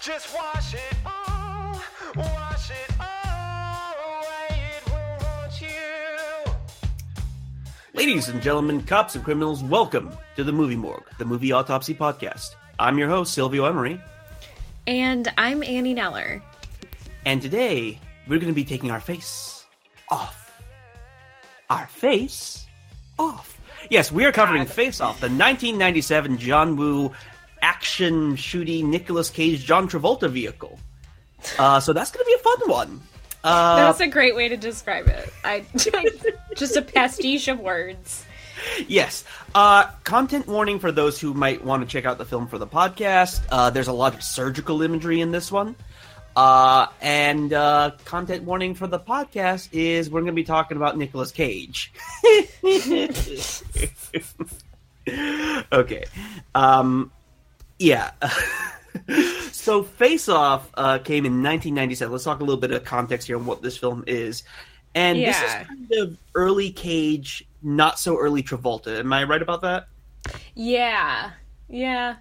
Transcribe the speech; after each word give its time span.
Just 0.00 0.34
wash 0.34 0.74
it 0.74 0.94
all, 1.04 1.80
wash 2.16 2.70
it 2.70 2.90
all 2.98 3.94
away. 4.18 4.60
It 4.76 4.84
will 4.86 5.26
haunt 5.26 5.60
you. 5.60 6.52
Ladies 7.94 8.28
and 8.28 8.40
gentlemen, 8.40 8.82
cops 8.82 9.14
and 9.14 9.22
criminals, 9.24 9.62
welcome 9.62 10.10
to 10.36 10.44
the 10.44 10.52
Movie 10.52 10.76
Morgue, 10.76 11.04
the 11.18 11.24
movie 11.26 11.52
autopsy 11.52 11.94
podcast. 11.94 12.54
I'm 12.78 12.98
your 12.98 13.08
host, 13.08 13.34
Silvio 13.34 13.66
Emery, 13.66 14.00
And 14.86 15.30
I'm 15.36 15.62
Annie 15.62 15.94
Neller. 15.94 16.40
and 17.26 17.42
today 17.42 17.98
we're 18.26 18.38
going 18.38 18.48
to 18.52 18.54
be 18.54 18.64
taking 18.64 18.90
our 18.90 19.00
face 19.00 19.64
off. 20.08 20.62
Our 21.68 21.86
face 21.88 22.66
off. 23.18 23.58
Yes, 23.90 24.12
we 24.12 24.24
are 24.26 24.32
covering 24.32 24.66
Face 24.66 25.00
Off, 25.00 25.20
the 25.20 25.26
1997 25.26 26.36
John 26.36 26.76
Woo 26.76 27.12
action 27.62 28.36
shooty 28.36 28.82
Nicolas 28.84 29.30
Cage 29.30 29.64
John 29.64 29.88
Travolta 29.88 30.30
vehicle. 30.30 30.78
Uh, 31.58 31.80
so 31.80 31.92
that's 31.92 32.10
going 32.10 32.24
to 32.24 32.26
be 32.26 32.34
a 32.34 32.38
fun 32.38 32.70
one. 32.70 33.00
Uh, 33.42 33.76
That's 33.76 34.00
a 34.00 34.06
great 34.06 34.36
way 34.36 34.48
to 34.48 34.56
describe 34.56 35.06
it. 35.08 35.32
I 35.44 35.64
just 36.56 36.76
a 36.76 36.82
pastiche 36.82 37.48
of 37.48 37.58
words. 37.58 38.26
Yes. 38.86 39.24
Uh, 39.54 39.86
content 40.04 40.46
warning 40.46 40.78
for 40.78 40.92
those 40.92 41.18
who 41.18 41.32
might 41.32 41.64
want 41.64 41.82
to 41.82 41.88
check 41.88 42.04
out 42.04 42.18
the 42.18 42.26
film 42.26 42.46
for 42.46 42.58
the 42.58 42.66
podcast. 42.66 43.40
Uh, 43.50 43.70
there's 43.70 43.88
a 43.88 43.92
lot 43.92 44.14
of 44.14 44.22
surgical 44.22 44.82
imagery 44.82 45.22
in 45.22 45.30
this 45.30 45.50
one. 45.50 45.74
Uh, 46.36 46.86
and 47.00 47.52
uh, 47.52 47.90
content 48.04 48.44
warning 48.44 48.74
for 48.74 48.86
the 48.86 48.98
podcast 48.98 49.68
is 49.72 50.10
we're 50.10 50.20
going 50.20 50.26
to 50.26 50.32
be 50.32 50.44
talking 50.44 50.76
about 50.76 50.96
Nicolas 50.96 51.32
Cage. 51.32 51.92
okay. 55.72 56.04
Um, 56.54 57.10
yeah. 57.80 58.10
so 59.52 59.82
Face 59.82 60.28
Off 60.28 60.70
uh, 60.74 60.98
came 60.98 61.24
in 61.24 61.42
1997. 61.42 62.12
Let's 62.12 62.24
talk 62.24 62.40
a 62.40 62.44
little 62.44 62.60
bit 62.60 62.70
of 62.70 62.84
context 62.84 63.26
here 63.26 63.36
on 63.36 63.46
what 63.46 63.62
this 63.62 63.76
film 63.76 64.04
is. 64.06 64.44
And 64.94 65.18
this 65.18 65.40
is 65.40 65.52
kind 65.52 65.92
of 65.98 66.16
early 66.34 66.70
Cage, 66.70 67.46
not 67.62 67.98
so 67.98 68.18
early 68.18 68.42
Travolta. 68.42 68.98
Am 68.98 69.12
I 69.12 69.24
right 69.24 69.40
about 69.40 69.62
that? 69.62 69.86
Yeah, 70.54 71.30
yeah. 71.68 72.16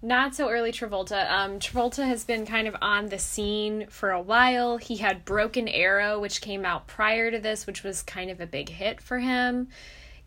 Not 0.00 0.34
so 0.34 0.48
early 0.48 0.72
Travolta. 0.72 1.30
Um, 1.30 1.58
Travolta 1.58 2.06
has 2.06 2.24
been 2.24 2.46
kind 2.46 2.66
of 2.66 2.76
on 2.80 3.08
the 3.08 3.18
scene 3.18 3.86
for 3.88 4.10
a 4.10 4.20
while. 4.20 4.78
He 4.78 4.96
had 4.96 5.24
Broken 5.24 5.68
Arrow, 5.68 6.18
which 6.18 6.40
came 6.40 6.64
out 6.64 6.86
prior 6.86 7.30
to 7.30 7.38
this, 7.38 7.66
which 7.66 7.82
was 7.82 8.02
kind 8.02 8.30
of 8.30 8.40
a 8.40 8.46
big 8.46 8.68
hit 8.68 9.00
for 9.00 9.18
him. 9.18 9.68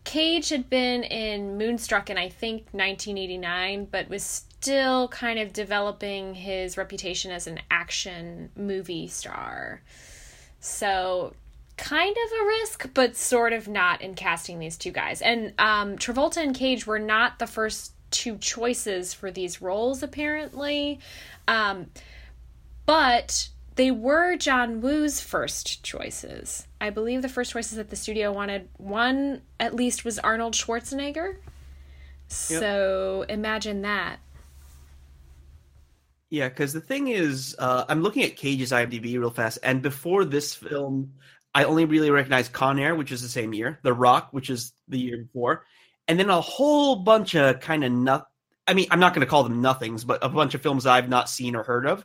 Cage 0.06 0.50
had 0.50 0.70
been 0.70 1.02
in 1.02 1.58
Moonstruck 1.58 2.10
in 2.10 2.16
I 2.16 2.28
think 2.28 2.68
1989, 2.70 3.88
but 3.90 4.08
was 4.08 4.22
still 4.22 5.08
kind 5.08 5.40
of 5.40 5.52
developing 5.52 6.32
his 6.32 6.78
reputation 6.78 7.32
as 7.32 7.48
an 7.48 7.58
action 7.72 8.50
movie 8.56 9.08
star. 9.08 9.82
So, 10.60 11.34
kind 11.76 12.16
of 12.16 12.40
a 12.40 12.44
risk, 12.46 12.88
but 12.94 13.16
sort 13.16 13.52
of 13.52 13.66
not 13.66 14.00
in 14.00 14.14
casting 14.14 14.60
these 14.60 14.76
two 14.76 14.92
guys. 14.92 15.20
And 15.20 15.52
um, 15.58 15.98
Travolta 15.98 16.36
and 16.36 16.54
Cage 16.54 16.86
were 16.86 17.00
not 17.00 17.40
the 17.40 17.48
first 17.48 17.92
two 18.12 18.38
choices 18.38 19.12
for 19.12 19.32
these 19.32 19.60
roles, 19.60 20.04
apparently. 20.04 21.00
Um, 21.48 21.90
but 22.86 23.48
they 23.76 23.90
were 23.90 24.36
John 24.36 24.80
Woo's 24.80 25.20
first 25.20 25.82
choices. 25.82 26.66
I 26.80 26.90
believe 26.90 27.22
the 27.22 27.28
first 27.28 27.52
choices 27.52 27.76
that 27.76 27.90
the 27.90 27.96
studio 27.96 28.32
wanted, 28.32 28.68
one 28.78 29.42
at 29.60 29.74
least 29.74 30.04
was 30.04 30.18
Arnold 30.18 30.54
Schwarzenegger. 30.54 31.36
So 32.28 33.24
imagine 33.28 33.82
that. 33.82 34.18
Yeah, 36.30 36.48
because 36.48 36.72
the 36.72 36.80
thing 36.80 37.08
is, 37.08 37.54
uh, 37.58 37.84
I'm 37.88 38.02
looking 38.02 38.24
at 38.24 38.36
Cage's 38.36 38.72
IMDb 38.72 39.18
real 39.18 39.30
fast, 39.30 39.58
and 39.62 39.80
before 39.80 40.24
this 40.24 40.54
film, 40.54 41.12
I 41.54 41.64
only 41.64 41.84
really 41.84 42.10
recognized 42.10 42.52
Con 42.52 42.78
Air, 42.78 42.96
which 42.96 43.12
is 43.12 43.22
the 43.22 43.28
same 43.28 43.54
year, 43.54 43.78
The 43.82 43.92
Rock, 43.92 44.28
which 44.32 44.50
is 44.50 44.72
the 44.88 44.98
year 44.98 45.18
before, 45.18 45.64
and 46.08 46.18
then 46.18 46.30
a 46.30 46.40
whole 46.40 46.96
bunch 46.96 47.36
of 47.36 47.60
kind 47.60 47.84
of 47.84 47.92
not. 47.92 48.26
I 48.66 48.74
mean, 48.74 48.88
I'm 48.90 48.98
not 48.98 49.14
going 49.14 49.24
to 49.24 49.30
call 49.30 49.44
them 49.44 49.62
nothings, 49.62 50.02
but 50.02 50.24
a 50.24 50.28
bunch 50.28 50.54
of 50.54 50.62
films 50.62 50.86
I've 50.86 51.08
not 51.08 51.30
seen 51.30 51.54
or 51.54 51.62
heard 51.62 51.86
of 51.86 52.04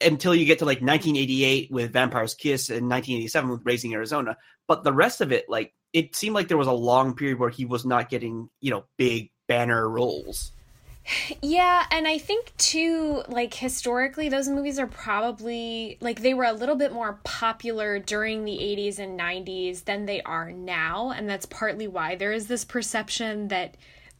until 0.00 0.34
you 0.34 0.44
get 0.44 0.58
to 0.60 0.64
like 0.64 0.80
1988 0.80 1.70
with 1.70 1.92
Vampire's 1.92 2.34
Kiss 2.34 2.68
and 2.68 2.88
1987 2.88 3.50
with 3.50 3.60
Raising 3.64 3.94
Arizona. 3.94 4.36
But 4.66 4.84
the 4.84 4.92
rest 4.92 5.20
of 5.20 5.32
it, 5.32 5.46
like, 5.48 5.74
it 5.92 6.16
seemed 6.16 6.34
like 6.34 6.48
there 6.48 6.56
was 6.56 6.68
a 6.68 6.72
long 6.72 7.14
period 7.14 7.38
where 7.38 7.50
he 7.50 7.64
was 7.64 7.84
not 7.84 8.08
getting, 8.08 8.48
you 8.60 8.70
know, 8.70 8.84
big 8.96 9.30
banner 9.46 9.88
roles. 9.88 10.52
Yeah, 11.42 11.84
and 11.90 12.06
I 12.06 12.18
think 12.18 12.56
too, 12.56 13.22
like 13.28 13.54
historically, 13.54 14.28
those 14.28 14.48
movies 14.48 14.78
are 14.78 14.86
probably 14.86 15.98
like 16.00 16.22
they 16.22 16.32
were 16.32 16.44
a 16.44 16.52
little 16.52 16.76
bit 16.76 16.92
more 16.92 17.18
popular 17.24 17.98
during 17.98 18.44
the 18.44 18.56
80s 18.56 18.98
and 18.98 19.18
90s 19.18 19.84
than 19.84 20.06
they 20.06 20.22
are 20.22 20.52
now. 20.52 21.10
And 21.10 21.28
that's 21.28 21.46
partly 21.46 21.88
why 21.88 22.14
there 22.14 22.32
is 22.32 22.46
this 22.46 22.64
perception 22.64 23.48
that 23.48 23.76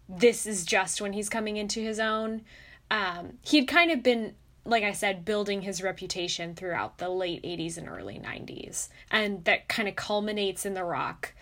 this 0.08 0.44
is 0.44 0.64
just 0.64 1.00
when 1.00 1.12
he's 1.12 1.28
coming 1.28 1.56
into 1.56 1.80
his 1.80 2.00
own. 2.00 2.42
Um, 2.90 3.38
he'd 3.42 3.68
kind 3.68 3.90
of 3.90 4.02
been, 4.02 4.34
like 4.64 4.84
I 4.84 4.92
said, 4.92 5.24
building 5.24 5.62
his 5.62 5.82
reputation 5.82 6.54
throughout 6.54 6.98
the 6.98 7.08
late 7.08 7.42
80s 7.42 7.78
and 7.78 7.88
early 7.88 8.20
90s. 8.22 8.88
And 9.10 9.44
that 9.44 9.68
kind 9.68 9.88
of 9.88 9.96
culminates 9.96 10.64
in 10.64 10.74
The 10.74 10.84
Rock. 10.84 11.34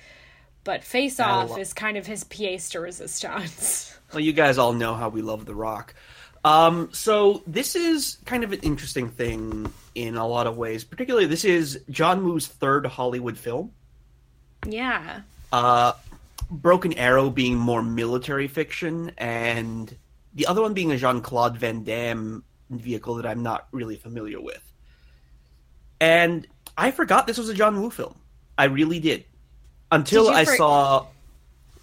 But 0.64 0.84
Face 0.84 1.20
Off 1.20 1.58
is 1.58 1.72
kind 1.72 1.96
of 1.96 2.06
his 2.06 2.24
pièce 2.24 2.70
de 2.70 2.80
resistance. 2.80 3.96
Well, 4.12 4.18
you 4.18 4.32
guys 4.32 4.58
all 4.58 4.72
know 4.72 4.94
how 4.94 5.08
we 5.08 5.22
love 5.22 5.46
The 5.46 5.54
Rock. 5.54 5.94
Um, 6.44 6.88
so 6.90 7.44
this 7.46 7.76
is 7.76 8.18
kind 8.24 8.42
of 8.42 8.50
an 8.52 8.58
interesting 8.60 9.08
thing 9.08 9.72
in 9.94 10.16
a 10.16 10.26
lot 10.26 10.48
of 10.48 10.56
ways. 10.56 10.82
Particularly, 10.82 11.26
this 11.26 11.44
is 11.44 11.80
John 11.90 12.24
Woo's 12.24 12.48
third 12.48 12.86
Hollywood 12.86 13.38
film. 13.38 13.70
yeah. 14.66 15.20
Uh, 15.52 15.92
Broken 16.50 16.92
Arrow 16.94 17.30
being 17.30 17.56
more 17.56 17.82
military 17.84 18.48
fiction, 18.48 19.12
and 19.16 19.94
the 20.34 20.46
other 20.46 20.60
one 20.62 20.74
being 20.74 20.90
a 20.90 20.96
Jean 20.96 21.20
Claude 21.20 21.56
Van 21.56 21.84
Damme 21.84 22.42
vehicle 22.78 23.16
that 23.16 23.26
I'm 23.26 23.42
not 23.42 23.66
really 23.72 23.96
familiar 23.96 24.40
with. 24.40 24.62
And 26.00 26.46
I 26.76 26.90
forgot 26.90 27.26
this 27.26 27.38
was 27.38 27.48
a 27.48 27.54
John 27.54 27.80
Woo 27.80 27.90
film. 27.90 28.16
I 28.56 28.64
really 28.64 29.00
did 29.00 29.24
until 29.92 30.26
Did 30.26 30.34
I 30.34 30.44
for- 30.44 30.56
saw. 30.56 31.06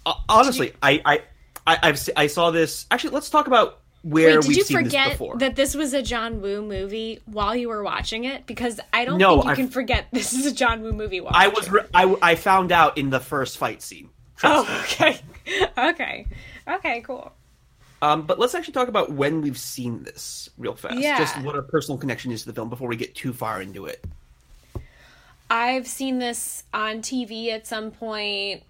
Uh, 0.06 0.14
honestly, 0.28 0.72
I 0.82 1.00
I 1.04 1.22
I 1.66 1.78
I've, 1.82 2.08
I 2.16 2.26
saw 2.28 2.50
this. 2.50 2.86
Actually, 2.90 3.10
let's 3.14 3.30
talk 3.30 3.46
about 3.46 3.80
where 4.02 4.36
Wait, 4.36 4.42
did 4.42 4.48
we've 4.48 4.56
you 4.58 4.62
seen 4.64 4.76
this 4.76 4.84
forget 4.86 5.10
before. 5.12 5.36
that 5.38 5.56
this 5.56 5.74
was 5.74 5.92
a 5.92 6.02
John 6.02 6.40
Woo 6.40 6.62
movie 6.62 7.20
while 7.26 7.54
you 7.54 7.68
were 7.68 7.82
watching 7.82 8.24
it? 8.24 8.46
Because 8.46 8.80
I 8.92 9.04
don't 9.04 9.18
No, 9.18 9.34
think 9.36 9.44
you 9.44 9.50
I- 9.50 9.54
can 9.56 9.68
forget 9.68 10.06
this 10.12 10.32
is 10.32 10.46
a 10.46 10.52
John 10.52 10.82
Woo 10.82 10.92
movie. 10.92 11.20
While 11.20 11.32
I 11.34 11.48
was 11.48 11.70
re- 11.70 11.82
I 11.94 12.16
I 12.22 12.34
found 12.36 12.72
out 12.72 12.96
in 12.98 13.10
the 13.10 13.20
first 13.20 13.58
fight 13.58 13.82
scene. 13.82 14.08
Trust 14.36 14.68
me. 14.68 14.74
Oh, 14.74 14.80
okay, 14.82 15.20
okay, 15.90 16.26
okay, 16.68 17.00
cool. 17.02 17.32
Um, 18.00 18.22
but 18.22 18.38
let's 18.38 18.54
actually 18.54 18.74
talk 18.74 18.88
about 18.88 19.12
when 19.12 19.42
we've 19.42 19.58
seen 19.58 20.04
this 20.04 20.48
real 20.56 20.74
fast. 20.74 20.98
Yeah. 20.98 21.18
Just 21.18 21.40
what 21.42 21.56
our 21.56 21.62
personal 21.62 21.98
connection 21.98 22.30
is 22.30 22.42
to 22.42 22.48
the 22.48 22.54
film 22.54 22.68
before 22.68 22.88
we 22.88 22.96
get 22.96 23.14
too 23.14 23.32
far 23.32 23.60
into 23.60 23.86
it. 23.86 24.04
I've 25.50 25.86
seen 25.86 26.18
this 26.18 26.64
on 26.72 26.98
TV 26.98 27.48
at 27.50 27.66
some 27.66 27.90
point. 27.90 28.62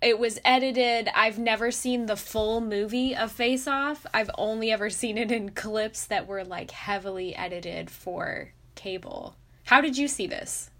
It 0.00 0.18
was 0.18 0.38
edited. 0.44 1.08
I've 1.14 1.38
never 1.38 1.70
seen 1.70 2.06
the 2.06 2.16
full 2.16 2.60
movie 2.60 3.16
of 3.16 3.32
Face 3.32 3.66
Off. 3.66 4.06
I've 4.12 4.30
only 4.36 4.70
ever 4.70 4.90
seen 4.90 5.18
it 5.18 5.32
in 5.32 5.50
clips 5.50 6.06
that 6.06 6.26
were 6.26 6.44
like 6.44 6.70
heavily 6.70 7.34
edited 7.34 7.90
for 7.90 8.52
cable. 8.74 9.36
How 9.64 9.80
did 9.80 9.96
you 9.96 10.08
see 10.08 10.26
this? 10.26 10.70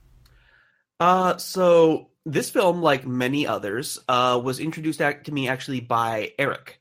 Uh, 1.00 1.36
so 1.38 2.08
this 2.26 2.50
film, 2.50 2.82
like 2.82 3.06
many 3.06 3.46
others, 3.46 3.98
uh, 4.08 4.40
was 4.42 4.60
introduced 4.60 5.00
to 5.00 5.32
me 5.32 5.48
actually 5.48 5.80
by 5.80 6.32
Eric, 6.38 6.80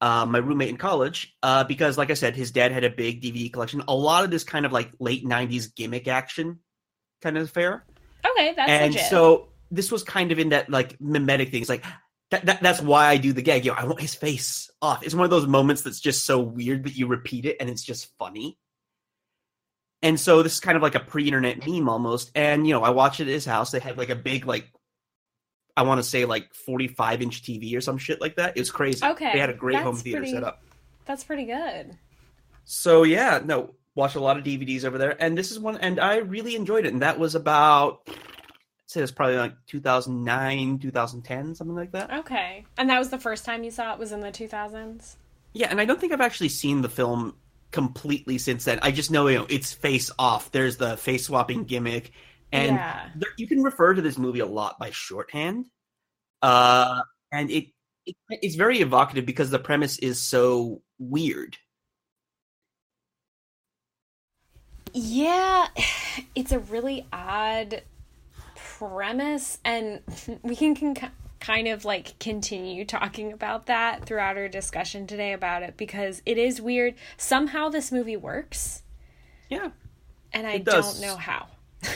uh, 0.00 0.26
my 0.26 0.38
roommate 0.38 0.68
in 0.68 0.76
college, 0.76 1.34
uh, 1.42 1.64
because, 1.64 1.98
like 1.98 2.10
I 2.10 2.14
said, 2.14 2.36
his 2.36 2.50
dad 2.50 2.72
had 2.72 2.84
a 2.84 2.90
big 2.90 3.22
DVD 3.22 3.52
collection. 3.52 3.82
A 3.88 3.94
lot 3.94 4.24
of 4.24 4.30
this 4.30 4.44
kind 4.44 4.64
of 4.66 4.72
like 4.72 4.90
late 5.00 5.24
'90s 5.24 5.74
gimmick 5.74 6.06
action 6.08 6.60
kind 7.22 7.36
of 7.36 7.44
affair, 7.44 7.84
Okay, 8.24 8.54
that's 8.54 8.70
and 8.70 8.94
legit. 8.94 9.10
so 9.10 9.48
this 9.70 9.90
was 9.90 10.02
kind 10.04 10.30
of 10.32 10.38
in 10.38 10.50
that 10.50 10.70
like 10.70 11.00
mimetic 11.00 11.50
things. 11.50 11.68
Like 11.68 11.84
that, 12.30 12.46
that 12.46 12.62
that's 12.62 12.80
why 12.80 13.06
I 13.06 13.16
do 13.16 13.32
the 13.32 13.42
gag. 13.42 13.64
You 13.64 13.72
know, 13.72 13.78
I 13.78 13.84
want 13.84 14.00
his 14.00 14.14
face 14.14 14.70
off. 14.80 15.02
It's 15.02 15.14
one 15.14 15.24
of 15.24 15.30
those 15.30 15.46
moments 15.46 15.82
that's 15.82 16.00
just 16.00 16.24
so 16.24 16.38
weird, 16.38 16.82
but 16.82 16.94
you 16.94 17.06
repeat 17.06 17.44
it 17.44 17.56
and 17.58 17.68
it's 17.68 17.82
just 17.82 18.08
funny. 18.18 18.56
And 20.00 20.18
so 20.20 20.42
this 20.44 20.54
is 20.54 20.60
kind 20.60 20.76
of 20.76 20.82
like 20.82 20.94
a 20.94 21.00
pre-internet 21.00 21.66
meme 21.66 21.88
almost. 21.88 22.30
And 22.36 22.66
you 22.66 22.72
know, 22.74 22.84
I 22.84 22.90
watched 22.90 23.18
it 23.20 23.24
at 23.24 23.30
his 23.34 23.44
house. 23.44 23.72
They 23.72 23.80
had 23.80 23.98
like 23.98 24.10
a 24.10 24.14
big 24.14 24.46
like 24.46 24.70
I 25.78 25.82
want 25.82 25.98
to 25.98 26.02
say 26.02 26.24
like 26.24 26.52
45 26.54 27.22
inch 27.22 27.42
TV 27.42 27.76
or 27.76 27.80
some 27.80 27.98
shit 27.98 28.20
like 28.20 28.36
that. 28.36 28.56
It 28.56 28.60
was 28.60 28.70
crazy. 28.70 29.04
Okay, 29.04 29.30
They 29.32 29.38
had 29.38 29.50
a 29.50 29.54
great 29.54 29.76
home 29.78 29.96
theater 29.96 30.18
pretty- 30.18 30.32
set 30.32 30.42
up. 30.44 30.62
that's 31.06 31.22
pretty 31.24 31.44
good. 31.44 31.96
So 32.64 33.04
yeah, 33.04 33.40
no, 33.44 33.74
watched 33.94 34.16
a 34.16 34.20
lot 34.20 34.36
of 34.36 34.44
DVDs 34.44 34.84
over 34.84 34.98
there, 34.98 35.16
and 35.22 35.38
this 35.38 35.50
is 35.50 35.58
one, 35.58 35.78
and 35.78 35.98
I 36.00 36.16
really 36.18 36.54
enjoyed 36.56 36.84
it. 36.84 36.92
And 36.92 37.02
that 37.02 37.18
was 37.18 37.34
about, 37.34 38.00
I'd 38.08 38.14
say 38.86 39.00
it's 39.02 39.12
probably 39.12 39.36
like 39.36 39.54
2009, 39.68 40.78
2010, 40.78 41.54
something 41.54 41.76
like 41.76 41.92
that. 41.92 42.12
Okay. 42.12 42.64
And 42.76 42.90
that 42.90 42.98
was 42.98 43.10
the 43.10 43.18
first 43.18 43.44
time 43.44 43.64
you 43.64 43.70
saw 43.70 43.92
it 43.92 43.98
was 43.98 44.12
in 44.12 44.20
the 44.20 44.28
2000s? 44.32 45.16
Yeah, 45.52 45.68
and 45.70 45.80
I 45.80 45.84
don't 45.84 46.00
think 46.00 46.12
I've 46.12 46.20
actually 46.20 46.50
seen 46.50 46.82
the 46.82 46.88
film 46.88 47.34
completely 47.70 48.38
since 48.38 48.64
then. 48.64 48.78
I 48.82 48.90
just 48.90 49.10
know 49.10 49.28
you 49.28 49.38
know 49.38 49.46
it's 49.48 49.72
face 49.72 50.10
off. 50.18 50.50
There's 50.52 50.76
the 50.76 50.96
face 50.96 51.26
swapping 51.26 51.64
gimmick, 51.64 52.12
and 52.52 52.76
Yeah. 52.76 53.08
there, 53.16 53.30
you 53.36 53.46
can 53.46 53.62
refer 53.62 53.94
to 53.94 54.02
this 54.02 54.18
movie 54.18 54.40
a 54.40 54.46
lot 54.46 54.78
by 54.78 54.90
shorthand. 54.90 55.66
Uh, 56.42 57.02
and 57.32 57.50
it, 57.50 57.66
it 58.06 58.16
it's 58.30 58.54
very 58.56 58.80
evocative 58.80 59.26
because 59.26 59.50
the 59.50 59.58
premise 59.58 59.98
is 59.98 60.20
so 60.20 60.82
weird. 60.98 61.56
Yeah, 64.92 65.66
it's 66.34 66.52
a 66.52 66.58
really 66.58 67.06
odd 67.12 67.82
premise, 68.54 69.58
and 69.64 70.00
we 70.42 70.56
can, 70.56 70.74
can 70.74 70.96
kind 71.40 71.68
of 71.68 71.84
like 71.84 72.18
continue 72.18 72.84
talking 72.84 73.32
about 73.32 73.66
that 73.66 74.04
throughout 74.04 74.36
our 74.36 74.48
discussion 74.48 75.06
today 75.06 75.32
about 75.32 75.62
it 75.62 75.76
because 75.76 76.22
it 76.26 76.38
is 76.38 76.60
weird. 76.60 76.94
Somehow 77.16 77.68
this 77.68 77.92
movie 77.92 78.16
works, 78.16 78.82
Yeah. 79.48 79.70
and 80.32 80.46
I 80.46 80.58
does. 80.58 80.98
don't 81.00 81.06
know 81.06 81.16
how. 81.16 81.46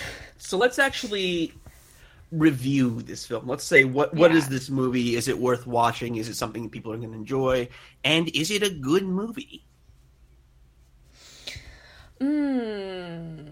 So 0.44 0.58
let's 0.58 0.78
actually 0.80 1.52
review 2.32 3.00
this 3.02 3.24
film. 3.24 3.46
Let's 3.46 3.64
say 3.64 3.84
what 3.84 4.12
what 4.14 4.32
is 4.32 4.44
Yeah. 4.44 4.50
this 4.50 4.70
movie? 4.70 5.14
Is 5.16 5.28
it 5.28 5.38
worth 5.38 5.66
watching? 5.66 6.16
Is 6.16 6.28
it 6.28 6.34
something 6.34 6.68
people 6.68 6.92
are 6.92 6.96
going 6.96 7.12
to 7.12 7.16
enjoy? 7.16 7.68
And 8.04 8.28
is 8.34 8.50
it 8.50 8.62
a 8.62 8.70
good 8.70 9.04
movie? 9.04 9.64
Mm, 12.20 13.48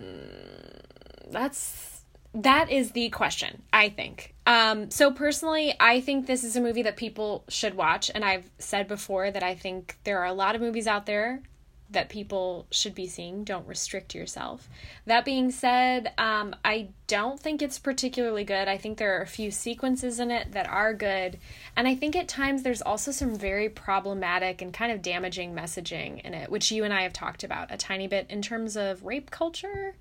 that's 1.31 2.03
that 2.33 2.71
is 2.71 2.93
the 2.93 3.09
question 3.11 3.63
i 3.73 3.89
think 3.89 4.35
um 4.47 4.89
so 4.89 5.11
personally 5.11 5.75
i 5.81 6.01
think 6.01 6.27
this 6.27 6.45
is 6.45 6.55
a 6.55 6.61
movie 6.61 6.83
that 6.83 6.97
people 6.97 7.43
should 7.49 7.75
watch 7.75 8.09
and 8.15 8.25
i've 8.25 8.49
said 8.59 8.87
before 8.87 9.33
that 9.33 9.43
i 9.43 9.53
think 9.53 9.99
there 10.05 10.21
are 10.21 10.27
a 10.27 10.33
lot 10.33 10.55
of 10.55 10.61
movies 10.61 10.87
out 10.87 11.07
there 11.07 11.43
that 11.91 12.09
people 12.09 12.67
should 12.71 12.95
be 12.95 13.07
seeing 13.07 13.45
don't 13.45 13.67
restrict 13.67 14.15
yourself 14.15 14.69
that 15.07 15.25
being 15.25 15.51
said 15.51 16.13
um 16.19 16.55
i 16.65 16.89
don't 17.07 17.41
think 17.41 17.61
it's 17.61 17.79
particularly 17.79 18.45
good 18.45 18.69
i 18.69 18.77
think 18.77 18.99
there 18.99 19.19
are 19.19 19.23
a 19.23 19.27
few 19.27 19.51
sequences 19.51 20.21
in 20.21 20.31
it 20.31 20.53
that 20.53 20.69
are 20.69 20.95
good 20.95 21.39
and 21.77 21.89
i 21.89 21.95
think 21.95 22.15
at 22.15 22.29
times 22.29 22.63
there's 22.63 22.83
also 22.83 23.11
some 23.11 23.35
very 23.35 23.69
problematic 23.69 24.63
and 24.63 24.73
kind 24.73 24.93
of 24.93 25.03
damaging 25.03 25.55
messaging 25.55 26.21
in 26.23 26.35
it 26.35 26.51
which 26.51 26.71
you 26.71 26.85
and 26.85 26.95
i 26.95 27.03
have 27.03 27.13
talked 27.13 27.45
about 27.45 27.73
a 27.73 27.77
tiny 27.77 28.07
bit 28.07 28.27
in 28.29 28.41
terms 28.41 28.77
of 28.77 29.05
rape 29.05 29.31
culture 29.31 29.95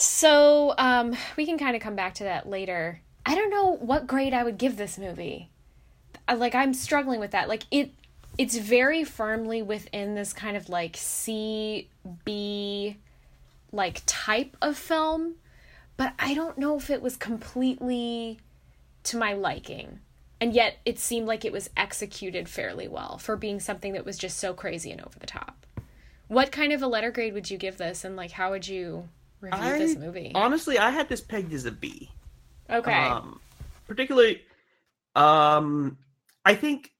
so 0.00 0.74
um, 0.78 1.16
we 1.36 1.44
can 1.44 1.58
kind 1.58 1.74
of 1.74 1.82
come 1.82 1.96
back 1.96 2.14
to 2.14 2.24
that 2.24 2.48
later. 2.48 3.00
I 3.26 3.34
don't 3.34 3.50
know 3.50 3.74
what 3.74 4.06
grade 4.06 4.32
I 4.32 4.44
would 4.44 4.56
give 4.56 4.76
this 4.76 4.96
movie. 4.96 5.50
Like 6.32 6.54
I'm 6.54 6.72
struggling 6.72 7.18
with 7.18 7.32
that. 7.32 7.48
Like 7.48 7.64
it, 7.72 7.90
it's 8.38 8.56
very 8.56 9.02
firmly 9.02 9.62
within 9.62 10.14
this 10.14 10.32
kind 10.32 10.56
of 10.56 10.68
like 10.68 10.96
C 10.96 11.88
B, 12.24 12.96
like 13.72 14.02
type 14.06 14.56
of 14.62 14.78
film, 14.78 15.34
but 15.96 16.14
I 16.18 16.34
don't 16.34 16.56
know 16.56 16.76
if 16.76 16.88
it 16.88 17.02
was 17.02 17.16
completely 17.16 18.38
to 19.04 19.16
my 19.16 19.32
liking. 19.32 19.98
And 20.40 20.54
yet 20.54 20.76
it 20.84 21.00
seemed 21.00 21.26
like 21.26 21.44
it 21.44 21.52
was 21.52 21.68
executed 21.76 22.48
fairly 22.48 22.86
well 22.86 23.18
for 23.18 23.36
being 23.36 23.58
something 23.58 23.92
that 23.94 24.04
was 24.04 24.16
just 24.16 24.38
so 24.38 24.54
crazy 24.54 24.92
and 24.92 25.00
over 25.00 25.18
the 25.18 25.26
top. 25.26 25.66
What 26.28 26.52
kind 26.52 26.72
of 26.72 26.80
a 26.80 26.86
letter 26.86 27.10
grade 27.10 27.34
would 27.34 27.50
you 27.50 27.58
give 27.58 27.76
this 27.76 28.04
and 28.04 28.14
like 28.14 28.30
how 28.30 28.50
would 28.50 28.68
you 28.68 29.08
review 29.40 29.78
this 29.78 29.96
movie? 29.96 30.30
honestly, 30.36 30.78
I 30.78 30.90
had 30.90 31.08
this 31.08 31.20
pegged 31.20 31.52
as 31.52 31.64
a 31.64 31.72
B. 31.72 32.08
Okay. 32.70 32.92
Um, 32.92 33.40
particularly, 33.88 34.42
um, 35.16 35.96
I 36.44 36.54
think 36.54 36.92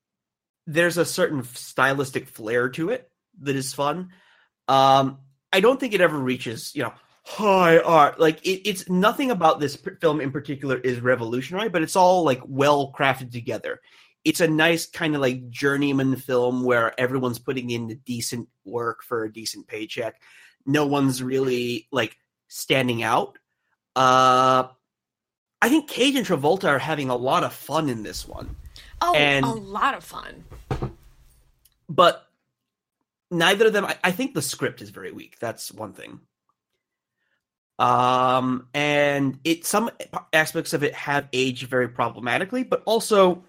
there's 0.68 0.98
a 0.98 1.04
certain 1.04 1.42
stylistic 1.54 2.28
flair 2.28 2.68
to 2.68 2.90
it 2.90 3.10
that 3.40 3.56
is 3.56 3.72
fun. 3.72 4.10
Um, 4.68 5.18
I 5.50 5.60
don't 5.60 5.80
think 5.80 5.94
it 5.94 6.02
ever 6.02 6.18
reaches, 6.18 6.74
you 6.74 6.82
know, 6.82 6.92
high 7.24 7.78
art. 7.78 8.20
Like 8.20 8.46
it, 8.46 8.68
it's 8.68 8.88
nothing 8.88 9.30
about 9.30 9.60
this 9.60 9.76
film 10.00 10.20
in 10.20 10.30
particular 10.30 10.76
is 10.76 11.00
revolutionary, 11.00 11.70
but 11.70 11.82
it's 11.82 11.96
all 11.96 12.22
like 12.22 12.42
well 12.44 12.92
crafted 12.92 13.32
together. 13.32 13.80
It's 14.24 14.40
a 14.40 14.46
nice 14.46 14.84
kind 14.84 15.14
of 15.14 15.22
like 15.22 15.48
journeyman 15.48 16.16
film 16.16 16.64
where 16.64 16.98
everyone's 17.00 17.38
putting 17.38 17.70
in 17.70 17.86
the 17.86 17.94
decent 17.94 18.46
work 18.66 19.02
for 19.02 19.24
a 19.24 19.32
decent 19.32 19.68
paycheck. 19.68 20.20
No 20.66 20.86
one's 20.86 21.22
really 21.22 21.88
like 21.90 22.14
standing 22.48 23.02
out. 23.02 23.38
Uh, 23.96 24.68
I 25.62 25.70
think 25.70 25.88
Cage 25.88 26.14
and 26.16 26.26
Travolta 26.26 26.68
are 26.68 26.78
having 26.78 27.08
a 27.08 27.16
lot 27.16 27.42
of 27.42 27.54
fun 27.54 27.88
in 27.88 28.02
this 28.02 28.28
one, 28.28 28.54
oh, 29.00 29.14
and- 29.14 29.44
a 29.44 29.48
lot 29.48 29.94
of 29.94 30.04
fun. 30.04 30.44
but 31.88 32.28
neither 33.30 33.66
of 33.66 33.72
them. 33.72 33.84
I, 33.84 33.96
I 34.04 34.10
think 34.10 34.34
the 34.34 34.42
script 34.42 34.82
is 34.82 34.90
very 34.90 35.12
weak. 35.12 35.38
That's 35.38 35.72
one 35.72 35.92
thing. 35.92 36.20
Um, 37.78 38.66
and 38.74 39.38
it 39.44 39.64
some 39.64 39.90
aspects 40.32 40.72
of 40.72 40.82
it 40.82 40.94
have 40.94 41.28
aged 41.32 41.68
very 41.68 41.88
problematically, 41.88 42.64
but 42.64 42.82
also 42.86 43.44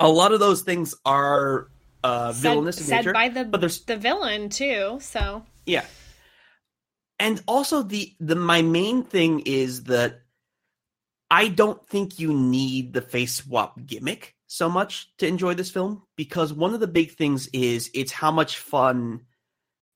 a 0.00 0.08
lot 0.08 0.32
of 0.32 0.40
those 0.40 0.62
things 0.62 0.94
are 1.04 1.68
uh, 2.02 2.32
villainous 2.32 2.76
said, 2.76 2.82
in 2.82 2.88
said 2.88 2.96
nature. 2.96 3.12
by 3.12 3.28
the 3.28 3.44
but 3.44 3.60
there's 3.60 3.80
the 3.82 3.96
villain 3.96 4.48
too. 4.48 4.98
So 5.00 5.44
Yeah. 5.66 5.84
And 7.20 7.42
also 7.46 7.82
the 7.82 8.12
the 8.18 8.34
my 8.34 8.60
main 8.62 9.02
thing 9.04 9.40
is 9.46 9.84
that 9.84 10.22
I 11.30 11.48
don't 11.48 11.84
think 11.86 12.18
you 12.18 12.32
need 12.32 12.92
the 12.92 13.02
face 13.02 13.34
swap 13.34 13.78
gimmick 13.84 14.34
so 14.46 14.68
much 14.68 15.12
to 15.18 15.26
enjoy 15.26 15.54
this 15.54 15.70
film 15.70 16.02
because 16.16 16.52
one 16.52 16.72
of 16.72 16.80
the 16.80 16.86
big 16.86 17.12
things 17.12 17.48
is 17.48 17.90
it's 17.94 18.12
how 18.12 18.30
much 18.30 18.58
fun 18.58 19.22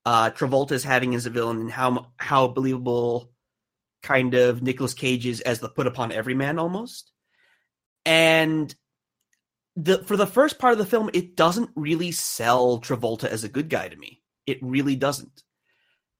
uh 0.05 0.31
Travolta 0.31 0.73
is 0.73 0.83
having 0.83 1.15
as 1.15 1.27
a 1.27 1.31
villain 1.31 1.61
and 1.61 1.71
how 1.71 2.09
how 2.17 2.49
believable 2.49 3.31
kind 4.03 4.35
of 4.35 4.63
Nicolas 4.63 4.95
Cage 4.95 5.27
is 5.27 5.41
as 5.41 5.61
the 5.61 5.69
put 5.69 5.87
upon 5.87 6.11
everyman 6.11 6.59
almost. 6.59 7.13
And 8.05 8.75
the 9.77 10.03
for 10.05 10.17
the 10.17 10.27
first 10.27 10.59
part 10.59 10.73
of 10.73 10.79
the 10.79 10.87
film 10.87 11.11
it 11.13 11.37
doesn't 11.37 11.71
really 11.77 12.11
sell 12.11 12.81
Travolta 12.81 13.25
as 13.25 13.45
a 13.45 13.49
good 13.49 13.69
guy 13.69 13.89
to 13.89 13.97
me. 13.97 14.23
It 14.47 14.59
really 14.63 14.97
doesn't. 14.97 15.43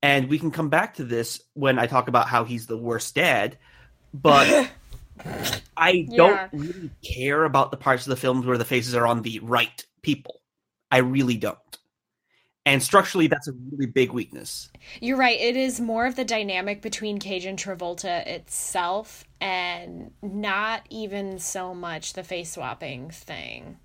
And 0.03 0.29
we 0.29 0.39
can 0.39 0.51
come 0.51 0.69
back 0.69 0.95
to 0.95 1.05
this 1.05 1.43
when 1.55 1.79
I 1.79 1.87
talk 1.87 2.09
about 2.09 2.29
how 2.29 2.45
he's 2.45 2.67
the 2.67 2.79
worst 2.79 3.15
dad, 3.15 3.59
but 4.15 4.71
I 5.77 6.07
Yeah. 6.09 6.17
don't 6.17 6.53
really 6.53 6.91
care 7.05 7.45
about 7.45 7.71
the 7.71 7.77
parts 7.77 8.07
of 8.07 8.11
the 8.11 8.17
films 8.17 8.47
where 8.47 8.59
the 8.59 8.65
faces 8.65 8.95
are 8.95 9.07
on 9.07 9.23
the 9.23 9.39
right 9.41 9.85
people. 10.03 10.41
I 10.91 10.99
really 10.99 11.37
don't. 11.37 11.59
And 12.67 12.83
structurally, 12.83 13.27
that's 13.27 13.49
a 13.49 13.53
really 13.73 13.87
big 13.87 14.13
weakness. 14.13 14.71
you're 15.01 15.17
right. 15.17 15.41
It 15.41 15.57
is 15.57 15.81
more 15.81 16.05
of 16.07 16.17
the 16.17 16.25
dynamic 16.25 16.83
between 16.83 17.19
Cage 17.19 17.47
and 17.47 17.59
Travolta 17.59 18.27
itself, 18.27 19.25
and 19.41 20.11
not 20.23 20.83
even 20.91 21.39
so 21.39 21.75
much 21.75 22.13
the 22.13 22.23
face 22.23 22.53
swapping 22.53 23.11
thing. 23.11 23.79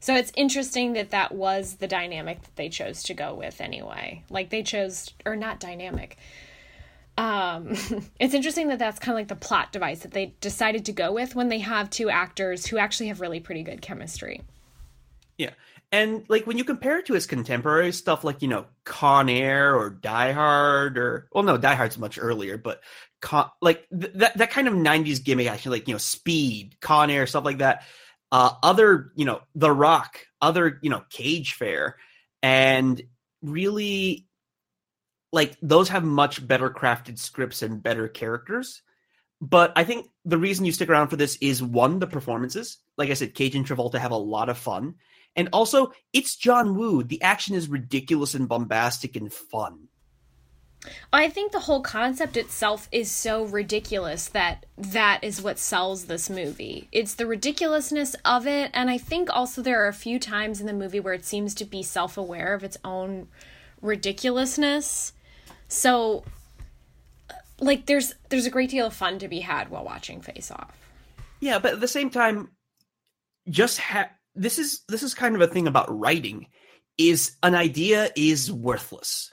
So 0.00 0.16
it's 0.16 0.32
interesting 0.34 0.94
that 0.94 1.10
that 1.10 1.32
was 1.32 1.76
the 1.76 1.86
dynamic 1.86 2.42
that 2.42 2.56
they 2.56 2.68
chose 2.70 3.02
to 3.04 3.14
go 3.14 3.34
with 3.34 3.60
anyway. 3.60 4.24
Like 4.30 4.48
they 4.50 4.62
chose, 4.62 5.10
or 5.26 5.36
not 5.36 5.60
dynamic. 5.60 6.16
Um, 7.18 7.68
it's 8.20 8.34
interesting 8.34 8.68
that 8.68 8.78
that's 8.78 8.98
kind 8.98 9.12
of 9.14 9.20
like 9.20 9.28
the 9.28 9.36
plot 9.36 9.72
device 9.72 10.00
that 10.00 10.12
they 10.12 10.34
decided 10.40 10.86
to 10.86 10.92
go 10.92 11.12
with 11.12 11.34
when 11.34 11.48
they 11.48 11.58
have 11.58 11.90
two 11.90 12.10
actors 12.10 12.66
who 12.66 12.78
actually 12.78 13.08
have 13.08 13.20
really 13.20 13.40
pretty 13.40 13.62
good 13.62 13.82
chemistry. 13.82 14.42
Yeah. 15.38 15.50
And 15.90 16.24
like 16.28 16.46
when 16.46 16.56
you 16.56 16.64
compare 16.64 16.98
it 16.98 17.06
to 17.06 17.14
his 17.14 17.26
contemporary 17.26 17.92
stuff 17.92 18.24
like, 18.24 18.40
you 18.40 18.48
know, 18.48 18.64
Con 18.84 19.28
Air 19.28 19.76
or 19.76 19.90
Die 19.90 20.32
Hard 20.32 20.96
or 20.96 21.28
well 21.32 21.44
no, 21.44 21.58
Die 21.58 21.74
Hard's 21.74 21.98
much 21.98 22.18
earlier, 22.18 22.56
but 22.56 22.80
Con, 23.20 23.50
like 23.60 23.86
th- 23.90 24.12
that 24.14 24.38
that 24.38 24.50
kind 24.50 24.68
of 24.68 24.74
90s 24.74 25.22
gimmick 25.22 25.48
actually 25.48 25.78
like, 25.78 25.88
you 25.88 25.94
know, 25.94 25.98
Speed, 25.98 26.76
Con 26.80 27.10
Air, 27.10 27.26
stuff 27.26 27.44
like 27.44 27.58
that. 27.58 27.84
Uh 28.30 28.52
other, 28.62 29.12
you 29.16 29.26
know, 29.26 29.40
The 29.54 29.70
Rock, 29.70 30.20
other, 30.40 30.78
you 30.82 30.88
know, 30.88 31.04
Cage 31.10 31.54
Fair 31.54 31.96
and 32.42 33.02
really 33.42 34.26
like 35.32 35.56
those 35.62 35.88
have 35.88 36.04
much 36.04 36.46
better 36.46 36.70
crafted 36.70 37.18
scripts 37.18 37.62
and 37.62 37.82
better 37.82 38.06
characters. 38.08 38.82
But 39.40 39.72
I 39.74 39.82
think 39.82 40.06
the 40.24 40.38
reason 40.38 40.64
you 40.64 40.72
stick 40.72 40.88
around 40.88 41.08
for 41.08 41.16
this 41.16 41.36
is 41.40 41.62
one, 41.62 41.98
the 41.98 42.06
performances. 42.06 42.78
Like 42.96 43.10
I 43.10 43.14
said, 43.14 43.34
Cage 43.34 43.56
and 43.56 43.66
Travolta 43.66 43.98
have 43.98 44.12
a 44.12 44.16
lot 44.16 44.48
of 44.48 44.58
fun. 44.58 44.94
And 45.34 45.48
also, 45.52 45.92
it's 46.12 46.36
John 46.36 46.76
Woo. 46.76 47.02
The 47.02 47.20
action 47.22 47.56
is 47.56 47.68
ridiculous 47.68 48.34
and 48.34 48.48
bombastic 48.48 49.16
and 49.16 49.32
fun. 49.32 49.88
I 51.12 51.28
think 51.28 51.52
the 51.52 51.60
whole 51.60 51.80
concept 51.80 52.36
itself 52.36 52.88
is 52.90 53.10
so 53.10 53.44
ridiculous 53.44 54.28
that 54.28 54.66
that 54.76 55.22
is 55.22 55.40
what 55.40 55.58
sells 55.58 56.04
this 56.04 56.28
movie. 56.28 56.88
It's 56.90 57.14
the 57.14 57.26
ridiculousness 57.26 58.14
of 58.24 58.46
it, 58.46 58.70
and 58.74 58.90
I 58.90 58.98
think 58.98 59.28
also 59.32 59.62
there 59.62 59.82
are 59.82 59.88
a 59.88 59.94
few 59.94 60.18
times 60.18 60.60
in 60.60 60.66
the 60.66 60.72
movie 60.72 61.00
where 61.00 61.14
it 61.14 61.24
seems 61.24 61.54
to 61.54 61.64
be 61.64 61.82
self 61.82 62.16
aware 62.16 62.52
of 62.52 62.64
its 62.64 62.76
own 62.84 63.28
ridiculousness. 63.80 65.12
So 65.72 66.22
uh, 67.30 67.34
like 67.58 67.86
there's 67.86 68.14
there's 68.28 68.46
a 68.46 68.50
great 68.50 68.70
deal 68.70 68.86
of 68.86 68.94
fun 68.94 69.18
to 69.20 69.28
be 69.28 69.40
had 69.40 69.70
while 69.70 69.84
watching 69.84 70.20
Face 70.20 70.50
Off. 70.50 70.76
Yeah, 71.40 71.58
but 71.58 71.72
at 71.72 71.80
the 71.80 71.88
same 71.88 72.10
time, 72.10 72.50
just 73.48 73.78
ha- 73.78 74.10
this 74.34 74.58
is 74.58 74.82
this 74.88 75.02
is 75.02 75.14
kind 75.14 75.34
of 75.34 75.40
a 75.40 75.46
thing 75.46 75.66
about 75.66 75.98
writing. 75.98 76.46
is 76.98 77.36
an 77.42 77.54
idea 77.54 78.10
is 78.16 78.52
worthless. 78.52 79.32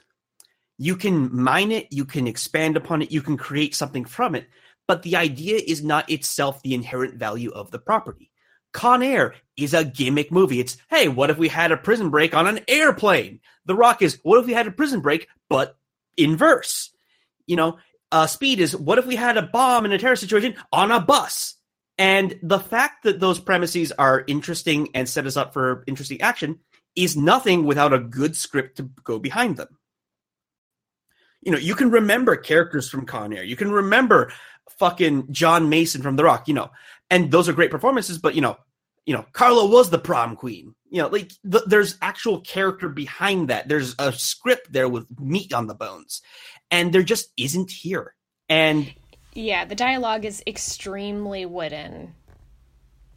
You 0.77 0.95
can 0.95 1.35
mine 1.35 1.73
it, 1.73 1.87
you 1.91 2.05
can 2.05 2.25
expand 2.25 2.77
upon 2.77 3.01
it, 3.01 3.11
you 3.11 3.21
can 3.21 3.35
create 3.35 3.75
something 3.75 4.05
from 4.05 4.33
it, 4.33 4.47
but 4.87 5.03
the 5.03 5.17
idea 5.17 5.59
is 5.67 5.83
not 5.83 6.09
itself 6.09 6.61
the 6.61 6.73
inherent 6.73 7.15
value 7.15 7.51
of 7.51 7.69
the 7.69 7.79
property. 7.79 8.31
Con 8.71 9.03
Air 9.03 9.35
is 9.57 9.73
a 9.73 9.83
gimmick 9.83 10.31
movie. 10.31 10.61
It's, 10.61 10.77
hey, 10.89 11.09
what 11.09 11.29
if 11.29 11.37
we 11.37 11.49
had 11.49 11.73
a 11.73 11.77
prison 11.77 12.09
break 12.09 12.33
on 12.33 12.47
an 12.47 12.61
airplane? 12.67 13.41
The 13.65 13.75
Rock 13.75 14.01
is, 14.01 14.19
what 14.23 14.39
if 14.39 14.45
we 14.45 14.53
had 14.53 14.67
a 14.67 14.71
prison 14.71 15.01
break, 15.01 15.27
but 15.49 15.75
inverse? 16.19 16.91
You 17.47 17.55
know, 17.55 17.77
uh, 18.11 18.27
Speed 18.27 18.59
is, 18.59 18.75
what 18.75 18.97
if 18.97 19.05
we 19.05 19.15
had 19.15 19.37
a 19.37 19.43
bomb 19.43 19.85
in 19.85 19.91
a 19.91 19.97
terror 19.97 20.15
situation 20.15 20.55
on 20.71 20.91
a 20.91 20.99
bus? 20.99 21.55
And 21.97 22.39
the 22.41 22.59
fact 22.59 23.03
that 23.03 23.19
those 23.19 23.39
premises 23.39 23.91
are 23.91 24.23
interesting 24.27 24.89
and 24.93 25.07
set 25.07 25.25
us 25.25 25.35
up 25.35 25.53
for 25.53 25.83
interesting 25.85 26.21
action 26.21 26.59
is 26.95 27.17
nothing 27.17 27.65
without 27.65 27.93
a 27.93 27.99
good 27.99 28.35
script 28.35 28.77
to 28.77 28.83
go 29.03 29.19
behind 29.19 29.57
them. 29.57 29.67
You 31.41 31.51
know, 31.51 31.57
you 31.57 31.75
can 31.75 31.91
remember 31.91 32.35
characters 32.35 32.89
from 32.89 33.05
Con 33.05 33.33
Air. 33.33 33.43
You 33.43 33.55
can 33.55 33.71
remember 33.71 34.31
fucking 34.77 35.31
John 35.31 35.69
Mason 35.69 36.01
from 36.01 36.15
The 36.15 36.23
Rock, 36.23 36.47
you 36.47 36.53
know, 36.53 36.71
and 37.09 37.31
those 37.31 37.49
are 37.49 37.53
great 37.53 37.71
performances, 37.71 38.17
but 38.17 38.35
you 38.35 38.41
know, 38.41 38.57
you 39.05 39.13
know, 39.13 39.25
Carla 39.33 39.65
was 39.65 39.89
the 39.89 39.99
prom 39.99 40.35
queen. 40.35 40.75
You 40.89 41.03
know, 41.03 41.07
like 41.07 41.31
th- 41.49 41.63
there's 41.67 41.97
actual 42.01 42.41
character 42.41 42.89
behind 42.89 43.49
that. 43.49 43.67
There's 43.67 43.95
a 43.99 44.11
script 44.11 44.71
there 44.71 44.89
with 44.89 45.05
meat 45.19 45.53
on 45.53 45.67
the 45.67 45.75
bones, 45.75 46.21
and 46.71 46.91
there 46.93 47.03
just 47.03 47.31
isn't 47.37 47.69
here. 47.71 48.15
And 48.49 48.91
Yeah, 49.33 49.65
the 49.65 49.75
dialogue 49.75 50.25
is 50.25 50.41
extremely 50.47 51.45
wooden. 51.45 52.15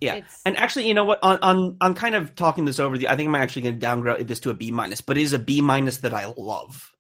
yeah, 0.01 0.17
It's- 0.17 0.43
and 0.45 0.57
actually, 0.59 0.89
you 0.89 0.95
know 0.95 1.05
what? 1.05 1.21
On 1.23 1.39
on 1.41 1.77
on 1.81 1.95
kind 1.95 2.15
of 2.15 2.35
talking 2.35 2.65
this 2.67 2.79
over, 2.79 2.99
the 2.99 3.09
I 3.09 3.17
think 3.17 3.29
I'm 3.29 3.35
actually 3.37 3.63
going 3.63 3.75
to 3.77 3.81
downgrade 3.81 4.29
this 4.29 4.41
to 4.41 4.51
a 4.51 4.55
B 4.55 4.71
minus, 4.71 5.01
but 5.01 5.17
it 5.17 5.23
is 5.23 5.33
a 5.33 5.39
B 5.39 5.61
minus 5.63 5.99
that 5.99 6.13
I 6.13 6.27
love. 6.37 6.91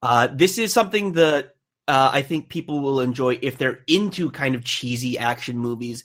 Uh, 0.00 0.28
this 0.32 0.58
is 0.58 0.72
something 0.72 1.12
that 1.12 1.54
uh, 1.88 2.10
I 2.12 2.22
think 2.22 2.48
people 2.48 2.80
will 2.80 3.00
enjoy 3.00 3.38
if 3.42 3.58
they're 3.58 3.80
into 3.86 4.30
kind 4.30 4.54
of 4.54 4.64
cheesy 4.64 5.18
action 5.18 5.58
movies, 5.58 6.04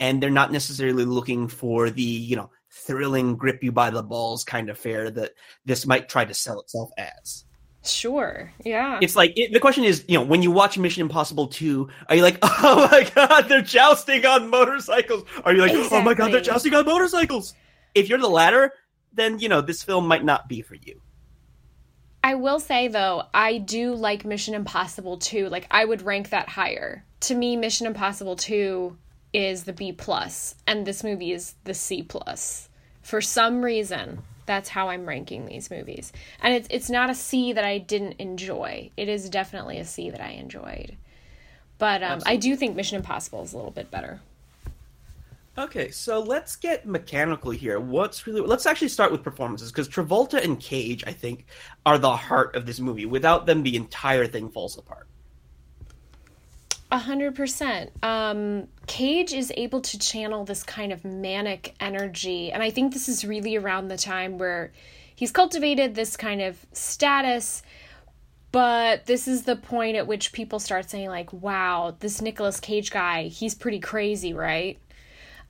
and 0.00 0.22
they're 0.22 0.30
not 0.30 0.52
necessarily 0.52 1.04
looking 1.04 1.48
for 1.48 1.90
the 1.90 2.02
you 2.02 2.36
know 2.36 2.50
thrilling, 2.76 3.36
grip 3.36 3.62
you 3.62 3.72
by 3.72 3.90
the 3.90 4.02
balls 4.02 4.44
kind 4.44 4.70
of 4.70 4.78
fare 4.78 5.10
that 5.10 5.32
this 5.64 5.86
might 5.86 6.08
try 6.08 6.24
to 6.24 6.34
sell 6.34 6.60
itself 6.60 6.90
as. 6.98 7.44
Sure. 7.82 8.52
Yeah. 8.64 8.98
It's 9.00 9.16
like 9.16 9.32
it, 9.36 9.52
the 9.52 9.60
question 9.60 9.84
is, 9.84 10.04
you 10.08 10.18
know, 10.18 10.24
when 10.24 10.42
you 10.42 10.50
watch 10.50 10.76
Mission 10.76 11.02
Impossible 11.02 11.46
2, 11.46 11.88
are 12.08 12.16
you 12.16 12.22
like, 12.22 12.38
"Oh 12.42 12.88
my 12.90 13.08
god, 13.14 13.48
they're 13.48 13.62
jousting 13.62 14.24
on 14.26 14.50
motorcycles?" 14.50 15.24
Are 15.44 15.54
you 15.54 15.60
like, 15.60 15.72
"Oh 15.74 16.00
my 16.02 16.14
god, 16.14 16.32
they're 16.32 16.40
jousting 16.40 16.74
on 16.74 16.84
motorcycles?" 16.84 17.54
If 17.94 18.08
you're 18.08 18.18
the 18.18 18.28
latter, 18.28 18.72
then, 19.12 19.38
you 19.38 19.48
know, 19.48 19.60
this 19.60 19.82
film 19.82 20.06
might 20.06 20.24
not 20.24 20.48
be 20.48 20.62
for 20.62 20.74
you. 20.74 21.00
I 22.22 22.34
will 22.34 22.58
say 22.58 22.88
though, 22.88 23.22
I 23.32 23.58
do 23.58 23.94
like 23.94 24.24
Mission 24.24 24.54
Impossible 24.54 25.18
2. 25.18 25.48
Like 25.48 25.66
I 25.70 25.84
would 25.84 26.02
rank 26.02 26.30
that 26.30 26.48
higher. 26.48 27.04
To 27.20 27.34
me, 27.34 27.56
Mission 27.56 27.86
Impossible 27.86 28.34
2 28.34 28.96
is 29.36 29.64
the 29.64 29.72
B 29.74 29.92
plus, 29.92 30.54
and 30.66 30.86
this 30.86 31.04
movie 31.04 31.30
is 31.30 31.56
the 31.64 31.74
C 31.74 32.02
plus. 32.02 32.70
For 33.02 33.20
some 33.20 33.62
reason, 33.62 34.22
that's 34.46 34.70
how 34.70 34.88
I'm 34.88 35.04
ranking 35.04 35.44
these 35.44 35.70
movies. 35.70 36.10
And 36.40 36.54
it's 36.54 36.66
it's 36.70 36.88
not 36.88 37.10
a 37.10 37.14
C 37.14 37.52
that 37.52 37.64
I 37.64 37.76
didn't 37.76 38.14
enjoy. 38.14 38.90
It 38.96 39.10
is 39.10 39.28
definitely 39.28 39.78
a 39.78 39.84
C 39.84 40.08
that 40.08 40.22
I 40.22 40.30
enjoyed. 40.30 40.96
But 41.76 42.02
um, 42.02 42.20
I 42.24 42.36
do 42.36 42.56
think 42.56 42.74
Mission 42.74 42.96
Impossible 42.96 43.42
is 43.42 43.52
a 43.52 43.56
little 43.56 43.70
bit 43.70 43.90
better. 43.90 44.20
Okay, 45.58 45.90
so 45.90 46.20
let's 46.20 46.56
get 46.56 46.86
mechanical 46.86 47.50
here. 47.50 47.78
What's 47.78 48.26
really 48.26 48.40
let's 48.40 48.64
actually 48.64 48.88
start 48.88 49.12
with 49.12 49.22
performances 49.22 49.70
because 49.70 49.86
Travolta 49.86 50.42
and 50.42 50.58
Cage, 50.58 51.04
I 51.06 51.12
think, 51.12 51.44
are 51.84 51.98
the 51.98 52.16
heart 52.16 52.56
of 52.56 52.64
this 52.64 52.80
movie. 52.80 53.04
Without 53.04 53.44
them, 53.44 53.62
the 53.62 53.76
entire 53.76 54.26
thing 54.26 54.48
falls 54.48 54.78
apart. 54.78 55.08
A 56.92 56.98
hundred 56.98 57.34
percent. 57.34 57.90
Um, 58.02 58.68
Cage 58.86 59.32
is 59.32 59.52
able 59.56 59.80
to 59.80 59.98
channel 59.98 60.44
this 60.44 60.62
kind 60.62 60.92
of 60.92 61.04
manic 61.04 61.74
energy, 61.80 62.52
and 62.52 62.62
I 62.62 62.70
think 62.70 62.92
this 62.92 63.08
is 63.08 63.24
really 63.24 63.56
around 63.56 63.88
the 63.88 63.96
time 63.96 64.38
where 64.38 64.72
he's 65.14 65.32
cultivated 65.32 65.94
this 65.94 66.16
kind 66.16 66.40
of 66.40 66.64
status. 66.72 67.62
But 68.52 69.06
this 69.06 69.26
is 69.26 69.42
the 69.42 69.56
point 69.56 69.96
at 69.96 70.06
which 70.06 70.32
people 70.32 70.60
start 70.60 70.88
saying, 70.88 71.08
like, 71.08 71.32
"Wow, 71.32 71.96
this 71.98 72.22
Nicolas 72.22 72.60
Cage 72.60 72.90
guy, 72.90 73.24
he's 73.24 73.54
pretty 73.54 73.80
crazy, 73.80 74.32
right?" 74.32 74.78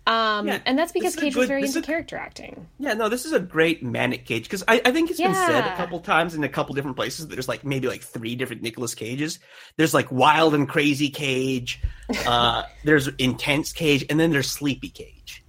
Um, 0.09 0.47
Yeah, 0.47 0.61
and 0.67 0.79
that's 0.79 0.93
because 0.93 1.15
this 1.15 1.17
is 1.17 1.23
a 1.23 1.27
Cage 1.27 1.37
was 1.37 1.43
good- 1.45 1.49
very 1.49 1.63
into 1.65 1.79
a- 1.81 1.83
character 1.83 2.17
acting. 2.17 2.69
Yeah, 2.79 2.95
no, 2.95 3.09
this 3.09 3.25
is 3.27 3.33
a 3.33 3.41
great 3.41 3.83
manic 3.83 4.25
Cage 4.25 4.45
because 4.45 4.63
I, 4.69 4.81
I 4.85 4.93
think 4.93 5.11
it's 5.11 5.21
been 5.21 5.35
said 5.35 5.67
a 5.67 5.75
couple 5.77 5.99
times 6.01 6.35
in 6.35 6.45
a 6.45 6.49
couple 6.49 6.75
different 6.77 6.97
places. 6.97 7.27
That 7.27 7.35
there's 7.35 7.49
like 7.49 7.65
maybe 7.65 7.89
like 7.89 8.03
three 8.03 8.37
different 8.37 8.63
Nicolas 8.63 8.95
Cages. 8.95 9.41
There's 9.77 9.93
like 9.95 10.13
wild 10.13 10.55
and 10.55 10.69
crazy 10.69 11.11
Cage. 11.11 11.81
Uh, 12.25 12.63
there's 12.85 13.09
intense 13.19 13.73
Cage, 13.73 14.05
and 14.09 14.21
then 14.21 14.31
there's 14.31 14.49
sleepy 14.49 14.91
Cage. 14.91 15.43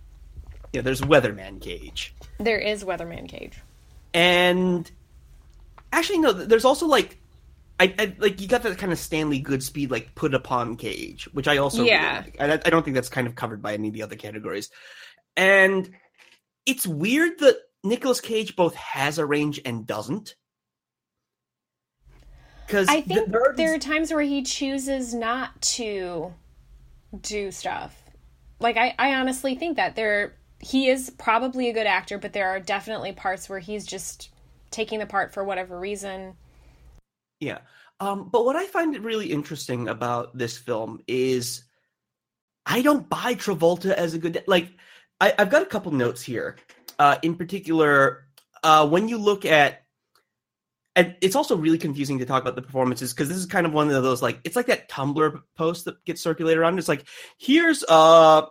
Yeah, 0.74 0.82
there's 0.82 1.02
Weatherman 1.02 1.62
Cage, 1.62 2.16
There 2.40 2.58
is 2.58 2.84
Weatherman 2.84 3.30
Cage. 3.30 3.54
and 4.16 4.90
actually 5.94 6.18
no, 6.20 6.32
there's 6.34 6.66
also 6.66 6.88
like. 6.88 7.20
I, 7.80 7.94
I 8.00 8.16
like 8.18 8.42
you 8.42 8.48
got 8.48 8.64
that 8.64 8.78
kind 8.78 8.92
of 8.92 8.98
Stanley 8.98 9.42
Goodspeed 9.42 9.92
like 9.92 10.16
put 10.16 10.34
upon 10.34 10.78
Cage, 10.78 11.30
which 11.34 11.48
I 11.48 11.58
also 11.58 11.84
really 11.84 11.90
Yeah. 11.90 12.24
like. 12.26 12.38
I, 12.40 12.54
I 12.54 12.70
don't 12.70 12.84
think 12.84 12.96
that's 12.96 13.10
kind 13.10 13.28
of 13.28 13.36
covered 13.36 13.62
by 13.62 13.74
any 13.74 13.90
of 13.90 13.94
the 13.94 14.04
other 14.04 14.16
categories, 14.16 14.70
and 15.36 15.90
it's 16.66 16.88
weird 16.88 17.40
that 17.40 17.58
Nicolas 17.84 18.22
Cage 18.22 18.56
both 18.56 18.76
has 18.76 19.20
a 19.20 19.26
range 19.26 19.62
and 19.64 19.86
doesn't. 19.86 20.36
Because 22.66 22.88
I 22.90 23.02
think 23.02 23.32
there 23.32 23.42
are 23.44 23.56
there 23.56 23.74
are 23.76 23.80
times 23.80 24.12
where 24.12 24.24
he 24.24 24.42
chooses 24.42 25.14
not 25.14 25.62
to 25.62 26.34
do 27.22 27.52
stuff. 27.52 28.02
Like 28.60 28.78
I, 28.78 28.96
I 28.98 29.14
honestly 29.16 29.56
think 29.56 29.78
that 29.78 29.96
there 29.96 30.36
he 30.60 30.90
is 30.90 31.12
probably 31.12 31.70
a 31.70 31.74
good 31.74 31.88
actor, 31.88 32.18
but 32.18 32.34
there 32.34 32.50
are 32.50 32.60
definitely 32.60 33.14
parts 33.14 33.48
where 33.48 33.60
he's 33.60 33.86
just 33.86 34.30
taking 34.72 35.00
the 35.00 35.06
part 35.06 35.34
for 35.34 35.44
whatever 35.44 35.80
reason. 35.80 36.36
Yeah. 37.40 37.60
Um, 38.00 38.30
but 38.32 38.46
what 38.46 38.56
I 38.56 38.66
find 38.66 38.98
really 39.04 39.32
interesting 39.32 39.88
about 39.88 40.38
this 40.38 40.58
film 40.58 41.02
is 41.08 41.64
I 42.66 42.82
don't 42.82 43.10
buy 43.10 43.36
Travolta 43.36 43.92
as 43.92 44.14
a 44.14 44.20
good 44.20 44.44
like 44.48 44.70
I, 45.20 45.34
I've 45.38 45.50
got 45.50 45.64
a 45.64 45.68
couple 45.68 45.92
notes 45.92 46.22
here. 46.22 46.58
Uh, 47.00 47.18
in 47.22 47.36
particular, 47.36 48.28
uh, 48.64 48.88
when 48.88 49.08
you 49.08 49.18
look 49.18 49.46
at 49.46 49.84
and 50.96 51.16
it's 51.22 51.36
also 51.36 51.56
really 51.56 51.78
confusing 51.78 52.18
to 52.20 52.26
talk 52.26 52.42
about 52.42 52.56
the 52.56 52.62
performances 52.62 53.14
because 53.14 53.30
this 53.30 53.38
is 53.38 53.46
kind 53.46 53.68
of 53.68 53.74
one 53.74 53.90
of 53.92 54.04
those 54.04 54.22
like 54.22 54.40
it's 54.44 54.56
like 54.56 54.66
that 54.66 54.90
Tumblr 54.90 55.42
post 55.56 55.86
that 55.86 56.04
gets 56.06 56.22
circulated 56.22 56.60
around. 56.60 56.78
It's 56.80 56.88
like 56.88 57.06
here's 57.38 57.84
uh 57.88 58.48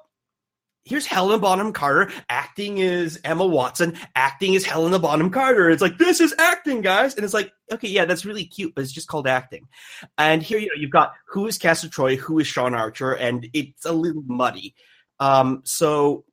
here's 0.86 1.04
Helena 1.04 1.38
Bonham 1.38 1.72
Carter 1.72 2.10
acting 2.30 2.80
as 2.80 3.20
Emma 3.24 3.44
Watson, 3.44 3.98
acting 4.14 4.56
as 4.56 4.64
Helena 4.64 4.98
Bonham 4.98 5.30
Carter. 5.30 5.68
It's 5.68 5.82
like 5.82 5.98
this 5.98 6.20
is 6.20 6.34
acting, 6.38 6.80
guys, 6.80 7.14
and 7.14 7.24
it's 7.24 7.34
like 7.34 7.52
okay, 7.70 7.88
yeah, 7.88 8.06
that's 8.06 8.24
really 8.24 8.44
cute, 8.44 8.74
but 8.74 8.82
it's 8.82 8.92
just 8.92 9.08
called 9.08 9.26
acting. 9.26 9.68
And 10.16 10.42
here, 10.42 10.58
you 10.58 10.68
know, 10.68 10.78
you've 10.80 10.90
got 10.90 11.12
who 11.28 11.46
is 11.46 11.58
Castor 11.58 11.88
Troy, 11.88 12.16
who 12.16 12.38
is 12.38 12.46
Sean 12.46 12.74
Archer, 12.74 13.12
and 13.12 13.46
it's 13.52 13.84
a 13.84 13.92
little 13.92 14.22
muddy. 14.26 14.74
Um, 15.18 15.62
so 15.64 16.24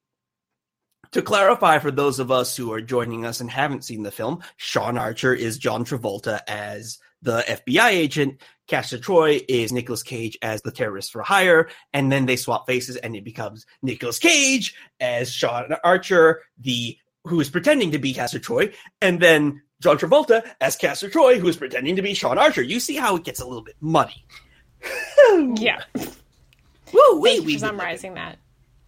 to 1.12 1.22
clarify 1.22 1.79
for 1.79 1.91
those 1.91 2.19
of 2.19 2.31
us 2.31 2.55
who 2.55 2.72
are 2.74 2.81
joining 2.81 3.25
us 3.25 3.39
and 3.39 3.50
haven't 3.50 3.83
seen 3.83 4.03
the 4.03 4.12
film, 4.12 4.43
Sean 4.57 4.98
Archer 4.98 5.33
is 5.33 5.57
John 5.57 5.86
Travolta 5.86 6.41
as 6.48 7.00
the 7.22 7.41
FBI 7.41 7.89
agent. 7.89 8.41
Castor 8.67 8.98
Troy 8.98 9.41
is 9.50 9.72
Nicolas 9.74 10.03
Cage 10.03 10.38
as 10.41 10.62
the 10.62 10.72
terrorist 10.72 11.12
for 11.12 11.22
hire, 11.22 11.70
and 11.93 12.12
then 12.12 12.25
they 12.25 12.36
swap 12.38 12.65
faces, 12.65 12.96
and 12.96 13.15
it 13.15 13.24
becomes 13.24 13.65
Nicolas 13.82 14.20
Cage 14.20 14.75
as 15.00 15.32
Sean 15.32 15.74
Archer, 15.84 16.41
the 16.60 16.98
who 17.25 17.39
is 17.39 17.50
pretending 17.50 17.91
to 17.91 18.00
be 18.00 18.13
Castor 18.13 18.39
Troy, 18.39 18.72
and 19.01 19.20
then 19.20 19.62
John 19.82 19.98
Travolta 19.98 20.43
as 20.62 20.75
Castor 20.75 21.10
Troy, 21.10 21.39
who 21.39 21.48
is 21.48 21.58
pretending 21.58 21.96
to 21.98 22.01
be 22.01 22.13
Sean 22.13 22.38
Archer. 22.38 22.62
You 22.62 22.79
see 22.79 22.96
how 22.96 23.15
it 23.15 23.24
gets 23.24 23.39
a 23.41 23.46
little 23.46 23.63
bit 23.63 23.75
muddy. 23.82 24.25
Yeah. 25.55 25.82
Woo, 25.96 27.20
wee, 27.20 27.39
wee, 27.39 27.58
summarizing 27.58 28.13
that. 28.15 28.38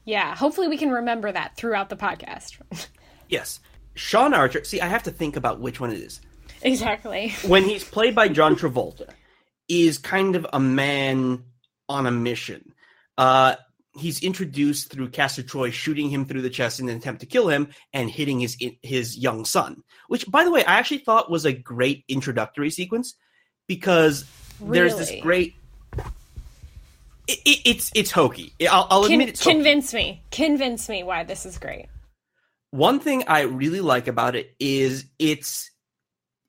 Yeah. 0.04 0.36
Hopefully 0.36 0.68
we 0.68 0.78
can 0.78 0.92
remember 0.92 1.32
that 1.32 1.56
throughout 1.58 1.90
the 1.90 1.96
podcast. 1.96 2.58
Yes, 3.28 3.60
Sean 3.96 4.36
Archer. 4.36 4.64
See, 4.64 4.80
I 4.80 4.86
have 4.88 5.02
to 5.04 5.12
think 5.12 5.36
about 5.36 5.60
which 5.60 5.80
one 5.80 5.92
it 5.92 6.00
is. 6.00 6.22
exactly. 6.62 7.30
when 7.48 7.64
he's 7.64 7.84
played 7.84 8.14
by 8.14 8.28
John 8.28 8.56
Travolta, 8.56 9.10
is 9.68 9.98
kind 9.98 10.36
of 10.36 10.46
a 10.54 10.60
man 10.60 11.44
on 11.90 12.06
a 12.06 12.12
mission. 12.12 12.74
Uh, 13.18 13.56
he's 13.98 14.22
introduced 14.24 14.92
through 14.92 15.10
Castor 15.10 15.44
Troy 15.44 15.72
shooting 15.72 16.10
him 16.10 16.26
through 16.26 16.42
the 16.42 16.50
chest 16.50 16.80
in 16.80 16.90
an 16.90 16.98
attempt 16.98 17.22
to 17.22 17.26
kill 17.26 17.48
him 17.48 17.70
and 17.94 18.10
hitting 18.10 18.40
his 18.40 18.58
his 18.82 19.18
young 19.18 19.46
son. 19.46 19.84
Which, 20.08 20.30
by 20.30 20.44
the 20.44 20.52
way, 20.52 20.64
I 20.66 20.76
actually 20.76 21.00
thought 21.00 21.32
was 21.32 21.46
a 21.46 21.54
great 21.54 22.04
introductory 22.08 22.70
sequence 22.70 23.16
because 23.68 24.26
there's 24.60 24.96
this 24.98 25.14
great. 25.22 25.56
It, 27.28 27.40
it, 27.46 27.62
it's 27.66 27.92
it's 27.96 28.12
hokey. 28.12 28.54
I'll, 28.70 28.88
I'll 28.90 29.04
Con- 29.04 29.14
admit 29.14 29.30
it's 29.30 29.44
hokey. 29.44 29.56
convince 29.56 29.94
me. 29.94 30.24
Convince 30.32 30.90
me 30.90 31.04
why 31.04 31.24
this 31.24 31.46
is 31.46 31.58
great. 31.58 31.88
One 32.72 33.00
thing 33.00 33.24
I 33.28 33.42
really 33.42 33.82
like 33.82 34.08
about 34.08 34.36
it 34.36 34.54
is 34.60 35.06
it's 35.18 35.72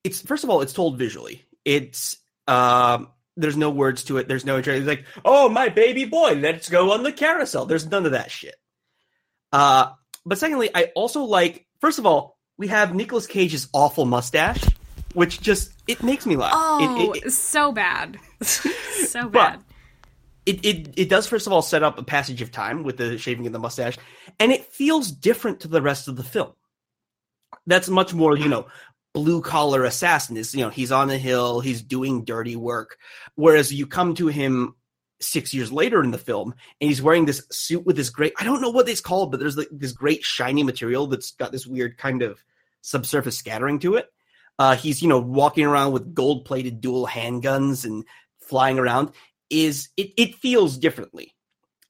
it's 0.04 0.20
first 0.20 0.44
of 0.44 0.50
all 0.50 0.60
it's 0.60 0.72
told 0.72 0.98
visually. 0.98 1.44
It's 1.64 2.16
um 2.48 3.08
there's 3.36 3.56
no 3.56 3.70
words 3.70 4.04
to 4.04 4.16
it. 4.18 4.28
There's 4.28 4.44
no 4.46 4.56
it's 4.56 4.68
like 4.86 5.04
oh 5.24 5.48
my 5.48 5.68
baby 5.68 6.04
boy, 6.04 6.32
let's 6.34 6.68
go 6.68 6.92
on 6.92 7.02
the 7.02 7.12
carousel. 7.12 7.66
There's 7.66 7.86
none 7.86 8.06
of 8.06 8.12
that 8.12 8.30
shit. 8.30 8.54
Uh, 9.52 9.90
but 10.24 10.38
secondly, 10.38 10.70
I 10.74 10.92
also 10.94 11.22
like 11.22 11.66
first 11.80 11.98
of 11.98 12.06
all 12.06 12.38
we 12.58 12.68
have 12.68 12.94
Nicolas 12.94 13.26
Cage's 13.26 13.68
awful 13.74 14.06
mustache, 14.06 14.62
which 15.14 15.40
just 15.40 15.72
it 15.86 16.02
makes 16.02 16.24
me 16.26 16.36
laugh. 16.36 16.52
Oh, 16.54 17.12
It- 17.12 17.18
it- 17.18 17.26
it- 17.26 17.30
so 17.32 17.72
bad. 17.72 18.18
so 18.42 19.28
bad. 19.28 19.62
it, 20.46 20.64
it 20.64 20.94
it 20.96 21.08
does 21.08 21.26
first 21.26 21.46
of 21.46 21.52
all 21.52 21.62
set 21.62 21.82
up 21.82 21.98
a 21.98 22.02
passage 22.02 22.40
of 22.42 22.50
time 22.50 22.82
with 22.84 22.96
the 22.96 23.18
shaving 23.18 23.46
of 23.46 23.52
the 23.52 23.58
mustache, 23.58 23.98
and 24.40 24.50
it 24.52 24.64
feels 24.66 25.10
different 25.10 25.60
to 25.60 25.68
the 25.68 25.82
rest 25.82 26.08
of 26.08 26.16
the 26.16 26.24
film. 26.24 26.52
That's 27.66 27.88
much 27.88 28.14
more, 28.14 28.36
you 28.36 28.48
know, 28.48 28.66
blue 29.16 29.40
collar 29.40 29.84
assassin 29.84 30.36
is, 30.36 30.54
you 30.54 30.60
know, 30.60 30.68
he's 30.68 30.92
on 30.92 31.08
the 31.08 31.16
hill, 31.16 31.60
he's 31.60 31.80
doing 31.80 32.22
dirty 32.22 32.54
work. 32.54 32.98
Whereas 33.34 33.72
you 33.72 33.86
come 33.86 34.14
to 34.16 34.26
him 34.26 34.74
six 35.22 35.54
years 35.54 35.72
later 35.72 36.02
in 36.02 36.10
the 36.10 36.18
film, 36.18 36.52
and 36.82 36.90
he's 36.90 37.00
wearing 37.00 37.24
this 37.24 37.42
suit 37.50 37.86
with 37.86 37.96
this 37.96 38.10
great 38.10 38.34
I 38.38 38.44
don't 38.44 38.60
know 38.60 38.68
what 38.68 38.90
it's 38.90 39.00
called, 39.00 39.30
but 39.30 39.40
there's 39.40 39.56
like 39.56 39.70
this 39.72 39.92
great 39.92 40.22
shiny 40.22 40.62
material 40.62 41.06
that's 41.06 41.30
got 41.30 41.50
this 41.50 41.66
weird 41.66 41.96
kind 41.96 42.20
of 42.20 42.44
subsurface 42.82 43.38
scattering 43.38 43.78
to 43.78 43.94
it. 43.94 44.12
Uh, 44.58 44.76
he's 44.76 45.00
you 45.00 45.08
know 45.08 45.18
walking 45.18 45.64
around 45.64 45.92
with 45.92 46.14
gold 46.14 46.44
plated 46.44 46.82
dual 46.82 47.06
handguns 47.06 47.86
and 47.86 48.04
flying 48.40 48.78
around 48.78 49.12
is 49.48 49.88
it, 49.96 50.10
it 50.18 50.34
feels 50.34 50.76
differently. 50.76 51.34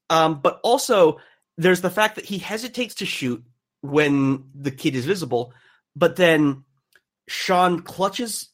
Um, 0.09 0.39
but 0.39 0.61
also 0.63 1.19
there's 1.57 1.81
the 1.81 1.89
fact 1.89 2.15
that 2.15 2.25
he 2.25 2.37
hesitates 2.37 2.95
to 2.95 3.05
shoot 3.05 3.43
when 3.81 4.45
the 4.55 4.71
kid 4.71 4.95
is 4.95 5.05
visible, 5.05 5.51
but 5.93 6.15
then 6.15 6.63
Sean 7.27 7.81
clutches 7.81 8.49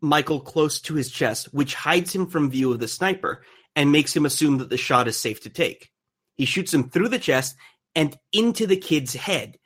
Michael 0.00 0.40
close 0.40 0.80
to 0.82 0.94
his 0.94 1.10
chest, 1.10 1.52
which 1.52 1.74
hides 1.74 2.14
him 2.14 2.26
from 2.26 2.50
view 2.50 2.72
of 2.72 2.80
the 2.80 2.88
sniper 2.88 3.42
and 3.76 3.92
makes 3.92 4.14
him 4.14 4.26
assume 4.26 4.58
that 4.58 4.70
the 4.70 4.76
shot 4.76 5.08
is 5.08 5.16
safe 5.16 5.40
to 5.42 5.50
take. 5.50 5.90
He 6.36 6.44
shoots 6.44 6.72
him 6.72 6.88
through 6.88 7.08
the 7.08 7.18
chest 7.18 7.56
and 7.94 8.16
into 8.32 8.66
the 8.66 8.76
kid's 8.76 9.14
head. 9.14 9.58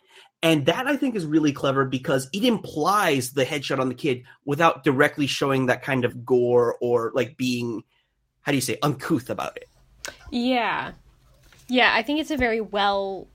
And 0.42 0.66
that 0.66 0.86
I 0.86 0.96
think 0.96 1.14
is 1.14 1.24
really 1.24 1.52
clever 1.52 1.84
because 1.84 2.28
it 2.32 2.44
implies 2.44 3.32
the 3.32 3.46
headshot 3.46 3.78
on 3.78 3.88
the 3.88 3.94
kid 3.94 4.24
without 4.44 4.84
directly 4.84 5.26
showing 5.26 5.66
that 5.66 5.82
kind 5.82 6.04
of 6.04 6.24
gore 6.24 6.76
or 6.80 7.12
like 7.14 7.36
being 7.36 7.82
how 8.42 8.52
do 8.52 8.56
you 8.56 8.62
say 8.62 8.76
uncouth 8.82 9.30
about 9.30 9.56
it. 9.56 9.68
Yeah. 10.30 10.92
Yeah, 11.66 11.94
I 11.94 12.02
think 12.02 12.20
it's 12.20 12.30
a 12.30 12.36
very 12.36 12.60
well 12.60 13.26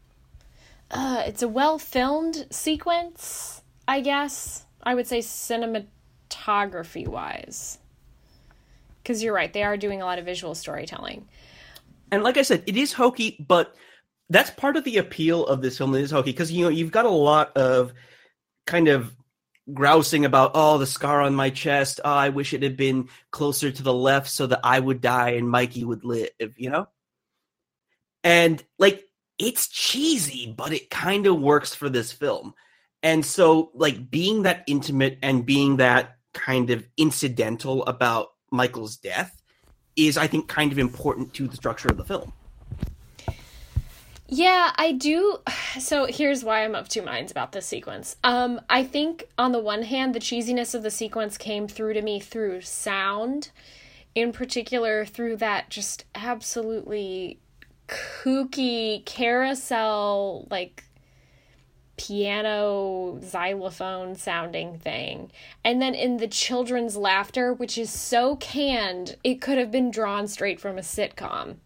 uh 0.92 1.24
it's 1.26 1.42
a 1.42 1.48
well 1.48 1.80
filmed 1.80 2.46
sequence, 2.52 3.64
I 3.88 4.02
guess. 4.02 4.66
I 4.84 4.96
would 4.96 5.08
say 5.08 5.20
cinematography 5.20 7.08
wise. 7.08 7.80
Cuz 9.04 9.24
you're 9.24 9.34
right, 9.34 9.52
they 9.52 9.64
are 9.64 9.78
doing 9.78 10.02
a 10.02 10.06
lot 10.06 10.20
of 10.20 10.26
visual 10.26 10.56
storytelling. 10.56 11.28
And 12.12 12.24
like 12.24 12.38
I 12.38 12.42
said, 12.42 12.64
it 12.66 12.78
is 12.78 12.94
hokey, 12.94 13.44
but 13.48 13.76
that's 14.30 14.52
part 14.52 14.78
of 14.78 14.84
the 14.84 14.98
appeal 14.98 15.46
of 15.46 15.62
this 15.62 15.78
film. 15.78 15.96
It 15.96 16.02
is 16.02 16.12
hokey 16.12 16.32
because 16.32 16.52
you 16.52 16.64
know 16.64 16.70
you've 16.70 16.92
got 16.92 17.06
a 17.06 17.10
lot 17.10 17.56
of 17.58 17.94
kind 18.66 18.88
of 18.88 19.16
grousing 19.74 20.26
about 20.26 20.52
oh 20.56 20.78
the 20.78 20.88
scar 20.88 21.22
on 21.22 21.36
my 21.36 21.50
chest. 21.50 22.00
Oh, 22.04 22.12
I 22.12 22.30
wish 22.30 22.54
it 22.54 22.64
had 22.64 22.78
been 22.78 23.10
closer 23.32 23.72
to 23.72 23.84
the 23.84 23.94
left 23.94 24.30
so 24.30 24.48
that 24.48 24.62
I 24.64 24.80
would 24.80 25.02
die 25.02 25.32
and 25.32 25.50
Mikey 25.50 25.84
would 25.84 26.04
live. 26.04 26.30
You 26.58 26.70
know, 26.70 26.88
and 28.24 28.64
like 28.78 29.06
it's 29.38 29.68
cheesy, 29.68 30.54
but 30.56 30.74
it 30.74 30.90
kind 30.90 31.26
of 31.26 31.42
works 31.42 31.74
for 31.74 31.90
this 31.90 32.12
film. 32.12 32.54
And 33.02 33.26
so, 33.26 33.72
like 33.74 34.10
being 34.10 34.44
that 34.44 34.64
intimate 34.68 35.20
and 35.22 35.46
being 35.46 35.78
that 35.78 36.18
kind 36.34 36.70
of 36.70 36.86
incidental 36.98 37.86
about 37.86 38.30
Michael's 38.52 38.98
death 38.98 39.42
is, 39.96 40.18
I 40.18 40.28
think, 40.28 40.48
kind 40.48 40.72
of 40.72 40.80
important 40.80 41.34
to 41.36 41.48
the 41.48 41.56
structure 41.56 41.88
of 41.88 41.98
the 41.98 42.06
film. 42.06 42.34
Yeah, 44.28 44.72
I 44.76 44.94
do. 44.94 45.40
So 45.80 46.06
here's 46.06 46.44
why 46.44 46.66
I'm 46.66 46.74
of 46.74 46.90
two 46.90 47.04
minds 47.04 47.32
about 47.32 47.52
this 47.52 47.68
sequence. 47.68 48.16
Um, 48.24 48.60
I 48.72 48.84
think 48.84 49.26
on 49.38 49.52
the 49.52 49.60
one 49.60 49.84
hand, 49.84 50.16
the 50.16 50.20
cheesiness 50.20 50.74
of 50.74 50.82
the 50.82 50.90
sequence 50.90 51.38
came 51.38 51.68
through 51.68 51.94
to 51.94 52.02
me 52.02 52.20
through 52.20 52.62
sound, 52.62 53.52
in 54.16 54.32
particular 54.32 55.06
through 55.06 55.38
that 55.38 55.70
just 55.70 56.06
absolutely 56.16 57.40
kooky 57.88 59.06
carousel 59.06 60.48
like 60.50 60.84
piano 62.00 63.20
xylophone 63.22 64.16
sounding 64.16 64.78
thing. 64.80 65.30
And 65.66 65.82
then 65.82 65.94
in 65.94 66.16
the 66.16 66.30
children's 66.30 66.96
laughter, 66.96 67.54
which 67.54 67.78
is 67.78 67.92
so 67.92 68.38
canned, 68.38 69.18
it 69.22 69.42
could 69.42 69.58
have 69.58 69.70
been 69.70 69.92
drawn 69.92 70.28
straight 70.30 70.62
from 70.62 70.78
a 70.78 70.82
sitcom. 70.82 71.58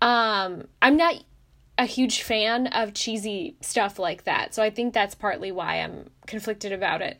Um, 0.00 0.66
I'm 0.82 0.96
not 0.96 1.22
a 1.78 1.86
huge 1.86 2.22
fan 2.22 2.66
of 2.66 2.94
cheesy 2.94 3.56
stuff 3.60 4.00
like 4.00 4.24
that. 4.24 4.54
So 4.54 4.62
I 4.62 4.70
think 4.70 4.92
that's 4.92 5.14
partly 5.14 5.52
why 5.52 5.76
I'm 5.76 6.10
conflicted 6.26 6.72
about 6.72 7.00
it. 7.00 7.18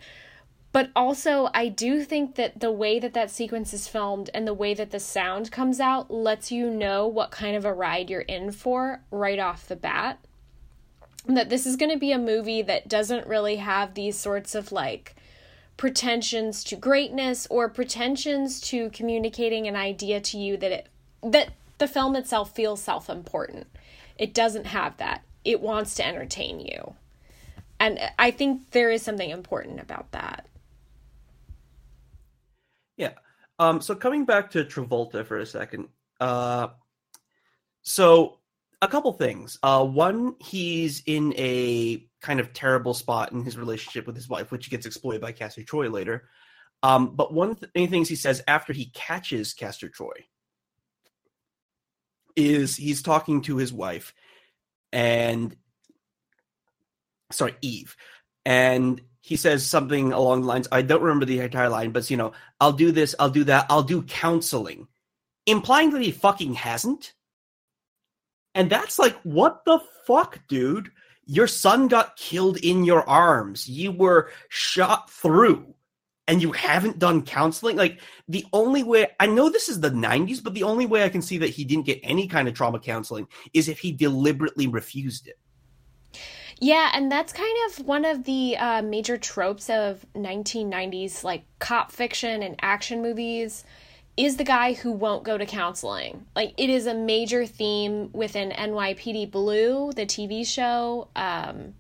But 0.73 0.91
also, 0.97 1.51
I 1.55 1.69
do 1.69 2.03
think 2.03 2.35
that 2.35 2.59
the 2.59 2.73
way 2.73 2.99
that 2.99 3.15
that 3.15 3.31
sequence 3.31 3.73
is 3.73 3.87
filmed 3.87 4.29
and 4.35 4.45
the 4.45 4.55
way 4.55 4.75
that 4.75 4.91
the 4.91 4.99
sound 4.99 5.53
comes 5.53 5.79
out 5.79 6.11
lets 6.11 6.51
you 6.51 6.69
know 6.69 7.07
what 7.07 7.31
kind 7.31 7.55
of 7.55 7.65
a 7.65 7.73
ride 7.73 8.11
you're 8.11 8.23
in 8.23 8.51
for 8.51 9.03
right 9.13 9.39
off 9.39 9.69
the 9.69 9.77
bat. 9.77 10.19
That 11.27 11.51
this 11.51 11.67
is 11.67 11.77
going 11.77 11.93
to 11.93 11.99
be 11.99 12.13
a 12.13 12.19
movie 12.19 12.63
that 12.63 12.89
doesn't 12.89 13.27
really 13.27 13.57
have 13.57 13.95
these 13.95 14.19
sorts 14.19 14.55
of 14.55 14.73
like 14.73 15.15
pretensions 15.77 16.65
to 16.65 16.77
greatness 16.77 17.47
or 17.49 17.69
pretensions 17.69 18.61
to 18.61 18.91
communicating 18.91 19.67
an 19.67 19.77
idea 19.77 20.21
to 20.21 20.39
you 20.39 20.57
that 20.57 20.73
it 20.73 20.89
that 21.23 21.51
the 21.79 21.87
film 21.87 22.17
itself 22.17 22.55
feels 22.55 22.83
self-important. 22.83 23.67
It 24.19 24.35
doesn't 24.35 24.67
have 24.67 24.97
that. 24.99 25.23
It 25.45 25.61
wants 25.61 25.95
to 25.97 26.07
entertain 26.07 26.61
you. 26.61 26.95
And 27.81 27.99
I 28.19 28.31
think 28.31 28.71
there 28.71 28.91
is 28.91 29.03
something 29.03 29.31
important 29.31 29.81
about 29.81 30.13
that. 30.13 30.47
Yeah. 32.97 33.15
Um, 33.59 33.81
so 33.81 33.95
coming 33.95 34.25
back 34.25 34.51
to 34.53 34.65
Travolta 34.65 35.27
for 35.27 35.39
a 35.39 35.47
second. 35.47 35.89
Uh, 36.21 36.69
so 37.83 38.39
a 38.83 38.89
couple 38.89 39.13
things. 39.13 39.59
Uh, 39.63 39.85
one, 39.85 40.35
he's 40.41 41.03
in 41.07 41.33
a 41.39 42.05
kind 42.21 42.41
of 42.41 42.53
terrible 42.53 42.93
spot 42.93 43.33
in 43.33 43.45
his 43.45 43.57
relationship 43.57 44.07
with 44.07 44.17
his 44.17 44.29
wife, 44.29 44.51
which 44.51 44.69
gets 44.69 44.85
exploited 44.85 45.21
by 45.23 45.33
Castor 45.33 45.63
Troy 45.63 45.89
later. 45.89 46.29
Um, 46.83 47.15
but 47.15 47.33
one 47.33 47.51
of 47.51 47.61
the 47.61 47.87
things 47.87 48.09
he 48.09 48.17
says 48.17 48.43
after 48.47 48.73
he 48.73 48.87
catches 48.87 49.55
Castor 49.55 49.89
Troy 49.89 50.27
is 52.35 52.77
he's 52.77 53.03
talking 53.03 53.43
to 53.43 53.57
his 53.57 53.73
wife 53.73 54.13
and 54.93 55.57
sorry, 57.31 57.55
Eve. 57.63 57.97
And 58.45 59.01
he 59.21 59.37
says 59.37 59.65
something 59.65 60.13
along 60.13 60.43
the 60.43 60.49
lines, 60.49 60.69
I 60.73 60.83
don't 60.83 61.03
remember 61.03 61.25
the 61.25 61.41
entire 61.41 61.69
line, 61.69 61.93
but 61.93 62.11
you 62.11 62.17
know, 62.17 62.33
I'll 62.61 62.73
do 62.73 62.91
this, 62.91 63.15
I'll 63.19 63.31
do 63.31 63.45
that, 63.45 63.67
I'll 63.71 63.85
do 63.85 64.03
counseling, 64.03 64.89
implying 65.47 65.91
that 65.91 66.03
he 66.03 66.11
fucking 66.11 66.55
hasn't. 66.55 67.15
And 68.55 68.69
that's 68.71 68.99
like, 68.99 69.17
what 69.23 69.65
the 69.65 69.81
fuck, 70.07 70.41
dude? 70.49 70.91
Your 71.27 71.47
son 71.47 71.89
got 71.89 72.17
killed 72.17 72.59
in 72.59 72.85
your 72.85 73.09
arms. 73.09 73.69
You 73.69 73.93
were 73.93 74.31
shot 74.49 75.11
through 75.11 75.75
and 76.29 76.43
you 76.43 76.53
haven't 76.53 76.99
done 76.99 77.23
counseling. 77.23 77.77
Like, 77.77 78.01
the 78.29 78.45
only 78.53 78.83
way 78.83 79.09
I 79.19 79.27
know 79.27 79.49
this 79.49 79.69
is 79.69 79.81
the 79.81 79.91
90s, 79.91 80.43
but 80.43 80.55
the 80.55 80.63
only 80.65 80.87
way 80.87 81.05
I 81.05 81.09
can 81.09 81.23
see 81.23 81.39
that 81.39 81.51
he 81.51 81.65
didn't 81.65 81.87
get 81.87 82.01
any 82.03 82.29
kind 82.29 82.49
of 82.49 82.55
trauma 82.55 82.79
counseling 82.79 83.27
is 83.55 83.69
if 83.69 83.79
he 83.79 83.93
deliberately 83.93 84.67
refused 84.67 85.29
it. 85.29 85.39
Yeah, 86.61 86.93
and 86.95 87.11
that's 87.11 87.33
kind 87.33 87.57
of 87.67 87.87
one 87.87 88.05
of 88.05 88.23
the 88.23 88.57
uh, 88.57 88.83
major 88.83 89.17
tropes 89.17 89.69
of 89.69 90.07
1990s 90.15 91.25
like 91.25 91.45
cop 91.59 91.91
fiction 91.91 92.43
and 92.45 92.55
action 92.63 93.03
movies 93.03 93.65
is 94.17 94.37
the 94.37 94.45
guy 94.45 94.75
who 94.75 94.93
won't 94.93 95.25
go 95.25 95.39
to 95.39 95.47
counseling. 95.47 96.27
Like 96.37 96.55
it 96.57 96.71
is 96.71 96.87
a 96.87 96.95
major 96.95 97.47
theme 97.47 98.11
within 98.13 98.51
NYPD 98.51 99.31
Blue, 99.31 99.93
the 99.93 100.07
TV 100.07 100.47
show. 100.47 101.09
Um, 101.17 101.75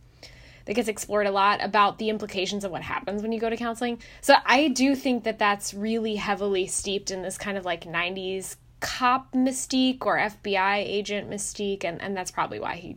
that 0.64 0.74
gets 0.74 0.88
explored 0.88 1.26
a 1.26 1.32
lot 1.32 1.62
about 1.62 1.98
the 1.98 2.08
implications 2.08 2.64
of 2.64 2.70
what 2.70 2.82
happens 2.82 3.20
when 3.20 3.32
you 3.32 3.40
go 3.40 3.50
to 3.50 3.56
counseling. 3.56 3.98
So 4.20 4.36
I 4.46 4.68
do 4.68 4.94
think 4.94 5.24
that 5.24 5.38
that's 5.38 5.74
really 5.74 6.14
heavily 6.14 6.68
steeped 6.68 7.10
in 7.10 7.22
this 7.22 7.36
kind 7.36 7.58
of 7.58 7.64
like 7.64 7.84
90s 7.84 8.56
cop 8.78 9.32
mystique 9.32 10.04
or 10.04 10.18
FBI 10.18 10.78
agent 10.78 11.30
mystique 11.30 11.84
and 11.84 12.02
and 12.02 12.16
that's 12.16 12.32
probably 12.32 12.58
why 12.58 12.74
he 12.74 12.96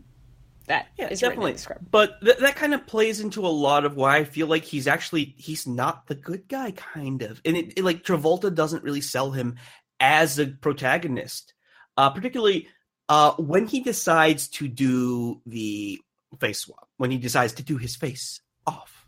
that 0.67 0.87
Yeah, 0.97 1.07
is 1.09 1.21
written 1.21 1.41
in 1.43 1.53
definitely. 1.55 1.87
But 1.91 2.21
th- 2.21 2.37
that 2.37 2.55
kind 2.55 2.73
of 2.73 2.87
plays 2.87 3.19
into 3.19 3.45
a 3.45 3.49
lot 3.49 3.85
of 3.85 3.95
why 3.95 4.17
I 4.17 4.23
feel 4.23 4.47
like 4.47 4.63
he's 4.63 4.87
actually 4.87 5.35
he's 5.37 5.67
not 5.67 6.07
the 6.07 6.15
good 6.15 6.47
guy, 6.47 6.71
kind 6.71 7.21
of. 7.21 7.41
And 7.45 7.55
it, 7.57 7.73
it 7.77 7.83
like 7.83 8.03
Travolta 8.03 8.53
doesn't 8.53 8.83
really 8.83 9.01
sell 9.01 9.31
him 9.31 9.55
as 9.99 10.39
a 10.39 10.47
protagonist, 10.47 11.53
uh, 11.97 12.09
particularly 12.09 12.67
uh, 13.09 13.31
when 13.33 13.67
he 13.67 13.79
decides 13.81 14.47
to 14.49 14.67
do 14.67 15.41
the 15.45 15.99
face 16.39 16.59
swap 16.59 16.89
when 16.97 17.11
he 17.11 17.17
decides 17.17 17.53
to 17.53 17.63
do 17.63 17.77
his 17.77 17.95
face 17.95 18.41
off. 18.67 19.05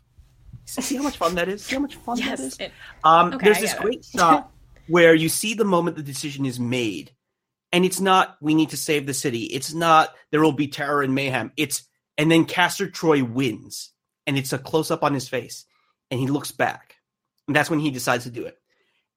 See 0.64 0.96
how 0.96 1.02
much 1.02 1.16
fun 1.16 1.34
that 1.34 1.48
is? 1.48 1.64
See 1.64 1.76
how 1.76 1.82
much 1.82 1.96
fun 1.96 2.18
that 2.24 2.38
is? 2.40 2.56
It, 2.58 2.72
Um, 3.04 3.32
Okay, 3.34 3.44
there's 3.44 3.58
I 3.58 3.60
this 3.60 3.74
great 3.74 4.04
shot 4.04 4.50
where 4.88 5.14
you 5.14 5.28
see 5.28 5.54
the 5.54 5.64
moment 5.64 5.96
the 5.96 6.02
decision 6.02 6.46
is 6.46 6.60
made, 6.60 7.12
and 7.72 7.84
it's 7.84 8.00
not 8.00 8.36
we 8.40 8.54
need 8.54 8.70
to 8.70 8.76
save 8.76 9.06
the 9.06 9.14
city. 9.14 9.44
It's 9.44 9.74
not 9.74 10.14
there 10.30 10.40
will 10.40 10.52
be 10.52 10.68
terror 10.68 11.02
and 11.02 11.14
mayhem. 11.14 11.52
It's 11.56 11.86
and 12.16 12.30
then 12.30 12.44
Castor 12.44 12.90
Troy 12.90 13.22
wins, 13.22 13.92
and 14.26 14.36
it's 14.36 14.52
a 14.52 14.58
close 14.58 14.90
up 14.90 15.04
on 15.04 15.14
his 15.14 15.28
face, 15.28 15.64
and 16.10 16.18
he 16.18 16.26
looks 16.26 16.50
back, 16.50 16.96
and 17.46 17.54
that's 17.54 17.70
when 17.70 17.80
he 17.80 17.90
decides 17.90 18.24
to 18.24 18.30
do 18.30 18.46
it. 18.46 18.56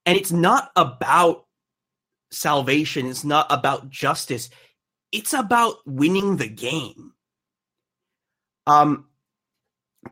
And 0.06 0.16
it's 0.16 0.32
not 0.32 0.70
about 0.76 1.46
salvation. 2.30 3.06
It's 3.06 3.24
not 3.24 3.46
about 3.50 3.90
justice. 3.90 4.50
It's 5.12 5.32
about 5.32 5.76
winning 5.86 6.36
the 6.36 6.48
game. 6.48 7.12
Um, 8.66 9.06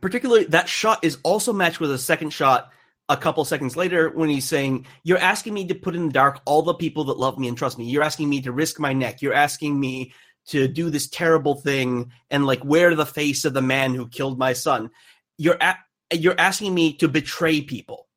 particularly 0.01 0.45
that 0.47 0.69
shot 0.69 1.05
is 1.05 1.19
also 1.23 1.53
matched 1.53 1.81
with 1.81 1.91
a 1.91 1.99
second 1.99 2.31
shot 2.31 2.71
a 3.11 3.17
couple 3.17 3.45
seconds 3.45 3.77
later 3.77 4.09
when 4.11 4.31
he's 4.31 4.47
saying, 4.47 4.87
You're 5.03 5.19
asking 5.19 5.53
me 5.53 5.67
to 5.67 5.75
put 5.75 5.97
in 5.97 6.07
the 6.07 6.13
dark 6.13 6.41
all 6.47 6.63
the 6.63 6.75
people 6.75 7.05
that 7.05 7.19
love 7.19 7.39
me 7.39 7.49
and 7.49 7.59
trust 7.59 7.77
me. 7.77 7.85
You're 7.91 8.05
asking 8.05 8.31
me 8.31 8.41
to 8.43 8.53
risk 8.53 8.79
my 8.79 8.93
neck. 8.93 9.21
You're 9.21 9.35
asking 9.35 9.79
me 9.79 10.15
to 10.47 10.69
do 10.69 10.89
this 10.91 11.09
terrible 11.09 11.57
thing 11.57 12.13
and 12.31 12.47
like 12.47 12.65
wear 12.65 12.95
the 12.95 13.05
face 13.05 13.45
of 13.45 13.53
the 13.53 13.61
man 13.61 13.95
who 13.95 14.09
killed 14.09 14.39
my 14.39 14.53
son. 14.53 14.91
You're 15.37 15.59
a- 15.61 15.79
you're 16.13 16.39
asking 16.39 16.73
me 16.73 16.95
to 16.95 17.09
betray 17.09 17.61
people. 17.61 18.09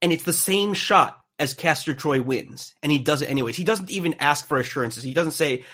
And 0.00 0.12
it's 0.12 0.24
the 0.24 0.32
same 0.32 0.72
shot 0.72 1.20
as 1.40 1.54
Castor 1.54 1.94
Troy 1.94 2.20
wins, 2.20 2.74
and 2.82 2.90
he 2.90 2.98
does 2.98 3.22
it 3.22 3.30
anyways. 3.30 3.56
He 3.56 3.64
doesn't 3.64 3.90
even 3.90 4.14
ask 4.14 4.46
for 4.48 4.58
assurances. 4.58 5.04
He 5.04 5.14
doesn't 5.14 5.32
say, 5.32 5.64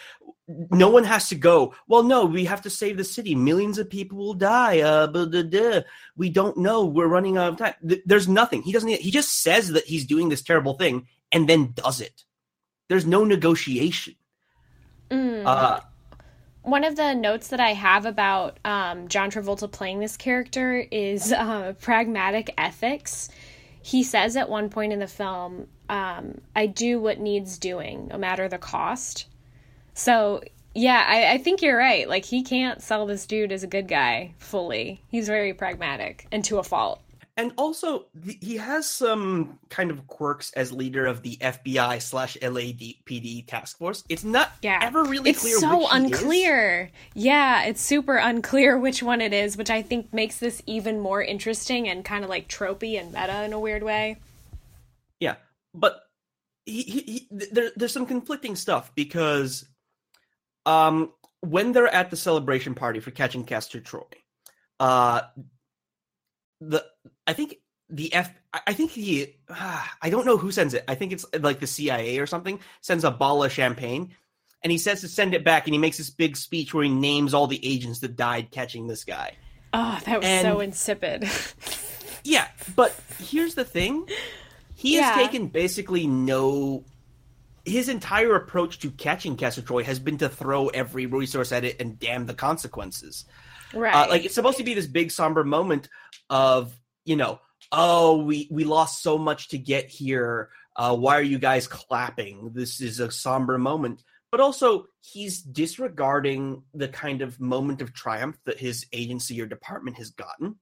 no 0.46 0.88
one 0.90 1.04
has 1.04 1.28
to 1.30 1.34
go. 1.34 1.74
Well, 1.88 2.02
no, 2.02 2.26
we 2.26 2.44
have 2.44 2.62
to 2.62 2.70
save 2.70 2.96
the 2.98 3.04
city. 3.04 3.34
Millions 3.34 3.78
of 3.78 3.88
people 3.88 4.18
will 4.18 4.34
die. 4.34 4.80
Uh, 4.80 5.06
blah, 5.06 5.26
blah, 5.26 5.42
blah. 5.42 5.80
We 6.16 6.28
don't 6.30 6.58
know. 6.58 6.84
We're 6.84 7.06
running 7.06 7.36
out 7.38 7.52
of 7.52 7.58
time. 7.58 7.74
Th- 7.86 8.02
There's 8.04 8.28
nothing. 8.28 8.62
He 8.62 8.72
doesn't. 8.72 8.90
He 8.90 9.10
just 9.10 9.42
says 9.42 9.68
that 9.70 9.84
he's 9.86 10.04
doing 10.04 10.28
this 10.28 10.42
terrible 10.42 10.74
thing 10.74 11.06
and 11.32 11.48
then 11.48 11.72
does 11.74 12.00
it. 12.00 12.24
There's 12.88 13.06
no 13.06 13.24
negotiation. 13.24 14.14
mm. 15.10 15.46
Uh, 15.46 15.80
One 16.62 16.84
of 16.84 16.96
the 16.96 17.14
notes 17.14 17.48
that 17.48 17.60
I 17.60 17.72
have 17.72 18.04
about 18.06 18.58
um, 18.64 19.08
John 19.08 19.30
Travolta 19.30 19.70
playing 19.70 20.00
this 20.00 20.16
character 20.16 20.76
is 20.90 21.32
uh, 21.34 21.72
pragmatic 21.80 22.52
ethics. 22.58 23.30
He 23.82 24.02
says 24.02 24.36
at 24.36 24.48
one 24.48 24.68
point 24.70 24.92
in 24.92 24.98
the 24.98 25.06
film, 25.06 25.68
um, 25.88 26.40
I 26.54 26.66
do 26.66 27.00
what 27.00 27.18
needs 27.20 27.58
doing, 27.58 28.08
no 28.08 28.18
matter 28.18 28.48
the 28.48 28.58
cost. 28.58 29.26
So, 29.94 30.42
yeah, 30.74 31.04
I, 31.08 31.34
I 31.34 31.38
think 31.38 31.62
you're 31.62 31.76
right. 31.78 32.08
Like, 32.08 32.24
he 32.24 32.42
can't 32.42 32.82
sell 32.82 33.06
this 33.06 33.26
dude 33.26 33.52
as 33.52 33.62
a 33.62 33.68
good 33.68 33.88
guy 33.88 34.34
fully. 34.38 35.00
He's 35.08 35.26
very 35.28 35.54
pragmatic 35.54 36.26
and 36.32 36.44
to 36.46 36.58
a 36.58 36.62
fault. 36.64 37.00
and 37.36 37.52
also, 37.56 38.06
he 38.40 38.56
has 38.56 38.88
some 38.88 39.58
kind 39.68 39.90
of 39.90 40.06
quirks 40.06 40.52
as 40.52 40.72
leader 40.72 41.04
of 41.06 41.22
the 41.22 41.36
FBI 41.40 42.00
slash 42.02 42.36
LAPD 42.42 43.46
task 43.46 43.76
force. 43.78 44.04
It's 44.08 44.22
not 44.24 44.50
Yeah. 44.62 44.78
ever 44.82 45.02
really 45.04 45.30
it's 45.30 45.40
clear. 45.40 45.58
so 45.58 45.78
he 45.80 45.84
is. 45.84 45.90
unclear. 45.92 46.90
Yeah, 47.14 47.64
it's 47.64 47.80
super 47.80 48.16
unclear 48.16 48.78
which 48.86 49.02
one 49.02 49.20
it 49.20 49.32
is, 49.32 49.56
which 49.56 49.70
I 49.70 49.82
think 49.82 50.12
makes 50.12 50.38
this 50.38 50.62
even 50.66 51.00
more 51.00 51.22
interesting 51.22 51.88
and 51.88 52.04
kind 52.04 52.22
of 52.24 52.30
like 52.30 52.46
tropey 52.48 53.00
and 53.00 53.12
meta 53.12 53.42
in 53.44 53.52
a 53.52 53.58
weird 53.60 53.82
way. 53.82 54.16
Yeah, 55.20 55.36
but 55.72 56.00
he, 56.66 56.82
he, 56.82 57.00
he, 57.00 57.28
there, 57.30 57.70
there's 57.76 57.92
some 57.92 58.06
conflicting 58.06 58.54
stuff 58.56 58.92
because 58.94 59.66
um, 60.66 61.12
when 61.40 61.72
they're 61.72 61.88
at 61.88 62.10
the 62.10 62.16
celebration 62.16 62.74
party 62.74 63.00
for 63.00 63.10
catching 63.10 63.44
Castor 63.44 63.80
Troy, 63.80 64.02
uh, 64.80 65.22
the 66.60 66.84
I 67.26 67.32
think 67.32 67.56
the 67.90 68.12
F 68.14 68.30
I 68.52 68.72
think 68.72 68.90
he 68.90 69.36
ah, 69.50 69.94
I 70.02 70.10
don't 70.10 70.26
know 70.26 70.36
who 70.36 70.50
sends 70.52 70.74
it. 70.74 70.84
I 70.88 70.94
think 70.94 71.12
it's 71.12 71.26
like 71.38 71.60
the 71.60 71.66
CIA 71.66 72.18
or 72.18 72.26
something 72.26 72.60
sends 72.80 73.04
a 73.04 73.10
bottle 73.10 73.44
of 73.44 73.52
champagne. 73.52 74.14
And 74.62 74.70
he 74.70 74.78
says 74.78 75.02
to 75.02 75.08
send 75.08 75.34
it 75.34 75.44
back, 75.44 75.66
and 75.66 75.74
he 75.74 75.78
makes 75.78 75.98
this 75.98 76.08
big 76.08 76.38
speech 76.38 76.72
where 76.72 76.84
he 76.84 76.90
names 76.90 77.34
all 77.34 77.46
the 77.46 77.60
agents 77.62 77.98
that 77.98 78.16
died 78.16 78.50
catching 78.50 78.86
this 78.86 79.04
guy. 79.04 79.36
Oh, 79.74 80.00
that 80.06 80.20
was 80.20 80.26
And- 80.26 80.46
so 80.46 80.60
insipid. 80.60 81.28
Yeah, 82.24 82.48
but 82.74 82.98
here's 83.18 83.54
the 83.54 83.66
thing. 83.66 84.08
He 84.74 84.96
Yeah. 84.96 85.12
has 85.12 85.26
taken 85.26 85.48
basically 85.48 86.06
no 86.06 86.82
his 87.64 87.88
entire 87.88 88.34
approach 88.34 88.78
to 88.80 88.90
catching 88.90 89.36
Castor 89.36 89.62
Troy 89.62 89.84
has 89.84 89.98
been 89.98 90.18
to 90.18 90.28
throw 90.28 90.68
every 90.68 91.06
resource 91.06 91.52
at 91.52 91.64
it 91.64 91.80
and 91.80 91.98
damn 91.98 92.26
the 92.26 92.34
consequences. 92.34 93.24
right. 93.72 93.94
Uh, 93.94 94.08
like 94.08 94.24
it's 94.24 94.34
supposed 94.34 94.58
to 94.58 94.64
be 94.64 94.74
this 94.74 94.86
big 94.86 95.10
somber 95.10 95.44
moment 95.44 95.88
of, 96.28 96.78
you 97.04 97.16
know, 97.16 97.40
oh, 97.72 98.22
we 98.22 98.48
we 98.50 98.64
lost 98.64 99.02
so 99.02 99.18
much 99.18 99.48
to 99.48 99.58
get 99.58 99.88
here. 99.88 100.50
Uh, 100.76 100.96
why 100.96 101.16
are 101.16 101.22
you 101.22 101.38
guys 101.38 101.66
clapping? 101.66 102.50
This 102.52 102.80
is 102.80 103.00
a 103.00 103.10
somber 103.10 103.58
moment. 103.58 104.02
But 104.30 104.40
also, 104.40 104.86
he's 105.00 105.40
disregarding 105.40 106.64
the 106.74 106.88
kind 106.88 107.22
of 107.22 107.40
moment 107.40 107.80
of 107.80 107.94
triumph 107.94 108.36
that 108.46 108.58
his 108.58 108.84
agency 108.92 109.40
or 109.40 109.46
department 109.46 109.96
has 109.98 110.10
gotten 110.10 110.56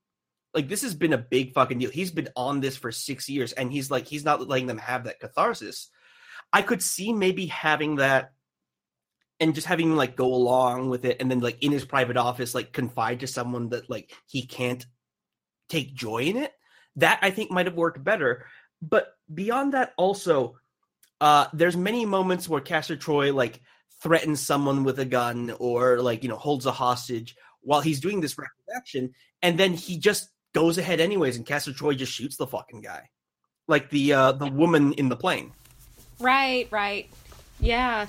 like 0.54 0.68
this 0.68 0.82
has 0.82 0.94
been 0.94 1.12
a 1.12 1.18
big 1.18 1.54
fucking 1.54 1.78
deal. 1.78 1.90
He's 1.90 2.10
been 2.10 2.28
on 2.36 2.60
this 2.60 2.76
for 2.76 2.92
six 2.92 3.28
years, 3.28 3.52
and 3.52 3.72
he's 3.72 3.90
like 3.90 4.06
he's 4.06 4.24
not 4.24 4.46
letting 4.46 4.66
them 4.66 4.78
have 4.78 5.04
that 5.04 5.20
catharsis. 5.20 5.88
I 6.52 6.62
could 6.62 6.82
see 6.82 7.12
maybe 7.12 7.46
having 7.46 7.96
that 7.96 8.32
and 9.40 9.54
just 9.54 9.66
having 9.66 9.90
him 9.90 9.96
like 9.96 10.14
go 10.14 10.32
along 10.32 10.88
with 10.88 11.04
it, 11.04 11.16
and 11.20 11.30
then 11.30 11.40
like 11.40 11.62
in 11.62 11.72
his 11.72 11.84
private 11.84 12.16
office, 12.16 12.54
like 12.54 12.72
confide 12.72 13.20
to 13.20 13.26
someone 13.26 13.70
that 13.70 13.90
like 13.90 14.12
he 14.26 14.46
can't 14.46 14.86
take 15.68 15.94
joy 15.94 16.18
in 16.18 16.36
it. 16.36 16.52
That 16.96 17.18
I 17.22 17.30
think 17.30 17.50
might 17.50 17.66
have 17.66 17.74
worked 17.74 18.04
better. 18.04 18.46
But 18.80 19.08
beyond 19.32 19.72
that, 19.72 19.94
also, 19.96 20.58
uh, 21.20 21.46
there's 21.52 21.76
many 21.76 22.04
moments 22.04 22.48
where 22.48 22.60
Castor 22.60 22.96
Troy 22.96 23.32
like 23.32 23.60
threatens 24.02 24.40
someone 24.40 24.84
with 24.84 24.98
a 25.00 25.04
gun 25.04 25.54
or 25.58 26.00
like 26.00 26.22
you 26.22 26.28
know 26.28 26.36
holds 26.36 26.66
a 26.66 26.72
hostage 26.72 27.34
while 27.62 27.80
he's 27.80 28.00
doing 28.00 28.20
this 28.20 28.38
rapid 28.38 28.76
action, 28.76 29.12
and 29.40 29.58
then 29.58 29.72
he 29.72 29.98
just 29.98 30.28
goes 30.52 30.78
ahead 30.78 31.00
anyways, 31.00 31.36
and 31.36 31.46
Castor 31.46 31.72
Troy 31.72 31.94
just 31.94 32.12
shoots 32.12 32.36
the 32.36 32.46
fucking 32.46 32.82
guy, 32.82 33.08
like 33.66 33.90
the 33.90 34.12
uh, 34.12 34.32
the 34.32 34.46
woman 34.46 34.92
in 34.92 35.08
the 35.08 35.16
plane. 35.16 35.52
Right, 36.22 36.68
right. 36.70 37.08
Yeah. 37.60 38.06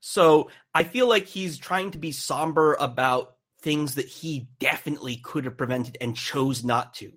So 0.00 0.50
I 0.74 0.84
feel 0.84 1.08
like 1.08 1.26
he's 1.26 1.58
trying 1.58 1.90
to 1.92 1.98
be 1.98 2.12
somber 2.12 2.74
about 2.80 3.36
things 3.60 3.96
that 3.96 4.06
he 4.06 4.48
definitely 4.58 5.16
could 5.16 5.44
have 5.44 5.56
prevented 5.56 5.98
and 6.00 6.16
chose 6.16 6.64
not 6.64 6.94
to. 6.94 7.12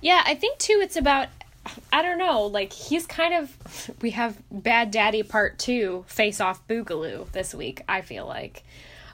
Yeah, 0.00 0.22
I 0.24 0.34
think 0.34 0.58
too 0.58 0.80
it's 0.82 0.96
about 0.96 1.28
I 1.92 2.02
don't 2.02 2.18
know, 2.18 2.42
like 2.42 2.72
he's 2.72 3.06
kind 3.06 3.34
of 3.34 3.90
we 4.02 4.10
have 4.10 4.40
Bad 4.50 4.90
Daddy 4.90 5.22
Part 5.22 5.58
2 5.58 6.04
Face 6.06 6.40
Off 6.40 6.66
Boogaloo 6.68 7.30
this 7.32 7.54
week, 7.54 7.82
I 7.88 8.02
feel 8.02 8.26
like. 8.26 8.64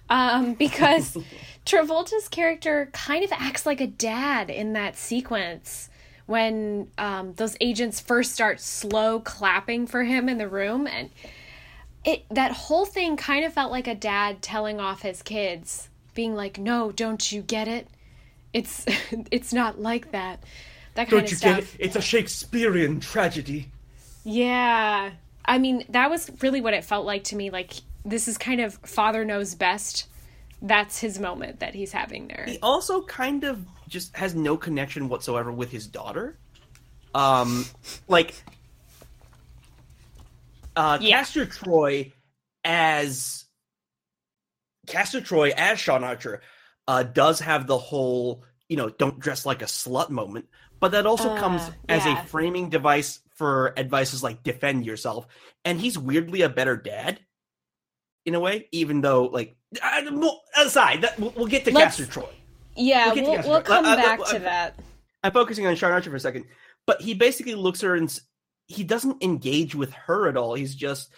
Um 0.08 0.54
because 0.58 1.16
Travolta's 1.66 2.28
character 2.28 2.90
kind 2.92 3.24
of 3.24 3.32
acts 3.32 3.64
like 3.64 3.80
a 3.80 3.86
dad 3.86 4.50
in 4.50 4.72
that 4.74 4.96
sequence 4.96 5.88
when 6.30 6.88
um 6.96 7.34
those 7.34 7.56
agents 7.60 7.98
first 7.98 8.32
start 8.32 8.60
slow 8.60 9.18
clapping 9.18 9.86
for 9.86 10.04
him 10.04 10.28
in 10.28 10.38
the 10.38 10.48
room 10.48 10.86
and 10.86 11.10
it 12.04 12.24
that 12.30 12.52
whole 12.52 12.86
thing 12.86 13.16
kind 13.16 13.44
of 13.44 13.52
felt 13.52 13.70
like 13.70 13.86
a 13.86 13.94
dad 13.94 14.40
telling 14.40 14.80
off 14.80 15.02
his 15.02 15.22
kids 15.22 15.88
being 16.14 16.34
like, 16.34 16.58
"No, 16.58 16.92
don't 16.92 17.30
you 17.30 17.42
get 17.42 17.68
it? 17.68 17.88
It's 18.52 18.84
it's 19.30 19.52
not 19.52 19.80
like 19.80 20.12
that." 20.12 20.42
That 20.94 21.08
kind 21.08 21.22
of 21.22 21.28
stuff. 21.28 21.76
It's 21.78 21.96
a 21.96 22.00
Shakespearean 22.00 23.00
tragedy. 23.00 23.68
Yeah. 24.24 25.12
I 25.44 25.58
mean, 25.58 25.84
that 25.90 26.10
was 26.10 26.30
really 26.42 26.60
what 26.60 26.74
it 26.74 26.84
felt 26.84 27.06
like 27.06 27.24
to 27.24 27.36
me. 27.36 27.50
Like, 27.50 27.74
this 28.04 28.26
is 28.26 28.36
kind 28.36 28.60
of 28.60 28.74
father 28.74 29.24
knows 29.24 29.54
best. 29.54 30.08
That's 30.60 30.98
his 30.98 31.18
moment 31.18 31.60
that 31.60 31.74
he's 31.74 31.92
having 31.92 32.26
there. 32.28 32.44
He 32.46 32.58
also 32.60 33.02
kind 33.02 33.44
of 33.44 33.64
just 33.90 34.16
has 34.16 34.34
no 34.34 34.56
connection 34.56 35.08
whatsoever 35.08 35.52
with 35.52 35.70
his 35.70 35.86
daughter. 35.86 36.38
Um, 37.14 37.66
like, 38.08 38.34
uh, 40.76 40.98
Yeah. 41.00 41.18
Castor 41.18 41.46
Troy 41.46 42.12
as 42.64 43.44
Castor 44.86 45.20
Troy 45.20 45.52
as 45.56 45.78
Sean 45.78 46.04
Archer 46.04 46.40
uh, 46.88 47.02
does 47.02 47.40
have 47.40 47.66
the 47.66 47.78
whole, 47.78 48.44
you 48.68 48.76
know, 48.76 48.88
don't 48.88 49.18
dress 49.18 49.44
like 49.44 49.62
a 49.62 49.66
slut 49.66 50.10
moment, 50.10 50.48
but 50.78 50.92
that 50.92 51.06
also 51.06 51.36
comes 51.36 51.62
Uh, 51.62 51.72
as 51.88 52.06
a 52.06 52.16
framing 52.24 52.68
device 52.70 53.20
for 53.34 53.76
advices 53.78 54.22
like 54.22 54.42
defend 54.42 54.84
yourself. 54.86 55.26
And 55.64 55.80
he's 55.80 55.98
weirdly 55.98 56.42
a 56.42 56.48
better 56.48 56.76
dad 56.76 57.20
in 58.24 58.34
a 58.34 58.40
way, 58.40 58.68
even 58.72 59.00
though, 59.00 59.24
like, 59.24 59.56
uh, 59.82 60.02
aside, 60.56 61.02
that, 61.02 61.18
we'll, 61.18 61.30
we'll 61.36 61.46
get 61.46 61.64
to 61.64 61.72
Let's- 61.72 61.96
Castor 61.96 62.06
Troy. 62.12 62.28
Yeah, 62.80 63.12
We'll 63.12 63.24
we'll, 63.24 63.42
we'll 63.48 63.62
come 63.62 63.84
uh, 63.84 63.96
back 63.96 64.20
uh, 64.20 64.32
to 64.32 64.38
that. 64.40 64.78
I'm 65.22 65.32
focusing 65.32 65.66
on 65.66 65.76
Sean 65.76 65.92
Archer 65.92 66.10
for 66.10 66.16
a 66.16 66.20
second, 66.20 66.46
but 66.86 67.00
he 67.02 67.14
basically 67.14 67.54
looks 67.54 67.82
at 67.82 67.88
her 67.88 67.94
and 67.94 68.20
he 68.66 68.84
doesn't 68.84 69.22
engage 69.22 69.74
with 69.74 69.92
her 69.92 70.28
at 70.28 70.36
all. 70.36 70.54
He's 70.54 70.74
just, 70.74 71.12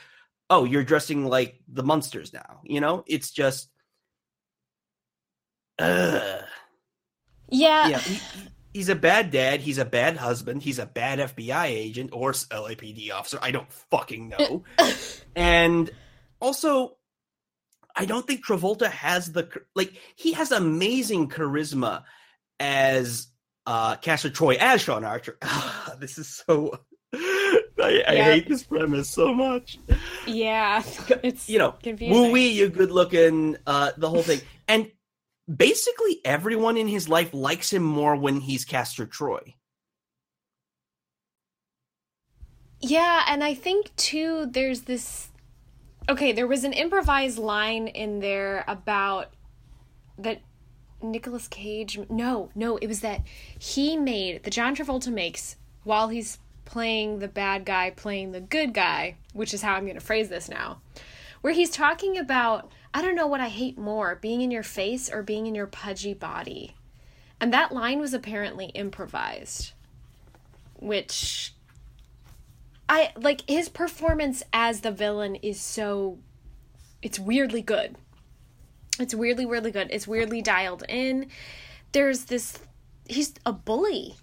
oh, 0.51 0.65
you're 0.65 0.83
dressing 0.85 1.27
like 1.27 1.61
the 1.69 1.83
monsters 1.85 2.33
now. 2.33 2.61
You 2.65 2.81
know, 2.81 3.05
it's 3.07 3.31
just, 3.31 3.69
uh, 5.79 6.39
Yeah. 7.49 7.89
yeah. 7.89 7.99
He- 8.01 8.21
he's 8.75 8.89
a 8.89 8.95
bad 8.95 9.31
dad. 9.31 9.61
He's 9.61 9.79
a 9.79 9.85
bad 9.85 10.17
husband. 10.17 10.63
He's 10.63 10.79
a 10.79 10.87
bad 10.87 11.19
FBI 11.19 11.67
agent 11.67 12.11
or 12.13 12.33
LAPD 12.33 13.13
officer. 13.13 13.39
I 13.41 13.51
don't 13.51 13.73
fucking 13.91 14.31
know. 14.31 14.65
and 15.37 15.91
also, 16.41 16.97
I 17.97 18.05
don't 18.07 18.27
think 18.27 18.45
Travolta 18.45 18.91
has 18.91 19.33
the 19.33 19.49
like. 19.75 19.93
He 20.17 20.33
has 20.33 20.51
amazing 20.53 21.29
charisma 21.29 22.05
as 22.61 23.29
uh 23.67 23.97
Castor 23.97 24.31
Troy 24.31 24.57
as 24.59 24.81
Sean 24.83 25.05
Archer. 25.05 25.39
this 25.99 26.19
is 26.19 26.29
so. 26.29 26.79
I, 27.15 28.03
I 28.09 28.13
Yeah. 28.15 28.25
hate 28.25 28.49
this 28.49 28.63
premise 28.63 29.11
so 29.11 29.35
much. 29.35 29.79
Yeah. 30.27 30.83
It's 31.23 31.49
You 31.49 31.59
know, 31.59 31.75
woo 31.85 32.31
wee, 32.33 32.49
you 32.49 32.69
good 32.69 32.91
looking, 32.91 33.57
uh, 33.67 33.93
the 33.97 34.09
whole 34.09 34.23
thing, 34.23 34.41
and 34.69 34.91
basically 35.55 36.21
everyone 36.25 36.77
in 36.77 36.89
his 36.89 37.09
life 37.09 37.35
likes 37.35 37.73
him 37.73 37.83
more 37.83 38.17
when 38.17 38.41
he's 38.41 38.65
Castor 38.65 39.07
Troy. 39.07 39.55
Yeah, 42.81 43.25
and 43.29 43.45
I 43.45 43.55
think 43.55 43.95
too 43.97 44.47
there's 44.47 44.83
this 44.83 45.29
Okay, 46.09 46.33
there 46.33 46.47
was 46.47 46.65
an 46.65 46.73
improvised 46.73 47.39
line 47.39 47.87
in 47.87 48.21
there 48.21 48.65
about 48.67 49.33
that 50.19 50.41
Nicolas 51.01 51.49
Cage 51.49 51.99
no, 52.11 52.51
no, 52.55 52.77
it 52.77 52.87
was 52.87 53.01
that 53.01 53.23
he 53.59 53.97
made 53.97 54.43
the 54.43 54.51
John 54.51 54.75
Travolta 54.75 55.13
makes 55.13 55.57
while 55.85 56.09
he's 56.09 56.39
playing 56.65 57.19
the 57.19 57.29
bad 57.29 57.65
guy 57.65 57.91
playing 57.91 58.33
the 58.33 58.41
good 58.41 58.73
guy, 58.73 59.17
which 59.33 59.53
is 59.53 59.63
how 59.63 59.75
I'm 59.75 59.85
going 59.85 59.95
to 59.95 60.01
phrase 60.01 60.29
this 60.29 60.49
now. 60.49 60.81
Where 61.41 61.53
he's 61.53 61.71
talking 61.71 62.19
about 62.19 62.73
I 62.95 63.01
don't 63.01 63.15
know 63.15 63.27
what 63.27 63.41
I 63.41 63.49
hate 63.49 63.79
more, 63.79 64.17
being 64.17 64.43
in 64.43 64.51
your 64.51 64.63
face 64.63 65.11
or 65.11 65.23
being 65.23 65.47
in 65.47 65.55
your 65.55 65.67
pudgy 65.67 66.15
body. 66.15 66.75
And 67.41 67.53
that 67.53 67.73
line 67.73 67.99
was 67.99 68.13
apparently 68.13 68.67
improvised, 68.67 69.73
which 70.79 71.55
I 72.93 73.11
like 73.17 73.49
his 73.49 73.71
performance 73.71 74.43
as 74.53 74.83
the 74.83 74.91
villain 74.91 75.37
is 75.37 75.59
so 75.59 76.19
it's 77.01 77.19
weirdly 77.19 77.63
good. 77.63 77.97
It's 79.01 79.15
weirdly 79.15 79.47
weirdly 79.47 79.71
good. 79.71 79.89
It's 79.91 80.07
weirdly 80.07 80.43
dialed 80.43 80.85
in. 80.91 81.29
There's 81.93 82.27
this 82.27 82.59
he's 83.09 83.33
a 83.47 83.53
bully. 83.55 84.17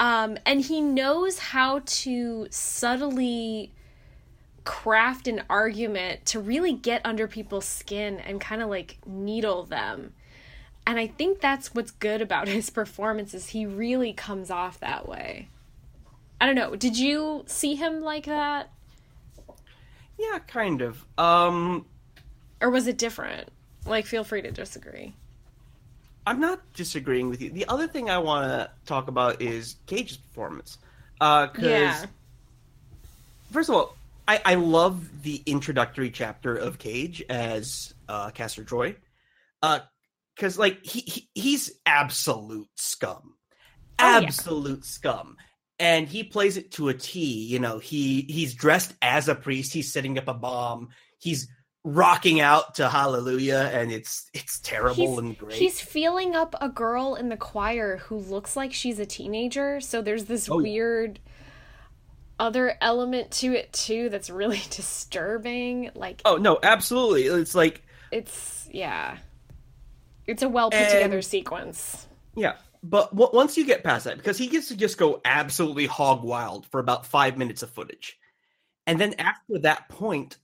Um 0.00 0.36
and 0.44 0.60
he 0.60 0.80
knows 0.80 1.38
how 1.38 1.82
to 1.84 2.48
subtly 2.50 3.72
craft 4.64 5.28
an 5.28 5.44
argument 5.48 6.26
to 6.26 6.40
really 6.40 6.72
get 6.72 7.00
under 7.04 7.28
people's 7.28 7.66
skin 7.66 8.18
and 8.18 8.40
kind 8.40 8.62
of 8.62 8.68
like 8.68 8.98
needle 9.06 9.62
them. 9.62 10.12
And 10.88 10.98
I 10.98 11.06
think 11.06 11.40
that's 11.40 11.72
what's 11.72 11.92
good 11.92 12.20
about 12.20 12.48
his 12.58 12.68
performances. 12.68 13.50
He 13.50 13.64
really 13.64 14.12
comes 14.12 14.50
off 14.50 14.80
that 14.80 15.08
way. 15.08 15.50
I 16.40 16.46
don't 16.46 16.54
know. 16.54 16.76
Did 16.76 16.96
you 16.98 17.44
see 17.46 17.74
him 17.74 18.00
like 18.00 18.26
that? 18.26 18.70
Yeah, 20.18 20.38
kind 20.40 20.82
of. 20.82 21.04
Um, 21.16 21.86
Or 22.60 22.70
was 22.70 22.86
it 22.86 22.98
different? 22.98 23.48
Like, 23.86 24.06
feel 24.06 24.24
free 24.24 24.42
to 24.42 24.50
disagree. 24.50 25.14
I'm 26.26 26.40
not 26.40 26.60
disagreeing 26.74 27.28
with 27.28 27.40
you. 27.40 27.50
The 27.50 27.66
other 27.68 27.88
thing 27.88 28.10
I 28.10 28.18
want 28.18 28.46
to 28.50 28.70
talk 28.84 29.08
about 29.08 29.40
is 29.40 29.76
Cage's 29.86 30.18
performance. 30.18 30.78
Because, 31.18 31.56
Yeah. 31.62 32.06
first 33.50 33.68
of 33.68 33.74
all, 33.76 33.96
I, 34.26 34.40
I 34.44 34.54
love 34.56 35.22
the 35.22 35.42
introductory 35.46 36.10
chapter 36.10 36.54
of 36.54 36.78
Cage 36.78 37.22
as 37.30 37.94
uh, 38.08 38.30
Castor 38.30 38.64
Troy. 38.64 38.94
Uh 39.62 39.80
Because, 40.36 40.58
like, 40.58 40.84
he, 40.84 41.00
he 41.00 41.28
he's 41.34 41.72
absolute 41.86 42.68
scum. 42.76 43.34
Oh, 43.98 44.20
yeah. 44.20 44.26
Absolute 44.26 44.84
scum. 44.84 45.36
And 45.80 46.08
he 46.08 46.24
plays 46.24 46.56
it 46.56 46.72
to 46.72 46.88
a 46.88 46.94
T. 46.94 47.20
You 47.46 47.58
know, 47.60 47.78
he 47.78 48.22
he's 48.28 48.54
dressed 48.54 48.94
as 49.02 49.28
a 49.28 49.34
priest. 49.34 49.72
He's 49.72 49.92
setting 49.92 50.18
up 50.18 50.26
a 50.28 50.34
bomb. 50.34 50.88
He's 51.18 51.48
rocking 51.84 52.40
out 52.40 52.74
to 52.74 52.88
Hallelujah, 52.88 53.70
and 53.72 53.92
it's 53.92 54.28
it's 54.34 54.58
terrible 54.60 54.94
He's, 55.10 55.18
and 55.18 55.38
great. 55.38 55.54
he's 55.56 55.80
feeling 55.80 56.34
up 56.34 56.54
a 56.60 56.68
girl 56.68 57.14
in 57.14 57.28
the 57.28 57.36
choir 57.36 57.98
who 57.98 58.16
looks 58.18 58.56
like 58.56 58.72
she's 58.72 58.98
a 58.98 59.06
teenager. 59.06 59.80
So 59.80 60.02
there's 60.02 60.24
this 60.24 60.50
Oh, 60.50 60.58
yeah. 60.58 60.62
weird 60.64 61.20
other 62.40 62.74
element 62.80 63.30
to 63.32 63.52
it, 63.54 63.72
too, 63.72 64.08
that's 64.10 64.30
really 64.30 64.62
disturbing. 64.70 65.90
Like, 65.94 66.22
Oh 66.24 66.36
no, 66.36 66.58
absolutely. 66.62 67.24
It's 67.26 67.54
like 67.54 67.82
it's, 68.10 68.68
yeah. 68.72 69.18
It's 70.26 70.42
a 70.42 70.48
well 70.48 70.70
put 70.70 70.80
And- 70.80 70.90
together 70.92 71.22
sequence. 71.22 72.06
yeah, 72.36 72.56
but 72.88 73.10
w- 73.10 73.30
once 73.32 73.56
you 73.56 73.66
get 73.66 73.84
past 73.84 74.04
that, 74.04 74.16
because 74.16 74.38
he 74.38 74.46
gets 74.46 74.68
to 74.68 74.76
just 74.76 74.98
go 74.98 75.20
absolutely 75.24 75.86
hog 75.86 76.22
wild 76.22 76.66
for 76.66 76.80
about 76.80 77.06
five 77.06 77.36
minutes 77.36 77.62
of 77.62 77.70
footage, 77.70 78.18
and 78.86 79.00
then 79.00 79.14
after 79.18 79.58
that 79.62 79.88
point, 79.88 80.38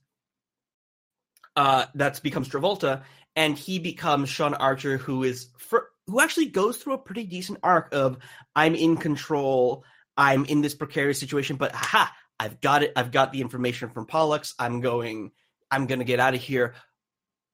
uh, 1.55 1.85
that 1.95 2.21
becomes 2.21 2.49
Travolta, 2.49 3.03
and 3.35 3.57
he 3.57 3.79
becomes 3.79 4.29
Sean 4.29 4.53
Archer, 4.53 4.97
who 4.97 5.23
is 5.23 5.47
for, 5.57 5.89
who 6.07 6.21
actually 6.21 6.47
goes 6.47 6.77
through 6.77 6.93
a 6.93 6.97
pretty 6.97 7.23
decent 7.23 7.59
arc 7.63 7.93
of 7.93 8.17
I'm 8.55 8.75
in 8.75 8.97
control, 8.97 9.83
I'm 10.17 10.45
in 10.45 10.61
this 10.61 10.75
precarious 10.75 11.19
situation, 11.19 11.55
but 11.55 11.73
ha, 11.73 12.13
I've 12.39 12.61
got 12.61 12.83
it, 12.83 12.93
I've 12.95 13.11
got 13.11 13.31
the 13.31 13.41
information 13.41 13.89
from 13.89 14.05
Pollux, 14.05 14.53
I'm 14.59 14.81
going, 14.81 15.31
I'm 15.71 15.87
gonna 15.87 16.03
get 16.03 16.19
out 16.19 16.35
of 16.35 16.41
here. 16.41 16.75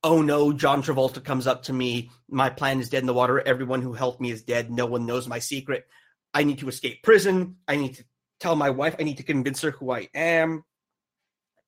Oh 0.03 0.21
no, 0.21 0.51
John 0.53 0.81
Travolta 0.81 1.23
comes 1.23 1.47
up 1.47 1.63
to 1.63 1.73
me. 1.73 2.09
My 2.29 2.49
plan 2.49 2.79
is 2.79 2.89
dead 2.89 3.03
in 3.03 3.07
the 3.07 3.13
water. 3.13 3.39
Everyone 3.39 3.81
who 3.81 3.93
helped 3.93 4.21
me 4.21 4.31
is 4.31 4.43
dead. 4.43 4.71
No 4.71 4.85
one 4.85 5.05
knows 5.05 5.27
my 5.27 5.39
secret. 5.39 5.85
I 6.33 6.43
need 6.43 6.59
to 6.59 6.69
escape 6.69 7.03
prison. 7.03 7.57
I 7.67 7.75
need 7.75 7.95
to 7.95 8.05
tell 8.39 8.55
my 8.55 8.69
wife. 8.69 8.95
I 8.99 9.03
need 9.03 9.17
to 9.17 9.23
convince 9.23 9.61
her 9.61 9.71
who 9.71 9.91
I 9.91 10.09
am. 10.13 10.63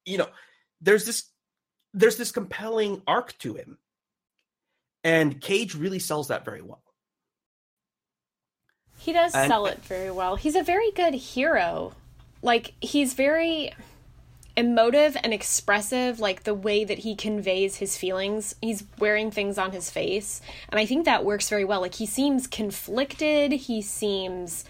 You 0.06 0.17
know, 0.19 0.30
there's 0.82 1.06
this 1.06 1.26
there's 1.93 2.17
this 2.17 2.32
compelling 2.32 3.02
arc 3.06 3.38
to 3.39 3.54
him. 3.54 3.78
And 5.04 5.39
Cage 5.41 5.76
really 5.76 6.00
sells 6.00 6.30
that 6.30 6.46
very 6.46 6.62
well. 6.62 6.82
He 8.98 9.12
does 9.12 9.36
And- 9.36 9.50
sell 9.50 9.65
it 9.65 9.84
very 9.84 10.12
well. 10.12 10.36
He's 10.38 10.56
a 10.56 10.63
very 10.63 10.91
good 10.91 11.13
hero. 11.13 11.93
Like 12.41 12.74
he's 12.82 13.13
very 13.13 13.74
emotive 14.56 15.18
and 15.24 15.34
expressive 15.34 16.20
like 16.20 16.44
the 16.44 16.54
way 16.54 16.84
that 16.84 17.00
he 17.00 17.16
conveys 17.16 17.78
his 17.78 17.98
feelings. 17.98 18.56
He's 18.62 18.84
wearing 19.00 19.32
things 19.32 19.58
on 19.58 19.72
his 19.72 19.89
face, 19.89 20.42
and 20.70 20.80
I 20.80 20.86
think 20.86 21.06
that 21.06 21.26
works 21.26 21.50
very 21.50 21.66
well. 21.66 21.82
Like 21.82 21.96
he 21.96 22.06
seems 22.06 22.46
conflicted, 22.48 23.52
he 23.52 23.82
seems 23.82 24.66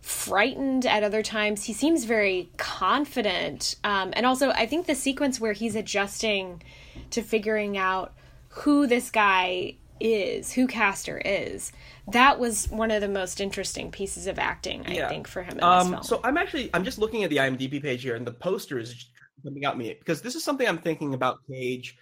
frightened 0.00 0.84
at 0.86 1.02
other 1.02 1.22
times. 1.22 1.64
He 1.64 1.72
seems 1.72 2.04
very 2.04 2.50
confident. 2.58 3.76
Um, 3.84 4.12
and 4.14 4.26
also, 4.26 4.50
I 4.50 4.66
think 4.66 4.86
the 4.86 4.94
sequence 4.94 5.40
where 5.40 5.54
he's 5.54 5.74
adjusting 5.74 6.62
to 7.10 7.22
figuring 7.22 7.78
out 7.78 8.12
who 8.50 8.86
this 8.86 9.10
guy 9.10 9.76
is, 9.98 10.52
who 10.52 10.66
Castor 10.66 11.18
is, 11.24 11.72
that 12.12 12.38
was 12.38 12.68
one 12.68 12.90
of 12.90 13.00
the 13.00 13.08
most 13.08 13.40
interesting 13.40 13.90
pieces 13.90 14.26
of 14.26 14.38
acting, 14.38 14.84
I 14.86 14.92
Yeah. 14.94 15.08
think, 15.08 15.26
for 15.26 15.42
him 15.42 15.52
in 15.52 15.56
this 15.56 15.64
Um, 15.64 15.90
film. 15.92 16.02
so 16.02 16.20
I'm 16.22 16.36
actually 16.36 16.68
I'm 16.74 16.84
just 16.84 16.98
looking 16.98 17.24
at 17.24 17.30
the 17.30 17.38
IMDb 17.38 17.80
page 17.82 18.02
here, 18.02 18.14
and 18.14 18.26
the 18.26 18.32
poster 18.32 18.78
is 18.78 19.06
jumping 19.44 19.64
out 19.64 19.78
me 19.78 19.94
because 19.98 20.22
this 20.22 20.34
is 20.34 20.42
something 20.42 20.66
I'm 20.66 20.78
thinking 20.78 21.14
about 21.14 21.46
Cage 21.46 21.96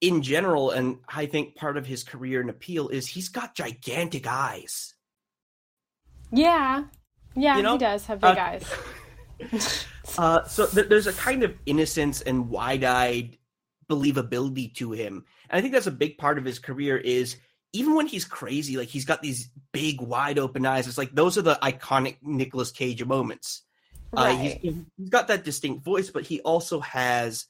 in 0.00 0.22
general, 0.22 0.70
and 0.70 0.98
I 1.08 1.26
think 1.26 1.54
part 1.54 1.76
of 1.76 1.86
his 1.86 2.02
career 2.02 2.40
and 2.40 2.48
appeal 2.50 2.88
is 2.88 3.06
he's 3.06 3.28
got 3.28 3.54
gigantic 3.54 4.26
eyes. 4.26 4.94
yeah. 6.32 6.84
Yeah, 7.36 7.58
You 7.58 7.62
know, 7.62 7.72
he 7.74 7.78
does 7.78 8.06
have 8.06 8.20
big 8.20 8.36
uh, 8.36 8.40
eyes. 8.40 9.86
Uh, 10.18 10.42
so 10.44 10.66
th- 10.66 10.88
there's 10.88 11.06
a 11.06 11.12
kind 11.12 11.44
of 11.44 11.54
innocence 11.66 12.20
and 12.20 12.50
wide-eyed 12.50 13.38
believability 13.88 14.74
to 14.74 14.90
him, 14.90 15.24
and 15.48 15.56
I 15.56 15.60
think 15.60 15.72
that's 15.72 15.86
a 15.86 15.92
big 15.92 16.18
part 16.18 16.36
of 16.36 16.44
his 16.44 16.58
career. 16.58 16.96
Is 16.96 17.36
even 17.72 17.94
when 17.94 18.06
he's 18.06 18.24
crazy, 18.24 18.76
like 18.76 18.88
he's 18.88 19.04
got 19.04 19.22
these 19.22 19.48
big, 19.72 20.00
wide-open 20.00 20.66
eyes. 20.66 20.88
It's 20.88 20.98
like 20.98 21.14
those 21.14 21.38
are 21.38 21.42
the 21.42 21.58
iconic 21.62 22.16
Nicolas 22.22 22.72
Cage 22.72 23.04
moments. 23.04 23.62
Uh, 24.12 24.36
he's, 24.36 24.54
he's 24.54 25.08
got 25.08 25.28
that 25.28 25.44
distinct 25.44 25.84
voice, 25.84 26.10
but 26.10 26.24
he 26.24 26.40
also 26.40 26.80
has 26.80 27.46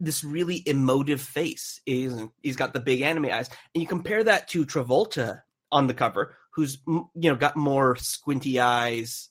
this 0.00 0.24
really 0.24 0.62
emotive 0.66 1.20
face. 1.20 1.80
He's, 1.86 2.12
he's 2.42 2.56
got 2.56 2.72
the 2.72 2.80
big 2.80 3.00
anime 3.00 3.26
eyes, 3.26 3.48
and 3.74 3.82
you 3.82 3.86
compare 3.86 4.24
that 4.24 4.48
to 4.48 4.66
Travolta 4.66 5.42
on 5.70 5.86
the 5.86 5.94
cover, 5.94 6.36
who's 6.52 6.78
you 6.86 7.08
know 7.14 7.36
got 7.36 7.56
more 7.56 7.96
squinty 7.96 8.60
eyes, 8.60 9.28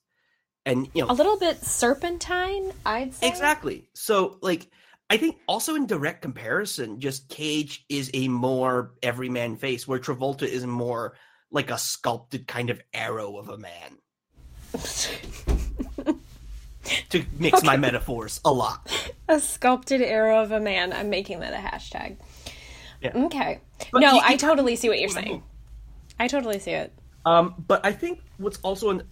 and 0.65 0.89
you 0.93 1.01
know 1.01 1.11
a 1.11 1.13
little 1.13 1.37
bit 1.37 1.63
serpentine, 1.63 2.71
I'd 2.85 3.13
say. 3.13 3.27
Exactly. 3.27 3.89
So, 3.93 4.37
like, 4.41 4.69
I 5.09 5.17
think 5.17 5.37
also 5.47 5.75
in 5.75 5.85
direct 5.85 6.21
comparison, 6.21 6.99
just 6.99 7.29
Cage 7.29 7.85
is 7.89 8.09
a 8.13 8.27
more 8.27 8.93
everyman 9.03 9.57
face, 9.57 9.87
where 9.87 9.99
Travolta 9.99 10.43
is 10.43 10.65
more 10.65 11.15
like 11.51 11.71
a 11.71 11.77
sculpted 11.77 12.47
kind 12.47 12.69
of 12.69 12.81
arrow 12.93 13.37
of 13.37 13.49
a 13.49 13.57
man. 13.57 13.97
to 17.09 17.23
mix 17.39 17.63
my 17.63 17.77
metaphors 17.77 18.41
a 18.45 18.51
lot. 18.51 18.91
A 19.27 19.39
sculpted 19.39 20.01
arrow 20.01 20.41
of 20.41 20.51
a 20.51 20.59
man. 20.59 20.91
I'm 20.93 21.09
making 21.09 21.39
that 21.41 21.53
a 21.53 21.57
hashtag. 21.57 22.17
Yeah. 23.01 23.11
Okay. 23.25 23.59
But 23.91 23.99
no, 23.99 24.13
he- 24.13 24.21
I 24.23 24.35
totally 24.37 24.75
see 24.75 24.89
what 24.89 24.99
you're 24.99 25.09
saying. 25.09 25.43
I 26.19 26.27
totally 26.27 26.59
see 26.59 26.71
it. 26.71 26.93
Um, 27.25 27.55
but 27.67 27.85
I 27.85 27.91
think 27.91 28.21
what's 28.37 28.59
also 28.63 28.89
an, 28.89 29.03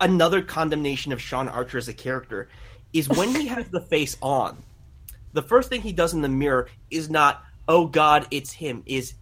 another 0.00 0.42
condemnation 0.42 1.12
of 1.12 1.20
Sean 1.20 1.48
Archer 1.48 1.78
as 1.78 1.88
a 1.88 1.94
character 1.94 2.48
is 2.92 3.08
when 3.08 3.34
he 3.34 3.46
has 3.48 3.68
the 3.68 3.80
face 3.80 4.16
on. 4.22 4.62
The 5.32 5.42
first 5.42 5.68
thing 5.68 5.82
he 5.82 5.92
does 5.92 6.14
in 6.14 6.22
the 6.22 6.28
mirror 6.28 6.68
is 6.90 7.10
not, 7.10 7.44
"Oh 7.68 7.86
God, 7.86 8.26
it's 8.30 8.52
him." 8.52 8.82
Is 8.86 9.14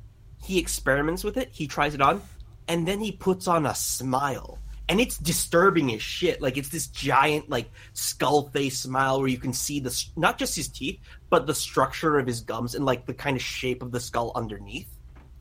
he 0.45 0.59
experiments 0.59 1.25
with 1.25 1.37
it? 1.37 1.51
He 1.53 1.67
tries 1.67 1.95
it 1.95 2.01
on, 2.01 2.23
and 2.69 2.87
then 2.87 3.01
he 3.01 3.11
puts 3.11 3.49
on 3.49 3.67
a 3.67 3.75
smile, 3.75 4.59
and 4.89 5.01
it's 5.01 5.19
disturbing 5.19 5.93
as 5.95 6.03
shit. 6.03 6.41
Like 6.41 6.57
it's 6.57 6.69
this 6.69 6.87
giant, 6.87 7.51
like 7.51 7.71
skull 7.93 8.49
face 8.51 8.79
smile 8.79 9.19
where 9.19 9.29
you 9.29 9.39
can 9.39 9.53
see 9.53 9.81
the 9.81 10.05
not 10.17 10.39
just 10.39 10.55
his 10.57 10.69
teeth, 10.69 11.01
but 11.31 11.47
the 11.47 11.55
structure 11.55 12.19
of 12.19 12.27
his 12.27 12.41
gums 12.41 12.75
and 12.75 12.85
like 12.85 13.07
the 13.07 13.15
kind 13.15 13.37
of 13.37 13.43
shape 13.43 13.83
of 13.83 13.91
the 13.93 14.01
skull 14.01 14.33
underneath 14.35 14.89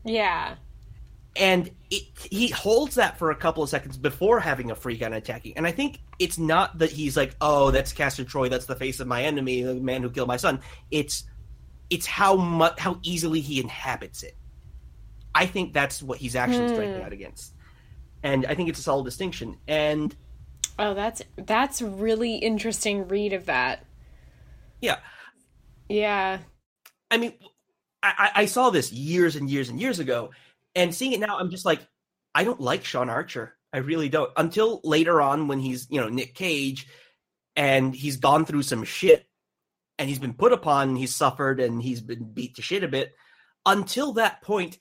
Yeah. 0.04 0.56
and 1.36 1.70
it, 1.92 2.04
he 2.32 2.48
holds 2.48 2.96
that 2.96 3.20
for 3.20 3.30
a 3.32 3.36
couple 3.36 3.62
of 3.62 3.70
seconds 3.70 3.98
before 3.98 4.40
having 4.40 4.72
a 4.72 4.76
freak 4.76 5.02
out 5.02 5.08
and 5.08 5.16
attacking. 5.16 5.54
And 5.58 5.68
I 5.68 5.72
think 5.72 6.00
it's 6.18 6.38
not 6.38 6.80
that 6.80 6.92
he's 6.92 7.16
like, 7.18 7.36
"Oh, 7.42 7.72
that's 7.72 7.92
Castor 7.94 8.24
Troy. 8.24 8.50
That's 8.50 8.66
the 8.66 8.76
face 8.76 9.00
of 9.00 9.08
my 9.08 9.24
enemy, 9.24 9.62
the 9.62 9.76
man 9.76 10.02
who 10.02 10.10
killed 10.10 10.28
my 10.28 10.38
son." 10.38 10.62
It's 10.92 11.26
it's 11.90 12.06
how 12.06 12.36
much 12.36 12.80
how 12.80 13.00
easily 13.04 13.42
he 13.42 13.60
inhabits 13.60 14.24
it. 14.24 14.36
I 15.36 15.46
think 15.46 15.74
that's 15.74 16.02
what 16.02 16.18
he's 16.18 16.36
actually 16.36 16.70
striking 16.70 16.96
hmm. 16.96 17.06
out 17.06 17.14
against, 17.14 17.54
and 18.26 18.44
I 18.48 18.56
think 18.56 18.70
it's 18.70 18.80
a 18.80 18.84
solid 18.84 19.06
distinction. 19.06 19.58
And 19.68 20.14
Oh, 20.80 20.94
that's 20.96 21.22
that's 21.38 21.82
really 21.82 22.36
interesting 22.36 23.08
read 23.08 23.32
of 23.34 23.46
that. 23.46 23.86
yeah, 24.82 24.98
Yeah. 25.88 26.40
I 27.12 27.18
mean, 27.18 27.34
I, 28.02 28.32
I 28.36 28.46
saw 28.46 28.72
this 28.72 28.92
years 28.92 29.36
and 29.36 29.48
years 29.50 29.70
and 29.70 29.80
years 29.80 30.00
ago, 30.00 30.32
and 30.74 30.94
seeing 30.94 31.14
it 31.14 31.20
now, 31.20 31.38
I'm 31.38 31.52
just 31.52 31.66
like, 31.66 31.80
I 32.34 32.44
don't 32.44 32.60
like 32.60 32.84
Sean 32.84 33.10
Archer. 33.10 33.56
I 33.72 33.78
really 33.78 34.10
don't. 34.10 34.32
Until 34.36 34.82
later 34.84 35.22
on, 35.22 35.48
when 35.48 35.60
he's 35.60 35.88
you 35.90 36.02
know 36.02 36.10
Nick 36.10 36.34
Cage, 36.34 36.88
and 37.56 37.96
he's 37.96 38.18
gone 38.18 38.46
through 38.46 38.64
some 38.64 38.84
shit, 38.84 39.28
and 40.00 40.10
he's 40.10 40.20
been 40.20 40.34
put 40.34 40.52
upon, 40.52 40.90
and 40.90 40.98
he's 40.98 41.14
suffered, 41.16 41.60
and 41.60 41.82
he's 41.82 42.02
been 42.02 42.34
beat 42.34 42.56
to 42.56 42.64
shit 42.64 42.84
a 42.84 42.88
bit. 42.88 43.14
Until 43.68 44.14
that 44.14 44.42
point, 44.42 44.80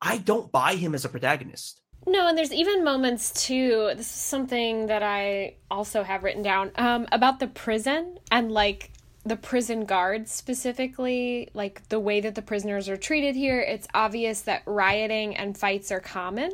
I 0.00 0.18
don't 0.18 0.52
buy 0.52 0.76
him 0.76 0.94
as 0.94 1.04
a 1.04 1.08
protagonist. 1.08 1.80
No, 2.06 2.28
and 2.28 2.36
there's 2.36 2.52
even 2.52 2.84
moments 2.84 3.46
too. 3.46 3.92
This 3.96 4.06
is 4.06 4.20
something 4.20 4.86
that 4.86 5.02
I 5.02 5.54
also 5.70 6.02
have 6.02 6.22
written 6.22 6.42
down 6.42 6.70
um, 6.76 7.06
about 7.10 7.40
the 7.40 7.46
prison 7.46 8.18
and 8.30 8.52
like 8.52 8.90
the 9.24 9.36
prison 9.36 9.86
guards 9.86 10.30
specifically, 10.30 11.48
like 11.54 11.88
the 11.88 11.98
way 11.98 12.20
that 12.20 12.34
the 12.34 12.42
prisoners 12.42 12.90
are 12.90 12.96
treated 12.96 13.34
here. 13.34 13.58
It's 13.60 13.88
obvious 13.94 14.42
that 14.42 14.62
rioting 14.66 15.34
and 15.34 15.56
fights 15.56 15.90
are 15.90 16.00
common, 16.00 16.52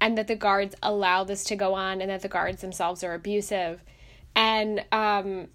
and 0.00 0.16
that 0.16 0.28
the 0.28 0.36
guards 0.36 0.74
allow 0.82 1.24
this 1.24 1.44
to 1.44 1.56
go 1.56 1.74
on, 1.74 2.00
and 2.00 2.10
that 2.10 2.22
the 2.22 2.28
guards 2.28 2.62
themselves 2.62 3.04
are 3.04 3.12
abusive. 3.12 3.82
And 4.34 4.82
um, 4.92 5.48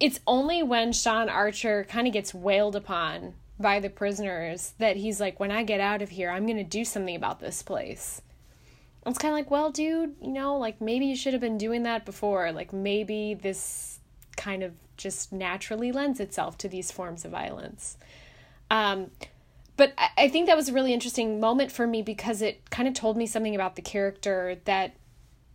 it's 0.00 0.18
only 0.26 0.64
when 0.64 0.92
Sean 0.92 1.28
Archer 1.28 1.86
kind 1.88 2.08
of 2.08 2.12
gets 2.12 2.34
wailed 2.34 2.74
upon 2.74 3.34
by 3.60 3.78
the 3.78 3.90
prisoners 3.90 4.74
that 4.78 4.96
he's 4.96 5.20
like, 5.20 5.38
when 5.38 5.52
I 5.52 5.62
get 5.62 5.80
out 5.80 6.02
of 6.02 6.10
here, 6.10 6.30
I'm 6.30 6.46
going 6.46 6.56
to 6.56 6.64
do 6.64 6.84
something 6.84 7.14
about 7.14 7.38
this 7.38 7.62
place. 7.62 8.22
It's 9.06 9.18
kind 9.18 9.32
of 9.32 9.38
like, 9.38 9.50
well, 9.50 9.70
dude, 9.70 10.16
you 10.20 10.32
know, 10.32 10.56
like 10.56 10.80
maybe 10.80 11.06
you 11.06 11.16
should 11.16 11.32
have 11.32 11.40
been 11.40 11.58
doing 11.58 11.84
that 11.84 12.04
before. 12.04 12.50
Like 12.52 12.72
maybe 12.72 13.34
this 13.34 14.00
kind 14.36 14.62
of 14.62 14.72
just 14.96 15.32
naturally 15.32 15.92
lends 15.92 16.20
itself 16.20 16.58
to 16.58 16.68
these 16.68 16.90
forms 16.90 17.24
of 17.24 17.30
violence. 17.30 17.96
Um, 18.70 19.10
but 19.76 19.92
I, 19.96 20.08
I 20.18 20.28
think 20.28 20.46
that 20.46 20.56
was 20.56 20.68
a 20.68 20.72
really 20.72 20.92
interesting 20.92 21.38
moment 21.38 21.70
for 21.70 21.86
me 21.86 22.02
because 22.02 22.42
it 22.42 22.68
kind 22.70 22.88
of 22.88 22.94
told 22.94 23.16
me 23.16 23.26
something 23.26 23.54
about 23.54 23.76
the 23.76 23.82
character 23.82 24.56
that 24.64 24.96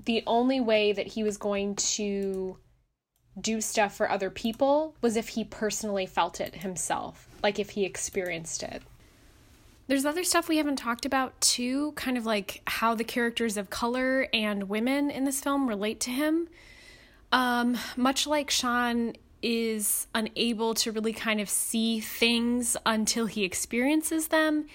the 0.05 0.23
only 0.25 0.59
way 0.59 0.93
that 0.93 1.07
he 1.07 1.23
was 1.23 1.37
going 1.37 1.75
to 1.75 2.57
do 3.39 3.61
stuff 3.61 3.95
for 3.95 4.09
other 4.09 4.29
people 4.29 4.95
was 5.01 5.15
if 5.15 5.29
he 5.29 5.43
personally 5.43 6.05
felt 6.05 6.41
it 6.41 6.55
himself, 6.55 7.27
like 7.43 7.59
if 7.59 7.71
he 7.71 7.85
experienced 7.85 8.63
it. 8.63 8.81
There's 9.91 10.05
other 10.05 10.23
stuff 10.23 10.47
we 10.47 10.55
haven't 10.55 10.77
talked 10.77 11.05
about 11.05 11.41
too, 11.41 11.91
kind 11.97 12.17
of 12.17 12.25
like 12.25 12.61
how 12.65 12.95
the 12.95 13.03
characters 13.03 13.57
of 13.57 13.69
color 13.69 14.29
and 14.33 14.69
women 14.69 15.11
in 15.11 15.25
this 15.25 15.41
film 15.41 15.67
relate 15.67 15.99
to 15.99 16.11
him. 16.11 16.47
Um, 17.33 17.77
much 17.97 18.25
like 18.25 18.49
Sean 18.49 19.17
is 19.41 20.07
unable 20.15 20.75
to 20.75 20.93
really 20.93 21.11
kind 21.11 21.41
of 21.41 21.49
see 21.49 21.99
things 21.99 22.77
until 22.85 23.25
he 23.25 23.43
experiences 23.43 24.29
them, 24.29 24.67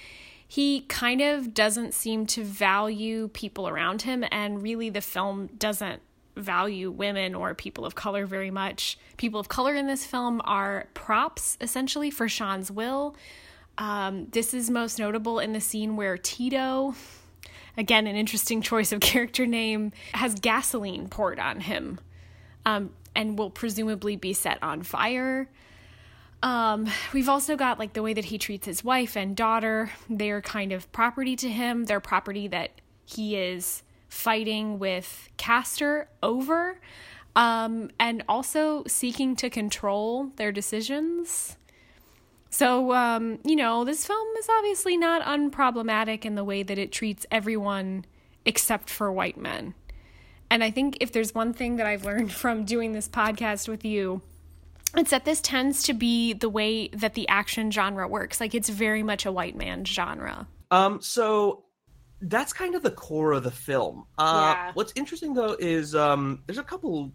he 0.47 0.83
kind 0.83 1.23
of 1.23 1.55
doesn't 1.55 1.95
seem 1.95 2.27
to 2.27 2.45
value 2.45 3.29
people 3.29 3.67
around 3.67 4.03
him, 4.03 4.23
and 4.31 4.63
really 4.63 4.91
the 4.91 5.01
film 5.01 5.47
doesn't 5.57 6.03
value 6.37 6.91
women 6.91 7.35
or 7.35 7.55
people 7.55 7.87
of 7.87 7.95
color 7.95 8.27
very 8.27 8.51
much. 8.51 8.99
People 9.17 9.41
of 9.41 9.49
color 9.49 9.75
in 9.75 9.87
this 9.87 10.05
film 10.05 10.43
are 10.45 10.89
props 10.93 11.57
essentially 11.63 12.11
for 12.11 12.29
Sean's 12.29 12.71
will. 12.71 13.17
Um, 13.79 14.29
this 14.31 14.55
is 14.55 14.71
most 14.71 14.99
notable 14.99 15.39
in 15.39 15.53
the 15.53 15.61
scene 15.61 15.97
where 15.97 16.17
Tito, 16.17 16.95
again, 17.77 18.07
an 18.07 18.17
interesting 18.17 18.63
choice 18.63 18.93
of 18.93 19.01
character 19.13 19.47
name, 19.47 19.93
has 20.15 20.35
gasoline 20.35 21.09
poured 21.09 21.39
on 21.39 21.61
him 21.61 22.01
um, 22.65 22.91
and 23.15 23.39
will 23.39 23.51
presumably 23.51 24.17
be 24.17 24.33
set 24.33 24.63
on 24.63 24.83
fire. 24.83 25.49
Um, 26.43 26.87
we've 27.13 27.29
also 27.29 27.57
got 27.57 27.79
like 27.79 27.95
the 27.95 28.03
way 28.03 28.13
that 28.13 28.27
he 28.27 28.39
treats 28.39 28.67
his 28.67 28.85
wife 28.85 29.17
and 29.17 29.35
daughter. 29.35 29.91
They're 30.09 30.43
kind 30.43 30.73
of 30.73 30.91
property 30.93 31.35
to 31.37 31.49
him. 31.49 31.87
They're 31.87 32.01
property 32.01 32.47
that 32.49 32.73
he 33.05 33.37
is 33.37 33.83
fighting 34.09 34.79
with 34.79 35.29
Castor 35.37 36.09
over, 36.23 36.81
um, 37.35 37.91
and 37.99 38.23
also 38.29 38.85
seeking 38.87 39.37
to 39.37 39.51
control 39.51 40.33
their 40.37 40.53
decisions. 40.53 41.57
So, 42.57 42.95
um, 42.95 43.39
you 43.45 43.55
know, 43.55 43.85
this 43.85 44.07
film 44.07 44.27
is 44.39 44.49
obviously 44.49 44.97
not 44.97 45.21
unproblematic 45.21 46.25
in 46.25 46.37
the 46.37 46.43
way 46.43 46.63
that 46.63 46.79
it 46.79 46.91
treats 46.91 47.27
everyone 47.31 48.07
except 48.47 48.89
for 48.89 49.13
white 49.13 49.37
men. 49.37 49.75
And 50.51 50.65
I 50.65 50.71
think 50.71 50.97
if 51.03 51.13
there's 51.13 51.35
one 51.35 51.53
thing 51.53 51.77
that 51.77 51.87
I've 51.87 52.07
learned 52.07 52.33
from 52.43 52.65
doing 52.65 52.93
this 52.93 53.11
podcast 53.11 53.69
with 53.69 53.85
you, 53.85 54.23
it's 54.97 55.11
that 55.11 55.27
this 55.27 55.43
tends 55.43 55.83
to 55.83 55.93
be 55.93 56.33
the 56.33 56.49
way 56.49 56.89
that 56.95 57.13
the 57.13 57.29
action 57.29 57.71
genre 57.71 58.09
works. 58.09 58.41
Like 58.41 58.55
it's 58.55 58.71
very 58.71 59.03
much 59.03 59.27
a 59.27 59.33
white 59.33 59.55
man 59.55 59.85
genre. 59.85 60.49
Um, 60.71 61.03
so 61.03 61.65
that's 62.23 62.55
kind 62.55 62.75
of 62.75 62.83
the 62.83 62.91
core 62.91 63.33
of 63.33 63.43
the 63.43 63.51
film. 63.51 64.07
Uh, 64.17 64.55
Yeah. 64.57 64.71
What's 64.73 64.95
interesting 64.97 65.35
though 65.35 65.59
is 65.59 65.95
um, 65.95 66.43
there's 66.47 66.57
a 66.57 66.63
couple. 66.63 67.13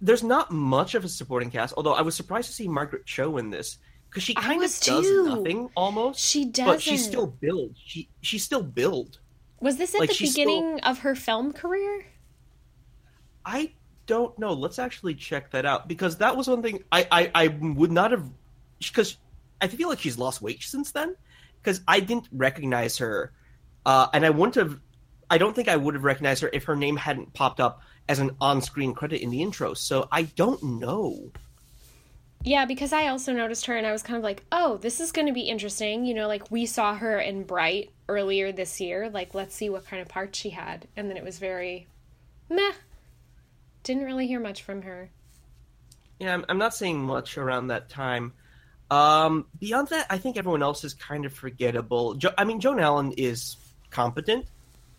There's 0.00 0.22
not 0.22 0.52
much 0.52 0.94
of 0.94 1.04
a 1.04 1.08
supporting 1.08 1.50
cast, 1.50 1.74
although 1.76 1.94
I 1.94 2.02
was 2.02 2.14
surprised 2.14 2.46
to 2.46 2.54
see 2.54 2.68
Margaret 2.68 3.04
Cho 3.04 3.38
in 3.38 3.50
this 3.50 3.78
because 4.08 4.22
she 4.22 4.34
kind 4.34 4.62
of 4.62 4.70
does 4.80 4.80
too. 4.80 5.24
nothing 5.24 5.70
almost. 5.76 6.20
She 6.20 6.44
does, 6.44 6.66
but 6.66 6.82
she's 6.82 7.04
still 7.04 7.26
billed. 7.26 7.74
She 7.84 8.08
she's 8.20 8.44
still 8.44 8.62
billed. 8.62 9.18
Was 9.60 9.76
this 9.76 9.94
at 9.94 10.00
Like, 10.00 10.10
the 10.10 10.26
beginning 10.26 10.80
of 10.80 11.00
her 11.00 11.14
film 11.14 11.52
career? 11.52 12.06
I 13.44 13.72
don't 14.06 14.38
know. 14.38 14.52
Let's 14.52 14.78
actually 14.78 15.14
check 15.14 15.50
that 15.50 15.66
out 15.66 15.88
because 15.88 16.18
that 16.18 16.36
was 16.36 16.48
one 16.48 16.62
thing 16.62 16.84
I 16.90 17.06
I, 17.10 17.30
I 17.34 17.48
would 17.48 17.92
not 17.92 18.12
have 18.12 18.24
because 18.78 19.16
I 19.60 19.68
feel 19.68 19.88
like 19.88 20.00
she's 20.00 20.18
lost 20.18 20.40
weight 20.40 20.62
since 20.62 20.92
then 20.92 21.16
because 21.60 21.80
I 21.86 22.00
didn't 22.00 22.28
recognize 22.32 22.98
her, 22.98 23.32
uh, 23.84 24.08
and 24.12 24.24
I 24.24 24.30
wouldn't 24.30 24.54
have. 24.54 24.78
I 25.30 25.36
don't 25.36 25.54
think 25.54 25.68
I 25.68 25.76
would 25.76 25.94
have 25.94 26.04
recognized 26.04 26.40
her 26.42 26.50
if 26.52 26.64
her 26.64 26.76
name 26.76 26.96
hadn't 26.96 27.34
popped 27.34 27.60
up 27.60 27.82
as 28.08 28.18
an 28.18 28.30
on-screen 28.40 28.94
credit 28.94 29.20
in 29.20 29.28
the 29.28 29.42
intro. 29.42 29.74
So 29.74 30.08
I 30.10 30.22
don't 30.22 30.62
know. 30.62 31.30
Yeah, 32.44 32.64
because 32.64 32.92
I 32.92 33.08
also 33.08 33.32
noticed 33.32 33.66
her 33.66 33.76
and 33.76 33.86
I 33.86 33.92
was 33.92 34.02
kind 34.02 34.16
of 34.16 34.22
like, 34.22 34.44
oh, 34.52 34.76
this 34.78 35.00
is 35.00 35.12
going 35.12 35.26
to 35.26 35.32
be 35.32 35.42
interesting. 35.42 36.04
You 36.04 36.14
know, 36.14 36.28
like 36.28 36.50
we 36.50 36.66
saw 36.66 36.94
her 36.94 37.18
in 37.18 37.42
Bright 37.42 37.90
earlier 38.08 38.52
this 38.52 38.80
year. 38.80 39.10
Like, 39.10 39.34
let's 39.34 39.54
see 39.54 39.68
what 39.68 39.86
kind 39.86 40.00
of 40.00 40.08
part 40.08 40.34
she 40.34 40.50
had. 40.50 40.86
And 40.96 41.10
then 41.10 41.16
it 41.16 41.24
was 41.24 41.38
very 41.38 41.86
meh. 42.48 42.72
Didn't 43.82 44.04
really 44.04 44.26
hear 44.26 44.40
much 44.40 44.62
from 44.62 44.82
her. 44.82 45.10
Yeah, 46.18 46.34
I'm, 46.34 46.44
I'm 46.48 46.58
not 46.58 46.74
saying 46.74 46.98
much 46.98 47.38
around 47.38 47.68
that 47.68 47.88
time. 47.88 48.32
Um, 48.90 49.46
beyond 49.58 49.88
that, 49.88 50.06
I 50.08 50.18
think 50.18 50.36
everyone 50.36 50.62
else 50.62 50.84
is 50.84 50.94
kind 50.94 51.24
of 51.24 51.32
forgettable. 51.32 52.14
Jo- 52.14 52.34
I 52.38 52.44
mean, 52.44 52.60
Joan 52.60 52.80
Allen 52.80 53.12
is 53.16 53.56
competent. 53.90 54.46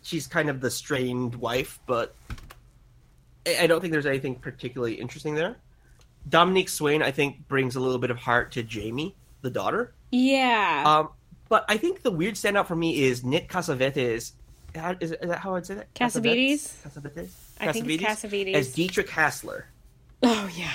She's 0.01 0.27
kind 0.27 0.49
of 0.49 0.61
the 0.61 0.71
strained 0.71 1.35
wife, 1.35 1.79
but 1.85 2.15
I 3.45 3.63
I 3.63 3.67
don't 3.67 3.81
think 3.81 3.91
there's 3.91 4.05
anything 4.05 4.35
particularly 4.35 4.93
interesting 4.93 5.35
there. 5.35 5.57
Dominique 6.29 6.69
Swain, 6.69 7.01
I 7.01 7.11
think, 7.11 7.47
brings 7.47 7.75
a 7.75 7.79
little 7.79 7.97
bit 7.97 8.11
of 8.11 8.17
heart 8.17 8.51
to 8.53 8.63
Jamie, 8.63 9.15
the 9.41 9.49
daughter. 9.49 9.93
Yeah. 10.11 10.83
Um, 10.85 11.09
but 11.49 11.65
I 11.67 11.77
think 11.77 12.03
the 12.03 12.11
weird 12.11 12.35
standout 12.35 12.67
for 12.67 12.75
me 12.75 13.03
is 13.03 13.23
Nick 13.23 13.49
Cassavetes. 13.49 14.33
How, 14.75 14.95
is, 14.99 15.11
is 15.11 15.29
that 15.29 15.39
how 15.39 15.55
I'd 15.55 15.65
say 15.65 15.75
that? 15.75 15.93
Cassavetes? 15.93 16.75
Cassavetes? 16.83 17.29
I 17.59 17.71
think 17.71 17.89
it's 17.89 18.03
Cassavetes. 18.03 18.53
As 18.53 18.71
Dietrich 18.73 19.09
Hassler. 19.09 19.65
Oh 20.21 20.49
yeah. 20.55 20.73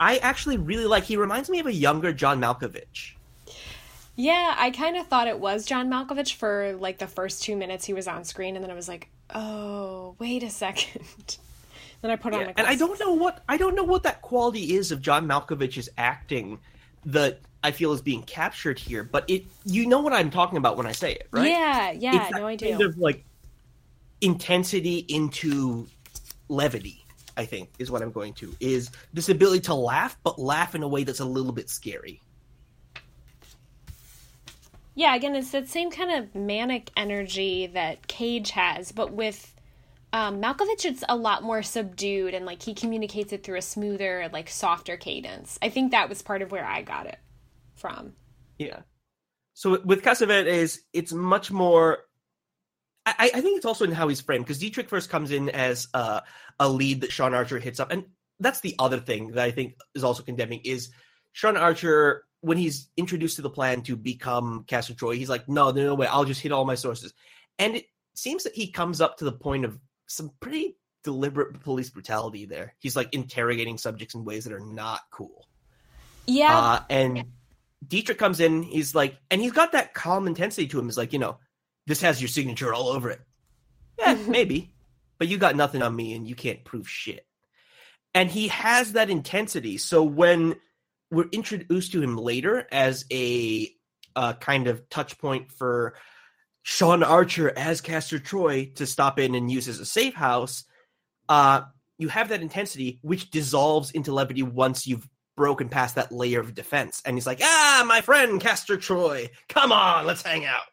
I 0.00 0.18
actually 0.18 0.56
really 0.56 0.86
like. 0.86 1.04
He 1.04 1.16
reminds 1.16 1.48
me 1.48 1.60
of 1.60 1.66
a 1.66 1.72
younger 1.72 2.12
John 2.12 2.40
Malkovich. 2.40 3.12
Yeah, 4.16 4.54
I 4.58 4.70
kind 4.70 4.96
of 4.96 5.06
thought 5.06 5.28
it 5.28 5.38
was 5.38 5.64
John 5.64 5.88
Malkovich 5.88 6.34
for 6.34 6.74
like 6.80 6.98
the 6.98 7.06
first 7.06 7.44
two 7.44 7.56
minutes 7.56 7.84
he 7.84 7.92
was 7.92 8.08
on 8.08 8.24
screen, 8.24 8.56
and 8.56 8.64
then 8.64 8.70
I 8.70 8.74
was 8.74 8.88
like, 8.88 9.08
oh, 9.32 10.16
wait 10.18 10.42
a 10.42 10.50
second. 10.50 11.38
then 12.02 12.10
I 12.10 12.16
put 12.16 12.34
on 12.34 12.40
Yeah, 12.40 12.46
my 12.46 12.54
and 12.56 12.66
I 12.66 12.74
don't 12.76 12.98
know 13.00 13.12
what 13.14 13.42
I 13.48 13.56
don't 13.56 13.74
know 13.74 13.84
what 13.84 14.02
that 14.04 14.22
quality 14.22 14.74
is 14.76 14.92
of 14.92 15.02
John 15.02 15.26
Malkovich's 15.26 15.88
acting 15.98 16.58
that 17.06 17.40
I 17.62 17.72
feel 17.72 17.92
is 17.92 18.02
being 18.02 18.22
captured 18.22 18.78
here, 18.78 19.02
but 19.04 19.28
it 19.28 19.44
you 19.64 19.86
know 19.86 20.00
what 20.00 20.12
I'm 20.12 20.30
talking 20.30 20.58
about 20.58 20.76
when 20.76 20.86
I 20.86 20.92
say 20.92 21.12
it, 21.12 21.28
right? 21.32 21.48
Yeah, 21.48 21.90
yeah, 21.92 22.28
It's 22.28 22.32
no, 22.32 22.46
I 22.46 22.56
do. 22.56 22.68
Kind 22.70 22.82
of 22.82 22.98
like 22.98 23.24
intensity 24.20 24.98
into 25.08 25.86
levity. 26.48 27.04
I 27.36 27.44
think 27.44 27.70
is 27.78 27.90
what 27.90 28.02
I'm 28.02 28.10
going 28.10 28.34
to 28.34 28.52
is 28.58 28.90
this 29.12 29.28
ability 29.28 29.60
to 29.60 29.74
laugh, 29.74 30.16
but 30.24 30.40
laugh 30.40 30.74
in 30.74 30.82
a 30.82 30.88
way 30.88 31.04
that's 31.04 31.20
a 31.20 31.24
little 31.24 31.52
bit 31.52 31.70
scary. 31.70 32.20
Yeah, 34.94 35.14
again, 35.14 35.36
it's 35.36 35.52
that 35.52 35.68
same 35.68 35.90
kind 35.92 36.10
of 36.10 36.34
manic 36.34 36.90
energy 36.96 37.68
that 37.68 38.08
Cage 38.08 38.50
has, 38.50 38.90
but 38.90 39.12
with 39.12 39.54
um, 40.12 40.40
Malkovich, 40.40 40.84
it's 40.84 41.04
a 41.08 41.16
lot 41.16 41.42
more 41.42 41.62
subdued 41.62 42.34
and 42.34 42.46
like 42.46 42.62
he 42.62 42.74
communicates 42.74 43.32
it 43.32 43.42
through 43.42 43.58
a 43.58 43.62
smoother, 43.62 44.28
like 44.32 44.48
softer 44.48 44.96
cadence. 44.96 45.58
I 45.60 45.68
think 45.68 45.90
that 45.90 46.08
was 46.08 46.22
part 46.22 46.42
of 46.42 46.50
where 46.50 46.64
I 46.64 46.82
got 46.82 47.06
it 47.06 47.18
from. 47.74 48.14
Yeah. 48.58 48.80
So 49.54 49.80
with 49.84 50.02
Cassavetes, 50.02 50.78
it's 50.92 51.12
much 51.12 51.50
more. 51.50 51.98
I, 53.04 53.30
I 53.34 53.40
think 53.40 53.56
it's 53.56 53.66
also 53.66 53.84
in 53.84 53.92
how 53.92 54.08
he's 54.08 54.20
framed 54.20 54.44
because 54.44 54.58
Dietrich 54.58 54.88
first 54.88 55.10
comes 55.10 55.30
in 55.30 55.48
as 55.48 55.88
uh, 55.94 56.20
a 56.60 56.68
lead 56.68 57.00
that 57.00 57.10
Sean 57.12 57.34
Archer 57.34 57.58
hits 57.58 57.80
up, 57.80 57.90
and 57.90 58.04
that's 58.38 58.60
the 58.60 58.74
other 58.78 59.00
thing 59.00 59.32
that 59.32 59.44
I 59.44 59.50
think 59.50 59.74
is 59.94 60.04
also 60.04 60.22
condemning 60.22 60.60
is 60.64 60.90
Sean 61.32 61.56
Archer 61.56 62.24
when 62.40 62.58
he's 62.58 62.88
introduced 62.96 63.36
to 63.36 63.42
the 63.42 63.50
plan 63.50 63.82
to 63.82 63.96
become 63.96 64.64
Castor 64.68 64.94
Troy. 64.94 65.16
He's 65.16 65.30
like, 65.30 65.48
no, 65.48 65.70
no, 65.70 65.86
no 65.86 65.94
way, 65.94 66.06
I'll 66.06 66.24
just 66.24 66.42
hit 66.42 66.52
all 66.52 66.64
my 66.64 66.74
sources, 66.74 67.14
and 67.58 67.76
it 67.76 67.86
seems 68.14 68.44
that 68.44 68.54
he 68.54 68.70
comes 68.70 69.00
up 69.00 69.16
to 69.18 69.24
the 69.24 69.32
point 69.32 69.64
of 69.64 69.78
some 70.08 70.32
pretty 70.40 70.76
deliberate 71.04 71.60
police 71.62 71.90
brutality 71.90 72.44
there. 72.44 72.74
He's 72.80 72.96
like 72.96 73.14
interrogating 73.14 73.78
subjects 73.78 74.14
in 74.14 74.24
ways 74.24 74.44
that 74.44 74.52
are 74.52 74.60
not 74.60 75.00
cool. 75.10 75.46
Yeah, 76.26 76.56
Uh, 76.58 76.80
and 76.90 77.24
Dietrich 77.86 78.18
comes 78.18 78.40
in, 78.40 78.62
he's 78.62 78.94
like, 78.94 79.16
and 79.30 79.40
he's 79.40 79.52
got 79.52 79.72
that 79.72 79.94
calm 79.94 80.26
intensity 80.26 80.66
to 80.68 80.78
him. 80.78 80.86
He's 80.86 80.98
like, 80.98 81.12
you 81.12 81.18
know, 81.18 81.38
this 81.86 82.02
has 82.02 82.20
your 82.20 82.28
signature 82.28 82.74
all 82.74 82.88
over 82.88 83.10
it. 83.10 83.20
Yeah, 83.98 84.14
maybe. 84.26 84.74
But 85.18 85.28
you 85.28 85.38
got 85.38 85.56
nothing 85.56 85.82
on 85.82 85.94
me 85.94 86.14
and 86.14 86.28
you 86.28 86.34
can't 86.34 86.64
prove 86.64 86.88
shit. 86.88 87.26
And 88.14 88.30
he 88.30 88.48
has 88.48 88.92
that 88.92 89.10
intensity. 89.10 89.78
So 89.78 90.02
when 90.02 90.56
we're 91.10 91.28
introduced 91.32 91.92
to 91.92 92.02
him 92.02 92.16
later 92.16 92.66
as 92.70 93.04
a 93.10 93.70
uh, 94.14 94.34
kind 94.34 94.66
of 94.66 94.88
touch 94.88 95.18
point 95.18 95.52
for 95.52 95.94
Sean 96.70 97.02
Archer 97.02 97.50
as 97.56 97.80
Castor 97.80 98.18
Troy 98.18 98.70
to 98.74 98.84
stop 98.84 99.18
in 99.18 99.34
and 99.34 99.50
use 99.50 99.68
as 99.68 99.80
a 99.80 99.86
safe 99.86 100.12
house, 100.12 100.64
uh, 101.30 101.62
you 101.96 102.08
have 102.08 102.28
that 102.28 102.42
intensity 102.42 102.98
which 103.00 103.30
dissolves 103.30 103.90
into 103.92 104.12
levity 104.12 104.42
once 104.42 104.86
you've 104.86 105.08
broken 105.34 105.70
past 105.70 105.94
that 105.94 106.12
layer 106.12 106.40
of 106.40 106.54
defense. 106.54 107.00
And 107.06 107.16
he's 107.16 107.26
like, 107.26 107.40
ah, 107.42 107.84
my 107.88 108.02
friend 108.02 108.38
Castor 108.38 108.76
Troy, 108.76 109.30
come 109.48 109.72
on, 109.72 110.04
let's 110.04 110.20
hang 110.20 110.44
out. 110.44 110.66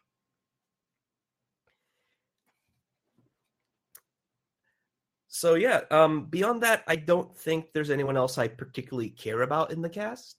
So 5.28 5.54
yeah, 5.54 5.80
um, 5.90 6.26
beyond 6.26 6.62
that, 6.62 6.84
I 6.86 6.96
don't 6.96 7.34
think 7.34 7.72
there's 7.72 7.90
anyone 7.90 8.18
else 8.18 8.36
I 8.36 8.48
particularly 8.48 9.08
care 9.08 9.40
about 9.40 9.72
in 9.72 9.80
the 9.80 9.88
cast. 9.88 10.36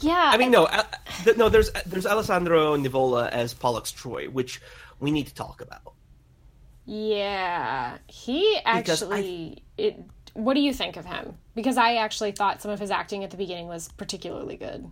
Yeah. 0.00 0.30
I 0.32 0.36
mean, 0.36 0.50
no, 0.50 0.64
uh, 0.64 0.82
th- 1.24 1.36
no. 1.36 1.48
There's 1.48 1.70
there's 1.86 2.06
Alessandro 2.06 2.76
Nivola 2.76 3.28
as 3.30 3.54
Pollux 3.54 3.92
Troy, 3.92 4.26
which 4.28 4.60
we 5.00 5.10
need 5.10 5.26
to 5.28 5.34
talk 5.34 5.60
about. 5.60 5.94
Yeah, 6.86 7.98
he 8.06 8.58
Because 8.64 9.02
I- 9.02 9.06
actually. 9.16 9.62
It. 9.76 10.00
What 10.34 10.54
do 10.54 10.60
you 10.60 10.72
think 10.72 10.96
of 10.96 11.04
him? 11.04 11.36
Because 11.54 11.76
I 11.76 11.96
actually 11.96 12.30
thought 12.32 12.62
some 12.62 12.70
of 12.70 12.78
his 12.78 12.90
acting 12.92 13.24
at 13.24 13.30
the 13.30 13.36
beginning 13.36 13.66
was 13.66 13.88
particularly 13.96 14.56
good. 14.56 14.88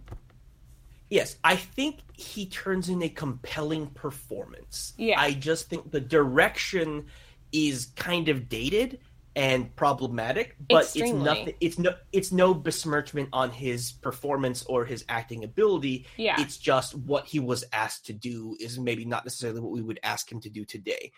Yes, 1.09 1.37
I 1.45 1.55
think 1.55 1.99
he 2.15 2.47
turns 2.47 2.89
in 2.89 3.01
a 3.03 3.09
compelling 3.09 3.87
performance. 3.89 4.93
Yeah. 4.99 5.21
I 5.21 5.33
just 5.33 5.69
think 5.69 5.93
the 5.93 6.01
direction 6.01 7.07
is 7.53 7.87
kind 7.95 8.29
of 8.29 8.49
dated 8.49 8.99
and 9.37 9.77
problematic, 9.77 10.57
but 10.67 10.85
Extremely. 10.85 11.11
it's 11.11 11.25
nothing 11.25 11.55
it's 11.61 11.79
no 11.79 11.95
it's 12.11 12.33
no 12.33 12.55
besmirchment 12.55 13.29
on 13.35 13.51
his 13.51 13.93
performance 13.93 14.65
or 14.65 14.87
his 14.87 15.05
acting 15.11 15.45
ability. 15.45 16.07
Yeah. 16.17 16.41
It's 16.41 16.57
just 16.57 16.95
what 16.95 17.27
he 17.27 17.39
was 17.39 17.63
asked 17.73 18.07
to 18.07 18.15
do 18.15 18.57
is 18.59 18.79
maybe 18.79 19.05
not 19.05 19.25
necessarily 19.25 19.61
what 19.61 19.73
we 19.73 19.83
would 19.83 20.01
ask 20.03 20.33
him 20.33 20.41
to 20.41 20.49
do 20.49 20.65
today. 20.65 21.13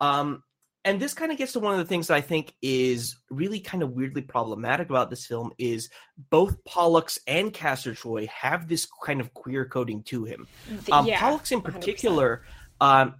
Um 0.00 0.42
and 0.84 0.98
this 0.98 1.12
kind 1.12 1.30
of 1.30 1.36
gets 1.36 1.52
to 1.52 1.60
one 1.60 1.74
of 1.74 1.78
the 1.78 1.84
things 1.84 2.06
that 2.06 2.14
I 2.14 2.22
think 2.22 2.54
is 2.62 3.16
really 3.28 3.60
kind 3.60 3.82
of 3.82 3.90
weirdly 3.90 4.22
problematic 4.22 4.88
about 4.88 5.10
this 5.10 5.26
film 5.26 5.52
is 5.58 5.90
both 6.30 6.64
Pollux 6.64 7.18
and 7.26 7.52
Castor 7.52 7.94
Troy 7.94 8.26
have 8.28 8.68
this 8.68 8.88
kind 9.04 9.20
of 9.20 9.34
queer 9.34 9.66
coding 9.66 10.02
to 10.04 10.24
him. 10.24 10.46
Um, 10.90 11.04
yeah, 11.04 11.20
Pollux 11.20 11.52
in 11.52 11.60
particular, 11.60 12.44
um, 12.80 13.16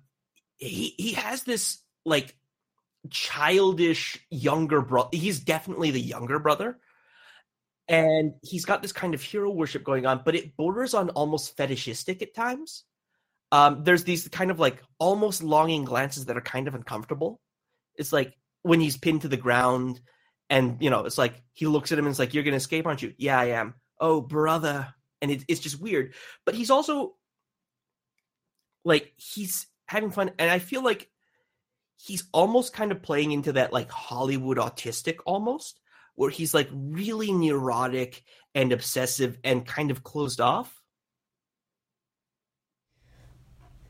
he 0.56 0.94
he 0.96 1.12
has 1.12 1.42
this 1.42 1.82
like 2.06 2.34
childish 3.10 4.18
younger 4.30 4.80
brother. 4.80 5.10
He's 5.12 5.40
definitely 5.40 5.90
the 5.90 6.00
younger 6.00 6.38
brother, 6.38 6.78
and 7.88 8.34
he's 8.42 8.64
got 8.64 8.82
this 8.82 8.92
kind 8.92 9.14
of 9.14 9.22
hero 9.22 9.50
worship 9.50 9.82
going 9.82 10.06
on, 10.06 10.22
but 10.24 10.34
it 10.34 10.56
borders 10.56 10.94
on 10.94 11.10
almost 11.10 11.56
fetishistic 11.56 12.22
at 12.22 12.34
times. 12.34 12.84
Um, 13.50 13.82
there's 13.82 14.04
these 14.04 14.28
kind 14.28 14.50
of 14.50 14.60
like 14.60 14.82
almost 14.98 15.42
longing 15.42 15.84
glances 15.84 16.26
that 16.26 16.36
are 16.36 16.42
kind 16.42 16.68
of 16.68 16.74
uncomfortable. 16.74 17.40
It's 17.96 18.12
like 18.12 18.34
when 18.62 18.80
he's 18.80 18.98
pinned 18.98 19.22
to 19.22 19.28
the 19.28 19.36
ground, 19.38 20.00
and 20.50 20.76
you 20.80 20.90
know, 20.90 21.04
it's 21.06 21.18
like 21.18 21.42
he 21.54 21.66
looks 21.66 21.90
at 21.92 21.98
him 21.98 22.04
and 22.04 22.12
it's 22.12 22.18
like, 22.18 22.34
"You're 22.34 22.44
gonna 22.44 22.56
escape, 22.56 22.86
aren't 22.86 23.02
you?" 23.02 23.14
Yeah, 23.16 23.40
I 23.40 23.46
am. 23.46 23.74
Oh, 23.98 24.20
brother, 24.20 24.94
and 25.22 25.30
it, 25.30 25.44
it's 25.48 25.60
just 25.60 25.80
weird. 25.80 26.14
But 26.44 26.54
he's 26.54 26.70
also 26.70 27.16
like 28.84 29.12
he's 29.16 29.66
having 29.86 30.10
fun, 30.10 30.32
and 30.38 30.50
I 30.50 30.58
feel 30.58 30.82
like 30.84 31.08
he's 31.98 32.24
almost 32.32 32.72
kind 32.72 32.92
of 32.92 33.02
playing 33.02 33.32
into 33.32 33.52
that 33.52 33.72
like 33.72 33.90
Hollywood 33.90 34.56
autistic 34.56 35.16
almost, 35.26 35.80
where 36.14 36.30
he's 36.30 36.54
like 36.54 36.68
really 36.72 37.32
neurotic 37.32 38.24
and 38.54 38.72
obsessive 38.72 39.38
and 39.44 39.66
kind 39.66 39.90
of 39.90 40.02
closed 40.02 40.40
off. 40.40 40.80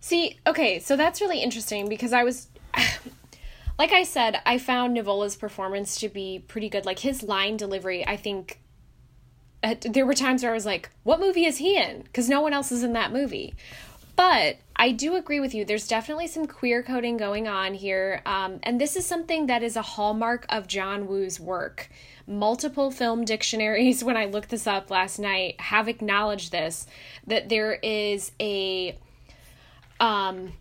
See, 0.01 0.39
okay, 0.47 0.79
so 0.79 0.97
that's 0.97 1.21
really 1.21 1.41
interesting 1.43 1.89
because 1.89 2.13
I 2.13 2.25
was 2.25 2.49
like 3.79 3.93
I 3.93 4.05
said, 4.05 4.41
I 4.47 4.59
found 4.59 4.97
Nivola's 4.97 5.37
performance 5.37 6.01
to 6.01 6.09
be 6.09 6.45
pretty 6.49 6.69
good. 6.69 6.87
Like 6.87 6.99
his 7.01 7.23
line 7.23 7.57
delivery, 7.57 8.07
I 8.07 8.17
think 8.17 8.61
uh, 9.63 9.75
there 9.83 10.07
were 10.07 10.15
times 10.15 10.43
where 10.43 10.53
I 10.53 10.55
was 10.55 10.67
like, 10.67 10.91
"What 11.03 11.21
movie 11.21 11.45
is 11.45 11.59
he 11.59 11.77
in?" 11.77 12.03
Because 12.03 12.29
no 12.29 12.41
one 12.41 12.53
else 12.53 12.73
is 12.73 12.83
in 12.83 12.95
that 12.95 13.13
movie. 13.13 13.55
But 14.17 14.57
I 14.81 14.93
do 14.93 15.17
agree 15.17 15.41
with 15.41 15.55
you. 15.55 15.65
There's 15.65 15.89
definitely 15.89 16.29
some 16.29 16.47
queer 16.47 16.85
coding 16.85 17.17
going 17.17 17.49
on 17.49 17.75
here, 17.75 18.23
um, 18.25 18.61
and 18.63 18.81
this 18.81 18.95
is 18.95 19.05
something 19.05 19.47
that 19.47 19.65
is 19.65 19.75
a 19.75 19.83
hallmark 19.83 20.47
of 20.49 20.69
John 20.69 21.09
Woo's 21.09 21.41
work. 21.41 21.91
Multiple 22.29 22.93
film 22.93 23.25
dictionaries, 23.25 24.05
when 24.05 24.17
I 24.17 24.27
looked 24.27 24.51
this 24.51 24.69
up 24.69 24.91
last 24.91 25.19
night, 25.19 25.61
have 25.61 25.89
acknowledged 25.89 26.53
this 26.53 26.87
that 27.27 27.49
there 27.49 27.75
is 27.75 28.31
a 28.41 28.97
um 29.99 30.53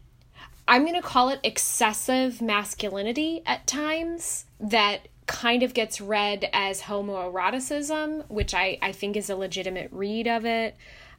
I'm 0.67 0.81
going 0.81 0.95
to 0.95 1.01
call 1.01 1.29
it 1.29 1.39
excessive 1.43 2.41
masculinity 2.41 3.41
at 3.45 3.67
times 3.67 4.45
that 4.59 5.07
kind 5.25 5.63
of 5.63 5.73
gets 5.73 6.01
read 6.01 6.49
as 6.51 6.81
homoeroticism, 6.81 8.29
which 8.29 8.53
I, 8.53 8.77
I 8.81 8.91
think 8.91 9.15
is 9.15 9.29
a 9.29 9.35
legitimate 9.35 9.89
read 9.91 10.27
of 10.27 10.45
it. 10.45 10.75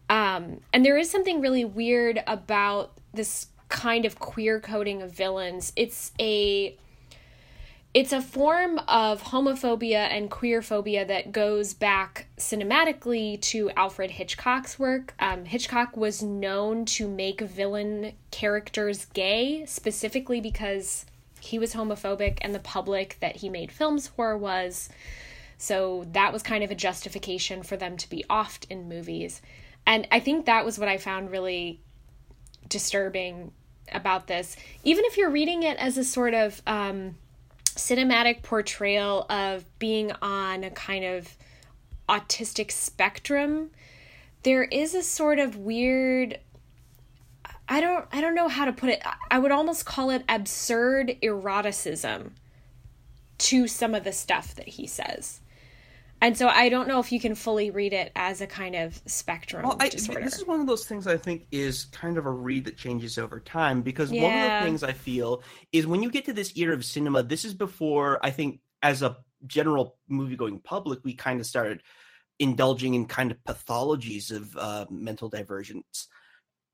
Um, 0.09 0.61
and 0.73 0.85
there 0.85 0.97
is 0.97 1.11
something 1.11 1.41
really 1.41 1.65
weird 1.65 2.23
about 2.27 2.93
this 3.13 3.49
kind 3.69 4.05
of 4.05 4.19
queer 4.19 4.61
coding 4.61 5.03
of 5.03 5.13
villains. 5.13 5.73
It's 5.77 6.13
a 6.19 6.77
it's 7.95 8.13
a 8.13 8.21
form 8.21 8.79
of 8.87 9.23
homophobia 9.23 10.09
and 10.11 10.31
queerphobia 10.31 11.09
that 11.09 11.33
goes 11.33 11.73
back 11.73 12.27
cinematically 12.37 13.41
to 13.41 13.71
Alfred 13.71 14.11
Hitchcock's 14.11 14.79
work. 14.79 15.15
Um, 15.19 15.47
Hitchcock 15.47 15.97
was 15.97 16.23
known 16.23 16.85
to 16.85 17.09
make 17.09 17.41
villain 17.41 18.13
characters 18.31 19.07
gay, 19.07 19.65
specifically 19.67 20.41
because 20.41 21.07
he 21.41 21.59
was 21.59 21.75
homophobic 21.75 22.39
and 22.43 22.55
the 22.55 22.61
public 22.61 23.17
that 23.21 23.37
he 23.37 23.49
made 23.49 23.73
films 23.73 24.07
for 24.07 24.37
was. 24.37 24.91
So 25.57 26.05
that 26.13 26.33
was 26.33 26.43
kind 26.43 26.63
of 26.63 26.71
a 26.71 26.75
justification 26.75 27.63
for 27.63 27.77
them 27.77 27.97
to 27.97 28.09
be 28.09 28.25
offed 28.29 28.67
in 28.71 28.89
movies. 28.89 29.41
And 29.89 30.07
I 30.13 30.21
think 30.21 30.47
that 30.47 30.65
was 30.65 30.79
what 30.79 30.89
I 30.89 30.99
found 30.99 31.33
really 31.33 31.81
disturbing 32.69 33.51
about 33.91 34.29
this. 34.29 34.57
Even 34.85 35.05
if 35.07 35.17
you're 35.17 35.31
reading 35.31 35.65
it 35.65 35.77
as 35.79 35.99
a 35.99 36.05
sort 36.05 36.35
of. 36.35 36.63
Um, 36.65 37.17
cinematic 37.79 38.43
portrayal 38.43 39.25
of 39.31 39.65
being 39.79 40.11
on 40.21 40.65
a 40.65 40.71
kind 40.71 41.05
of 41.05 41.37
autistic 42.09 42.73
spectrum, 42.73 43.71
there 44.43 44.65
is 44.65 44.95
a 44.95 45.03
sort 45.03 45.39
of 45.39 45.57
weird 45.57 46.39
I 47.71 47.81
don't 47.81 48.07
I 48.13 48.21
don't 48.21 48.35
know 48.35 48.49
how 48.49 48.65
to 48.65 48.73
put 48.73 48.89
it. 48.91 49.03
I 49.31 49.39
would 49.39 49.53
almost 49.53 49.85
call 49.85 50.11
it 50.11 50.25
absurd 50.29 51.17
eroticism 51.23 52.35
to 53.39 53.69
some 53.69 53.95
of 53.95 54.05
the 54.05 54.13
stuff 54.13 54.55
that 54.55 54.69
he 54.69 54.87
says. 54.87 55.41
And 56.21 56.37
so 56.37 56.49
I 56.49 56.69
don't 56.69 56.89
know 56.89 56.99
if 56.99 57.13
you 57.13 57.21
can 57.21 57.35
fully 57.35 57.71
read 57.71 57.93
it 57.93 58.11
as 58.17 58.41
a 58.41 58.47
kind 58.47 58.75
of 58.75 59.01
spectrum 59.07 59.63
Well, 59.63 59.77
I, 59.79 59.89
disorder. 59.89 60.23
this 60.25 60.37
is 60.39 60.47
one 60.47 60.61
of 60.61 60.67
those 60.67 60.85
things 60.85 61.07
I 61.07 61.17
think 61.17 61.47
is 61.53 61.85
kind 61.87 62.19
of 62.19 62.27
a 62.27 62.31
read 62.31 62.65
that 62.65 62.77
changes 62.77 63.19
over 63.19 63.39
time 63.41 63.83
because 63.83 64.11
one 64.11 64.19
of 64.37 64.51
the 64.51 64.61
things 64.65 64.83
I 64.83 64.93
feel 64.93 65.43
is 65.73 65.87
when 65.87 66.03
you 66.03 66.11
get 66.11 66.25
to 66.25 66.33
this 66.33 66.57
era 66.57 66.75
of 66.75 66.85
cinema, 66.85 67.23
this 67.23 67.45
is 67.45 67.55
before 67.55 68.19
I 68.25 68.31
think 68.31 68.61
as 68.83 69.03
a 69.03 69.17
general 69.47 69.97
movie 70.09 70.35
going 70.37 70.59
public, 70.59 71.01
we 71.05 71.15
kind 71.15 71.39
of 71.39 71.47
started 71.47 71.83
indulging 72.41 72.95
in 72.95 73.07
kind 73.07 73.31
of 73.31 73.39
pathologies 73.45 74.31
of 74.33 74.57
uh, 74.57 74.87
mental 74.91 75.29
divergence. 75.29 76.09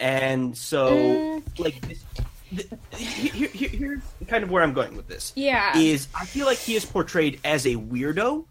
And 0.00 0.56
so, 0.56 0.96
Mm. 0.96 1.58
like, 1.58 1.80
this, 1.86 2.04
th- 2.50 2.68
here, 2.98 3.48
here, 3.48 3.68
here's 3.68 4.02
kind 4.26 4.42
of 4.42 4.50
where 4.50 4.62
I'm 4.62 4.72
going 4.72 4.96
with 4.96 5.06
this 5.06 5.32
yeah. 5.36 5.76
is 5.78 6.08
I 6.18 6.24
feel 6.24 6.46
like 6.46 6.58
he 6.58 6.74
is 6.76 6.84
portrayed 6.84 7.40
as 7.44 7.66
a 7.66 7.74
weirdo, 7.76 8.44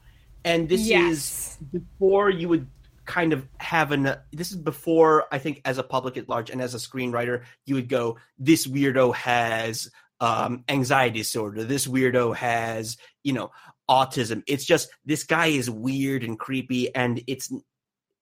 and 0.45 0.67
this 0.69 0.81
Yes. 0.81 1.11
is 1.11 1.57
before 1.71 2.29
you 2.29 2.49
would 2.49 2.67
kind 3.05 3.33
of 3.33 3.47
have 3.57 3.91
an. 3.91 4.15
This 4.31 4.51
is 4.51 4.57
before 4.57 5.25
I 5.31 5.39
think 5.39 5.61
as 5.65 5.77
a 5.77 5.83
public 5.83 6.17
at 6.17 6.29
large 6.29 6.49
and 6.49 6.61
as 6.61 6.73
a 6.73 6.77
screenwriter, 6.77 7.43
you 7.65 7.75
would 7.75 7.89
go, 7.89 8.17
this 8.37 8.67
weirdo 8.67 9.13
has 9.15 9.89
um, 10.19 10.63
anxiety 10.69 11.19
disorder. 11.19 11.63
This 11.63 11.87
weirdo 11.87 12.35
has 12.35 12.97
you 13.23 13.33
know 13.33 13.51
autism. 13.89 14.43
It's 14.47 14.65
just 14.65 14.89
this 15.05 15.23
guy 15.23 15.47
is 15.47 15.69
weird 15.69 16.23
and 16.23 16.39
creepy, 16.39 16.93
and 16.95 17.21
it's 17.27 17.51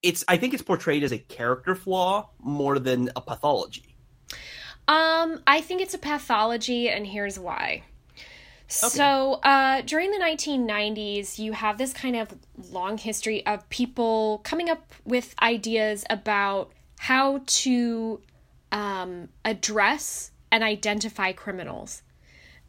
it's. 0.01 0.23
I 0.27 0.37
think 0.37 0.53
it's 0.53 0.63
portrayed 0.63 1.03
as 1.03 1.11
a 1.11 1.19
character 1.19 1.75
flaw 1.75 2.29
more 2.39 2.79
than 2.79 3.11
a 3.15 3.21
pathology. 3.21 3.95
Um, 4.87 5.41
I 5.45 5.61
think 5.61 5.81
it's 5.81 5.93
a 5.93 5.99
pathology, 5.99 6.89
and 6.89 7.05
here's 7.05 7.37
why. 7.37 7.83
So, 8.71 9.33
uh, 9.43 9.81
during 9.81 10.11
the 10.11 10.17
1990s, 10.17 11.37
you 11.37 11.53
have 11.53 11.77
this 11.77 11.93
kind 11.93 12.15
of 12.15 12.33
long 12.71 12.97
history 12.97 13.45
of 13.45 13.67
people 13.69 14.41
coming 14.43 14.69
up 14.69 14.93
with 15.05 15.35
ideas 15.41 16.05
about 16.09 16.71
how 16.99 17.41
to 17.45 18.21
um, 18.71 19.29
address 19.43 20.31
and 20.51 20.63
identify 20.63 21.31
criminals. 21.31 22.03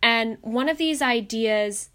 And 0.02 0.38
one 0.40 0.68
of 0.68 0.78
these 0.78 1.00
ideas 1.00 1.90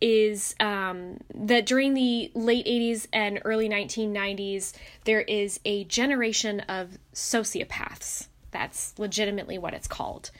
is 0.00 0.54
um, 0.60 1.18
that 1.34 1.66
during 1.66 1.94
the 1.94 2.30
late 2.34 2.66
80s 2.66 3.08
and 3.12 3.40
early 3.44 3.68
1990s, 3.68 4.72
there 5.04 5.22
is 5.22 5.58
a 5.64 5.84
generation 5.84 6.60
of 6.60 6.98
sociopaths. 7.12 8.28
That's 8.50 8.96
legitimately 8.98 9.58
what 9.58 9.74
it's 9.74 9.88
called. 9.88 10.30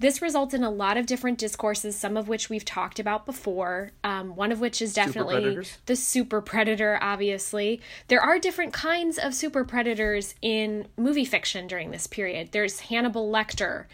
This 0.00 0.22
results 0.22 0.54
in 0.54 0.64
a 0.64 0.70
lot 0.70 0.96
of 0.96 1.04
different 1.04 1.36
discourses, 1.36 1.94
some 1.94 2.16
of 2.16 2.26
which 2.26 2.48
we've 2.48 2.64
talked 2.64 2.98
about 2.98 3.26
before. 3.26 3.90
Um, 4.02 4.34
one 4.34 4.50
of 4.50 4.58
which 4.58 4.80
is 4.80 4.94
definitely 4.94 5.42
predators? 5.42 5.76
the 5.84 5.94
super 5.94 6.40
predator, 6.40 6.98
obviously. 7.02 7.82
There 8.08 8.22
are 8.22 8.38
different 8.38 8.72
kinds 8.72 9.18
of 9.18 9.34
super 9.34 9.62
predators 9.62 10.34
in 10.40 10.88
movie 10.96 11.26
fiction 11.26 11.66
during 11.66 11.90
this 11.90 12.06
period. 12.06 12.48
There's 12.52 12.80
Hannibal 12.80 13.30
Lecter, 13.30 13.84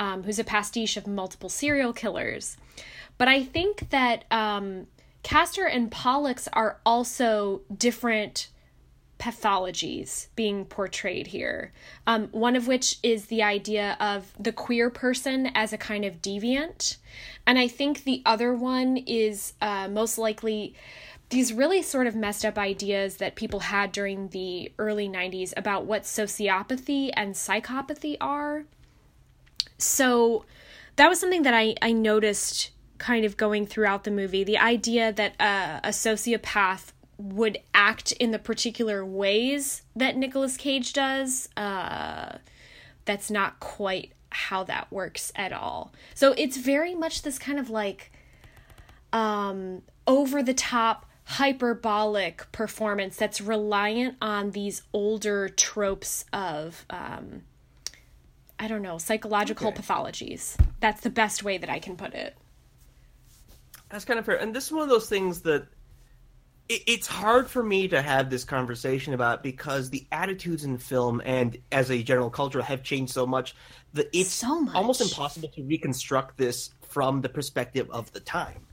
um, 0.00 0.24
who's 0.24 0.40
a 0.40 0.44
pastiche 0.44 0.96
of 0.96 1.06
multiple 1.06 1.48
serial 1.48 1.92
killers. 1.92 2.56
But 3.16 3.28
I 3.28 3.44
think 3.44 3.90
that 3.90 4.24
um, 4.32 4.88
Castor 5.22 5.66
and 5.66 5.92
Pollux 5.92 6.48
are 6.52 6.80
also 6.84 7.60
different 7.72 8.48
pathologies 9.22 10.26
being 10.34 10.64
portrayed 10.64 11.28
here. 11.28 11.72
Um, 12.08 12.26
one 12.32 12.56
of 12.56 12.66
which 12.66 12.98
is 13.04 13.26
the 13.26 13.40
idea 13.40 13.96
of 14.00 14.32
the 14.36 14.50
queer 14.50 14.90
person 14.90 15.52
as 15.54 15.72
a 15.72 15.78
kind 15.78 16.04
of 16.04 16.20
deviant. 16.20 16.96
And 17.46 17.56
I 17.56 17.68
think 17.68 18.02
the 18.02 18.20
other 18.26 18.52
one 18.52 18.96
is 18.96 19.52
uh, 19.60 19.86
most 19.86 20.18
likely 20.18 20.74
these 21.30 21.52
really 21.52 21.82
sort 21.82 22.08
of 22.08 22.16
messed 22.16 22.44
up 22.44 22.58
ideas 22.58 23.18
that 23.18 23.36
people 23.36 23.60
had 23.60 23.92
during 23.92 24.26
the 24.30 24.72
early 24.76 25.08
90s 25.08 25.52
about 25.56 25.84
what 25.84 26.02
sociopathy 26.02 27.12
and 27.14 27.34
psychopathy 27.34 28.16
are. 28.20 28.64
So 29.78 30.44
that 30.96 31.08
was 31.08 31.20
something 31.20 31.44
that 31.44 31.54
I, 31.54 31.76
I 31.80 31.92
noticed 31.92 32.72
kind 32.98 33.24
of 33.24 33.36
going 33.36 33.66
throughout 33.66 34.02
the 34.02 34.10
movie 34.10 34.44
the 34.44 34.58
idea 34.58 35.12
that 35.12 35.34
uh, 35.40 35.80
a 35.84 35.90
sociopath 35.90 36.91
would 37.22 37.58
act 37.72 38.12
in 38.12 38.30
the 38.32 38.38
particular 38.38 39.04
ways 39.04 39.82
that 39.94 40.16
Nicolas 40.16 40.56
Cage 40.56 40.92
does. 40.92 41.48
Uh, 41.56 42.38
that's 43.04 43.30
not 43.30 43.60
quite 43.60 44.12
how 44.30 44.64
that 44.64 44.90
works 44.90 45.30
at 45.36 45.52
all. 45.52 45.92
So 46.14 46.34
it's 46.36 46.56
very 46.56 46.94
much 46.94 47.22
this 47.22 47.38
kind 47.38 47.58
of 47.58 47.70
like 47.70 48.10
um, 49.12 49.82
over 50.06 50.42
the 50.42 50.54
top 50.54 51.06
hyperbolic 51.24 52.50
performance 52.50 53.16
that's 53.16 53.40
reliant 53.40 54.16
on 54.20 54.50
these 54.50 54.82
older 54.92 55.48
tropes 55.48 56.24
of 56.32 56.84
um, 56.90 57.42
I 58.58 58.68
don't 58.68 58.82
know, 58.82 58.98
psychological 58.98 59.68
Okay. 59.68 59.80
pathologies. 59.82 60.56
That's 60.80 61.00
the 61.02 61.10
best 61.10 61.42
way 61.42 61.58
that 61.58 61.68
I 61.68 61.78
can 61.78 61.96
put 61.96 62.14
it. 62.14 62.36
That's 63.90 64.04
kind 64.04 64.18
of 64.18 64.24
fair. 64.24 64.36
And 64.36 64.54
this 64.54 64.66
is 64.66 64.72
one 64.72 64.82
of 64.82 64.88
those 64.88 65.08
things 65.08 65.42
that 65.42 65.66
it, 66.68 66.82
it's 66.86 67.06
hard 67.06 67.48
for 67.48 67.62
me 67.62 67.88
to 67.88 68.00
have 68.02 68.30
this 68.30 68.44
conversation 68.44 69.14
about 69.14 69.42
because 69.42 69.90
the 69.90 70.06
attitudes 70.12 70.64
in 70.64 70.78
film 70.78 71.20
and 71.24 71.56
as 71.70 71.90
a 71.90 72.02
general 72.02 72.30
culture 72.30 72.62
have 72.62 72.82
changed 72.82 73.12
so 73.12 73.26
much 73.26 73.54
that 73.94 74.08
it's 74.12 74.30
So 74.30 74.60
much. 74.60 74.74
almost 74.74 75.00
impossible 75.00 75.48
to 75.50 75.62
reconstruct 75.62 76.36
this 76.38 76.70
from 76.88 77.20
the 77.20 77.28
perspective 77.28 77.88
of 77.90 78.12
the 78.12 78.20
time. 78.20 78.66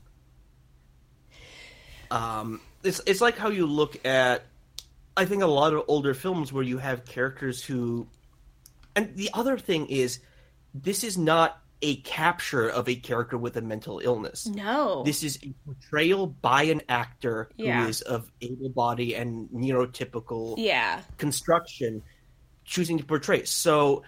Um, 2.10 2.60
it's 2.82 3.00
it's 3.06 3.20
like 3.20 3.36
how 3.38 3.50
you 3.50 3.66
look 3.66 4.04
at, 4.04 4.44
I 5.16 5.24
think 5.24 5.42
a 5.42 5.46
lot 5.46 5.72
of 5.72 5.84
older 5.86 6.14
films 6.14 6.52
where 6.52 6.64
you 6.64 6.78
have 6.78 7.04
characters 7.04 7.62
who, 7.62 8.08
and 8.96 9.14
the 9.16 9.30
other 9.34 9.58
thing 9.58 9.86
is, 9.86 10.20
this 10.74 11.04
is 11.04 11.16
not 11.16 11.60
a 11.82 11.96
capture 12.02 12.68
of 12.68 12.88
a 12.88 12.94
character 12.94 13.38
with 13.38 13.56
a 13.56 13.62
mental 13.62 14.00
illness. 14.04 14.46
No. 14.46 15.02
This 15.02 15.22
is 15.22 15.38
a 15.42 15.52
portrayal 15.64 16.26
by 16.26 16.64
an 16.64 16.82
actor 16.88 17.50
Yeah. 17.56 17.82
who 17.82 17.88
is 17.88 18.02
of 18.02 18.30
able 18.42 18.68
body 18.68 19.14
and 19.14 19.48
neurotypical 19.48 20.56
yeah. 20.58 21.00
construction 21.16 22.02
choosing 22.64 22.98
to 22.98 23.04
portray. 23.04 23.44
So 23.44 24.02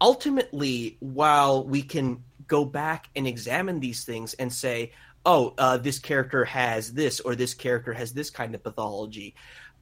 ultimately, 0.00 0.96
while 1.00 1.64
we 1.66 1.82
can 1.82 2.22
go 2.46 2.64
back 2.64 3.08
and 3.14 3.26
examine 3.26 3.80
these 3.80 4.04
things 4.04 4.34
and 4.34 4.52
say, 4.52 4.92
oh, 5.24 5.54
uh, 5.56 5.78
this 5.78 5.98
character 5.98 6.44
has 6.44 6.92
this 6.92 7.20
or 7.20 7.34
this 7.34 7.54
character 7.54 7.92
has 7.92 8.12
this 8.12 8.28
kind 8.28 8.54
of 8.54 8.62
pathology, 8.62 9.34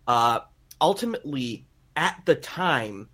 uh, 0.07 0.41
ultimately, 0.81 1.67
at 1.97 2.21
the 2.27 2.35
time, 2.35 3.09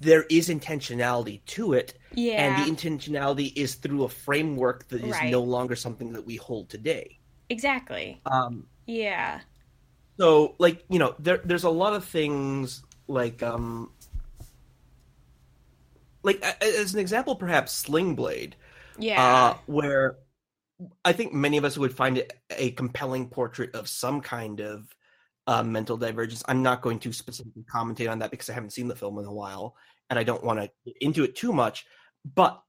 there 0.00 0.24
is 0.24 0.48
intentionality 0.48 1.44
to 1.46 1.72
it. 1.72 1.94
Yeah. 2.14 2.42
And 2.56 2.66
the 2.66 2.70
intentionality 2.76 3.52
is 3.56 3.76
through 3.76 4.04
a 4.04 4.08
framework 4.08 4.88
that 4.88 5.02
is 5.02 5.12
Right. 5.12 5.30
no 5.30 5.40
longer 5.42 5.76
something 5.76 6.12
that 6.14 6.26
we 6.26 6.36
hold 6.36 6.68
today. 6.68 7.18
exactly. 7.50 8.20
Um, 8.26 8.66
Yeah. 8.86 9.40
so 10.18 10.54
like 10.58 10.84
you 10.90 10.98
know 10.98 11.14
there 11.18 11.40
there's 11.44 11.64
a 11.64 11.70
lot 11.70 11.94
of 11.94 12.04
things 12.04 12.82
like 13.06 13.42
um 13.42 13.90
like 16.22 16.42
as 16.60 16.92
an 16.94 17.00
example 17.00 17.36
perhaps 17.36 17.72
sling 17.72 18.14
blade 18.14 18.56
Yeah. 18.98 19.22
uh 19.22 19.56
where 19.66 20.16
i 21.04 21.12
think 21.12 21.32
many 21.32 21.56
of 21.56 21.64
us 21.64 21.78
would 21.78 21.94
find 21.94 22.18
it 22.18 22.32
a 22.50 22.72
compelling 22.72 23.28
portrait 23.28 23.74
of 23.74 23.88
some 23.88 24.20
kind 24.20 24.60
of 24.60 24.88
uh, 25.48 25.62
mental 25.64 25.96
divergence. 25.96 26.44
I'm 26.46 26.62
not 26.62 26.82
going 26.82 26.98
to 27.00 27.12
specifically 27.12 27.64
commentate 27.64 28.10
on 28.10 28.20
that 28.20 28.30
because 28.30 28.50
i 28.50 28.52
haven't 28.52 28.74
seen 28.74 28.86
the 28.86 28.94
film 28.94 29.18
in 29.18 29.24
a 29.24 29.32
while 29.32 29.74
and 30.10 30.18
i 30.18 30.22
don't 30.22 30.44
want 30.44 30.60
to 30.60 30.70
get 30.84 30.96
into 31.00 31.24
it 31.24 31.34
too 31.34 31.52
much 31.52 31.86
but 32.34 32.62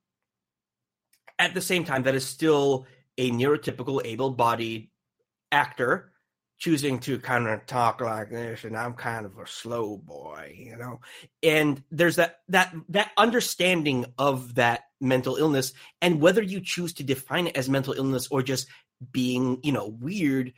at 1.38 1.54
the 1.54 1.62
same 1.62 1.84
time 1.84 2.04
that 2.04 2.16
is 2.16 2.26
still 2.26 2.88
a 3.18 3.32
neurotypical 3.32 4.02
able-bodied 4.06 4.90
actor 5.52 6.14
choosing 6.58 7.00
to 7.00 7.20
kind 7.20 7.48
of 7.48 7.66
talk 7.66 8.00
like 8.00 8.30
this 8.30 8.64
and 8.64 8.78
i'm 8.78 8.94
kind 8.94 9.26
of 9.26 9.38
a 9.38 9.48
slow 9.48 9.98
boy 9.98 10.54
you 10.58 10.78
know? 10.78 11.00
And 11.44 11.84
there's 11.92 12.16
that 12.16 12.40
that 12.48 12.74
that 12.90 13.12
understanding 13.18 14.06
of 14.18 14.56
that 14.56 14.84
mental 15.02 15.36
illness 15.36 15.74
and 16.02 16.22
whether 16.22 16.42
you 16.42 16.62
choose 16.62 16.94
to 16.94 17.04
define 17.04 17.48
it 17.48 17.58
as 17.58 17.70
mental 17.70 17.94
illness 17.94 18.28
or 18.32 18.42
just 18.42 18.68
being 19.12 19.60
you 19.64 19.74
know 19.74 19.88
weird 20.00 20.54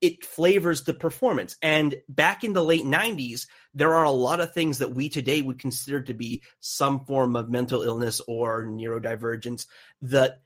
it 0.00 0.06
it 0.06 0.24
flavors 0.24 0.84
the 0.84 0.94
performance 0.94 1.56
and 1.62 1.94
back 2.08 2.44
in 2.44 2.52
the 2.52 2.64
late 2.64 2.84
90s 2.84 3.46
there 3.74 3.94
are 3.94 4.04
a 4.04 4.10
lot 4.10 4.40
of 4.40 4.52
things 4.52 4.78
that 4.78 4.94
we 4.94 5.08
today 5.08 5.42
would 5.42 5.58
consider 5.58 6.00
to 6.00 6.14
be 6.14 6.42
some 6.60 7.04
form 7.04 7.36
of 7.36 7.50
mental 7.50 7.82
illness 7.82 8.20
or 8.26 8.64
neurodivergence 8.64 9.66
that 10.02 10.40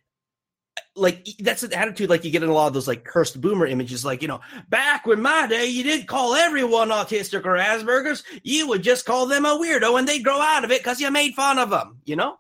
like 0.96 1.26
that's 1.40 1.62
an 1.62 1.72
attitude 1.72 2.10
like 2.10 2.24
you 2.24 2.30
get 2.30 2.42
in 2.42 2.48
a 2.48 2.52
lot 2.52 2.66
of 2.66 2.72
those 2.74 2.88
like 2.88 3.04
cursed 3.04 3.40
boomer 3.40 3.66
images 3.66 4.04
like 4.04 4.22
you 4.22 4.28
know 4.28 4.40
back 4.68 5.06
when 5.06 5.20
my 5.22 5.46
day 5.46 5.66
you 5.66 5.82
didn't 5.82 6.06
call 6.06 6.34
everyone 6.34 6.88
autistic 6.88 7.44
or 7.44 7.56
asperger's 7.56 8.24
you 8.42 8.66
would 8.68 8.82
just 8.82 9.04
call 9.04 9.26
them 9.26 9.44
a 9.44 9.50
weirdo 9.50 9.98
and 9.98 10.08
they'd 10.08 10.24
grow 10.24 10.40
out 10.40 10.64
of 10.64 10.70
it 10.70 10.80
because 10.82 11.00
you 11.00 11.10
made 11.10 11.34
fun 11.34 11.58
of 11.58 11.70
them 11.70 11.98
you 12.04 12.16
know 12.16 12.38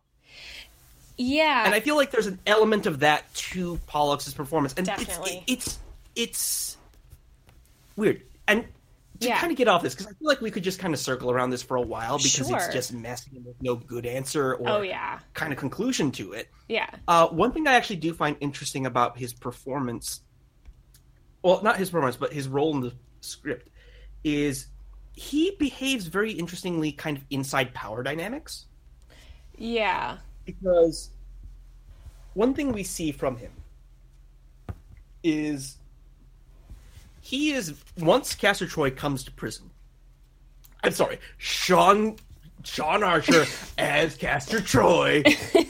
Yeah. 1.16 1.64
and 1.66 1.74
i 1.74 1.80
feel 1.80 1.96
like 1.96 2.10
there's 2.10 2.26
an 2.26 2.38
element 2.46 2.86
of 2.86 3.00
that 3.00 3.32
to 3.34 3.78
Pollux's 3.88 4.34
performance 4.34 4.74
and 4.76 4.86
Definitely. 4.86 5.44
it's 5.46 5.66
it's 5.66 5.78
it's 6.16 6.76
weird 8.00 8.22
and 8.48 8.64
to 9.20 9.28
Yeah. 9.28 9.38
kind 9.38 9.52
of 9.52 9.58
get 9.58 9.68
off 9.68 9.82
this 9.82 9.94
because 9.94 10.06
i 10.06 10.10
feel 10.10 10.26
like 10.28 10.40
we 10.40 10.50
could 10.50 10.64
just 10.64 10.78
kind 10.78 10.94
of 10.94 10.98
circle 11.00 11.30
around 11.30 11.50
this 11.50 11.62
for 11.62 11.76
a 11.76 11.80
while 11.82 12.16
because 12.16 12.48
Sure. 12.48 12.56
it's 12.56 12.72
just 12.72 12.92
messy 12.92 13.30
and 13.36 13.44
there's 13.44 13.60
no 13.60 13.76
good 13.76 14.06
answer 14.06 14.54
or 14.54 14.68
oh 14.68 14.80
yeah. 14.80 15.18
kind 15.34 15.52
of 15.52 15.58
conclusion 15.58 16.10
to 16.12 16.32
it 16.32 16.48
Yeah. 16.68 16.88
uh, 17.06 17.28
one 17.28 17.52
thing 17.52 17.68
I 17.68 17.74
actually 17.74 17.96
do 17.96 18.14
find 18.14 18.36
interesting 18.40 18.86
about 18.86 19.18
his 19.18 19.32
performance, 19.34 20.22
well, 21.42 21.62
not 21.62 21.76
his 21.76 21.90
performance, 21.90 22.16
but 22.16 22.32
his 22.32 22.48
role 22.48 22.74
in 22.74 22.80
the 22.80 22.92
script, 23.20 23.68
is 24.24 24.66
he 25.12 25.54
behaves 25.58 26.06
very 26.06 26.32
interestingly, 26.32 26.92
kind 26.92 27.16
of 27.18 27.24
inside 27.30 27.74
power 27.74 28.02
dynamics. 28.02 28.66
Yeah. 29.58 30.18
Because 30.46 31.10
one 32.34 32.54
thing 32.54 32.72
we 32.72 32.84
see 32.84 33.12
from 33.12 33.36
him 33.36 33.52
is 35.22 35.76
he 37.20 37.52
is 37.52 37.74
once 37.98 38.34
Castor 38.34 38.66
Troy 38.66 38.90
comes 38.90 39.24
to 39.24 39.30
prison. 39.32 39.70
I'm 40.82 40.92
sorry, 40.92 41.18
Sean 41.38 42.16
Sean 42.64 43.02
Archer 43.02 43.46
as 43.78 44.16
Castor 44.16 44.60
Troy. 44.60 45.22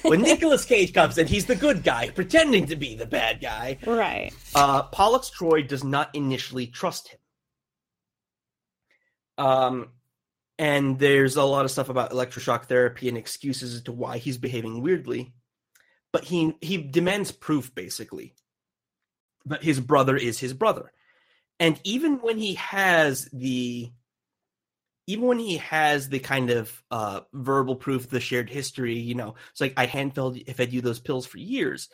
when 0.03 0.23
Nicolas 0.23 0.65
Cage 0.65 0.93
comes 0.93 1.19
and 1.19 1.29
he's 1.29 1.47
the 1.47 1.55
good 1.57 1.83
guy, 1.85 2.11
pretending 2.11 2.67
to 2.67 2.77
be 2.77 2.95
the 2.97 3.07
bad 3.07 3.41
guy, 3.41 3.79
Right. 3.87 4.33
uh, 4.55 4.83
Pollux 4.85 5.31
Troy 5.31 5.63
does 5.63 5.85
not 5.85 6.15
initially 6.15 6.67
trust 6.67 7.09
him. 7.09 7.19
Um, 9.39 9.89
and 10.59 10.99
there's 10.99 11.37
a 11.37 11.45
lot 11.45 11.65
of 11.65 11.71
stuff 11.71 11.89
about 11.89 12.11
electroshock 12.11 12.65
therapy 12.65 13.09
and 13.09 13.17
excuses 13.17 13.75
as 13.75 13.83
to 13.83 13.93
why 13.93 14.19
he's 14.19 14.37
behaving 14.39 14.83
weirdly. 14.83 15.33
But 16.13 16.25
he 16.25 16.55
he 16.61 16.77
demands 16.77 17.31
proof 17.33 17.73
basically 17.75 18.35
that 19.47 19.63
his 19.63 19.81
brother 19.81 20.17
is 20.17 20.41
his 20.41 20.53
brother. 20.53 20.93
And 21.61 21.79
even 21.85 22.17
when 22.17 22.39
he 22.39 22.55
has 22.55 23.29
the 23.33 23.93
even 25.07 25.27
when 25.27 25.39
he 25.39 25.57
has 25.57 26.09
the 26.09 26.21
kind 26.21 26.51
of 26.51 26.83
uh, 26.91 27.21
verbal 27.33 27.75
proof, 27.75 28.09
the 28.09 28.21
shared 28.21 28.49
history, 28.49 28.97
you 28.97 29.15
know, 29.15 29.35
it's 29.51 29.61
like 29.61 29.75
I 29.77 29.87
hand 29.87 30.15
fed, 30.15 30.73
you 30.73 30.81
those 30.81 31.01
pills 31.01 31.27
for 31.27 31.39
years. 31.39 31.89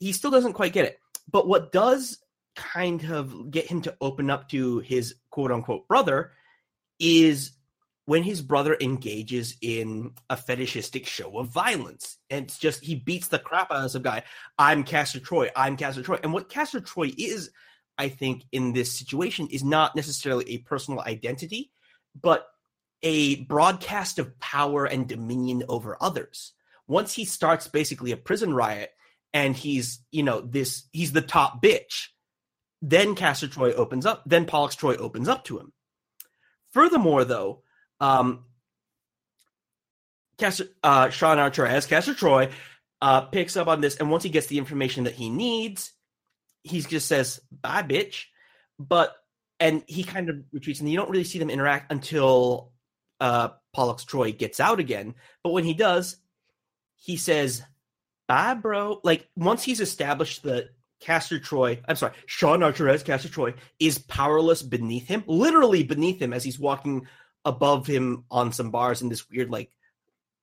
He 0.00 0.12
still 0.12 0.30
doesn't 0.30 0.54
quite 0.54 0.72
get 0.72 0.86
it. 0.86 0.98
But 1.30 1.46
what 1.46 1.70
does 1.70 2.18
kind 2.56 3.04
of 3.10 3.50
get 3.50 3.66
him 3.66 3.82
to 3.82 3.96
open 4.00 4.30
up 4.30 4.48
to 4.50 4.80
his 4.80 5.14
quote 5.30 5.52
unquote 5.52 5.86
brother 5.86 6.32
is 6.98 7.52
when 8.06 8.22
his 8.22 8.42
brother 8.42 8.76
engages 8.80 9.56
in 9.60 10.12
a 10.28 10.36
fetishistic 10.36 11.06
show 11.06 11.38
of 11.38 11.48
violence. 11.48 12.18
And 12.30 12.46
it's 12.46 12.58
just 12.58 12.82
he 12.82 12.94
beats 12.96 13.28
the 13.28 13.38
crap 13.38 13.70
out 13.70 13.84
of 13.84 13.90
some 13.90 14.02
guy. 14.02 14.24
I'm 14.58 14.82
Castor 14.82 15.20
Troy. 15.20 15.50
I'm 15.54 15.76
Castor 15.76 16.02
Troy. 16.02 16.18
And 16.22 16.32
what 16.32 16.48
Castor 16.48 16.80
Troy 16.80 17.12
is, 17.16 17.50
I 17.98 18.08
think, 18.08 18.44
in 18.52 18.72
this 18.72 18.92
situation 18.92 19.48
is 19.48 19.62
not 19.62 19.94
necessarily 19.94 20.48
a 20.50 20.58
personal 20.58 21.00
identity, 21.00 21.70
but 22.20 22.46
a 23.02 23.36
broadcast 23.44 24.18
of 24.18 24.38
power 24.38 24.84
and 24.84 25.08
dominion 25.08 25.64
over 25.68 25.96
others. 26.00 26.52
Once 26.86 27.12
he 27.12 27.24
starts 27.24 27.68
basically 27.68 28.12
a 28.12 28.16
prison 28.16 28.54
riot 28.54 28.90
and 29.32 29.56
he's, 29.56 30.00
you 30.10 30.22
know, 30.22 30.40
this 30.40 30.84
he's 30.92 31.12
the 31.12 31.22
top 31.22 31.62
bitch, 31.62 32.08
then 32.80 33.14
Castor 33.14 33.48
Troy 33.48 33.72
opens 33.72 34.06
up, 34.06 34.22
then 34.26 34.44
Pollux 34.44 34.76
Troy 34.76 34.96
opens 34.96 35.28
up 35.28 35.44
to 35.44 35.58
him. 35.58 35.72
Furthermore, 36.72 37.24
though, 37.24 37.62
um 38.00 38.44
Castor 40.38 40.66
uh 40.82 41.10
Sean 41.10 41.38
Archer 41.38 41.66
as 41.66 41.86
Castor 41.86 42.14
Troy 42.14 42.50
uh 43.00 43.22
picks 43.22 43.56
up 43.56 43.68
on 43.68 43.80
this, 43.80 43.96
and 43.96 44.10
once 44.10 44.22
he 44.22 44.30
gets 44.30 44.46
the 44.48 44.58
information 44.58 45.04
that 45.04 45.14
he 45.14 45.30
needs, 45.30 45.92
he 46.62 46.80
just 46.80 47.08
says, 47.08 47.40
bye, 47.50 47.82
bitch. 47.82 48.24
But 48.78 49.14
and 49.60 49.84
he 49.86 50.02
kind 50.02 50.28
of 50.28 50.36
retreats, 50.52 50.80
and 50.80 50.90
you 50.90 50.96
don't 50.96 51.10
really 51.10 51.24
see 51.24 51.38
them 51.38 51.50
interact 51.50 51.92
until 51.92 52.72
uh 53.20 53.50
Pollux 53.72 54.04
Troy 54.04 54.32
gets 54.32 54.60
out 54.60 54.80
again. 54.80 55.14
But 55.42 55.52
when 55.52 55.64
he 55.64 55.74
does, 55.74 56.16
he 56.96 57.16
says, 57.16 57.62
bye, 58.28 58.54
bro. 58.54 59.00
Like 59.02 59.28
once 59.36 59.62
he's 59.62 59.80
established 59.80 60.42
that 60.44 60.70
Castor 61.00 61.38
Troy, 61.40 61.80
I'm 61.88 61.96
sorry, 61.96 62.12
Sean 62.26 62.62
Archer 62.62 62.88
as 62.88 63.02
Castor 63.02 63.28
Troy 63.28 63.54
is 63.80 63.98
powerless 63.98 64.62
beneath 64.62 65.08
him, 65.08 65.24
literally 65.26 65.82
beneath 65.82 66.20
him 66.20 66.32
as 66.32 66.44
he's 66.44 66.58
walking 66.58 67.06
above 67.44 67.86
him 67.86 68.24
on 68.30 68.52
some 68.52 68.70
bars 68.70 69.02
in 69.02 69.08
this 69.08 69.28
weird, 69.28 69.50
like, 69.50 69.70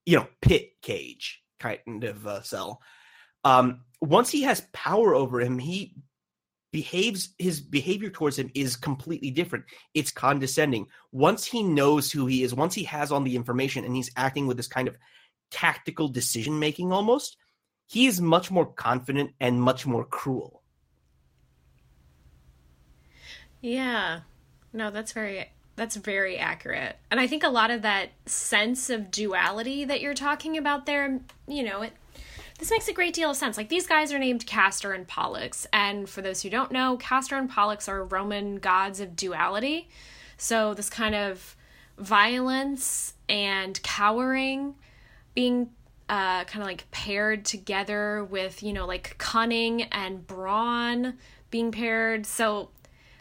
you 0.06 0.18
know, 0.18 0.28
pit 0.42 0.72
cage 0.82 1.42
kind 1.60 2.04
of 2.04 2.28
uh, 2.28 2.42
cell. 2.42 2.82
Um, 3.46 3.82
once 4.02 4.30
he 4.30 4.42
has 4.44 4.68
power 4.74 5.16
over 5.16 5.40
him, 5.40 5.60
he 5.60 5.96
behaves 6.72 7.34
his 7.40 7.60
behavior 7.60 8.10
towards 8.10 8.38
him 8.38 8.52
is 8.54 8.76
completely 8.76 9.32
different 9.32 9.66
it's 9.94 10.12
condescending 10.12 10.86
once 11.12 11.46
he 11.46 11.64
knows 11.64 12.12
who 12.12 12.28
he 12.28 12.44
is 12.44 12.54
once 12.54 12.76
he 12.76 12.84
has 12.84 13.12
all 13.12 13.22
the 13.22 13.36
information 13.36 13.84
and 13.86 13.96
he's 13.96 14.12
acting 14.16 14.46
with 14.46 14.58
this 14.58 14.68
kind 14.68 14.88
of 14.88 14.96
tactical 15.50 16.08
decision 16.08 16.60
making 16.60 16.92
almost 16.92 17.38
he 17.88 18.06
is 18.06 18.22
much 18.22 18.52
more 18.52 18.68
confident 18.68 19.32
and 19.40 19.60
much 19.60 19.88
more 19.88 20.06
cruel 20.06 20.60
Yeah. 23.62 24.22
No, 24.72 24.92
that's 24.92 25.12
very 25.12 25.50
that's 25.76 25.96
very 25.96 26.38
accurate. 26.38 26.98
And 27.10 27.20
I 27.20 27.28
think 27.28 27.44
a 27.44 27.50
lot 27.50 27.72
of 27.72 27.84
that 27.84 28.10
sense 28.26 28.90
of 28.90 29.12
duality 29.12 29.86
that 29.86 30.02
you're 30.02 30.14
talking 30.14 30.58
about 30.58 30.86
there, 30.86 31.22
you 31.48 31.64
know, 31.64 31.84
it 31.84 31.94
this 32.60 32.70
makes 32.70 32.88
a 32.90 32.94
great 32.94 33.14
deal 33.14 33.32
of 33.32 33.38
sense. 33.38 33.58
Like 33.58 33.70
these 33.70 33.88
guys 33.88 34.14
are 34.14 34.20
named 34.20 34.46
Castor 34.46 34.92
and 34.92 35.08
Pollux, 35.08 35.66
and 35.74 36.08
for 36.08 36.22
those 36.22 36.44
who 36.44 36.50
don't 36.50 36.72
know, 36.72 36.98
Castor 36.98 37.38
and 37.38 37.50
Pollux 37.50 37.88
are 37.88 38.04
Roman 38.04 38.58
gods 38.58 39.00
of 39.00 39.16
duality. 39.16 39.90
So 40.38 40.74
this 40.74 40.90
kind 40.90 41.16
of 41.16 41.56
violence 41.98 43.14
and 43.28 43.82
cowering 43.82 44.76
being 45.34 45.70
uh, 46.10 46.44
kind 46.46 46.62
of 46.62 46.68
like 46.68 46.90
paired 46.92 47.46
together 47.46 48.26
with 48.26 48.62
you 48.62 48.74
know 48.74 48.86
like 48.86 49.16
cunning 49.18 49.84
and 49.84 50.28
brawn 50.28 51.18
being 51.52 51.72
paired. 51.72 52.26
So 52.26 52.70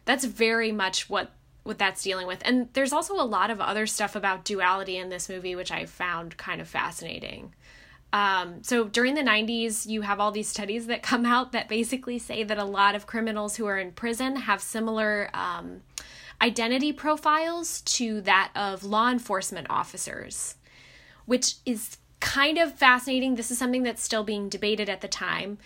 that's 0.04 0.24
very 0.24 0.72
much 0.72 1.08
what 1.08 1.30
what 1.62 1.78
that's 1.78 2.02
dealing 2.02 2.26
with. 2.26 2.40
And 2.44 2.68
there's 2.72 2.92
also 2.92 3.14
a 3.14 3.22
lot 3.24 3.50
of 3.50 3.60
other 3.60 3.86
stuff 3.86 4.16
about 4.16 4.44
duality 4.44 4.96
in 4.96 5.10
this 5.10 5.28
movie 5.28 5.54
which 5.54 5.70
I 5.70 5.86
found 5.86 6.36
kind 6.36 6.60
of 6.60 6.66
fascinating. 6.66 7.54
Um, 8.12 8.62
so 8.62 8.84
during 8.84 9.14
the 9.14 9.22
90s, 9.22 9.86
you 9.86 10.02
have 10.02 10.18
all 10.18 10.30
these 10.30 10.48
studies 10.48 10.86
that 10.86 11.02
come 11.02 11.26
out 11.26 11.52
that 11.52 11.68
basically 11.68 12.18
say 12.18 12.42
that 12.42 12.58
a 12.58 12.64
lot 12.64 12.94
of 12.94 13.06
criminals 13.06 13.56
who 13.56 13.66
are 13.66 13.78
in 13.78 13.92
prison 13.92 14.36
have 14.36 14.62
similar 14.62 15.28
um, 15.34 15.82
identity 16.40 16.92
profiles 16.92 17.82
to 17.82 18.20
that 18.22 18.50
of 18.54 18.82
law 18.82 19.10
enforcement 19.10 19.66
officers, 19.68 20.54
which 21.26 21.56
is 21.66 21.98
kind 22.20 22.56
of 22.58 22.74
fascinating. 22.74 23.34
This 23.34 23.50
is 23.50 23.58
something 23.58 23.82
that's 23.82 24.02
still 24.02 24.24
being 24.24 24.48
debated 24.48 24.88
at 24.88 25.02
the 25.02 25.08
time. 25.08 25.58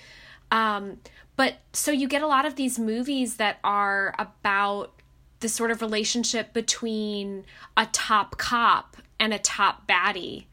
Um, 0.50 0.98
but 1.36 1.54
so 1.72 1.92
you 1.92 2.08
get 2.08 2.22
a 2.22 2.26
lot 2.26 2.44
of 2.44 2.56
these 2.56 2.78
movies 2.78 3.36
that 3.36 3.58
are 3.62 4.14
about 4.18 4.92
the 5.40 5.48
sort 5.48 5.70
of 5.70 5.80
relationship 5.80 6.52
between 6.52 7.44
a 7.76 7.86
top 7.86 8.36
cop 8.36 8.96
and 9.18 9.32
a 9.32 9.38
top 9.38 9.88
baddie 9.88 10.44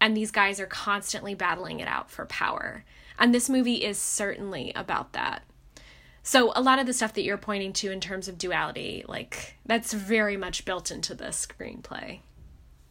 and 0.00 0.16
these 0.16 0.30
guys 0.30 0.60
are 0.60 0.66
constantly 0.66 1.34
battling 1.34 1.80
it 1.80 1.88
out 1.88 2.10
for 2.10 2.26
power. 2.26 2.84
And 3.18 3.34
this 3.34 3.48
movie 3.48 3.84
is 3.84 3.98
certainly 3.98 4.72
about 4.76 5.12
that. 5.14 5.42
So 6.22 6.52
a 6.56 6.60
lot 6.60 6.78
of 6.78 6.86
the 6.86 6.92
stuff 6.92 7.14
that 7.14 7.22
you're 7.22 7.38
pointing 7.38 7.72
to 7.74 7.90
in 7.92 8.00
terms 8.00 8.26
of 8.28 8.36
duality, 8.36 9.04
like 9.08 9.56
that's 9.64 9.92
very 9.92 10.36
much 10.36 10.64
built 10.64 10.90
into 10.90 11.14
the 11.14 11.26
screenplay. 11.26 12.20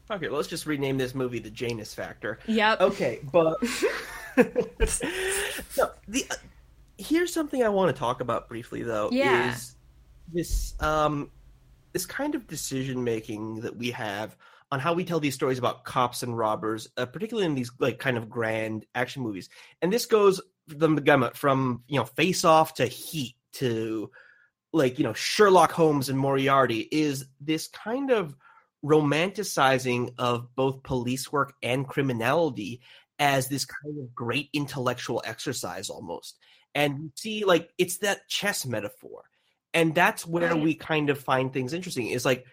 okay 0.10 0.30
let's 0.30 0.48
just 0.48 0.66
rename 0.68 0.98
this 0.98 1.14
movie 1.16 1.40
the 1.40 1.50
janus 1.50 1.94
factor 1.94 2.38
Yep. 2.48 2.80
okay 2.82 3.20
but 3.32 3.58
no, 4.38 5.90
the 6.08 6.26
uh, 6.30 6.36
here's 6.98 7.34
something 7.34 7.64
i 7.64 7.70
want 7.70 7.94
to 7.94 8.00
talk 8.00 8.22
about 8.22 8.48
briefly 8.48 8.84
though 8.84 9.10
Yeah. 9.12 9.52
is 9.54 9.76
this 10.32 10.76
um 10.80 11.30
this 11.94 12.06
kind 12.06 12.36
of 12.36 12.48
decision 12.48 13.04
making 13.04 13.62
that 13.62 13.76
we 13.76 13.92
have 13.92 14.36
on 14.72 14.80
how 14.80 14.94
we 14.94 15.06
tell 15.06 15.20
these 15.20 15.36
stories 15.36 15.60
about 15.60 15.84
cops 15.86 16.24
and 16.24 16.38
robbers 16.38 16.88
uh, 16.98 17.06
particularly 17.06 17.46
in 17.46 17.56
these 17.56 17.72
like 17.80 18.00
kind 18.00 18.18
of 18.18 18.30
grand 18.30 18.86
action 18.96 19.22
movies. 19.22 19.50
And 19.82 19.92
this 19.92 20.06
goes 20.06 20.42
the 20.68 20.90
gamut 20.90 21.38
from 21.38 21.84
you 21.88 22.00
know 22.00 22.06
face 22.06 22.44
off 22.44 22.76
to 22.76 22.86
heat 22.86 23.36
to 23.54 24.10
like 24.74 24.98
you 24.98 25.04
know 25.04 25.14
sherlock 25.14 25.72
holmes 25.72 26.10
and 26.10 26.18
moriarty 26.18 26.88
is 26.92 27.26
this 27.40 27.68
kind 27.68 28.12
of 28.12 28.36
romanticizing 28.84 30.14
of 30.18 30.54
both 30.56 30.84
police 30.84 31.32
work 31.32 31.54
and 31.64 31.88
criminality 31.88 32.82
as 33.18 33.48
this 33.48 33.66
kind 33.66 34.00
of 34.00 34.14
great 34.14 34.50
intellectual 34.54 35.24
exercise 35.26 35.90
almost. 35.90 36.38
And 36.74 37.00
you 37.00 37.12
see 37.16 37.46
like 37.46 37.70
it's 37.78 38.00
that 38.00 38.28
chess 38.28 38.66
metaphor. 38.66 39.24
And 39.74 39.94
that's 39.94 40.26
where 40.26 40.56
we 40.56 40.74
kind 40.74 41.10
of 41.10 41.20
find 41.20 41.52
things 41.52 41.74
interesting. 41.74 42.08
Is 42.08 42.26
like 42.26 42.46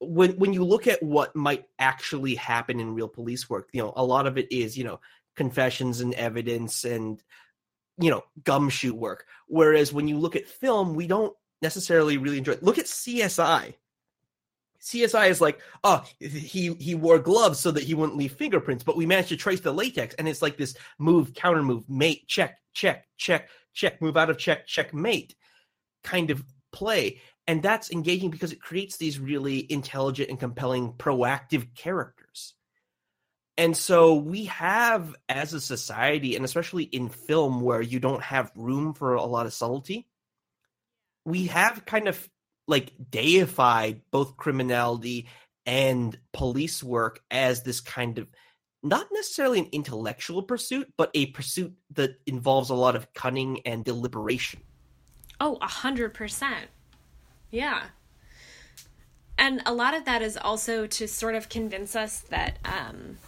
when 0.00 0.32
when 0.32 0.52
you 0.52 0.64
look 0.64 0.86
at 0.86 1.02
what 1.02 1.34
might 1.36 1.66
actually 1.78 2.34
happen 2.34 2.80
in 2.80 2.94
real 2.94 3.08
police 3.08 3.50
work 3.50 3.68
you 3.72 3.82
know 3.82 3.92
a 3.96 4.04
lot 4.04 4.26
of 4.26 4.38
it 4.38 4.50
is 4.50 4.76
you 4.76 4.84
know 4.84 4.98
confessions 5.36 6.00
and 6.00 6.14
evidence 6.14 6.84
and 6.84 7.22
you 7.98 8.10
know 8.10 8.22
gumshoe 8.44 8.94
work. 8.94 9.26
Whereas 9.46 9.92
when 9.92 10.08
you 10.08 10.18
look 10.18 10.36
at 10.36 10.46
film 10.46 10.94
we 10.94 11.06
don't 11.06 11.34
necessarily 11.62 12.16
really 12.16 12.38
enjoy 12.38 12.52
it. 12.52 12.62
look 12.62 12.78
at 12.78 12.86
csi 12.86 13.74
csi 14.82 15.30
is 15.30 15.40
like 15.42 15.60
oh 15.84 16.02
he 16.18 16.72
he 16.74 16.94
wore 16.94 17.18
gloves 17.18 17.60
so 17.60 17.70
that 17.70 17.82
he 17.82 17.92
wouldn't 17.92 18.16
leave 18.16 18.32
fingerprints 18.32 18.82
but 18.82 18.96
we 18.96 19.04
managed 19.04 19.28
to 19.28 19.36
trace 19.36 19.60
the 19.60 19.72
latex 19.72 20.14
and 20.14 20.26
it's 20.26 20.40
like 20.40 20.56
this 20.56 20.74
move 20.98 21.34
counter 21.34 21.62
move 21.62 21.88
mate 21.88 22.26
check 22.26 22.58
check 22.72 23.06
check 23.18 23.50
check 23.74 24.00
move 24.00 24.16
out 24.16 24.30
of 24.30 24.38
check 24.38 24.66
check 24.66 24.94
mate 24.94 25.34
kind 26.02 26.30
of 26.30 26.42
play 26.72 27.20
and 27.50 27.64
that's 27.64 27.90
engaging 27.90 28.30
because 28.30 28.52
it 28.52 28.62
creates 28.62 28.96
these 28.96 29.18
really 29.18 29.66
intelligent 29.72 30.30
and 30.30 30.38
compelling 30.38 30.92
proactive 30.92 31.74
characters 31.74 32.54
and 33.56 33.76
so 33.76 34.14
we 34.14 34.44
have 34.44 35.16
as 35.28 35.52
a 35.52 35.60
society 35.60 36.36
and 36.36 36.44
especially 36.44 36.84
in 36.84 37.08
film 37.08 37.60
where 37.60 37.82
you 37.82 37.98
don't 37.98 38.22
have 38.22 38.52
room 38.54 38.94
for 38.94 39.14
a 39.14 39.24
lot 39.24 39.46
of 39.46 39.52
subtlety 39.52 40.06
we 41.24 41.46
have 41.46 41.84
kind 41.84 42.06
of 42.06 42.28
like 42.68 42.92
deified 43.10 44.00
both 44.12 44.36
criminality 44.36 45.26
and 45.66 46.16
police 46.32 46.84
work 46.84 47.20
as 47.32 47.64
this 47.64 47.80
kind 47.80 48.20
of 48.20 48.28
not 48.80 49.08
necessarily 49.12 49.58
an 49.58 49.68
intellectual 49.72 50.44
pursuit 50.44 50.86
but 50.96 51.10
a 51.14 51.26
pursuit 51.26 51.74
that 51.90 52.12
involves 52.26 52.70
a 52.70 52.74
lot 52.74 52.94
of 52.94 53.12
cunning 53.12 53.60
and 53.66 53.84
deliberation 53.84 54.60
Oh, 55.40 55.56
a 55.62 55.66
hundred 55.66 56.12
percent. 56.12 56.68
Yeah. 57.50 57.82
And 59.38 59.62
a 59.64 59.72
lot 59.72 59.94
of 59.94 60.04
that 60.04 60.22
is 60.22 60.36
also 60.36 60.86
to 60.86 61.08
sort 61.08 61.34
of 61.34 61.48
convince 61.48 61.96
us 61.96 62.20
that 62.28 62.58
um 62.64 63.18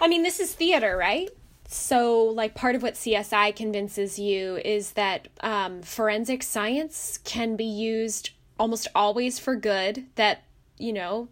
I 0.00 0.08
mean 0.08 0.22
this 0.22 0.40
is 0.40 0.52
theater, 0.54 0.96
right? 0.96 1.30
So 1.68 2.24
like 2.24 2.54
part 2.54 2.74
of 2.74 2.82
what 2.82 2.94
CSI 2.94 3.54
convinces 3.56 4.18
you 4.18 4.56
is 4.64 4.92
that 4.92 5.28
um 5.40 5.82
forensic 5.82 6.42
science 6.42 7.18
can 7.24 7.56
be 7.56 7.64
used 7.64 8.30
almost 8.58 8.88
always 8.94 9.38
for 9.38 9.56
good, 9.56 10.04
that, 10.14 10.44
you 10.78 10.92
know, 10.92 11.28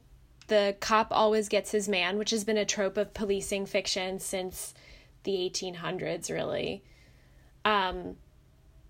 the 0.48 0.76
cop 0.80 1.08
always 1.10 1.48
gets 1.48 1.70
his 1.70 1.88
man, 1.88 2.18
which 2.18 2.30
has 2.30 2.44
been 2.44 2.56
a 2.58 2.64
trope 2.64 2.96
of 2.96 3.14
policing 3.14 3.66
fiction 3.66 4.18
since 4.18 4.74
the 5.24 5.32
1800s 5.32 6.30
really. 6.30 6.82
Um 7.64 8.16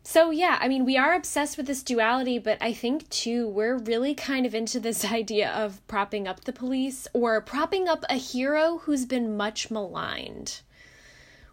so 0.05 0.31
yeah, 0.31 0.59
I 0.61 0.69
mean, 0.69 0.85
we 0.85 0.97
are 0.97 1.15
obsessed 1.15 1.57
with 1.57 1.67
this 1.67 1.83
duality, 1.83 2.39
but 2.39 2.59
I 2.61 2.73
think 2.73 3.09
too 3.09 3.49
we're 3.49 3.79
really 3.79 4.15
kind 4.15 4.45
of 4.47 4.55
into 4.55 4.81
this 4.81 5.05
idea 5.13 5.51
of 5.51 5.87
propping 5.87 6.27
up 6.27 6.45
the 6.45 6.53
police 6.53 7.07
or 7.13 7.41
propping 7.41 7.89
up 7.89 8.05
a 8.11 8.17
hero 8.17 8.79
who's 8.79 9.07
been 9.07 9.37
much 9.37 9.71
maligned, 9.71 10.61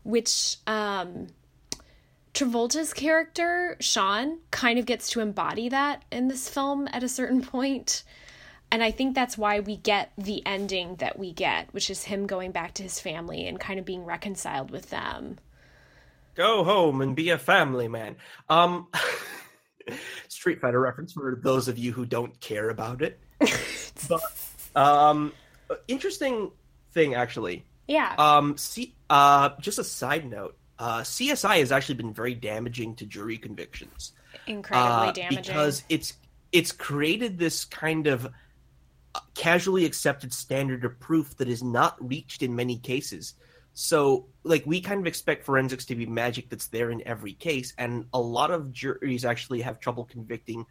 which 0.04 0.58
um 0.66 1.28
Travolta's 2.34 2.94
character, 2.94 3.76
Sean, 3.80 4.40
kind 4.52 4.80
of 4.80 4.86
gets 4.86 5.10
to 5.12 5.20
embody 5.20 5.68
that 5.70 6.04
in 6.12 6.28
this 6.28 6.48
film 6.48 6.88
at 6.92 7.04
a 7.04 7.10
certain 7.10 7.42
point. 7.56 8.04
And 8.72 8.84
I 8.84 8.92
think 8.92 9.16
that's 9.16 9.38
why 9.38 9.60
we 9.60 9.78
get 9.78 10.12
the 10.18 10.46
ending 10.46 10.98
that 10.98 11.18
we 11.18 11.34
get, 11.34 11.74
which 11.74 11.90
is 11.90 12.04
him 12.04 12.28
going 12.28 12.52
back 12.52 12.76
to 12.76 12.84
his 12.84 13.00
family 13.00 13.48
and 13.48 13.60
kind 13.60 13.80
of 13.80 13.86
being 13.86 14.06
reconciled 14.06 14.70
with 14.70 14.92
them. 14.92 15.40
Go 16.40 16.64
home 16.64 17.02
and 17.02 17.16
be 17.16 17.30
a 17.30 17.38
family 17.38 17.90
man. 17.90 18.16
Um, 18.48 18.88
Street 20.30 20.62
Fighter 20.62 20.80
reference 20.80 21.12
for 21.12 21.38
those 21.44 21.68
of 21.68 21.78
you 21.78 21.92
who 21.92 22.06
don't 22.06 22.40
care 22.40 22.70
about 22.70 23.02
it. 23.02 23.20
but 24.10 24.22
um, 24.76 25.34
interesting 25.88 26.52
thing 26.94 27.14
actually. 27.14 27.66
Yeah. 27.88 28.16
Um, 28.18 28.58
see, 28.58 28.96
uh, 29.10 29.50
just 29.60 29.80
a 29.80 29.84
side 29.84 30.30
note. 30.30 30.56
Uh, 30.78 31.02
CSI 31.02 31.60
has 31.60 31.74
actually 31.74 31.96
been 31.96 32.14
very 32.14 32.34
damaging 32.34 32.96
to 32.96 33.06
jury 33.06 33.38
convictions 33.38 34.14
incredibly 34.48 35.10
uh, 35.10 35.12
damaging. 35.12 35.54
because 35.54 35.84
it's 35.90 36.14
it's 36.52 36.72
created 36.72 37.38
this 37.38 37.66
kind 37.66 38.08
of 38.08 38.26
uh, 38.26 39.20
casually 39.36 39.86
accepted 39.86 40.34
standard 40.34 40.86
of 40.86 41.00
proof 41.00 41.36
that 41.38 41.50
is 41.50 41.62
not 41.62 41.98
reached 42.00 42.42
in 42.42 42.56
many 42.56 42.78
cases. 42.78 43.34
So, 43.82 44.26
like, 44.44 44.66
we 44.66 44.82
kind 44.82 45.00
of 45.00 45.08
expect 45.08 45.46
forensics 45.46 45.86
to 45.86 45.96
be 45.96 46.06
magic 46.06 46.50
that's 46.50 46.68
there 46.68 46.92
in 46.92 47.02
every 47.08 47.32
case, 47.32 47.74
and 47.78 48.08
a 48.14 48.20
lot 48.20 48.52
of 48.52 48.74
juries 48.74 49.24
actually 49.24 49.62
have 49.62 49.80
trouble 49.80 50.04
convicting. 50.04 50.66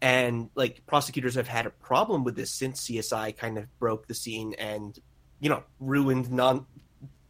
And 0.00 0.48
like 0.54 0.86
prosecutors 0.86 1.34
have 1.34 1.48
had 1.48 1.66
a 1.66 1.70
problem 1.70 2.22
with 2.22 2.36
this 2.36 2.52
since 2.52 2.86
CSI 2.86 3.36
kind 3.36 3.58
of 3.58 3.66
broke 3.80 4.06
the 4.06 4.14
scene 4.14 4.54
and, 4.60 4.96
you 5.40 5.48
know, 5.50 5.64
ruined 5.80 6.30
non, 6.30 6.66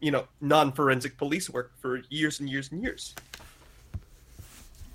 you 0.00 0.10
know, 0.10 0.26
non 0.42 0.72
forensic 0.72 1.16
police 1.16 1.48
work 1.48 1.72
for 1.78 2.02
years 2.10 2.38
and 2.38 2.50
years 2.50 2.70
and 2.70 2.82
years. 2.82 3.14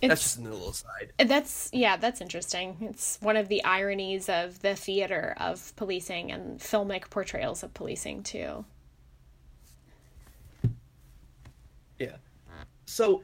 That's 0.03 0.21
just 0.21 0.37
a 0.37 0.41
little 0.41 0.69
aside. 0.69 1.13
that's 1.17 1.67
yeah, 1.73 1.97
that's 1.97 2.21
interesting. 2.21 2.77
It's 2.81 3.17
one 3.21 3.37
of 3.37 3.47
the 3.47 3.63
ironies 3.63 4.29
of 4.29 4.61
the 4.61 4.75
theater 4.75 5.33
of 5.37 5.75
policing 5.77 6.31
and 6.31 6.59
filmic 6.59 7.09
portrayals 7.09 7.63
of 7.63 7.73
policing 7.73 8.21
too. 8.21 8.65
Yeah. 12.01 12.15
So, 12.85 13.23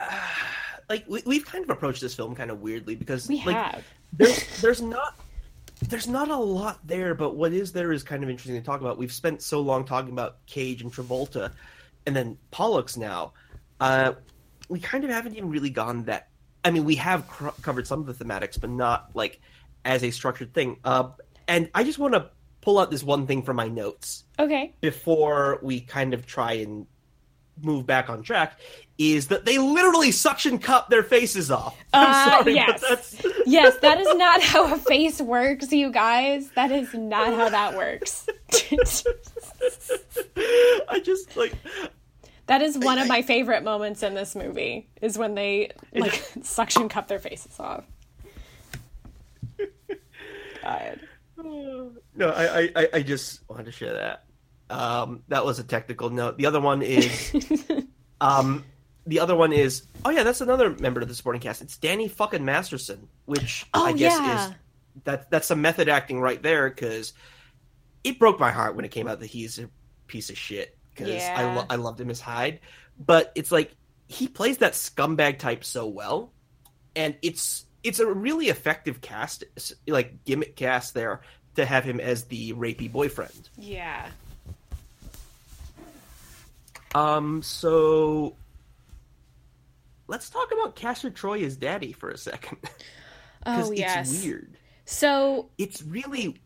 uh, 0.00 0.04
like 0.88 1.04
we, 1.08 1.22
we've 1.26 1.44
kind 1.46 1.64
of 1.64 1.70
approached 1.70 2.00
this 2.00 2.14
film 2.14 2.34
kind 2.34 2.50
of 2.50 2.60
weirdly 2.60 2.94
because 2.96 3.28
We 3.28 3.44
like 3.44 3.56
have. 3.56 3.84
there's 4.12 4.60
there's 4.60 4.82
not 4.82 5.18
there's 5.88 6.08
not 6.08 6.28
a 6.30 6.36
lot 6.36 6.86
there, 6.86 7.14
but 7.14 7.36
what 7.36 7.52
is 7.52 7.72
there 7.72 7.92
is 7.92 8.02
kind 8.02 8.22
of 8.22 8.28
interesting 8.28 8.56
to 8.56 8.64
talk 8.66 8.80
about. 8.80 8.98
We've 8.98 9.12
spent 9.12 9.40
so 9.42 9.60
long 9.60 9.84
talking 9.84 10.12
about 10.12 10.44
Cage 10.46 10.82
and 10.82 10.92
Travolta, 10.92 11.52
and 12.06 12.14
then 12.14 12.36
Pollux 12.50 12.96
now. 12.98 13.32
Uh, 13.80 14.12
we 14.68 14.78
kind 14.78 15.04
of 15.04 15.10
haven't 15.10 15.36
even 15.36 15.48
really 15.48 15.70
gone 15.70 16.04
that. 16.04 16.28
I 16.62 16.70
mean, 16.70 16.84
we 16.84 16.96
have 16.96 17.26
cr- 17.28 17.48
covered 17.62 17.86
some 17.86 18.00
of 18.06 18.06
the 18.18 18.24
thematics, 18.24 18.60
but 18.60 18.68
not 18.68 19.10
like 19.14 19.40
as 19.86 20.04
a 20.04 20.10
structured 20.10 20.52
thing. 20.52 20.76
Uh, 20.84 21.08
and 21.48 21.70
I 21.74 21.82
just 21.82 21.98
want 21.98 22.12
to 22.12 22.28
pull 22.60 22.78
out 22.78 22.90
this 22.90 23.02
one 23.02 23.26
thing 23.26 23.42
from 23.42 23.56
my 23.56 23.68
notes 23.68 24.24
Okay. 24.38 24.74
before 24.82 25.60
we 25.62 25.80
kind 25.80 26.12
of 26.12 26.26
try 26.26 26.52
and 26.52 26.86
move 27.62 27.86
back 27.86 28.08
on 28.10 28.22
track 28.22 28.58
is 28.98 29.28
that 29.28 29.44
they 29.46 29.56
literally 29.58 30.10
suction 30.12 30.58
cup 30.58 30.90
their 30.90 31.02
faces 31.02 31.50
off. 31.50 31.76
I'm 31.92 32.08
Uh, 32.10 32.24
sorry, 32.38 32.54
yes. 32.54 32.80
but 32.80 32.88
that's 32.88 33.22
Yes, 33.46 33.76
that 33.78 34.00
is 34.00 34.14
not 34.16 34.42
how 34.42 34.74
a 34.74 34.78
face 34.78 35.20
works, 35.20 35.72
you 35.72 35.90
guys. 35.90 36.50
That 36.50 36.70
is 36.70 36.92
not 36.94 37.34
how 37.34 37.48
that 37.48 37.76
works. 37.76 38.26
I 40.88 41.00
just 41.02 41.36
like 41.36 41.54
that 42.46 42.62
is 42.62 42.76
one 42.78 42.98
of 42.98 43.06
my 43.08 43.22
favorite 43.22 43.62
moments 43.62 44.02
in 44.02 44.14
this 44.14 44.34
movie 44.34 44.88
is 45.00 45.16
when 45.16 45.34
they 45.34 45.70
like 45.94 46.22
suction 46.42 46.88
cup 46.88 47.08
their 47.08 47.18
faces 47.20 47.58
off. 47.60 47.84
God. 50.62 51.00
no, 51.42 52.28
I, 52.30 52.60
I- 52.62 52.70
I 52.76 52.88
I 52.94 53.02
just 53.02 53.48
wanted 53.48 53.64
to 53.66 53.72
share 53.72 53.94
that. 53.94 54.24
Um, 54.70 55.22
that 55.28 55.44
was 55.44 55.58
a 55.58 55.64
technical 55.64 56.10
note. 56.10 56.38
The 56.38 56.46
other 56.46 56.60
one 56.60 56.82
is 56.82 57.34
um, 58.20 58.64
the 59.06 59.20
other 59.20 59.34
one 59.34 59.52
is 59.52 59.82
oh 60.04 60.10
yeah, 60.10 60.22
that's 60.22 60.40
another 60.40 60.70
member 60.76 61.00
of 61.00 61.08
the 61.08 61.14
supporting 61.14 61.42
cast. 61.42 61.60
It's 61.62 61.76
Danny 61.76 62.08
fucking 62.08 62.44
Masterson, 62.44 63.08
which 63.26 63.66
Oh, 63.74 63.84
I 63.84 63.92
guess 63.92 64.18
yeah. 64.18 64.46
is 64.48 64.54
that 65.04 65.30
that's 65.30 65.46
some 65.48 65.60
method 65.62 65.88
acting 65.88 66.20
right 66.20 66.40
there 66.42 66.68
because 66.68 67.12
it 68.04 68.18
broke 68.18 68.38
my 68.40 68.50
heart 68.50 68.76
when 68.76 68.84
it 68.84 68.90
came 68.90 69.08
out 69.08 69.20
that 69.20 69.26
he's 69.26 69.58
a 69.58 69.68
piece 70.06 70.30
of 70.30 70.38
shit 70.38 70.76
because 70.94 71.22
I 71.22 71.54
lo- 71.54 71.66
I 71.68 71.76
loved 71.76 72.00
him 72.00 72.10
as 72.10 72.20
Hyde, 72.20 72.60
but 72.98 73.32
it's 73.34 73.50
like 73.52 73.72
he 74.06 74.28
plays 74.28 74.58
that 74.58 74.72
scumbag 74.72 75.38
type 75.38 75.64
so 75.64 75.86
well, 75.86 76.32
and 76.96 77.16
it's 77.22 77.64
it's 77.82 77.98
a 77.98 78.06
really 78.06 78.48
effective 78.48 79.00
cast 79.00 79.44
like 79.88 80.24
gimmick 80.24 80.54
cast 80.56 80.94
there 80.94 81.22
to 81.56 81.64
have 81.64 81.82
him 81.84 81.98
as 82.00 82.24
the 82.24 82.52
rapey 82.52 82.90
boyfriend. 82.90 83.48
Yeah. 83.56 84.08
Um, 86.94 87.42
so 87.42 88.34
let's 90.08 90.28
talk 90.30 90.50
about 90.52 90.76
Castor 90.76 91.10
Troy 91.10 91.42
as 91.44 91.56
daddy 91.56 91.92
for 91.92 92.10
a 92.10 92.18
second. 92.18 92.58
Because 92.60 92.80
Oh 93.68 93.72
yes. 93.72 94.12
it's 94.12 94.24
weird. 94.24 94.56
So 94.84 95.48
It's 95.58 95.82
really 95.82 96.36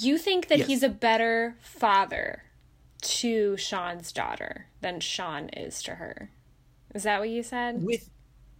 you 0.00 0.16
think 0.18 0.48
that 0.48 0.58
Yes. 0.58 0.66
he's 0.68 0.82
a 0.82 0.88
better 0.88 1.56
father 1.60 2.42
to 3.02 3.56
Sean's 3.56 4.12
daughter 4.12 4.66
than 4.80 5.00
Sean 5.00 5.48
is 5.50 5.82
to 5.82 5.96
her. 5.96 6.30
Is 6.94 7.02
that 7.02 7.20
what 7.20 7.28
you 7.28 7.42
said? 7.42 7.82
with 7.82 8.08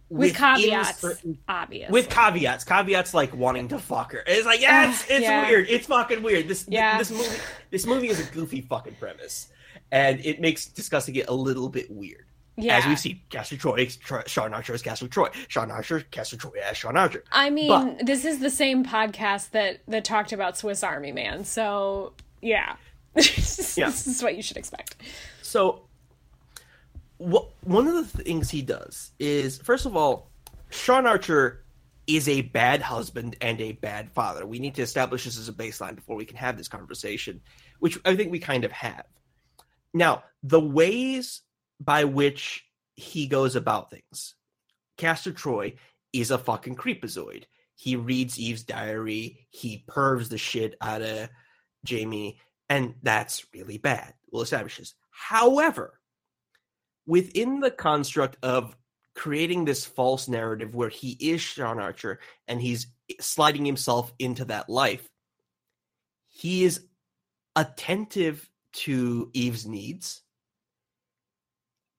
With 0.09 0.35
caveats, 0.35 0.99
certain- 0.99 1.39
obviously. 1.47 1.91
with 1.91 2.09
caveats, 2.09 2.63
caveats 2.63 3.13
like 3.15 3.33
wanting 3.35 3.69
to 3.69 3.79
fuck 3.79 4.11
her. 4.11 4.23
It's 4.27 4.45
like 4.45 4.61
yeah, 4.61 4.89
it's, 4.91 5.01
it's 5.09 5.21
Yeah. 5.21 5.47
weird. 5.49 5.67
It's 5.69 5.87
fucking 5.87 6.21
weird. 6.21 6.47
This 6.47 6.65
Yeah. 6.67 6.97
this 6.99 7.09
movie 7.09 7.37
this 7.71 7.85
movie 7.87 8.09
is 8.09 8.19
a 8.19 8.31
goofy 8.31 8.61
fucking 8.61 8.95
premise, 8.99 9.47
and 9.91 10.23
it 10.25 10.39
makes 10.41 10.65
discussing 10.65 11.15
it 11.15 11.27
a 11.27 11.33
little 11.33 11.69
bit 11.69 11.89
weird. 11.91 12.25
Yeah. 12.57 12.77
As 12.77 12.85
we 12.85 12.95
see, 12.95 13.21
Castor 13.29 13.57
Troy, 13.57 13.85
Tro- 13.85 14.23
Sean 14.27 14.53
Archer 14.53 14.73
as 14.73 14.81
Castor 14.81 15.09
Troy, 15.09 15.27
Sean 15.49 15.71
Archer, 15.71 15.99
Castor 16.11 16.37
Troy 16.37 16.53
as 16.63 16.77
Sean 16.77 16.95
Archer. 16.95 17.23
I 17.31 17.49
mean, 17.49 17.67
But- 17.67 18.05
this 18.05 18.23
is 18.23 18.39
the 18.39 18.49
same 18.49 18.85
podcast 18.85 19.51
that 19.51 19.81
that 19.89 20.05
talked 20.05 20.31
about 20.31 20.57
Swiss 20.57 20.81
Army 20.81 21.11
Man. 21.11 21.43
So 21.43 22.13
yeah, 22.41 22.77
this 23.13 23.77
Yeah. 23.77 23.89
is 23.89 24.21
what 24.23 24.35
you 24.37 24.41
should 24.41 24.55
expect. 24.57 24.95
So, 25.41 25.81
what 27.17 27.49
one 27.63 27.87
of 27.87 27.93
the 27.95 28.23
things 28.23 28.49
he 28.49 28.61
does 28.61 29.11
is, 29.19 29.57
first 29.57 29.85
of 29.85 29.95
all, 29.95 30.29
Sean 30.69 31.05
Archer 31.05 31.61
is 32.07 32.27
a 32.29 32.41
bad 32.41 32.81
husband 32.81 33.35
and 33.41 33.59
a 33.61 33.71
bad 33.73 34.11
father. 34.11 34.45
We 34.45 34.59
need 34.59 34.75
to 34.75 34.81
establish 34.81 35.23
this 35.25 35.37
as 35.39 35.49
a 35.49 35.53
baseline 35.53 35.95
before 35.95 36.15
we 36.15 36.25
can 36.25 36.37
have 36.37 36.57
this 36.57 36.67
conversation, 36.67 37.41
which 37.79 37.97
I 38.05 38.15
think 38.15 38.31
we 38.31 38.39
kind 38.39 38.63
of 38.63 38.71
have. 38.71 39.05
Now, 39.95 40.25
the 40.43 40.59
ways 40.59 41.41
by 41.79 42.03
which 42.03 42.65
he 42.95 43.27
goes 43.27 43.55
about 43.55 43.89
things, 43.89 44.35
Castor 44.97 45.31
Troy 45.31 45.75
is 46.11 46.31
a 46.31 46.37
fucking 46.37 46.75
creepazoid. 46.75 47.45
He 47.77 47.95
reads 47.95 48.37
Eve's 48.37 48.63
diary. 48.63 49.47
He 49.49 49.85
pervs 49.87 50.27
the 50.27 50.37
shit 50.37 50.75
out 50.81 51.01
of 51.01 51.29
Jamie, 51.85 52.41
and 52.67 52.95
that's 53.03 53.45
really 53.53 53.77
bad. 53.77 54.13
We'll 54.29 54.41
establish 54.41 54.77
this. 54.77 54.95
However, 55.11 55.97
within 57.07 57.61
the 57.61 57.71
construct 57.71 58.35
of 58.43 58.75
creating 59.15 59.63
this 59.63 59.85
false 59.85 60.27
narrative 60.27 60.75
where 60.75 60.89
he 60.89 61.11
is 61.21 61.39
Sean 61.39 61.79
Archer 61.79 62.19
and 62.49 62.61
he's 62.61 62.87
sliding 63.21 63.63
himself 63.65 64.11
into 64.19 64.43
that 64.45 64.69
life, 64.69 65.07
he 66.27 66.65
is 66.65 66.85
attentive 67.55 68.49
to 68.75 69.29
Eve's 69.33 69.65
needs. 69.65 70.21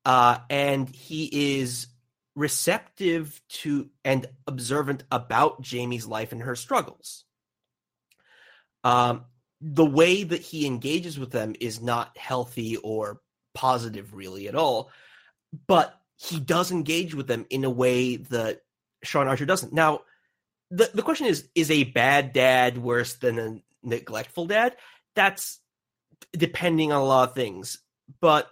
Uh, 0.04 0.38
and 0.48 0.88
he 0.88 1.58
is 1.58 1.88
receptive 2.36 3.40
to 3.48 3.88
and 4.04 4.26
observant 4.46 5.02
about 5.10 5.62
Jamie's 5.62 6.06
life 6.06 6.32
and 6.32 6.42
her 6.42 6.54
struggles. 6.54 7.24
Um, 8.84 9.24
the 9.60 9.86
way 9.86 10.22
that 10.22 10.42
he 10.42 10.66
engages 10.66 11.18
with 11.18 11.32
them 11.32 11.54
is 11.60 11.80
not 11.80 12.16
healthy 12.16 12.76
or 12.76 13.20
positive, 13.54 14.14
really, 14.14 14.48
at 14.48 14.54
all. 14.54 14.90
But 15.66 15.98
he 16.16 16.38
does 16.38 16.70
engage 16.70 17.14
with 17.14 17.26
them 17.26 17.46
in 17.50 17.64
a 17.64 17.70
way 17.70 18.16
that 18.16 18.62
Sean 19.02 19.28
Archer 19.28 19.46
doesn't. 19.46 19.72
Now, 19.72 20.02
the, 20.70 20.90
the 20.92 21.02
question 21.02 21.26
is 21.26 21.48
is 21.54 21.70
a 21.70 21.84
bad 21.84 22.32
dad 22.32 22.78
worse 22.78 23.14
than 23.14 23.38
a 23.38 23.62
neglectful 23.82 24.46
dad? 24.46 24.76
That's 25.14 25.58
depending 26.32 26.92
on 26.92 27.00
a 27.00 27.04
lot 27.04 27.28
of 27.28 27.34
things. 27.34 27.78
But 28.20 28.48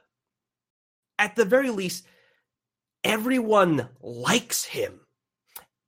at 1.18 1.36
the 1.36 1.44
very 1.44 1.70
least, 1.70 2.06
everyone 3.02 3.88
likes 4.00 4.64
him. 4.64 5.00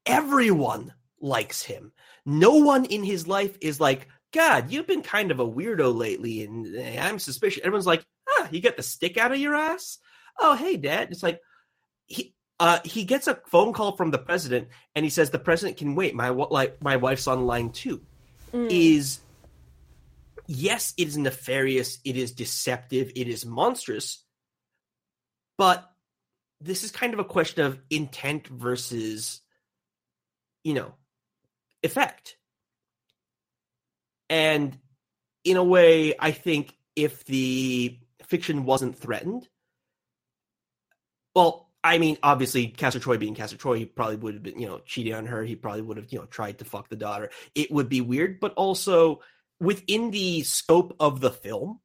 Everyone 0.05 0.95
likes 1.21 1.63
him. 1.63 1.93
No 2.25 2.57
one 2.57 2.85
in 2.85 3.03
his 3.03 3.27
life 3.27 3.57
is 3.61 3.81
like, 3.81 4.09
God, 4.33 4.71
you've 4.71 4.87
been 4.87 5.03
kind 5.03 5.31
of 5.31 5.41
a 5.41 5.49
weirdo 5.49 5.97
lately, 5.97 6.43
and 6.43 6.77
eh, 6.77 6.99
I'm 7.01 7.19
suspicious. 7.19 7.63
Everyone's 7.65 7.87
like, 7.87 8.05
ah, 8.29 8.49
you 8.51 8.61
got 8.61 8.77
the 8.77 8.83
stick 8.83 9.17
out 9.17 9.33
of 9.33 9.39
your 9.39 9.55
ass? 9.55 9.99
Oh, 10.39 10.55
hey, 10.55 10.77
Dad. 10.77 11.09
It's 11.11 11.23
like 11.23 11.41
he 12.07 12.35
uh 12.61 12.81
he 12.85 13.05
gets 13.05 13.27
a 13.27 13.41
phone 13.47 13.73
call 13.73 13.97
from 13.97 14.11
the 14.11 14.19
president, 14.19 14.69
and 14.95 15.05
he 15.05 15.11
says 15.11 15.31
the 15.31 15.39
president 15.39 15.79
can 15.79 15.95
wait. 15.95 16.15
My 16.15 16.29
like 16.29 16.83
my 16.83 16.97
wife's 16.97 17.27
on 17.27 17.47
line 17.47 17.71
too. 17.71 18.03
Is 18.53 19.21
yes, 20.47 20.95
it 20.97 21.09
is 21.09 21.17
nefarious. 21.17 21.99
It 22.05 22.17
is 22.17 22.33
deceptive. 22.33 23.13
It 23.15 23.29
is 23.29 23.45
monstrous. 23.47 24.25
But 25.59 25.89
this 26.61 26.85
is 26.85 26.91
kind 26.91 27.13
of 27.15 27.21
a 27.21 27.25
question 27.25 27.65
of 27.65 27.79
intent 27.91 28.47
versus, 28.47 29.41
you 30.65 30.75
know, 30.75 30.95
effect. 31.83 32.37
And 34.29 34.79
in 35.45 35.57
a 35.57 35.65
way, 35.65 36.15
I 36.19 36.33
think 36.33 36.75
if 36.97 37.25
the 37.25 37.99
fiction 38.25 38.65
wasn't 38.65 38.99
threatened, 38.99 39.49
well, 41.35 41.71
I 41.85 41.99
mean, 41.99 42.19
obviously, 42.23 42.67
Castor 42.67 42.99
Troy 42.99 43.17
being 43.17 43.37
Castor 43.37 43.57
Troy, 43.57 43.79
he 43.79 43.85
probably 43.85 44.17
would 44.17 44.35
have 44.35 44.43
been, 44.43 44.59
you 44.59 44.67
know, 44.67 44.81
cheating 44.85 45.15
on 45.15 45.27
her. 45.27 45.45
He 45.45 45.55
probably 45.55 45.83
would 45.83 45.99
have, 45.99 46.13
you 46.13 46.19
know, 46.19 46.25
tried 46.25 46.59
to 46.59 46.65
fuck 46.65 46.89
the 46.89 46.97
daughter. 46.97 47.31
It 47.55 47.71
would 47.71 47.89
be 47.89 48.01
weird, 48.01 48.41
but 48.41 48.55
also 48.55 49.21
within 49.61 50.11
the 50.11 50.43
scope 50.43 50.95
of 51.01 51.21
the 51.21 51.31
film, 51.31 51.81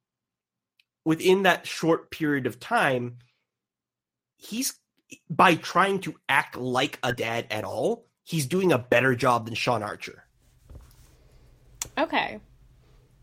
within 1.05 1.43
that 1.43 1.65
short 1.65 2.11
period 2.11 2.45
of 2.45 2.59
time, 2.59 3.17
he's 4.37 4.73
by 5.29 5.55
trying 5.55 5.99
to 5.99 6.15
act 6.29 6.55
like 6.55 6.99
a 7.03 7.13
dad 7.13 7.47
at 7.51 7.63
all, 7.63 8.05
he's 8.23 8.45
doing 8.45 8.71
a 8.71 8.77
better 8.77 9.15
job 9.15 9.45
than 9.45 9.55
Sean 9.55 9.83
Archer. 9.83 10.25
Okay. 11.97 12.39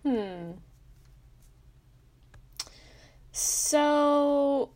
Hmm. 0.02 0.52
So, 3.32 4.70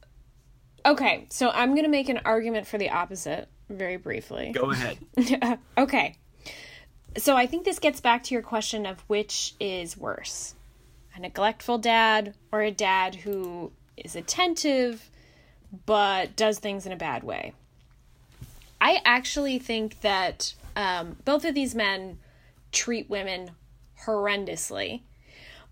okay. 0.86 1.26
So 1.30 1.50
I'm 1.50 1.70
going 1.70 1.84
to 1.84 1.90
make 1.90 2.08
an 2.08 2.20
argument 2.24 2.66
for 2.66 2.78
the 2.78 2.90
opposite 2.90 3.48
very 3.68 3.96
briefly. 3.96 4.52
Go 4.52 4.70
ahead. 4.70 4.98
okay. 5.78 6.16
So 7.16 7.36
I 7.36 7.46
think 7.46 7.64
this 7.64 7.78
gets 7.78 8.00
back 8.00 8.22
to 8.24 8.34
your 8.34 8.42
question 8.42 8.86
of 8.86 9.00
which 9.08 9.54
is 9.60 9.96
worse 9.96 10.54
a 11.14 11.20
neglectful 11.20 11.76
dad 11.76 12.34
or 12.50 12.62
a 12.62 12.70
dad 12.70 13.14
who 13.14 13.70
is 13.98 14.16
attentive 14.16 15.10
but 15.86 16.36
does 16.36 16.58
things 16.58 16.86
in 16.86 16.92
a 16.92 16.96
bad 16.96 17.22
way. 17.22 17.54
I 18.80 19.00
actually 19.04 19.58
think 19.58 20.00
that 20.00 20.54
um, 20.76 21.16
both 21.24 21.44
of 21.44 21.54
these 21.54 21.74
men 21.74 22.18
treat 22.72 23.08
women 23.08 23.52
horrendously. 24.04 25.02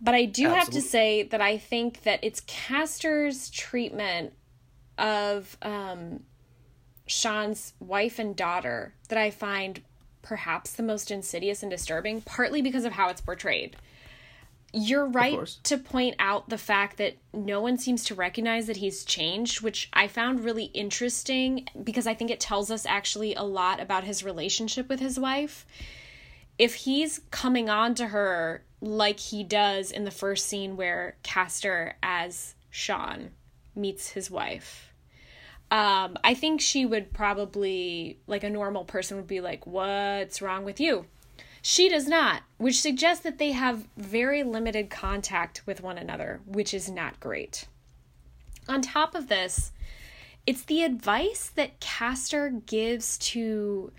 But 0.01 0.15
I 0.15 0.25
do 0.25 0.49
have 0.49 0.71
to 0.71 0.81
say 0.81 1.25
that 1.25 1.43
I 1.43 1.59
think 1.59 2.05
that 2.05 2.21
it's 2.23 2.41
Castor's 2.47 3.51
treatment 3.51 4.33
of 4.97 5.59
um, 5.61 6.21
Sean's 7.07 7.75
wife 7.81 8.19
and 8.19 8.35
daughter 8.35 8.95
that 9.09 9.19
I 9.19 9.31
find 9.31 9.83
perhaps 10.23 10.73
the 10.73 10.83
most 10.83 11.11
insidious 11.11 11.63
and 11.63 11.71
disturbing, 11.71 12.23
partly 12.23 12.63
because 12.63 12.85
of 12.85 12.93
how 12.93 13.09
it's 13.09 13.21
portrayed. 13.21 13.77
You're 14.73 15.07
right 15.07 15.47
to 15.65 15.79
point 15.79 16.15
out 16.21 16.49
the 16.49 16.59
fact 16.59 16.97
that 16.99 17.17
no 17.35 17.61
one 17.61 17.77
seems 17.77 18.05
to 18.05 18.15
recognize 18.15 18.69
that 18.69 18.77
he's 18.77 19.05
changed, 19.05 19.63
which 19.63 19.89
I 19.93 20.07
found 20.07 20.45
really 20.45 20.67
interesting 20.67 21.67
because 21.83 22.07
I 22.07 22.15
think 22.15 22.31
it 22.31 22.39
tells 22.39 22.71
us 22.71 22.87
actually 22.87 23.35
a 23.35 23.43
lot 23.43 23.81
about 23.81 24.05
his 24.05 24.23
relationship 24.23 24.89
with 24.89 25.01
his 25.01 25.19
wife. 25.19 25.67
If 26.57 26.75
he's 26.75 27.21
coming 27.33 27.69
on 27.69 27.97
to 27.97 28.09
her 28.09 28.63
like 28.81 29.19
he 29.19 29.43
does 29.43 29.91
in 29.91 30.05
the 30.05 30.11
first 30.11 30.47
scene 30.47 30.77
where 30.77 31.17
Castor 31.25 31.97
as 32.03 32.55
Sean 32.71 33.31
meets 33.75 34.11
his 34.11 34.31
wife, 34.31 34.90
um, 35.71 36.19
I 36.25 36.35
think 36.35 36.61
she 36.61 36.85
would 36.85 37.13
probably, 37.13 38.19
like 38.27 38.43
a 38.43 38.51
normal 38.51 38.85
person, 38.85 39.17
would 39.17 39.27
be 39.27 39.41
like, 39.41 39.67
What's 39.67 40.43
wrong 40.43 40.65
with 40.65 40.81
you? 40.81 41.07
She 41.63 41.89
does 41.89 42.09
not, 42.09 42.43
which 42.57 42.81
suggests 42.81 43.23
that 43.23 43.39
they 43.39 43.53
have 43.53 43.87
very 43.97 44.43
limited 44.43 44.89
contact 44.89 45.67
with 45.67 45.83
one 45.83 45.99
another, 45.99 46.41
which 46.47 46.73
is 46.73 46.91
not 46.91 47.21
great. 47.21 47.67
On 48.67 48.81
top 48.81 49.15
of 49.15 49.29
this, 49.29 49.73
it's 50.47 50.63
the 50.63 50.83
advice 50.83 51.51
that 51.55 51.81
Castor 51.81 52.49
gives 52.49 53.19
to 53.19 53.93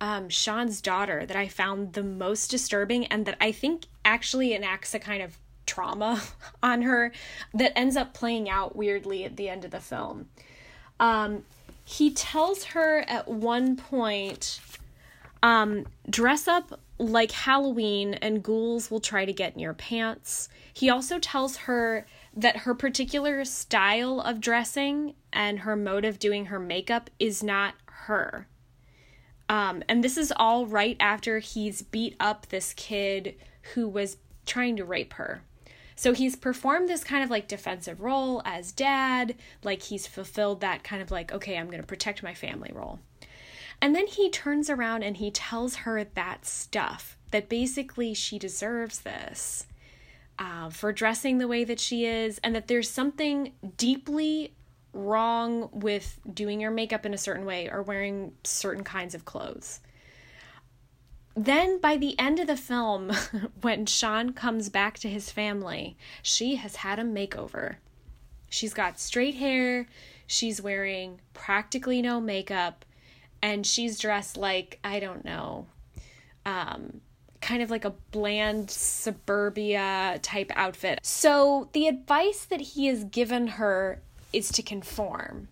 um, 0.00 0.28
Sean's 0.28 0.80
daughter 0.80 1.24
that 1.24 1.36
I 1.36 1.46
found 1.46 1.92
the 1.92 2.02
most 2.02 2.50
disturbing 2.50 3.06
and 3.06 3.26
that 3.26 3.36
I 3.40 3.52
think 3.52 3.84
actually 4.04 4.52
enacts 4.52 4.92
a 4.92 4.98
kind 4.98 5.22
of 5.22 5.38
trauma 5.66 6.20
on 6.62 6.82
her 6.82 7.12
that 7.54 7.78
ends 7.78 7.96
up 7.96 8.12
playing 8.12 8.50
out 8.50 8.74
weirdly 8.74 9.24
at 9.24 9.36
the 9.36 9.48
end 9.48 9.64
of 9.64 9.70
the 9.70 9.80
film. 9.80 10.28
Um, 11.00 11.44
he 11.84 12.10
tells 12.10 12.64
her 12.64 13.04
at 13.08 13.28
one 13.28 13.76
point, 13.76 14.60
um, 15.42 15.86
dress 16.08 16.48
up 16.48 16.80
like 16.98 17.32
Halloween 17.32 18.14
and 18.14 18.42
ghouls 18.42 18.90
will 18.90 19.00
try 19.00 19.24
to 19.24 19.32
get 19.32 19.54
in 19.54 19.58
your 19.58 19.74
pants. 19.74 20.48
He 20.72 20.88
also 20.88 21.18
tells 21.18 21.56
her 21.58 22.06
that 22.36 22.58
her 22.58 22.74
particular 22.74 23.44
style 23.44 24.20
of 24.20 24.40
dressing 24.40 25.14
and 25.32 25.60
her 25.60 25.76
mode 25.76 26.04
of 26.04 26.18
doing 26.18 26.46
her 26.46 26.58
makeup 26.58 27.10
is 27.18 27.42
not 27.42 27.74
her. 27.84 28.46
Um, 29.48 29.82
and 29.88 30.02
this 30.02 30.16
is 30.16 30.32
all 30.34 30.66
right 30.66 30.96
after 30.98 31.38
he's 31.38 31.82
beat 31.82 32.16
up 32.18 32.46
this 32.46 32.72
kid 32.72 33.34
who 33.74 33.88
was 33.88 34.16
trying 34.46 34.76
to 34.76 34.84
rape 34.84 35.14
her. 35.14 35.42
So 35.96 36.12
he's 36.12 36.36
performed 36.36 36.88
this 36.88 37.04
kind 37.04 37.22
of 37.22 37.30
like 37.30 37.48
defensive 37.48 38.00
role 38.00 38.42
as 38.44 38.72
dad, 38.72 39.36
like 39.62 39.82
he's 39.82 40.06
fulfilled 40.06 40.60
that 40.60 40.82
kind 40.82 41.00
of 41.00 41.10
like, 41.10 41.32
okay, 41.32 41.56
I'm 41.56 41.66
going 41.66 41.80
to 41.80 41.86
protect 41.86 42.22
my 42.22 42.34
family 42.34 42.72
role. 42.74 42.98
And 43.80 43.94
then 43.94 44.06
he 44.06 44.30
turns 44.30 44.70
around 44.70 45.02
and 45.02 45.16
he 45.16 45.30
tells 45.30 45.76
her 45.76 46.04
that 46.04 46.46
stuff 46.46 47.16
that 47.30 47.48
basically 47.48 48.14
she 48.14 48.38
deserves 48.38 49.00
this 49.00 49.66
uh, 50.38 50.70
for 50.70 50.92
dressing 50.92 51.38
the 51.38 51.48
way 51.48 51.64
that 51.64 51.78
she 51.78 52.06
is, 52.06 52.38
and 52.42 52.54
that 52.54 52.66
there's 52.66 52.90
something 52.90 53.52
deeply 53.76 54.52
wrong 54.92 55.68
with 55.72 56.18
doing 56.32 56.60
your 56.60 56.70
makeup 56.70 57.04
in 57.06 57.14
a 57.14 57.18
certain 57.18 57.44
way 57.44 57.68
or 57.70 57.82
wearing 57.82 58.32
certain 58.42 58.84
kinds 58.84 59.14
of 59.14 59.24
clothes. 59.24 59.80
Then 61.36 61.80
by 61.80 61.96
the 61.96 62.18
end 62.18 62.38
of 62.38 62.46
the 62.46 62.56
film, 62.56 63.10
when 63.60 63.86
Sean 63.86 64.32
comes 64.32 64.68
back 64.68 64.98
to 65.00 65.08
his 65.08 65.30
family, 65.30 65.96
she 66.22 66.56
has 66.56 66.76
had 66.76 66.98
a 66.98 67.02
makeover. 67.02 67.76
She's 68.48 68.72
got 68.74 69.00
straight 69.00 69.34
hair, 69.34 69.88
she's 70.26 70.62
wearing 70.62 71.20
practically 71.32 72.00
no 72.00 72.20
makeup, 72.20 72.84
and 73.42 73.66
she's 73.66 73.98
dressed 73.98 74.36
like, 74.36 74.78
I 74.84 75.00
don't 75.00 75.24
know, 75.24 75.66
um, 76.46 77.00
kind 77.40 77.62
of 77.62 77.70
like 77.70 77.84
a 77.84 77.90
bland 78.12 78.70
suburbia 78.70 80.20
type 80.22 80.52
outfit. 80.54 81.00
So 81.02 81.68
the 81.72 81.88
advice 81.88 82.44
that 82.44 82.60
he 82.60 82.86
has 82.86 83.04
given 83.04 83.48
her 83.48 84.00
is 84.32 84.50
to 84.52 84.62
conform. 84.62 85.48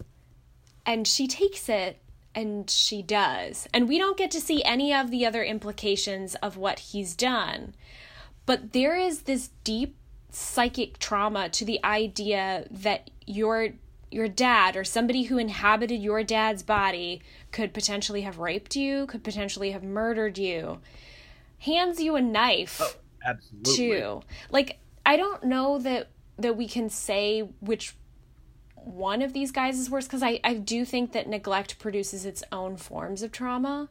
And 0.86 1.06
she 1.06 1.26
takes 1.26 1.68
it 1.68 2.01
and 2.34 2.68
she 2.70 3.02
does. 3.02 3.68
And 3.72 3.88
we 3.88 3.98
don't 3.98 4.16
get 4.16 4.30
to 4.32 4.40
see 4.40 4.62
any 4.64 4.92
of 4.94 5.10
the 5.10 5.26
other 5.26 5.42
implications 5.44 6.34
of 6.36 6.56
what 6.56 6.78
he's 6.78 7.14
done. 7.14 7.74
But 8.46 8.72
there 8.72 8.96
is 8.96 9.22
this 9.22 9.50
deep 9.64 9.96
psychic 10.30 10.98
trauma 10.98 11.48
to 11.50 11.64
the 11.64 11.82
idea 11.84 12.66
that 12.70 13.10
your 13.26 13.68
your 14.10 14.28
dad 14.28 14.76
or 14.76 14.84
somebody 14.84 15.22
who 15.24 15.38
inhabited 15.38 16.02
your 16.02 16.22
dad's 16.22 16.62
body 16.62 17.22
could 17.50 17.72
potentially 17.72 18.20
have 18.22 18.38
raped 18.38 18.76
you, 18.76 19.06
could 19.06 19.24
potentially 19.24 19.70
have 19.70 19.82
murdered 19.82 20.36
you. 20.36 20.78
Hands 21.60 21.98
you 21.98 22.14
a 22.16 22.20
knife 22.20 22.78
Oh, 22.82 22.92
absolutely. 23.24 23.74
too. 23.74 24.22
Like 24.50 24.78
I 25.06 25.16
don't 25.16 25.44
know 25.44 25.78
that 25.78 26.08
that 26.38 26.56
we 26.56 26.66
can 26.68 26.88
say 26.90 27.40
which 27.60 27.94
one 28.84 29.22
of 29.22 29.32
these 29.32 29.50
guys 29.50 29.78
is 29.78 29.90
worse 29.90 30.06
because 30.06 30.22
I, 30.22 30.40
I 30.44 30.54
do 30.54 30.84
think 30.84 31.12
that 31.12 31.28
neglect 31.28 31.78
produces 31.78 32.24
its 32.24 32.42
own 32.52 32.76
forms 32.76 33.22
of 33.22 33.32
trauma. 33.32 33.88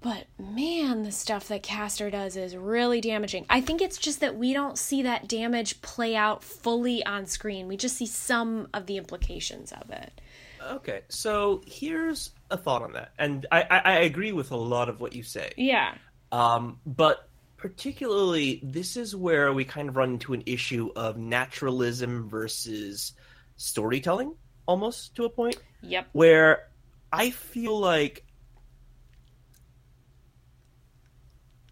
But 0.00 0.26
man, 0.36 1.04
the 1.04 1.12
stuff 1.12 1.46
that 1.48 1.62
Castor 1.62 2.10
does 2.10 2.36
is 2.36 2.56
really 2.56 3.00
damaging. 3.00 3.46
I 3.48 3.60
think 3.60 3.80
it's 3.80 3.98
just 3.98 4.20
that 4.20 4.36
we 4.36 4.52
don't 4.52 4.76
see 4.76 5.02
that 5.02 5.28
damage 5.28 5.80
play 5.80 6.16
out 6.16 6.42
fully 6.42 7.06
on 7.06 7.26
screen. 7.26 7.68
We 7.68 7.76
just 7.76 7.96
see 7.96 8.06
some 8.06 8.68
of 8.74 8.86
the 8.86 8.96
implications 8.96 9.72
of 9.72 9.90
it. 9.90 10.20
Okay, 10.60 11.02
so 11.08 11.62
here's 11.66 12.30
a 12.50 12.56
thought 12.56 12.82
on 12.82 12.92
that, 12.92 13.12
and 13.18 13.46
I, 13.50 13.62
I, 13.62 13.78
I 13.78 13.98
agree 14.00 14.32
with 14.32 14.52
a 14.52 14.56
lot 14.56 14.88
of 14.88 15.00
what 15.00 15.12
you 15.12 15.22
say. 15.22 15.52
Yeah. 15.56 15.94
Um, 16.30 16.78
but 16.86 17.28
particularly, 17.56 18.60
this 18.62 18.96
is 18.96 19.14
where 19.14 19.52
we 19.52 19.64
kind 19.64 19.88
of 19.88 19.96
run 19.96 20.14
into 20.14 20.34
an 20.34 20.42
issue 20.46 20.90
of 20.94 21.16
naturalism 21.16 22.28
versus 22.28 23.12
storytelling, 23.62 24.34
almost 24.66 25.14
to 25.16 25.24
a 25.24 25.30
point, 25.30 25.56
Yep. 25.82 26.08
where 26.12 26.68
I 27.12 27.30
feel 27.30 27.78
like 27.78 28.24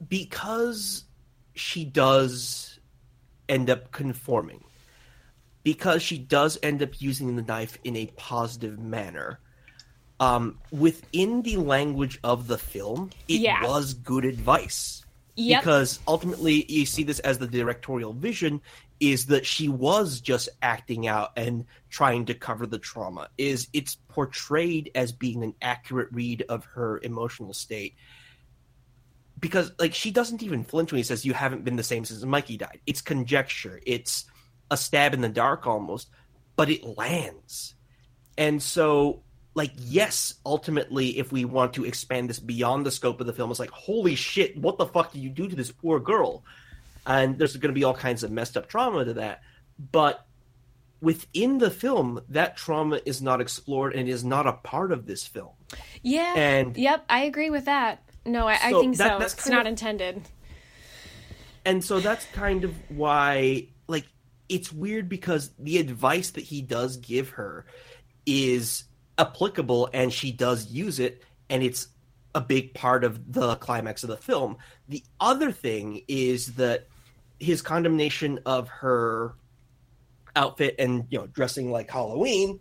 because 0.09 1.05
she 1.55 1.85
does 1.85 2.79
end 3.49 3.69
up 3.69 3.93
conforming, 3.93 4.65
because 5.63 6.03
she 6.03 6.17
does 6.19 6.59
end 6.63 6.83
up 6.83 7.01
using 7.01 7.37
the 7.37 7.43
knife 7.43 7.79
in 7.85 7.97
a 7.97 8.07
positive 8.17 8.79
manner, 8.79 9.41
um, 10.21 10.59
within 10.71 11.43
the 11.43 11.57
language 11.57 12.19
of 12.23 12.47
the 12.47 12.59
film, 12.59 13.11
it 13.29 13.41
Yeah. 13.41 13.63
was 13.67 13.95
good 13.95 14.25
advice. 14.25 15.05
Yep. 15.37 15.63
Because 15.63 15.99
ultimately, 16.07 16.71
you 16.71 16.85
see 16.85 17.03
this 17.03 17.19
as 17.21 17.39
the 17.39 17.47
directorial 17.47 18.13
vision 18.13 18.61
is 19.01 19.27
that 19.27 19.47
she 19.47 19.69
was 19.69 20.21
just 20.21 20.51
acting 20.61 21.09
out 21.09 21.31
and 21.37 21.65
trying 21.89 22.27
to 22.27 22.35
cover 22.35 22.67
the 22.67 22.79
trauma. 22.79 23.29
Is 23.39 23.69
it's 23.73 23.97
portrayed 24.09 24.91
as 24.95 25.11
being 25.11 25.43
an 25.43 25.55
accurate 25.61 26.09
read 26.13 26.45
of 26.49 26.65
her 26.67 27.01
emotional 27.03 27.55
state. 27.55 27.95
Because 29.39 29.73
like 29.79 29.95
she 29.95 30.11
doesn't 30.11 30.43
even 30.43 30.65
flinch 30.65 30.93
when 30.93 30.99
he 30.99 31.03
says 31.03 31.25
you 31.25 31.33
haven't 31.33 31.65
been 31.65 31.77
the 31.77 31.83
same 31.83 32.05
since 32.05 32.23
Mikey 32.23 32.59
died. 32.59 32.81
It's 32.87 33.01
conjecture. 33.01 33.81
It's 33.87 34.27
a 34.71 34.77
stab 34.77 35.15
in 35.15 35.23
the 35.23 35.31
dark 35.31 35.67
almost, 35.67 36.11
but 36.57 36.69
it 36.69 36.85
lands. 36.85 37.75
And 38.37 38.63
so 38.63 39.23
like 39.55 39.73
yes 39.77 40.35
ultimately 40.47 41.19
if 41.19 41.33
we 41.33 41.45
want 41.45 41.75
to 41.75 41.85
expand 41.85 42.31
this 42.31 42.39
beyond 42.39 42.87
the 42.87 42.91
scope 42.91 43.21
of 43.21 43.27
the 43.27 43.33
film 43.33 43.51
it's 43.51 43.59
like 43.59 43.71
holy 43.71 44.15
shit 44.15 44.57
what 44.57 44.79
the 44.79 44.87
fuck 44.87 45.13
did 45.13 45.21
you 45.21 45.29
do 45.29 45.49
to 45.49 45.57
this 45.57 45.73
poor 45.73 45.99
girl 45.99 46.45
and 47.07 47.39
there's 47.39 47.57
going 47.57 47.73
to 47.75 47.79
be 47.79 47.85
all 47.85 47.95
kinds 47.95 48.23
of 48.23 48.31
messed 48.31 48.57
up 48.57 48.69
trauma 48.69 49.05
to 49.05 49.15
that 49.15 49.41
but 49.93 50.27
within 51.01 51.59
the 51.59 51.71
film 51.71 52.21
that 52.29 52.57
trauma 52.57 53.01
is 53.07 53.23
not 53.23 53.41
explored 53.41 53.95
and 53.95 54.09
is 54.09 54.23
not 54.23 54.47
a 54.47 54.53
part 54.53 54.93
of 54.93 55.07
this 55.07 55.27
film 55.27 55.53
Yeah. 56.03 56.35
And- 56.37 56.77
yep, 56.77 57.05
I 57.09 57.21
agree 57.25 57.49
with 57.51 57.65
that. 57.65 58.03
No, 58.27 58.47
I, 58.47 58.53
I 58.63 58.71
think 58.73 58.99
that- 58.99 59.13
so. 59.13 59.19
that's 59.19 59.33
It's 59.35 59.49
not 59.49 59.63
of- 59.63 59.69
intended. 59.69 60.21
and 61.65 61.83
so 61.85 62.01
that's 62.01 62.25
kind 62.35 62.65
of 62.65 62.75
why 62.91 63.69
like 63.89 64.07
it's 64.49 64.73
weird 64.73 65.09
because 65.09 65.51
the 65.59 65.79
advice 65.79 66.31
that 66.33 66.43
he 66.45 66.61
does 66.61 66.97
give 66.99 67.31
her 67.31 67.65
is 68.27 68.85
applicable 69.17 69.89
and 69.95 70.13
she 70.13 70.33
does 70.33 70.71
use 70.71 70.99
it 71.01 71.23
and 71.49 71.63
it's 71.63 71.89
a 72.35 72.41
big 72.41 72.75
part 72.75 73.05
of 73.05 73.33
the 73.33 73.57
climax 73.57 74.03
of 74.03 74.11
the 74.11 74.17
film. 74.17 74.57
The 74.89 75.03
other 75.21 75.53
thing 75.53 76.03
is 76.09 76.55
that 76.55 76.87
his 77.39 77.63
condemnation 77.63 78.39
of 78.47 78.69
her 78.69 79.35
outfit 80.37 80.77
and 80.79 81.07
you 81.11 81.19
know 81.19 81.27
dressing 81.27 81.73
like 81.73 81.91
halloween 81.91 82.61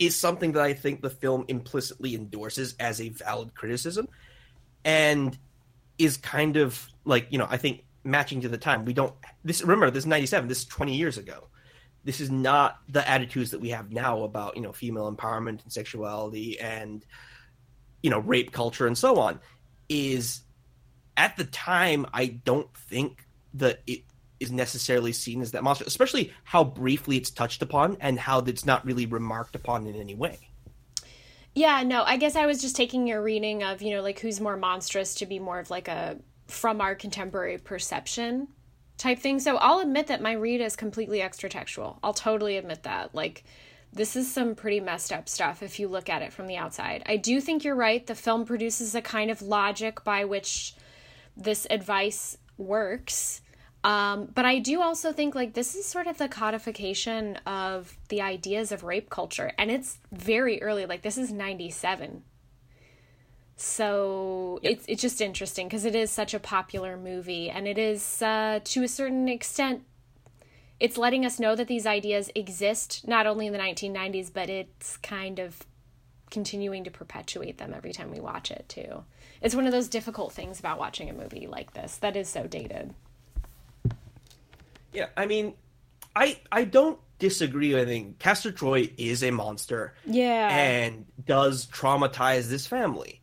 is 0.00 0.16
something 0.16 0.50
that 0.50 0.62
i 0.62 0.72
think 0.72 1.00
the 1.00 1.10
film 1.10 1.44
implicitly 1.46 2.16
endorses 2.16 2.74
as 2.80 3.00
a 3.00 3.10
valid 3.10 3.54
criticism 3.54 4.08
and 4.84 5.38
is 5.98 6.16
kind 6.16 6.56
of 6.56 6.88
like 7.04 7.28
you 7.30 7.38
know 7.38 7.46
i 7.48 7.56
think 7.56 7.84
matching 8.08 8.40
to 8.40 8.48
the 8.48 8.58
time. 8.58 8.84
We 8.84 8.92
don't 8.92 9.14
this 9.44 9.62
remember 9.62 9.90
this 9.90 10.02
is 10.02 10.06
97 10.06 10.48
this 10.48 10.58
is 10.58 10.64
20 10.66 10.96
years 10.96 11.18
ago. 11.18 11.48
This 12.04 12.20
is 12.20 12.30
not 12.30 12.78
the 12.88 13.08
attitudes 13.08 13.50
that 13.50 13.60
we 13.60 13.70
have 13.70 13.92
now 13.92 14.22
about 14.22 14.56
you 14.56 14.62
know 14.62 14.72
female 14.72 15.12
empowerment 15.14 15.62
and 15.62 15.72
sexuality 15.72 16.58
and 16.58 17.04
you 18.02 18.10
know 18.10 18.20
rape 18.20 18.52
culture 18.52 18.86
and 18.86 18.96
so 18.96 19.18
on 19.18 19.40
is 19.88 20.42
at 21.16 21.36
the 21.36 21.44
time 21.44 22.06
i 22.12 22.26
don't 22.26 22.72
think 22.76 23.26
that 23.54 23.80
it 23.86 24.02
is 24.40 24.52
necessarily 24.52 25.12
seen 25.12 25.40
as 25.40 25.50
that 25.52 25.64
monster 25.64 25.84
especially 25.86 26.32
how 26.44 26.62
briefly 26.62 27.16
it's 27.16 27.30
touched 27.30 27.62
upon 27.62 27.96
and 28.00 28.18
how 28.18 28.38
it's 28.40 28.64
not 28.64 28.84
really 28.84 29.06
remarked 29.06 29.56
upon 29.56 29.86
in 29.86 29.96
any 29.96 30.14
way 30.14 30.38
Yeah, 31.54 31.82
no, 31.82 32.04
I 32.04 32.18
guess 32.18 32.36
I 32.36 32.46
was 32.46 32.60
just 32.60 32.76
taking 32.76 33.08
your 33.08 33.20
reading 33.20 33.64
of, 33.64 33.82
you 33.82 33.90
know, 33.90 34.02
like 34.02 34.20
who's 34.20 34.40
more 34.40 34.56
monstrous 34.56 35.16
to 35.16 35.26
be 35.26 35.40
more 35.40 35.58
of 35.58 35.70
like 35.70 35.88
a 35.88 36.16
from 36.46 36.80
our 36.80 36.94
contemporary 36.94 37.58
perception 37.58 38.46
type 38.96 39.18
thing. 39.18 39.40
So 39.40 39.56
I'll 39.56 39.80
admit 39.80 40.06
that 40.06 40.22
my 40.22 40.32
read 40.32 40.60
is 40.60 40.76
completely 40.76 41.20
extra 41.20 41.48
textual. 41.48 41.98
I'll 42.02 42.14
totally 42.14 42.58
admit 42.58 42.84
that. 42.84 43.12
Like 43.14 43.44
this 43.92 44.16
is 44.16 44.32
some 44.32 44.54
pretty 44.54 44.80
messed 44.80 45.12
up 45.12 45.28
stuff 45.28 45.62
if 45.62 45.80
you 45.80 45.88
look 45.88 46.08
at 46.08 46.22
it 46.22 46.32
from 46.32 46.46
the 46.46 46.56
outside. 46.56 47.02
I 47.06 47.16
do 47.16 47.40
think 47.40 47.64
you're 47.64 47.74
right. 47.74 48.06
The 48.06 48.14
film 48.14 48.44
produces 48.44 48.94
a 48.94 49.02
kind 49.02 49.30
of 49.30 49.42
logic 49.42 50.04
by 50.04 50.24
which 50.24 50.74
this 51.36 51.66
advice 51.70 52.36
works. 52.56 53.40
Um, 53.84 54.28
but 54.34 54.44
I 54.44 54.58
do 54.58 54.82
also 54.82 55.12
think 55.12 55.34
like 55.34 55.54
this 55.54 55.74
is 55.74 55.86
sort 55.86 56.06
of 56.06 56.18
the 56.18 56.28
codification 56.28 57.36
of 57.46 57.96
the 58.08 58.20
ideas 58.20 58.72
of 58.72 58.82
rape 58.82 59.08
culture, 59.08 59.52
and 59.56 59.70
it's 59.70 59.98
very 60.10 60.60
early. 60.60 60.84
Like 60.84 61.02
this 61.02 61.16
is 61.16 61.30
'97, 61.32 62.24
so 63.56 64.58
it's 64.62 64.84
it's 64.88 65.00
just 65.00 65.20
interesting 65.20 65.68
because 65.68 65.84
it 65.84 65.94
is 65.94 66.10
such 66.10 66.34
a 66.34 66.40
popular 66.40 66.96
movie, 66.96 67.50
and 67.50 67.68
it 67.68 67.78
is 67.78 68.20
uh, 68.20 68.58
to 68.64 68.82
a 68.82 68.88
certain 68.88 69.28
extent, 69.28 69.84
it's 70.80 70.96
letting 70.98 71.24
us 71.26 71.38
know 71.40 71.54
that 71.56 71.66
these 71.68 71.86
ideas 71.86 72.30
exist 72.34 73.06
not 73.06 73.26
only 73.26 73.46
in 73.46 73.52
the 73.52 73.58
1990s, 73.58 74.32
but 74.32 74.48
it's 74.48 74.96
kind 74.98 75.38
of 75.38 75.64
continuing 76.30 76.84
to 76.84 76.90
perpetuate 76.90 77.58
them 77.58 77.72
every 77.74 77.92
time 77.92 78.10
we 78.12 78.20
watch 78.20 78.50
it 78.50 78.64
too. 78.68 79.04
It's 79.40 79.54
one 79.54 79.66
of 79.66 79.72
those 79.72 79.88
difficult 79.88 80.32
things 80.32 80.58
about 80.60 80.78
watching 80.78 81.08
a 81.08 81.12
movie 81.12 81.46
like 81.46 81.72
this 81.74 81.96
that 81.98 82.16
is 82.16 82.28
so 82.28 82.46
dated. 82.46 82.94
Yeah, 84.92 85.06
I 85.16 85.26
mean, 85.26 85.54
I 86.16 86.38
I 86.50 86.64
don't 86.64 86.98
disagree. 87.18 87.78
I 87.78 87.84
think 87.84 88.18
Castor 88.18 88.52
Troy 88.52 88.90
is 88.96 89.22
a 89.22 89.30
monster 89.30 89.94
Yeah. 90.06 90.48
and 90.56 91.04
does 91.26 91.66
traumatize 91.66 92.48
this 92.48 92.66
family. 92.66 93.20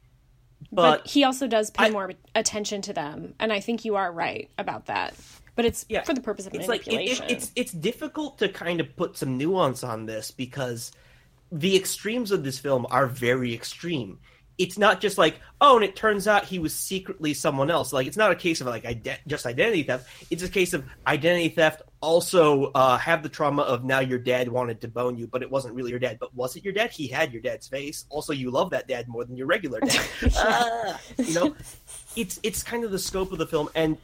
but, 0.72 1.03
But, 1.03 1.08
he 1.08 1.24
also 1.24 1.47
does 1.47 1.70
pay 1.70 1.86
I- 1.86 1.89
more 1.91 2.12
attention 2.34 2.82
to 2.84 2.93
them, 2.93 3.36
and 3.39 3.53
I 3.53 3.60
think 3.62 3.86
you 3.86 3.95
are 3.95 4.12
right 4.12 4.49
about 4.58 4.88
that. 4.88 5.14
But 5.56 5.66
it's 5.66 5.86
yeah, 5.89 6.03
for 6.03 6.14
the 6.14 6.22
purpose 6.22 6.45
of 6.47 6.53
it's 6.53 6.68
like 6.68 6.86
it, 6.88 6.93
it, 6.93 7.22
it's 7.30 7.51
it's 7.56 7.72
difficult 7.72 8.39
to 8.39 8.49
kind 8.49 8.80
of 8.82 8.95
put 8.95 9.18
some 9.18 9.38
nuance 9.38 9.84
on 9.84 10.06
this 10.06 10.32
because 10.32 10.91
the 11.51 11.76
extremes 11.76 12.32
of 12.32 12.43
this 12.43 12.60
film 12.60 12.86
are 12.89 13.08
very 13.08 13.53
extreme. 13.53 14.20
it's 14.58 14.78
not 14.78 15.01
just 15.01 15.18
like 15.18 15.39
oh, 15.62 15.76
and 15.76 15.86
it 15.86 15.95
turns 15.95 16.28
out 16.28 16.45
he 16.45 16.60
was 16.60 16.74
secretly 16.76 17.34
someone 17.34 17.70
else. 17.72 17.91
Like 17.93 18.08
it's 18.08 18.18
not 18.18 18.32
a 18.32 18.36
case 18.36 18.62
of 18.62 18.68
like 18.68 18.86
ide- 18.86 19.20
just 19.28 19.45
identity 19.45 19.84
theft. 19.84 20.08
It's 20.30 20.43
a 20.43 20.49
case 20.49 20.74
of 20.74 20.86
identity 21.08 21.49
theft. 21.49 21.82
Also, 22.01 22.66
uh, 22.76 22.97
have 22.97 23.24
the 23.24 23.30
trauma 23.30 23.64
of 23.64 23.84
now 23.84 23.99
your 23.99 24.20
dad 24.20 24.47
wanted 24.47 24.82
to 24.82 24.88
bone 24.88 25.18
you, 25.18 25.28
but 25.28 25.41
it 25.41 25.49
wasn't 25.49 25.74
really 25.74 25.89
your 25.89 25.99
dad. 25.99 26.18
But 26.20 26.36
was 26.36 26.56
it 26.56 26.64
your 26.64 26.74
dad? 26.74 26.91
He 26.91 27.08
had 27.08 27.34
your 27.34 27.41
dad's 27.41 27.68
face. 27.68 28.06
Also, 28.10 28.32
you 28.32 28.51
love 28.51 28.70
that 28.72 28.88
dad 28.88 29.08
more 29.08 29.26
than 29.26 29.36
your 29.36 29.47
regular 29.47 29.80
dad. 29.80 30.06
Ah, 30.38 30.99
you 31.18 31.34
know, 31.34 31.56
it's 32.16 32.39
it's 32.43 32.62
kind 32.62 32.84
of 32.84 32.91
the 32.91 32.99
scope 32.99 33.32
of 33.32 33.39
the 33.39 33.47
film, 33.47 33.70
and 33.74 33.97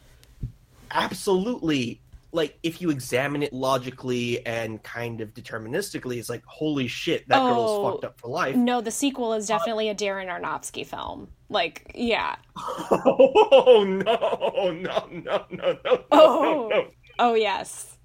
absolutely 0.94 2.02
like 2.34 2.58
if 2.64 2.82
you 2.82 2.90
examine 2.92 3.44
it 3.44 3.52
logically 3.52 4.46
and 4.46 4.82
kind 4.84 5.20
of 5.20 5.34
deterministically, 5.34 6.18
it's 6.18 6.30
like 6.30 6.44
holy 6.46 6.88
shit, 6.88 7.28
that 7.28 7.42
Oh. 7.42 7.54
girl's 7.54 7.94
fucked 7.94 8.06
up 8.06 8.20
for 8.20 8.30
life. 8.30 8.56
No, 8.56 8.80
the 8.80 8.92
sequel 8.92 9.34
is 9.34 9.50
uh, 9.52 9.58
definitely 9.58 9.90
a 9.90 9.96
Darren 9.96 10.28
Aronofsky 10.28 10.86
film. 10.86 11.28
Like, 11.50 11.92
yeah. 11.94 12.36
Oh 12.58 13.84
no, 13.84 14.72
no, 14.72 15.08
no, 15.12 15.46
no, 15.52 15.78
no, 15.84 16.04
Oh. 16.12 16.42
no, 16.42 16.70
no. 16.70 16.88
Oh 17.20 17.34
yes. 17.34 17.98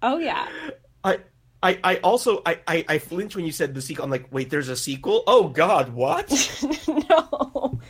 Oh 0.00 0.18
yeah. 0.18 0.48
I, 1.04 1.18
I, 1.64 1.78
I 1.82 1.96
also 1.98 2.40
I, 2.46 2.60
I, 2.68 2.84
I 2.88 2.98
flinched 2.98 3.34
when 3.36 3.44
you 3.44 3.52
said 3.52 3.74
the 3.74 3.82
sequel. 3.82 4.04
I'm 4.04 4.10
like, 4.10 4.28
wait, 4.30 4.48
there's 4.50 4.68
a 4.68 4.76
sequel? 4.76 5.24
Oh 5.26 5.48
God, 5.48 5.92
what? 5.92 6.30
no. 7.10 7.80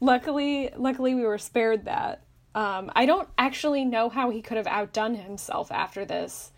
Luckily, 0.00 0.70
luckily 0.76 1.14
we 1.14 1.24
were 1.24 1.38
spared 1.38 1.84
that. 1.84 2.22
Um, 2.54 2.90
I 2.94 3.06
don't 3.06 3.28
actually 3.38 3.84
know 3.84 4.08
how 4.08 4.30
he 4.30 4.42
could 4.42 4.56
have 4.56 4.66
outdone 4.66 5.14
himself 5.14 5.70
after 5.70 6.04
this. 6.04 6.52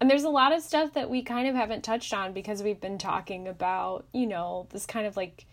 And 0.00 0.10
there's 0.10 0.24
a 0.24 0.30
lot 0.30 0.52
of 0.52 0.62
stuff 0.62 0.94
that 0.94 1.10
we 1.10 1.22
kind 1.22 1.46
of 1.48 1.54
haven't 1.54 1.84
touched 1.84 2.12
on 2.12 2.32
because 2.32 2.62
we've 2.62 2.80
been 2.80 2.98
talking 2.98 3.46
about, 3.46 4.06
you 4.12 4.26
know, 4.26 4.66
this 4.70 4.86
kind 4.86 5.06
of 5.06 5.16
like 5.16 5.46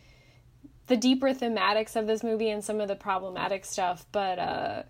the 0.87 0.97
deeper 0.97 1.27
thematics 1.27 1.95
of 1.95 2.07
this 2.07 2.23
movie 2.23 2.49
and 2.49 2.63
some 2.63 2.81
of 2.81 2.87
the 2.87 2.95
problematic 2.95 3.63
stuff. 3.63 4.05
But 4.11 4.39
uh, 4.39 4.83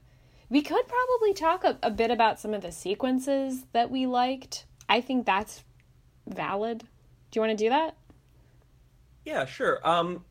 we 0.49 0.61
could 0.61 0.87
probably 0.87 1.33
talk 1.33 1.63
a, 1.63 1.77
a 1.83 1.91
bit 1.91 2.09
about 2.09 2.39
some 2.39 2.53
of 2.53 2.61
the 2.61 2.71
sequences 2.71 3.65
that 3.73 3.91
we 3.91 4.05
liked. 4.05 4.65
I 4.87 5.01
think 5.01 5.25
that's 5.25 5.63
valid. 6.25 6.79
Do 6.79 7.37
you 7.37 7.41
want 7.41 7.57
to 7.57 7.63
do 7.65 7.69
that? 7.69 7.95
Yeah, 9.25 9.45
sure. 9.45 9.85
Um, 9.87 10.23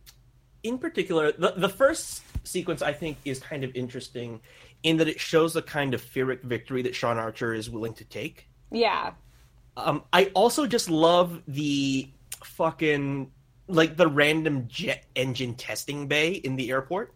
in 0.69 0.79
particular, 0.79 1.33
the 1.33 1.55
the 1.57 1.69
first 1.69 2.23
sequence 2.45 2.83
I 2.83 2.93
think 2.93 3.19
is 3.25 3.41
kind 3.41 3.65
of 3.65 3.75
interesting 3.75 4.41
in 4.83 4.99
that 4.99 5.09
it 5.09 5.19
shows 5.19 5.55
the 5.55 5.63
kind 5.63 5.95
of 5.95 6.05
Pyrrhic 6.13 6.43
victory 6.43 6.83
that 6.83 6.95
Sean 6.95 7.19
Archer 7.19 7.53
is 7.53 7.69
willing 7.69 7.95
to 7.95 8.05
take. 8.05 8.49
Yeah. 8.71 9.13
Um, 9.77 10.05
I 10.13 10.27
also 10.35 10.67
just 10.67 10.91
love 10.91 11.43
the 11.49 12.09
fucking 12.45 13.33
like 13.67 13.97
the 13.97 14.07
random 14.07 14.67
jet 14.69 15.05
engine 15.15 15.55
testing 15.55 16.07
bay 16.07 16.33
in 16.33 16.57
the 16.57 16.71
airport. 16.71 17.15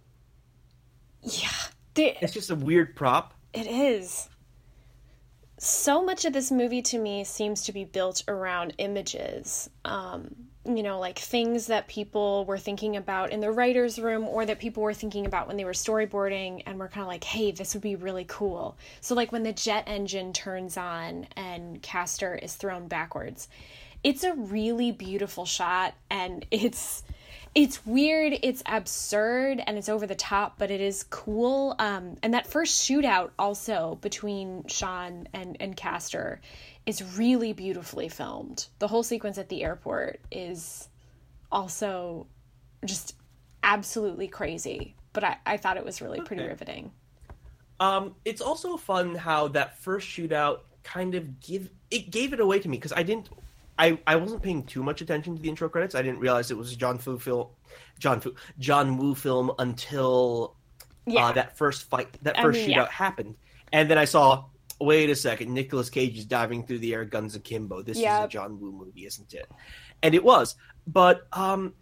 Yeah. 1.22 1.48
The, 1.94 2.16
It's 2.20 2.32
just 2.32 2.50
a 2.50 2.54
weird 2.54 2.96
prop. 2.96 3.34
It 3.52 3.66
is. 3.66 4.28
So 5.58 6.02
much 6.04 6.24
of 6.24 6.32
this 6.32 6.50
movie 6.50 6.82
to 6.82 6.98
me 6.98 7.24
seems 7.24 7.62
to 7.64 7.72
be 7.72 7.84
built 7.84 8.24
around 8.26 8.74
images. 8.78 9.70
Um, 9.84 10.34
you 10.64 10.82
know, 10.82 11.00
like 11.00 11.18
things 11.18 11.66
that 11.66 11.88
people 11.88 12.44
were 12.44 12.58
thinking 12.58 12.96
about 12.96 13.32
in 13.32 13.40
the 13.40 13.50
writer's 13.50 13.98
room 13.98 14.28
or 14.28 14.46
that 14.46 14.60
people 14.60 14.82
were 14.82 14.94
thinking 14.94 15.26
about 15.26 15.48
when 15.48 15.56
they 15.56 15.64
were 15.64 15.72
storyboarding 15.72 16.62
and 16.66 16.78
were 16.78 16.88
kind 16.88 17.02
of 17.02 17.08
like, 17.08 17.24
hey, 17.24 17.50
this 17.50 17.74
would 17.74 17.82
be 17.82 17.96
really 17.96 18.24
cool. 18.28 18.76
So, 19.00 19.14
like 19.14 19.32
when 19.32 19.42
the 19.42 19.52
jet 19.52 19.84
engine 19.88 20.32
turns 20.32 20.76
on 20.76 21.26
and 21.36 21.82
Castor 21.82 22.36
is 22.36 22.54
thrown 22.54 22.86
backwards, 22.86 23.48
it's 24.04 24.22
a 24.22 24.34
really 24.34 24.92
beautiful 24.92 25.46
shot 25.46 25.94
and 26.10 26.46
it's 26.50 27.02
it's 27.54 27.84
weird, 27.84 28.38
it's 28.42 28.62
absurd, 28.64 29.62
and 29.66 29.76
it's 29.76 29.90
over 29.90 30.06
the 30.06 30.14
top, 30.14 30.54
but 30.58 30.70
it 30.70 30.80
is 30.80 31.04
cool. 31.10 31.74
Um, 31.78 32.16
and 32.22 32.32
that 32.32 32.46
first 32.46 32.88
shootout 32.88 33.30
also 33.38 33.98
between 34.00 34.66
Sean 34.68 35.28
and, 35.34 35.58
and 35.60 35.76
Castor 35.76 36.40
is 36.86 37.16
really 37.16 37.52
beautifully 37.52 38.08
filmed. 38.08 38.66
The 38.78 38.88
whole 38.88 39.02
sequence 39.02 39.38
at 39.38 39.48
the 39.48 39.62
airport 39.62 40.20
is 40.30 40.88
also 41.50 42.26
just 42.84 43.14
absolutely 43.62 44.26
crazy, 44.28 44.96
but 45.12 45.22
I, 45.22 45.36
I 45.46 45.56
thought 45.56 45.76
it 45.76 45.84
was 45.84 46.02
really 46.02 46.20
pretty 46.20 46.42
riveting. 46.42 46.90
Um, 47.80 48.14
it's 48.24 48.40
also 48.40 48.76
fun 48.76 49.14
how 49.14 49.48
that 49.48 49.78
first 49.80 50.08
shootout 50.08 50.60
kind 50.82 51.14
of 51.14 51.40
give 51.40 51.70
it 51.90 52.10
gave 52.10 52.32
it 52.32 52.40
away 52.40 52.58
to 52.58 52.68
me 52.68 52.76
because 52.76 52.92
I 52.92 53.02
didn't, 53.02 53.28
I 53.78 53.98
I 54.06 54.16
wasn't 54.16 54.42
paying 54.42 54.64
too 54.64 54.82
much 54.82 55.00
attention 55.00 55.36
to 55.36 55.42
the 55.42 55.48
intro 55.48 55.68
credits. 55.68 55.94
I 55.94 56.02
didn't 56.02 56.20
realize 56.20 56.50
it 56.50 56.56
was 56.56 56.72
a 56.72 56.76
John 56.76 56.98
Fu 56.98 57.18
film, 57.18 57.46
John 57.98 58.20
Fu, 58.20 58.34
John 58.58 58.96
Woo 58.98 59.14
film 59.14 59.52
until 59.58 60.56
Yeah. 61.06 61.26
uh, 61.26 61.32
that 61.32 61.56
first 61.56 61.88
fight, 61.90 62.16
that 62.22 62.38
I 62.38 62.42
first 62.42 62.58
mean, 62.60 62.70
shootout 62.70 62.86
yeah. 62.86 62.90
happened, 62.90 63.36
and 63.72 63.90
then 63.90 63.98
I 63.98 64.04
saw. 64.04 64.44
Wait 64.84 65.10
a 65.10 65.16
second, 65.16 65.52
Nicolas 65.54 65.88
Cage 65.90 66.18
is 66.18 66.24
diving 66.24 66.64
through 66.66 66.78
the 66.78 66.92
air, 66.94 67.04
guns 67.04 67.34
akimbo. 67.34 67.82
This 67.82 67.98
is 67.98 68.04
a 68.04 68.28
John 68.28 68.58
Woo 68.60 68.72
movie, 68.72 69.06
isn't 69.06 69.32
it? 69.34 69.48
And 70.02 70.14
it 70.14 70.24
was, 70.24 70.56
but 70.86 71.22
um, 71.32 71.74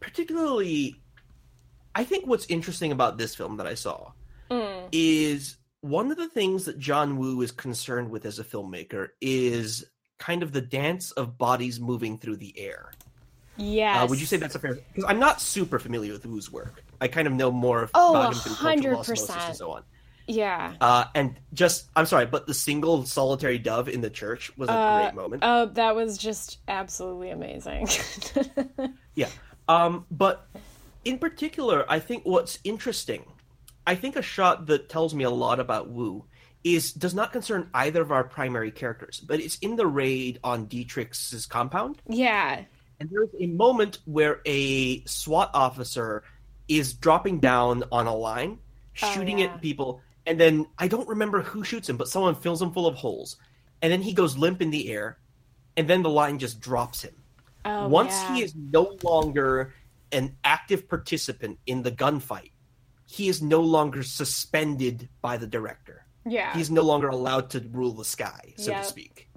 particularly, 0.00 0.96
I 1.94 2.04
think 2.04 2.26
what's 2.26 2.46
interesting 2.46 2.92
about 2.92 3.18
this 3.18 3.34
film 3.34 3.56
that 3.58 3.66
I 3.66 3.74
saw 3.74 4.12
Mm. 4.50 4.88
is 4.90 5.56
one 5.80 6.10
of 6.10 6.16
the 6.16 6.28
things 6.28 6.64
that 6.64 6.76
John 6.78 7.16
Woo 7.18 7.40
is 7.42 7.52
concerned 7.52 8.10
with 8.10 8.26
as 8.26 8.40
a 8.40 8.44
filmmaker 8.44 9.10
is 9.20 9.84
kind 10.18 10.42
of 10.42 10.50
the 10.52 10.60
dance 10.60 11.12
of 11.12 11.38
bodies 11.38 11.78
moving 11.78 12.18
through 12.18 12.36
the 12.38 12.58
air. 12.58 12.90
Yeah. 13.56 14.02
Uh, 14.02 14.06
would 14.08 14.18
you 14.18 14.26
say 14.26 14.38
that's 14.38 14.56
a 14.56 14.58
fair? 14.58 14.74
Because 14.74 15.04
I'm 15.08 15.20
not 15.20 15.40
super 15.40 15.78
familiar 15.78 16.12
with 16.12 16.26
Woo's 16.26 16.50
work. 16.50 16.82
I 17.00 17.06
kind 17.08 17.28
of 17.28 17.32
know 17.34 17.52
more 17.52 17.82
of 17.84 17.90
Oh, 17.94 18.10
about 18.16 18.32
him 18.34 18.38
through 18.40 18.54
cultural 18.56 18.96
100%. 18.96 19.00
osmosis 19.00 19.36
and 19.46 19.56
so 19.56 19.70
on. 19.70 19.82
Yeah. 20.30 20.74
Uh, 20.80 21.04
and 21.14 21.38
just, 21.52 21.86
I'm 21.96 22.06
sorry, 22.06 22.26
but 22.26 22.46
the 22.46 22.54
single 22.54 23.04
solitary 23.04 23.58
dove 23.58 23.88
in 23.88 24.00
the 24.00 24.10
church 24.10 24.56
was 24.56 24.68
a 24.68 24.72
Uh, 24.72 25.02
great 25.02 25.14
moment. 25.14 25.42
Oh, 25.44 25.66
that 25.66 25.94
was 25.96 26.16
just 26.18 26.58
absolutely 26.68 27.30
amazing. 27.30 27.88
Yeah. 29.14 29.28
Um, 29.68 30.06
but 30.10 30.46
in 31.04 31.18
particular, 31.18 31.84
I 31.88 31.98
think 31.98 32.22
what's 32.24 32.58
interesting, 32.64 33.24
I 33.86 33.94
think 33.96 34.16
a 34.16 34.22
shot 34.22 34.66
that 34.66 34.88
tells 34.88 35.14
me 35.14 35.24
a 35.24 35.30
lot 35.30 35.58
about 35.60 35.90
Woo 35.90 36.24
is 36.62 36.92
does 36.92 37.14
not 37.14 37.32
concern 37.32 37.68
either 37.74 38.02
of 38.02 38.12
our 38.12 38.22
primary 38.24 38.70
characters, 38.70 39.18
but 39.20 39.40
it's 39.40 39.56
in 39.58 39.76
the 39.76 39.86
raid 39.86 40.38
on 40.44 40.66
Dietrich's 40.66 41.46
compound. 41.46 42.00
yeah. 42.08 42.64
And 43.00 43.08
there's 43.10 43.30
a 43.40 43.46
moment 43.46 43.98
where 44.04 44.40
a 44.44 45.02
SWAT 45.06 45.50
officer 45.54 46.22
is 46.68 46.92
dropping 46.92 47.40
down 47.40 47.82
on 47.90 48.06
a 48.06 48.14
line, 48.14 48.58
Oh, 49.02 49.10
shooting 49.14 49.38
yeah. 49.38 49.46
at 49.46 49.62
people, 49.62 50.02
and 50.26 50.38
then 50.40 50.66
I 50.78 50.88
don't 50.88 51.08
remember 51.08 51.42
who 51.42 51.64
shoots 51.64 51.88
him, 51.88 51.96
but 51.96 52.08
someone 52.08 52.34
fills 52.34 52.60
him 52.62 52.72
full 52.72 52.86
of 52.86 52.94
holes. 52.94 53.36
And 53.82 53.92
then 53.92 54.02
he 54.02 54.12
goes 54.12 54.36
limp 54.36 54.60
in 54.60 54.70
the 54.70 54.90
air, 54.90 55.18
and 55.76 55.88
then 55.88 56.02
the 56.02 56.10
line 56.10 56.38
just 56.38 56.60
drops 56.60 57.02
him. 57.02 57.14
Oh, 57.64 57.88
Once 57.88 58.12
yeah. 58.12 58.34
he 58.34 58.42
is 58.42 58.54
no 58.54 58.96
longer 59.02 59.74
an 60.12 60.36
active 60.44 60.88
participant 60.88 61.58
in 61.66 61.82
the 61.82 61.90
gunfight, 61.90 62.52
he 63.06 63.28
is 63.28 63.42
no 63.42 63.60
longer 63.60 64.02
suspended 64.02 65.08
by 65.22 65.36
the 65.36 65.46
director. 65.46 66.04
Yeah. 66.26 66.54
He's 66.54 66.70
no 66.70 66.82
longer 66.82 67.08
allowed 67.08 67.50
to 67.50 67.60
rule 67.72 67.92
the 67.92 68.04
sky, 68.04 68.54
so 68.56 68.70
Yep. 68.70 68.82
to 68.82 68.88
speak. 68.88 69.28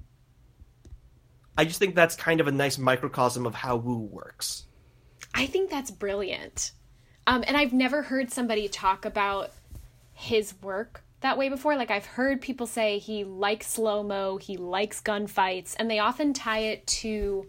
I 1.58 1.66
just 1.66 1.80
think 1.80 1.96
that's 1.96 2.16
kind 2.16 2.42
of 2.42 2.48
a 2.48 2.52
nice 2.52 2.78
microcosm 2.78 3.46
of 3.46 3.54
how 3.56 3.78
Woo 3.78 4.00
works. 4.00 4.66
I 5.34 5.46
think 5.46 5.70
that's 5.70 5.92
brilliant. 5.92 6.72
Um, 7.28 7.44
and 7.48 7.56
I've 7.56 7.74
never 7.74 8.02
heard 8.02 8.32
somebody 8.32 8.68
talk 8.68 9.06
about 9.06 9.52
his 10.14 10.54
work 10.62 11.04
that 11.22 11.38
way 11.38 11.50
before. 11.50 11.76
Like, 11.76 11.90
I've 11.90 12.06
heard 12.06 12.42
people 12.42 12.68
say 12.68 13.00
he 13.00 13.24
likes 13.24 13.68
slow 13.68 14.04
mo, 14.04 14.38
he 14.38 14.58
likes 14.58 15.02
gunfights, 15.02 15.76
and 15.80 15.90
they 15.90 16.00
often 16.00 16.34
tie 16.34 16.60
it 16.60 16.86
to 16.88 17.48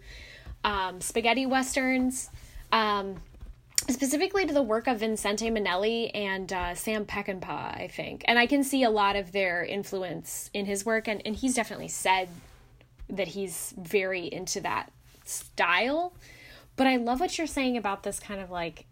um, 0.62 1.00
spaghetti 1.00 1.44
westerns, 1.44 2.30
um, 2.72 3.16
specifically 3.88 4.46
to 4.46 4.54
the 4.54 4.62
work 4.62 4.86
of 4.86 5.00
Vincente 5.00 5.50
Minnelli 5.50 6.10
and 6.14 6.52
uh, 6.52 6.74
Sam 6.74 7.04
Peckinpah, 7.04 7.76
I 7.76 7.88
think. 7.92 8.24
And 8.26 8.38
I 8.38 8.46
can 8.46 8.64
see 8.64 8.84
a 8.84 8.90
lot 8.90 9.16
of 9.16 9.32
their 9.32 9.64
influence 9.64 10.50
in 10.54 10.66
his 10.66 10.86
work, 10.86 11.08
and, 11.08 11.20
and 11.26 11.36
he's 11.36 11.54
definitely 11.54 11.88
said 11.88 12.28
that 13.10 13.28
he's 13.28 13.74
very 13.76 14.26
into 14.32 14.60
that 14.60 14.90
style. 15.24 16.14
But 16.76 16.86
I 16.86 16.96
love 16.96 17.20
what 17.20 17.36
you're 17.38 17.46
saying 17.46 17.76
about 17.76 18.04
this 18.04 18.18
kind 18.18 18.40
of 18.40 18.50
like 18.50 18.86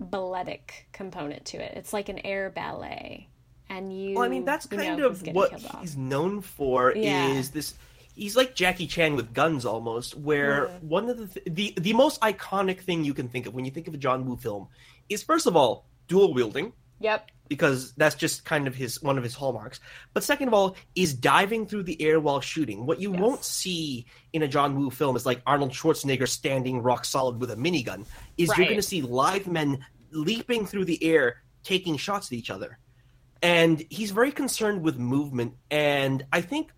balletic 0.00 0.86
component 0.92 1.44
to 1.46 1.58
it. 1.58 1.74
It's 1.76 1.92
like 1.92 2.08
an 2.08 2.18
air 2.24 2.50
ballet. 2.50 3.28
And 3.68 3.92
you 3.98 4.14
Well, 4.16 4.24
I 4.24 4.28
mean, 4.28 4.44
that's 4.44 4.68
you 4.70 4.76
know, 4.76 4.84
kind 4.84 5.00
of 5.00 5.26
what 5.28 5.52
he's 5.80 5.96
known 5.96 6.42
for. 6.42 6.92
Yeah. 6.94 7.28
Is 7.28 7.50
this? 7.50 7.74
He's 8.14 8.36
like 8.36 8.54
Jackie 8.54 8.86
Chan 8.86 9.16
with 9.16 9.32
guns, 9.32 9.64
almost. 9.64 10.14
Where 10.16 10.66
Mm. 10.66 10.82
one 10.82 11.08
of 11.08 11.16
the 11.18 11.26
th- 11.26 11.46
the 11.46 11.74
the 11.80 11.92
most 11.94 12.20
iconic 12.20 12.80
thing 12.80 13.04
you 13.04 13.14
can 13.14 13.28
think 13.28 13.46
of 13.46 13.54
when 13.54 13.64
you 13.64 13.70
think 13.70 13.88
of 13.88 13.94
a 13.94 13.96
John 13.96 14.26
Woo 14.26 14.36
film 14.36 14.68
is 15.08 15.22
first 15.22 15.46
of 15.46 15.56
all 15.56 15.86
dual 16.08 16.34
wielding. 16.34 16.74
Yep. 17.00 17.30
Because 17.56 17.92
that's 17.94 18.14
just 18.14 18.44
kind 18.44 18.66
of 18.66 18.74
his 18.74 19.02
one 19.02 19.18
of 19.18 19.24
his 19.24 19.34
hallmarks. 19.34 19.78
But 20.14 20.24
second 20.24 20.48
of 20.48 20.54
all, 20.54 20.76
is 20.94 21.12
diving 21.12 21.66
through 21.66 21.82
the 21.82 22.00
air 22.00 22.18
while 22.18 22.40
shooting. 22.40 22.86
What 22.86 22.98
you 23.00 23.12
Yes. 23.12 23.20
won't 23.20 23.44
see 23.44 24.06
in 24.32 24.42
a 24.42 24.48
John 24.48 24.74
Woo 24.78 24.90
film 24.90 25.16
is 25.16 25.26
like 25.26 25.42
Arnold 25.46 25.72
Schwarzenegger 25.72 26.26
standing 26.26 26.80
rock 26.82 27.04
solid 27.04 27.38
with 27.40 27.50
a 27.50 27.56
minigun. 27.56 28.06
Is 28.38 28.50
you're 28.56 28.66
going 28.66 28.76
to 28.76 28.82
see 28.82 29.02
live 29.02 29.46
men 29.46 29.84
leaping 30.10 30.64
through 30.66 30.86
the 30.86 31.02
air, 31.04 31.42
taking 31.62 31.96
shots 31.98 32.28
at 32.28 32.32
each 32.32 32.48
other, 32.50 32.78
and 33.42 33.84
he's 33.90 34.10
very 34.12 34.32
concerned 34.32 34.82
with 34.82 34.96
movement. 34.98 35.54
And 35.70 36.24
I 36.32 36.40
think. 36.40 36.70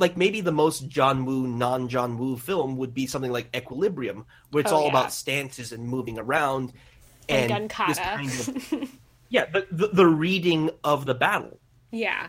Like 0.00 0.16
maybe 0.16 0.40
the 0.42 0.52
most 0.52 0.86
John 0.88 1.24
Woo, 1.24 1.48
non 1.48 1.88
John 1.88 2.18
Woo 2.18 2.36
film 2.36 2.76
would 2.76 2.94
be 2.94 3.08
something 3.08 3.32
like 3.32 3.48
Equilibrium, 3.56 4.26
where 4.52 4.60
it's 4.60 4.70
Oh, 4.70 4.76
all 4.76 4.82
yeah. 4.84 4.90
about 4.90 5.12
stances 5.12 5.72
and 5.72 5.88
moving 5.88 6.20
around, 6.20 6.72
And, 7.28 7.50
and, 7.50 7.68
gun 7.68 7.88
this 7.88 7.98
kind 7.98 8.30
of 8.84 8.90
yeah 9.28 9.46
the, 9.52 9.66
the 9.70 9.88
the 9.88 10.06
reading 10.06 10.70
of 10.84 11.06
the 11.06 11.14
battle 11.14 11.58
yeah. 11.90 12.28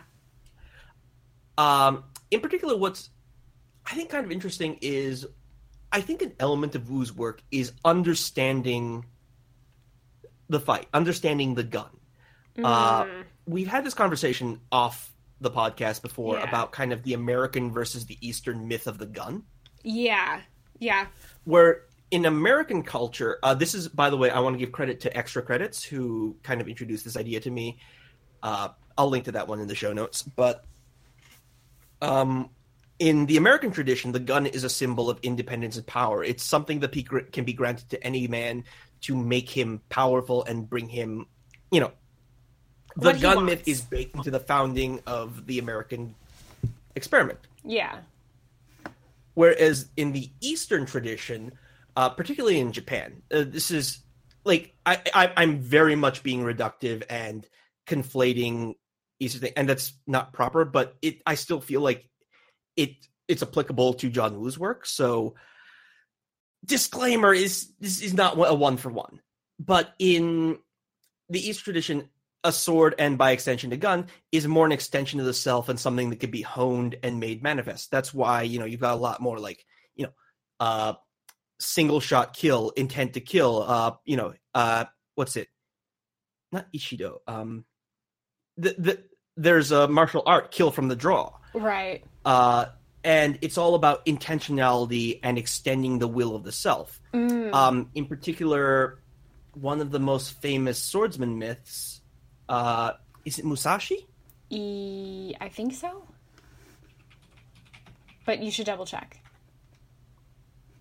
um 1.58 2.04
in 2.32 2.40
particular 2.40 2.76
what's 2.78 3.10
i 3.86 3.94
think 3.96 4.10
kind 4.10 4.26
of 4.26 4.32
interesting 4.32 4.78
is 4.82 5.26
i 5.92 6.02
think 6.02 6.22
an 6.22 6.34
element 6.40 6.76
of 6.76 6.90
woo's 6.90 7.14
work 7.14 7.42
is 7.52 7.72
understanding 7.84 9.06
the 10.50 10.60
fight 10.60 10.88
understanding 10.94 11.56
the 11.56 11.64
gun 11.64 11.90
uh 12.64 13.04
Mm. 13.06 13.24
we've 13.46 13.68
had 13.68 13.86
this 13.86 13.94
conversation 13.94 14.60
off 14.72 15.14
the 15.40 15.50
podcast 15.52 16.02
before 16.02 16.36
Yeah. 16.38 16.48
about 16.48 16.72
kind 16.72 16.92
of 16.92 17.04
the 17.04 17.14
american 17.14 17.72
versus 17.72 18.06
the 18.06 18.18
eastern 18.22 18.68
myth 18.68 18.88
of 18.88 18.98
the 18.98 19.06
gun 19.06 19.44
Yeah. 19.84 20.42
Yeah. 20.80 21.08
where 21.46 21.84
in 22.12 22.26
American 22.26 22.84
culture, 22.84 23.38
uh, 23.44 23.54
this 23.54 23.76
is, 23.76 23.88
by 23.88 24.10
the 24.10 24.18
way, 24.18 24.30
I 24.30 24.40
want 24.40 24.56
to 24.56 24.58
give 24.58 24.72
credit 24.72 25.02
to 25.02 25.16
Extra 25.16 25.42
Credits, 25.42 25.84
who 25.84 26.36
kind 26.44 26.60
of 26.62 26.68
introduced 26.68 27.06
this 27.06 27.16
idea 27.16 27.40
to 27.42 27.52
me. 27.52 27.78
Uh, 28.42 28.70
I'll 28.98 29.10
link 29.10 29.26
to 29.26 29.34
that 29.34 29.48
one 29.48 29.60
in 29.60 29.68
the 29.68 29.76
show 29.76 29.94
notes. 29.94 30.22
But 30.24 30.66
um, 32.02 32.50
in 32.98 33.28
the 33.28 33.38
American 33.38 33.72
tradition, 33.72 34.12
the 34.12 34.20
gun 34.20 34.46
is 34.46 34.64
a 34.64 34.70
symbol 34.70 35.10
of 35.10 35.20
independence 35.22 35.78
and 35.78 35.86
power. 35.86 36.24
It's 36.24 36.44
something 36.44 36.80
that 36.80 36.92
can 37.32 37.46
be 37.46 37.54
granted 37.54 37.90
to 37.90 38.04
any 38.04 38.28
man 38.28 38.64
to 39.02 39.16
make 39.16 39.50
him 39.50 39.82
powerful 39.90 40.44
and 40.44 40.70
bring 40.70 40.90
him, 40.90 41.28
you 41.72 41.80
know, 41.80 41.92
the 42.96 43.12
What 43.12 43.22
gun 43.22 43.46
myth 43.46 43.64
is 43.68 43.82
baked 43.82 44.16
into 44.16 44.32
the 44.32 44.40
founding 44.40 45.02
of 45.06 45.46
the 45.46 45.60
American 45.60 46.16
experiment. 46.96 47.40
Yeah. 47.64 48.00
Whereas 49.36 49.88
in 49.96 50.12
the 50.12 50.30
Eastern 50.42 50.86
tradition, 50.86 51.54
uh, 51.96 52.10
particularly 52.10 52.60
in 52.60 52.72
Japan, 52.72 53.22
uh, 53.32 53.44
this 53.48 53.72
is 53.72 54.00
like 54.44 54.74
I, 54.86 55.02
I 55.14 55.34
I'm 55.38 55.60
very 55.60 55.96
much 55.96 56.24
being 56.24 56.42
reductive 56.42 57.04
and 57.10 57.48
conflating 57.88 58.76
Eastern 59.20 59.42
thing, 59.42 59.54
and 59.56 59.68
that's 59.68 59.94
not 60.08 60.34
proper. 60.34 60.66
But 60.66 60.96
it 61.02 61.22
I 61.26 61.36
still 61.36 61.62
feel 61.62 61.82
like 61.82 62.10
it 62.76 62.96
it's 63.28 63.44
applicable 63.44 63.96
to 63.96 64.10
John 64.10 64.40
Woo's 64.40 64.58
work. 64.58 64.86
So 64.86 65.36
disclaimer 66.66 67.34
is 67.34 67.72
this 67.80 68.02
is 68.02 68.14
not 68.14 68.34
a 68.38 68.54
one 68.54 68.78
for 68.78 68.90
one, 68.90 69.22
but 69.60 69.94
in 70.00 70.58
the 71.30 71.48
East 71.48 71.64
tradition, 71.64 72.10
a 72.44 72.52
sword 72.52 72.96
and 72.98 73.18
by 73.18 73.32
extension 73.32 73.72
a 73.74 73.78
gun 73.78 74.08
is 74.32 74.48
more 74.48 74.66
an 74.66 74.72
extension 74.72 75.20
of 75.20 75.26
the 75.26 75.34
self 75.34 75.70
and 75.70 75.80
something 75.80 76.10
that 76.10 76.20
could 76.20 76.32
be 76.32 76.42
honed 76.42 76.96
and 77.04 77.20
made 77.20 77.44
manifest. 77.44 77.92
That's 77.92 78.14
why 78.14 78.44
you 78.44 78.60
know 78.60 78.66
you've 78.66 78.80
got 78.80 78.94
a 78.94 79.02
lot 79.02 79.22
more 79.22 79.40
like 79.40 79.66
you 79.96 80.06
know 80.06 80.12
uh 80.60 80.94
single 81.60 82.00
shot 82.00 82.34
kill, 82.34 82.72
intent 82.72 83.14
to 83.14 83.22
kill, 83.22 83.64
uh 83.64 83.92
you 84.06 84.18
know 84.18 84.34
uh 84.54 84.86
what's 85.16 85.36
it? 85.36 85.48
Not 86.52 86.72
Ishido. 86.74 87.20
Um 87.28 87.66
the 88.58 88.76
the 88.78 89.04
there's 89.38 89.72
a 89.72 89.88
martial 89.88 90.24
art 90.26 90.52
kill 90.52 90.72
from 90.72 90.88
the 90.88 90.96
draw. 90.96 91.34
Right. 91.54 92.04
Uh 92.26 92.66
and 93.04 93.40
it's 93.42 93.58
all 93.58 93.76
about 93.76 94.06
intentionality 94.06 95.20
and 95.24 95.38
extending 95.38 96.00
the 96.00 96.08
will 96.08 96.36
of 96.36 96.44
the 96.44 96.52
self. 96.52 97.00
Mm. 97.14 97.54
Um, 97.54 97.90
in 97.96 98.08
particular, 98.08 99.00
one 99.54 99.80
of 99.80 99.92
the 99.92 100.00
most 100.02 100.42
famous 100.42 100.84
swordsman 100.84 101.40
myths 101.40 102.02
uh, 102.50 102.94
is 103.24 103.40
it 103.40 103.46
Musashi? 103.46 104.08
E- 104.50 105.34
I 105.40 105.50
think 105.50 105.76
so. 105.76 106.04
But 108.26 108.42
you 108.42 108.52
should 108.52 108.66
double 108.66 108.86
check. 108.86 109.22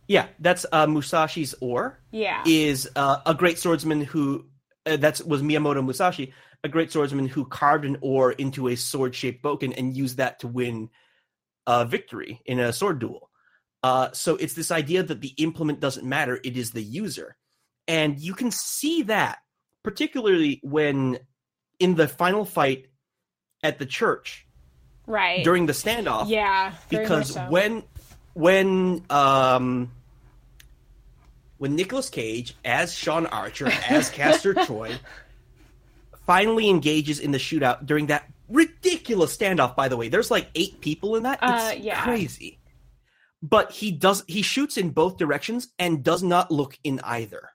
Yeah, 0.09 0.27
that's 0.41 0.65
uh, 0.73 0.87
Musashi's 0.87 1.55
oar. 1.61 2.01
Yeah. 2.11 2.43
Is 2.47 2.89
uh, 2.97 3.19
a 3.27 3.35
great 3.35 3.59
swordsman 3.59 4.01
who 4.01 4.47
uh, 4.87 4.97
that 4.97 5.21
was 5.27 5.43
Miyamoto 5.43 5.85
Musashi, 5.85 6.33
a 6.65 6.69
great 6.69 6.91
swordsman 6.91 7.29
who 7.29 7.45
carved 7.45 7.85
an 7.85 7.99
oar 8.01 8.33
into 8.33 8.69
a 8.69 8.75
sword-shaped 8.75 9.43
bokken 9.45 9.75
and 9.77 9.97
used 9.97 10.17
that 10.17 10.41
to 10.41 10.49
win 10.49 10.89
a 11.67 11.85
victory 11.85 12.41
in 12.47 12.59
a 12.59 12.73
sword 12.73 12.99
duel. 12.99 13.31
Uh, 13.83 14.09
so 14.13 14.37
it's 14.37 14.55
this 14.55 14.71
idea 14.71 15.03
that 15.03 15.21
the 15.21 15.35
implement 15.37 15.79
doesn't 15.79 16.07
matter; 16.07 16.41
it 16.43 16.57
is 16.57 16.73
the 16.73 16.83
user, 16.83 17.37
and 17.87 18.19
you 18.19 18.35
can 18.35 18.51
see 18.51 19.03
that 19.03 19.39
particularly 19.85 20.61
when 20.63 21.19
in 21.79 21.95
the 21.95 22.09
final 22.09 22.45
fight 22.45 22.87
at 23.63 23.79
the 23.79 23.87
church 23.87 24.47
right. 25.07 25.45
during 25.45 25.67
the 25.67 25.73
standoff. 25.73 26.29
yeah. 26.29 26.73
because 26.89 27.35
so. 27.35 27.47
when 27.51 27.83
when 28.35 29.05
um 29.11 29.91
when 31.59 31.77
Nicolas 31.77 32.09
Cage 32.11 32.57
as 32.65 32.95
Sean 32.95 33.27
Archer 33.27 33.69
as 33.89 34.11
Castor 34.19 34.55
Troy 34.55 34.97
finally 36.27 36.69
engages 36.69 37.21
in 37.21 37.31
the 37.31 37.39
shootout 37.39 37.87
during 37.87 38.07
that 38.07 38.29
ridiculous 38.49 39.37
standoff 39.37 39.77
by 39.77 39.89
the 39.89 39.97
way 39.97 40.09
there's 40.09 40.31
like 40.31 40.49
eight 40.55 40.81
people 40.81 41.17
in 41.17 41.23
that 41.25 41.39
it's 41.43 41.65
Uh, 41.65 41.75
yeah. 41.81 42.03
crazy 42.03 42.59
but 43.43 43.71
he 43.71 43.91
does 43.93 44.25
he 44.27 44.41
shoots 44.43 44.77
in 44.79 44.91
both 44.91 45.19
directions 45.19 45.69
and 45.79 46.03
does 46.03 46.23
not 46.23 46.51
look 46.51 46.79
in 46.83 46.99
either 47.05 47.51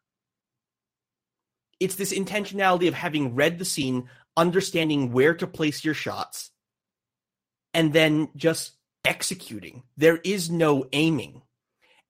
it's 1.80 1.96
this 1.96 2.14
intentionality 2.14 2.88
of 2.88 2.94
having 2.94 3.34
read 3.36 3.58
the 3.60 3.66
scene 3.66 4.08
understanding 4.38 5.12
where 5.12 5.34
to 5.34 5.48
place 5.48 5.84
your 5.84 5.94
shots 5.94 6.52
and 7.74 7.92
then 7.92 8.30
just 8.36 8.74
executing. 9.04 9.84
There 9.98 10.18
is 10.18 10.50
no 10.50 10.86
aiming. 10.94 11.42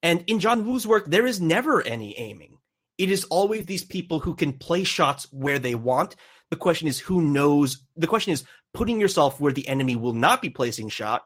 And 0.04 0.24
in 0.28 0.40
John 0.40 0.68
Woo's 0.68 0.86
work, 0.86 1.06
there 1.08 1.26
is 1.26 1.42
never 1.42 1.82
any 1.82 2.18
aiming. 2.20 2.60
It 2.98 3.10
is 3.10 3.24
always 3.26 3.66
these 3.66 3.86
people 3.86 4.20
who 4.20 4.36
can 4.36 4.54
play 4.54 4.84
shots 4.84 5.28
where 5.32 5.58
they 5.58 5.74
want. 5.74 6.16
The 6.52 6.58
question 6.58 6.88
is 6.88 7.00
who 7.00 7.22
knows. 7.22 7.84
The 7.96 8.06
question 8.06 8.34
is 8.34 8.44
putting 8.74 9.00
yourself 9.00 9.40
where 9.40 9.54
the 9.54 9.68
enemy 9.68 9.96
will 9.96 10.14
not 10.14 10.42
be 10.42 10.50
placing 10.50 10.90
shots 10.90 11.26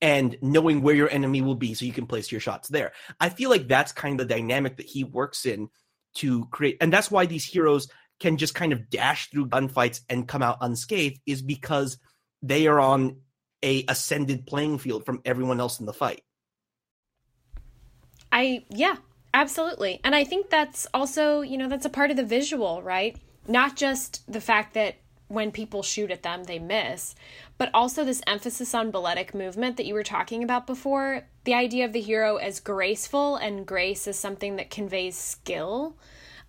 and 0.00 0.38
knowing 0.40 0.82
where 0.82 0.94
your 0.94 1.10
enemy 1.10 1.42
will 1.42 1.54
be 1.54 1.74
so 1.74 1.84
you 1.84 1.92
can 1.92 2.06
place 2.06 2.30
your 2.30 2.40
shots 2.40 2.68
there. 2.68 2.92
I 3.20 3.28
feel 3.28 3.50
like 3.50 3.68
that's 3.68 3.92
kind 3.92 4.20
of 4.20 4.28
the 4.28 4.34
dynamic 4.34 4.76
that 4.76 4.86
he 4.86 5.04
works 5.04 5.44
in 5.44 5.68
to 6.16 6.46
create. 6.46 6.78
And 6.80 6.92
that's 6.92 7.10
why 7.10 7.26
these 7.26 7.44
heroes 7.44 7.88
can 8.20 8.36
just 8.36 8.54
kind 8.54 8.72
of 8.72 8.88
dash 8.88 9.30
through 9.30 9.48
gunfights 9.48 10.00
and 10.08 10.28
come 10.28 10.42
out 10.42 10.58
unscathed, 10.60 11.20
is 11.26 11.42
because 11.42 11.98
they 12.42 12.66
are 12.68 12.78
on 12.78 13.18
a 13.62 13.84
ascended 13.88 14.46
playing 14.46 14.78
field 14.78 15.04
from 15.04 15.20
everyone 15.24 15.58
else 15.58 15.80
in 15.80 15.86
the 15.86 15.92
fight. 15.92 16.22
I 18.34 18.64
yeah, 18.68 18.96
absolutely. 19.32 20.00
And 20.02 20.14
I 20.14 20.24
think 20.24 20.50
that's 20.50 20.86
also, 20.92 21.40
you 21.40 21.56
know, 21.56 21.68
that's 21.68 21.86
a 21.86 21.90
part 21.90 22.10
of 22.10 22.16
the 22.16 22.24
visual, 22.24 22.82
right? 22.82 23.16
Not 23.46 23.76
just 23.76 24.30
the 24.30 24.40
fact 24.40 24.74
that 24.74 24.96
when 25.28 25.52
people 25.52 25.82
shoot 25.82 26.10
at 26.10 26.22
them 26.22 26.44
they 26.44 26.58
miss, 26.58 27.14
but 27.56 27.70
also 27.72 28.04
this 28.04 28.20
emphasis 28.26 28.74
on 28.74 28.90
balletic 28.90 29.34
movement 29.34 29.76
that 29.76 29.86
you 29.86 29.94
were 29.94 30.02
talking 30.02 30.42
about 30.42 30.66
before. 30.66 31.26
The 31.44 31.54
idea 31.54 31.84
of 31.84 31.92
the 31.92 32.00
hero 32.00 32.36
as 32.36 32.60
graceful 32.60 33.36
and 33.36 33.64
grace 33.64 34.06
is 34.06 34.18
something 34.18 34.56
that 34.56 34.68
conveys 34.68 35.16
skill. 35.16 35.96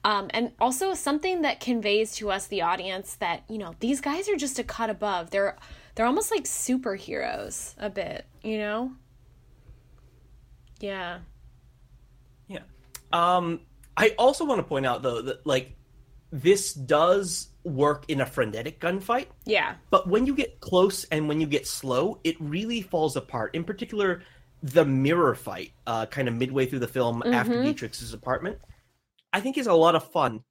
Um, 0.03 0.27
and 0.31 0.51
also 0.59 0.93
something 0.93 1.43
that 1.43 1.59
conveys 1.59 2.15
to 2.17 2.31
us 2.31 2.47
the 2.47 2.61
audience 2.61 3.15
that 3.15 3.43
you 3.47 3.57
know 3.57 3.73
these 3.79 4.01
guys 4.01 4.29
are 4.29 4.35
just 4.35 4.59
a 4.59 4.63
cut 4.63 4.91
above 4.91 5.31
they're 5.31 5.57
they're 5.95 6.05
almost 6.05 6.29
like 6.29 6.43
superheroes 6.43 7.73
a 7.79 7.89
bit 7.89 8.25
you 8.43 8.59
know 8.59 8.91
yeah. 10.79 11.19
Um, 13.15 13.61
I 13.97 14.09
also 14.17 14.43
want 14.45 14.59
to 14.59 14.63
point 14.63 14.85
out 14.85 15.01
though 15.03 15.21
that 15.21 15.45
like 15.47 15.75
this 16.31 16.73
does 16.73 17.47
work 17.63 18.05
in 18.09 18.21
a 18.21 18.25
frenetic 18.25 18.79
gunfight, 18.79 19.27
yeah 19.45 19.75
but 19.89 20.07
when 20.07 20.25
you 20.27 20.35
get 20.35 20.59
close 20.59 21.03
and 21.05 21.27
when 21.27 21.39
you 21.39 21.47
get 21.47 21.65
slow, 21.65 22.19
it 22.23 22.35
really 22.39 22.81
falls 22.81 23.15
apart. 23.15 23.55
In 23.55 23.63
particular, 23.63 24.21
the 24.61 24.83
mirror 24.85 25.33
fight, 25.35 25.71
uh, 25.87 26.05
kind 26.07 26.27
of 26.27 26.33
midway 26.33 26.65
through 26.65 26.79
the 26.79 26.87
film 26.87 27.23
after 27.25 27.53
Mhm. 27.53 27.63
Dietrich's 27.73 28.13
apartment, 28.13 28.57
I 29.31 29.39
think 29.39 29.57
is 29.57 29.67
a 29.67 29.73
lot 29.73 29.95
of 29.95 30.11
fun. 30.11 30.43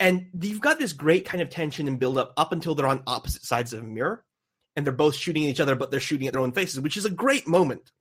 And 0.00 0.26
you've 0.40 0.60
got 0.60 0.78
this 0.78 0.92
great 0.92 1.24
kind 1.24 1.42
of 1.42 1.50
tension 1.50 1.86
and 1.86 1.98
build 2.00 2.16
up 2.18 2.32
up 2.36 2.52
until 2.52 2.74
they're 2.74 2.86
on 2.86 3.02
opposite 3.06 3.44
sides 3.44 3.72
of 3.72 3.80
a 3.80 3.86
mirror 3.86 4.24
and 4.74 4.84
they're 4.84 4.92
both 4.92 5.14
shooting 5.14 5.44
at 5.44 5.50
each 5.50 5.60
other, 5.60 5.76
but 5.76 5.90
they're 5.90 6.00
shooting 6.00 6.26
at 6.26 6.32
their 6.32 6.42
own 6.42 6.52
faces, 6.52 6.80
which 6.80 6.96
is 6.96 7.04
a 7.04 7.10
great 7.10 7.46
moment. 7.46 7.92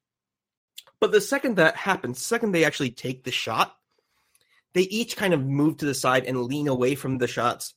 But 1.04 1.12
the 1.12 1.20
second 1.20 1.58
that 1.58 1.76
happens, 1.76 2.26
second 2.26 2.54
they 2.54 2.64
actually 2.64 2.92
take 2.92 3.26
the 3.26 3.32
shot, 3.32 3.76
they 4.74 4.84
each 4.84 5.18
kind 5.18 5.34
of 5.34 5.46
move 5.46 5.76
to 5.80 5.86
the 5.86 5.94
side 5.94 6.24
and 6.24 6.44
lean 6.44 6.70
away 6.70 6.96
from 6.96 7.18
the 7.18 7.28
shots 7.28 7.74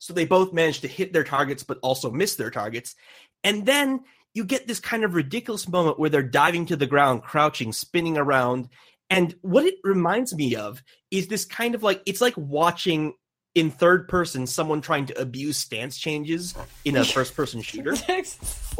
So 0.00 0.12
they 0.12 0.26
both 0.26 0.52
manage 0.52 0.80
to 0.80 0.86
hit 0.86 1.14
their 1.14 1.24
targets, 1.24 1.62
but 1.62 1.78
also 1.82 2.10
miss 2.10 2.36
their 2.36 2.50
targets. 2.50 2.94
And 3.42 3.64
then 3.64 4.00
you 4.34 4.44
get 4.44 4.66
this 4.66 4.80
kind 4.80 5.02
of 5.02 5.14
ridiculous 5.14 5.66
moment 5.66 5.98
where 5.98 6.10
they're 6.10 6.22
diving 6.22 6.66
to 6.66 6.76
the 6.76 6.86
ground, 6.86 7.22
crouching, 7.22 7.72
spinning 7.72 8.18
around. 8.18 8.68
And 9.08 9.34
what 9.40 9.64
it 9.64 9.76
reminds 9.82 10.34
me 10.34 10.56
of 10.56 10.82
is 11.10 11.28
this 11.28 11.46
kind 11.46 11.74
of 11.74 11.82
like 11.82 12.02
it's 12.04 12.20
like 12.20 12.36
watching 12.36 13.14
in 13.54 13.70
third 13.70 14.08
person 14.08 14.46
someone 14.46 14.80
trying 14.80 15.06
to 15.06 15.20
abuse 15.20 15.56
stance 15.56 15.96
changes 15.96 16.54
in 16.84 16.96
a 16.96 17.04
first 17.04 17.36
person 17.36 17.62
shooter. 17.62 17.94
Where 18.06 18.18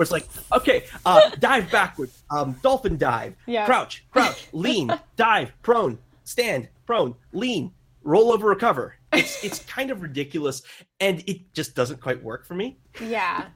it's 0.02 0.10
like 0.10 0.26
okay 0.52 0.84
uh 1.06 1.30
dive 1.38 1.70
backward 1.70 2.10
um 2.30 2.56
dolphin 2.62 2.98
dive 2.98 3.34
Yeah. 3.46 3.66
crouch 3.66 4.04
crouch 4.10 4.46
lean 4.52 4.90
dive 5.16 5.52
prone 5.62 5.98
stand 6.24 6.68
prone 6.86 7.14
lean 7.32 7.72
roll 8.02 8.32
over 8.32 8.48
recover. 8.48 8.96
It's 9.12 9.44
it's 9.44 9.60
kind 9.60 9.90
of 9.90 10.02
ridiculous 10.02 10.62
and 11.00 11.22
it 11.28 11.52
just 11.54 11.74
doesn't 11.76 12.00
quite 12.00 12.22
work 12.22 12.44
for 12.44 12.54
me. 12.54 12.76
Yeah. 13.00 13.46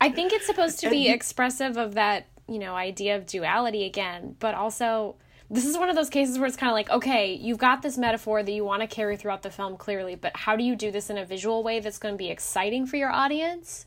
I 0.00 0.10
think 0.10 0.32
it's 0.32 0.46
supposed 0.46 0.78
to 0.80 0.90
be 0.90 1.08
you- 1.08 1.14
expressive 1.14 1.76
of 1.76 1.94
that, 1.94 2.26
you 2.48 2.58
know, 2.58 2.74
idea 2.74 3.16
of 3.16 3.26
duality 3.26 3.84
again, 3.84 4.36
but 4.38 4.54
also 4.54 5.16
this 5.50 5.66
is 5.66 5.78
one 5.78 5.88
of 5.88 5.96
those 5.96 6.10
cases 6.10 6.38
where 6.38 6.46
it's 6.46 6.56
kind 6.56 6.70
of 6.70 6.74
like, 6.74 6.90
okay, 6.90 7.34
you've 7.34 7.58
got 7.58 7.82
this 7.82 7.96
metaphor 7.96 8.42
that 8.42 8.52
you 8.52 8.64
want 8.64 8.82
to 8.82 8.86
carry 8.86 9.16
throughout 9.16 9.42
the 9.42 9.50
film 9.50 9.76
clearly, 9.76 10.14
but 10.14 10.36
how 10.36 10.56
do 10.56 10.62
you 10.62 10.76
do 10.76 10.90
this 10.90 11.10
in 11.10 11.18
a 11.18 11.24
visual 11.24 11.62
way 11.62 11.80
that's 11.80 11.98
going 11.98 12.14
to 12.14 12.18
be 12.18 12.30
exciting 12.30 12.86
for 12.86 12.96
your 12.96 13.10
audience 13.10 13.86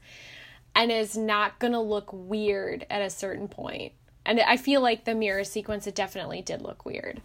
and 0.75 0.91
is 0.91 1.15
not 1.15 1.59
going 1.59 1.73
to 1.73 1.79
look 1.79 2.11
weird 2.11 2.85
at 2.89 3.01
a 3.01 3.09
certain 3.09 3.47
point? 3.47 3.93
And 4.25 4.39
I 4.39 4.57
feel 4.57 4.81
like 4.81 5.05
the 5.05 5.15
mirror 5.15 5.43
sequence 5.43 5.87
it 5.87 5.95
definitely 5.95 6.41
did 6.41 6.61
look 6.61 6.85
weird. 6.85 7.21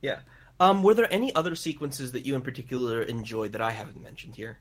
yeah 0.00 0.20
um 0.60 0.82
were 0.82 0.94
there 0.94 1.12
any 1.12 1.34
other 1.34 1.54
sequences 1.54 2.12
that 2.12 2.24
you 2.26 2.34
in 2.34 2.42
particular 2.42 3.02
enjoyed 3.02 3.52
that 3.52 3.60
i 3.60 3.70
haven't 3.70 4.00
mentioned 4.02 4.36
here 4.36 4.58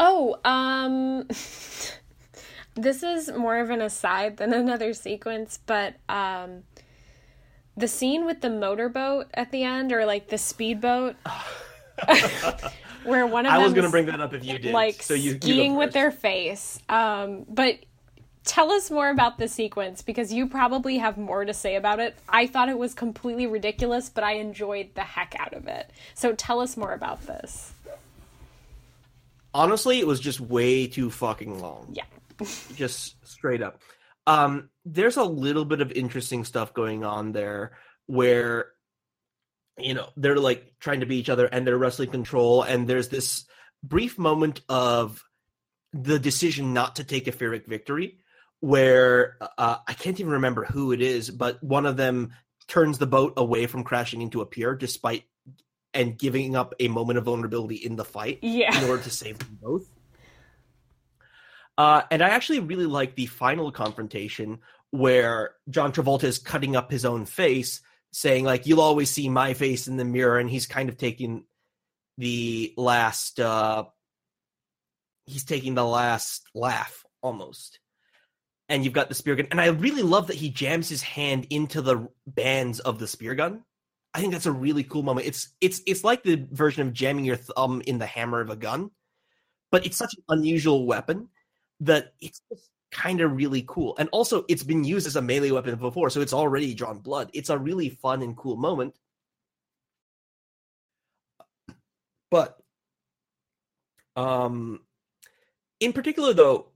Oh, 0.00 0.36
um 0.44 1.26
this 2.74 3.02
is 3.02 3.30
more 3.30 3.58
of 3.58 3.70
an 3.70 3.82
aside 3.82 4.38
than 4.38 4.52
another 4.64 4.94
sequence, 4.94 5.60
but 5.66 5.94
um 6.08 6.64
the 7.76 7.86
scene 7.86 8.24
with 8.24 8.40
the 8.40 8.50
motorboat 8.50 9.26
at 9.34 9.52
the 9.52 9.62
end 9.62 9.92
or 9.92 10.04
like 10.04 10.28
the 10.28 10.36
speedboat 10.36 11.14
where 13.04 13.26
one 13.26 13.46
of 13.46 13.52
i 13.52 13.58
was 13.58 13.72
going 13.72 13.84
to 13.84 13.90
bring 13.90 14.04
that 14.04 14.20
up 14.20 14.34
if 14.34 14.44
you 14.44 14.58
did 14.58 14.72
like 14.74 15.02
so 15.02 15.14
you, 15.14 15.30
you 15.32 15.36
skiing 15.36 15.76
with 15.76 15.92
their 15.92 16.10
face. 16.10 16.80
Um 16.88 17.46
but 17.48 17.78
tell 18.44 18.72
us 18.72 18.90
more 18.90 19.10
about 19.10 19.38
the 19.38 19.48
sequence 19.48 20.02
because 20.02 20.32
you 20.32 20.48
probably 20.48 20.98
have 20.98 21.16
more 21.18 21.44
to 21.44 21.54
say 21.54 21.76
about 21.76 22.00
it. 22.00 22.16
I 22.28 22.46
thought 22.46 22.68
it 22.68 22.78
was 22.78 22.94
completely 22.94 23.46
ridiculous, 23.46 24.08
but 24.08 24.24
I 24.24 24.32
enjoyed 24.32 24.94
the 24.94 25.02
heck 25.02 25.36
out 25.38 25.54
of 25.54 25.68
it. 25.68 25.90
So 26.14 26.34
tell 26.34 26.60
us 26.60 26.76
more 26.76 26.92
about 26.92 27.26
this. 27.26 27.72
Honestly 29.54 29.98
it 29.98 30.06
was 30.06 30.20
just 30.20 30.40
way 30.40 30.86
too 30.86 31.10
fucking 31.10 31.60
long 31.60 31.88
Yeah. 31.92 32.04
just 32.74 33.16
straight 33.26 33.62
up. 33.62 33.80
Um, 34.26 34.70
there's 34.84 35.16
a 35.16 35.24
little 35.24 35.64
bit 35.64 35.80
of 35.80 35.92
interesting 35.92 36.44
stuff 36.44 36.74
going 36.74 37.04
on 37.04 37.32
there 37.32 37.72
where, 38.06 38.72
you 39.78 39.94
know, 39.94 40.08
they're 40.16 40.36
like 40.36 40.74
trying 40.78 41.00
to 41.00 41.06
beat 41.06 41.18
each 41.18 41.30
other 41.30 41.46
and 41.46 41.66
they're 41.66 41.78
wrestling 41.78 42.10
control, 42.10 42.62
and 42.62 42.88
there's 42.88 43.08
this 43.08 43.44
brief 43.82 44.18
moment 44.18 44.60
of 44.68 45.24
the 45.92 46.18
decision 46.18 46.72
not 46.72 46.96
to 46.96 47.04
take 47.04 47.26
a 47.26 47.32
Pyrrhic 47.32 47.66
victory 47.66 48.18
where 48.60 49.38
uh, 49.58 49.78
I 49.86 49.94
can't 49.94 50.20
even 50.20 50.32
remember 50.34 50.64
who 50.64 50.92
it 50.92 51.00
is, 51.00 51.30
but 51.30 51.62
one 51.62 51.86
of 51.86 51.96
them 51.96 52.32
turns 52.68 52.98
the 52.98 53.06
boat 53.06 53.32
away 53.36 53.66
from 53.66 53.84
crashing 53.84 54.22
into 54.22 54.42
a 54.42 54.46
pier 54.46 54.74
despite 54.74 55.24
and 55.94 56.18
giving 56.18 56.54
up 56.56 56.74
a 56.80 56.88
moment 56.88 57.18
of 57.18 57.24
vulnerability 57.24 57.76
in 57.76 57.96
the 57.96 58.04
fight 58.04 58.38
Yeah. 58.42 58.76
in 58.82 58.88
order 58.88 59.02
to 59.02 59.10
save 59.10 59.38
them 59.38 59.58
both. 59.60 59.90
Uh, 61.78 62.02
and 62.10 62.22
I 62.22 62.28
actually 62.30 62.60
really 62.60 62.86
like 62.86 63.14
the 63.14 63.26
final 63.26 63.72
confrontation 63.72 64.58
where 64.90 65.54
John 65.68 65.92
Travolta 65.92 66.24
is 66.24 66.38
cutting 66.38 66.76
up 66.76 66.90
his 66.90 67.04
own 67.04 67.24
face, 67.24 67.80
saying 68.12 68.44
like, 68.44 68.66
"You'll 68.66 68.80
always 68.80 69.10
see 69.10 69.28
my 69.28 69.54
face 69.54 69.88
in 69.88 69.96
the 69.96 70.04
mirror," 70.04 70.38
and 70.38 70.50
he's 70.50 70.66
kind 70.66 70.88
of 70.88 70.96
taking 70.98 71.44
the 72.18 72.74
last. 72.76 73.40
Uh, 73.40 73.84
he's 75.26 75.44
taking 75.44 75.74
the 75.74 75.84
last 75.86 76.42
laugh 76.54 77.04
almost. 77.22 77.78
And 78.68 78.84
you've 78.84 78.92
got 78.94 79.08
the 79.08 79.14
spear 79.14 79.34
gun, 79.34 79.48
and 79.50 79.60
I 79.60 79.66
really 79.66 80.02
love 80.02 80.26
that 80.28 80.36
he 80.36 80.50
jams 80.50 80.88
his 80.88 81.02
hand 81.02 81.46
into 81.50 81.80
the 81.82 82.08
bands 82.26 82.78
of 82.80 82.98
the 82.98 83.08
spear 83.08 83.34
gun. 83.34 83.64
I 84.12 84.20
think 84.20 84.32
that's 84.32 84.46
a 84.46 84.52
really 84.52 84.82
cool 84.82 85.02
moment. 85.02 85.26
It's 85.26 85.54
it's 85.60 85.82
it's 85.86 86.02
like 86.02 86.22
the 86.22 86.46
version 86.50 86.86
of 86.86 86.92
jamming 86.92 87.24
your 87.24 87.36
thumb 87.36 87.82
in 87.86 87.98
the 87.98 88.06
hammer 88.06 88.40
of 88.40 88.50
a 88.50 88.56
gun, 88.56 88.90
but 89.70 89.86
it's 89.86 89.96
such 89.96 90.14
an 90.14 90.24
unusual 90.28 90.86
weapon 90.86 91.28
that 91.80 92.12
it's 92.20 92.40
just 92.50 92.70
kind 92.90 93.20
of 93.20 93.36
really 93.36 93.64
cool. 93.66 93.96
And 93.98 94.08
also, 94.12 94.44
it's 94.48 94.64
been 94.64 94.84
used 94.84 95.06
as 95.06 95.16
a 95.16 95.22
melee 95.22 95.50
weapon 95.50 95.76
before, 95.76 96.10
so 96.10 96.20
it's 96.20 96.32
already 96.32 96.74
drawn 96.74 96.98
blood. 96.98 97.30
It's 97.32 97.50
a 97.50 97.58
really 97.58 97.88
fun 97.88 98.22
and 98.22 98.36
cool 98.36 98.56
moment. 98.56 98.94
But, 102.30 102.58
um, 104.16 104.80
in 105.80 105.92
particular, 105.92 106.32
though, 106.32 106.68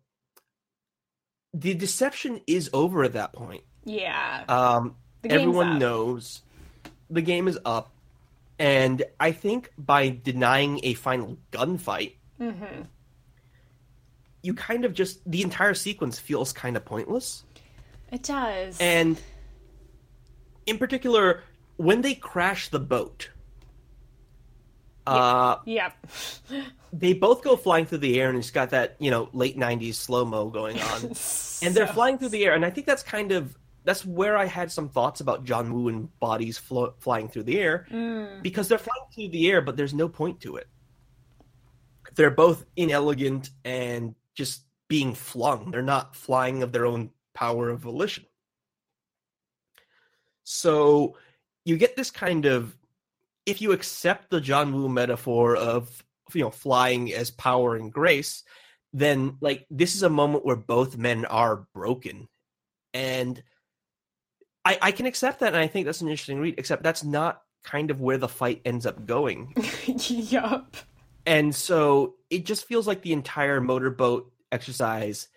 the 1.52 1.74
deception 1.74 2.40
is 2.46 2.70
over 2.72 3.04
at 3.04 3.12
that 3.12 3.32
point. 3.32 3.62
Yeah. 3.84 4.44
Um, 4.48 4.96
everyone 5.22 5.74
up. 5.74 5.78
knows 5.78 6.42
the 7.10 7.22
game 7.22 7.48
is 7.48 7.58
up, 7.64 7.92
and 8.58 9.02
I 9.20 9.32
think 9.32 9.70
by 9.78 10.08
denying 10.10 10.80
a 10.82 10.94
final 10.94 11.38
gunfight, 11.52 12.14
Mm-hmm. 12.40 12.82
you 14.42 14.54
kind 14.54 14.84
of 14.84 14.92
just 14.92 15.20
the 15.30 15.42
entire 15.42 15.72
sequence 15.74 16.18
feels 16.18 16.52
kind 16.52 16.76
of 16.76 16.84
pointless. 16.84 17.44
It 18.10 18.24
does. 18.24 18.76
And 18.80 19.20
in 20.66 20.78
particular, 20.78 21.42
when 21.76 22.02
they 22.02 22.14
crash 22.14 22.68
the 22.70 22.80
boat, 22.80 23.30
uh, 25.06 25.56
yep. 25.64 25.94
they 26.92 27.12
both 27.12 27.42
go 27.42 27.56
flying 27.56 27.86
through 27.86 27.98
the 27.98 28.20
air, 28.20 28.28
and 28.30 28.38
it's 28.38 28.50
got 28.50 28.70
that 28.70 28.96
you 28.98 29.10
know 29.10 29.28
late 29.32 29.56
'90s 29.56 29.94
slow 29.94 30.24
mo 30.24 30.48
going 30.48 30.80
on, 30.80 31.02
and 31.62 31.74
they're 31.74 31.86
flying 31.86 32.18
through 32.18 32.30
the 32.30 32.44
air, 32.44 32.54
and 32.54 32.64
I 32.64 32.70
think 32.70 32.86
that's 32.86 33.02
kind 33.02 33.32
of 33.32 33.56
that's 33.84 34.04
where 34.04 34.36
I 34.36 34.46
had 34.46 34.72
some 34.72 34.88
thoughts 34.88 35.20
about 35.20 35.44
John 35.44 35.72
Woo 35.72 35.88
and 35.88 36.18
bodies 36.18 36.56
flo- 36.58 36.94
flying 36.98 37.28
through 37.28 37.42
the 37.44 37.60
air 37.60 37.86
Mm. 37.90 38.42
because 38.42 38.66
they're 38.68 38.78
flying 38.78 39.04
through 39.14 39.28
the 39.28 39.50
air, 39.50 39.60
but 39.60 39.76
there's 39.76 39.94
no 39.94 40.08
point 40.08 40.40
to 40.40 40.56
it. 40.56 40.68
They're 42.14 42.30
both 42.30 42.64
inelegant 42.76 43.50
and 43.64 44.14
just 44.34 44.62
being 44.88 45.14
flung. 45.14 45.70
They're 45.70 45.82
not 45.82 46.14
flying 46.16 46.62
of 46.62 46.72
their 46.72 46.86
own 46.86 47.10
power 47.34 47.68
of 47.70 47.80
volition. 47.80 48.24
So 50.44 51.16
you 51.64 51.76
get 51.76 51.96
this 51.96 52.10
kind 52.10 52.44
of 52.46 52.76
if 53.46 53.60
you 53.60 53.72
accept 53.72 54.30
the 54.30 54.40
John 54.40 54.72
Woo 54.72 54.88
metaphor 54.88 55.56
of 55.56 56.02
you 56.32 56.42
know 56.42 56.50
flying 56.50 57.12
as 57.12 57.30
power 57.30 57.76
and 57.76 57.92
grace, 57.92 58.42
then 58.92 59.36
like 59.40 59.66
this 59.70 59.94
is 59.94 60.02
a 60.02 60.08
moment 60.10 60.44
where 60.44 60.56
both 60.56 60.96
men 60.96 61.24
are 61.26 61.66
broken. 61.74 62.28
And 62.92 63.42
I, 64.64 64.78
I 64.80 64.92
can 64.92 65.06
accept 65.06 65.40
that, 65.40 65.48
and 65.48 65.56
I 65.56 65.66
think 65.66 65.86
that's 65.86 66.00
an 66.00 66.08
interesting 66.08 66.38
read. 66.40 66.54
Except 66.58 66.82
that's 66.82 67.04
not 67.04 67.42
kind 67.64 67.90
of 67.90 68.00
where 68.00 68.18
the 68.18 68.28
fight 68.28 68.60
ends 68.64 68.86
up 68.86 69.06
going, 69.06 69.54
yup. 69.86 70.76
and 71.26 71.54
so 71.54 72.14
it 72.30 72.44
just 72.46 72.66
feels 72.66 72.86
like 72.86 73.02
the 73.02 73.12
entire 73.12 73.60
motorboat 73.60 74.30
exercise 74.52 75.28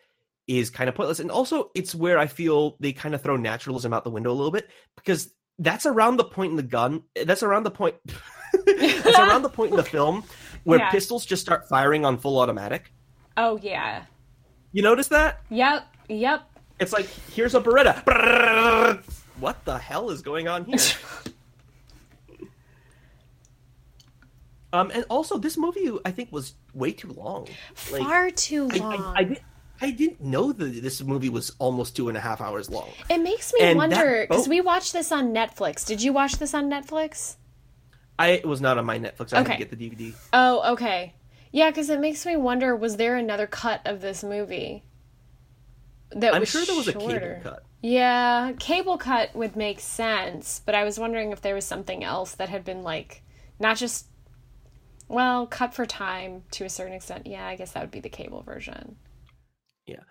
is 0.47 0.69
kind 0.69 0.87
of 0.89 0.95
pointless. 0.95 1.19
And 1.19 1.29
also, 1.31 1.71
it's 1.75 1.93
where 1.93 2.17
I 2.17 2.27
feel 2.27 2.77
they 2.79 2.93
kind 2.93 3.13
of 3.15 3.21
throw 3.21 3.35
naturalism 3.35 3.93
out 3.93 4.03
the 4.05 4.09
window 4.09 4.31
a 4.31 4.33
little 4.33 4.51
bit 4.51 4.69
because 4.95 5.29
that's 5.59 5.85
around 5.85 6.17
the 6.17 6.23
point 6.23 6.51
in 6.51 6.55
the 6.55 6.63
gun. 6.63 7.03
That's 7.25 7.43
around 7.43 7.63
the 7.63 7.71
point. 7.71 7.95
that's 8.65 9.19
around 9.19 9.41
the 9.41 9.49
point 9.49 9.71
in 9.71 9.77
the 9.77 9.83
film 9.97 10.23
where 10.63 10.79
Yeah. 10.79 10.89
pistols 10.91 11.25
just 11.25 11.41
start 11.41 11.67
firing 11.67 12.05
on 12.05 12.17
full 12.17 12.39
automatic. 12.39 12.93
Oh 13.35 13.59
yeah. 13.61 14.03
You 14.71 14.83
notice 14.83 15.07
that? 15.09 15.41
Yep. 15.49 15.83
Yep. 16.09 16.43
It's 16.79 16.93
like 16.93 17.07
here's 17.33 17.53
a 17.55 17.59
Beretta. 17.59 18.96
What 19.39 19.63
the 19.65 19.77
hell 19.77 20.09
is 20.09 20.21
going 20.21 20.47
on 20.47 20.65
here? 20.65 20.79
um, 24.73 24.91
and 24.93 25.05
also 25.09 25.37
this 25.37 25.57
movie 25.57 25.91
I 26.05 26.11
think 26.11 26.31
was 26.31 26.53
way 26.73 26.91
too 26.91 27.09
long. 27.09 27.47
Like, 27.91 28.01
Far 28.01 28.29
too 28.31 28.67
long. 28.67 29.15
I, 29.15 29.21
I, 29.21 29.23
did, 29.23 29.41
I 29.81 29.91
didn't 29.91 30.21
know 30.21 30.51
that 30.51 30.81
this 30.81 31.01
movie 31.03 31.29
was 31.29 31.51
almost 31.59 31.95
two 31.95 32.09
and 32.09 32.17
a 32.17 32.21
half 32.21 32.41
hours 32.41 32.69
long. 32.69 32.89
it 33.09 33.19
makes 33.19 33.53
me 33.53 33.61
and 33.61 33.77
wonder 33.77 34.25
because 34.27 34.47
we 34.47 34.61
watched 34.61 34.93
this 34.93 35.11
on 35.11 35.33
Netflix. 35.33 35.85
Did 35.85 36.01
you 36.01 36.13
watch 36.13 36.33
this 36.33 36.53
on 36.53 36.69
Netflix? 36.69 37.35
I 38.19 38.29
it 38.31 38.45
was 38.47 38.61
not 38.61 38.77
on 38.77 38.85
my 38.85 38.97
Netflix. 38.97 39.33
I 39.33 39.37
had 39.37 39.45
Okay. 39.47 39.57
to 39.57 39.65
get 39.65 39.77
the 39.77 39.89
DVD. 39.89 40.13
Oh, 40.33 40.73
okay. 40.73 41.13
Yeah, 41.51 41.69
because 41.69 41.89
it 41.89 41.99
makes 41.99 42.25
me 42.25 42.35
wonder: 42.35 42.75
was 42.75 42.97
there 42.97 43.15
another 43.15 43.45
cut 43.47 43.81
of 43.85 44.01
this 44.01 44.23
movie? 44.23 44.83
That 46.11 46.31
was 46.31 46.37
I'm 46.37 46.45
sure 46.45 46.65
there 46.65 46.75
was 46.75 46.87
a 46.87 46.93
shorter? 46.93 47.39
cable 47.43 47.51
cut. 47.51 47.63
Yeah, 47.81 48.53
cable 48.59 48.97
cut 48.97 49.35
would 49.35 49.55
make 49.55 49.79
sense, 49.79 50.61
but 50.65 50.75
I 50.75 50.83
was 50.83 50.97
wondering 50.99 51.31
if 51.31 51.41
there 51.41 51.55
was 51.55 51.65
something 51.65 52.03
else 52.03 52.35
that 52.35 52.49
had 52.49 52.65
been 52.65 52.83
like 52.83 53.21
not 53.59 53.77
just 53.77 54.07
well, 55.09 55.47
cut 55.47 55.73
for 55.73 55.85
time 55.85 56.43
to 56.51 56.65
a 56.65 56.69
certain 56.69 56.93
extent. 56.93 57.27
Yeah, 57.27 57.45
I 57.45 57.55
guess 57.55 57.71
that 57.71 57.81
would 57.81 57.91
be 57.91 58.01
the 58.01 58.09
cable 58.09 58.41
version. 58.41 58.97
Yeah. 59.85 60.01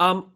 Um 0.00 0.32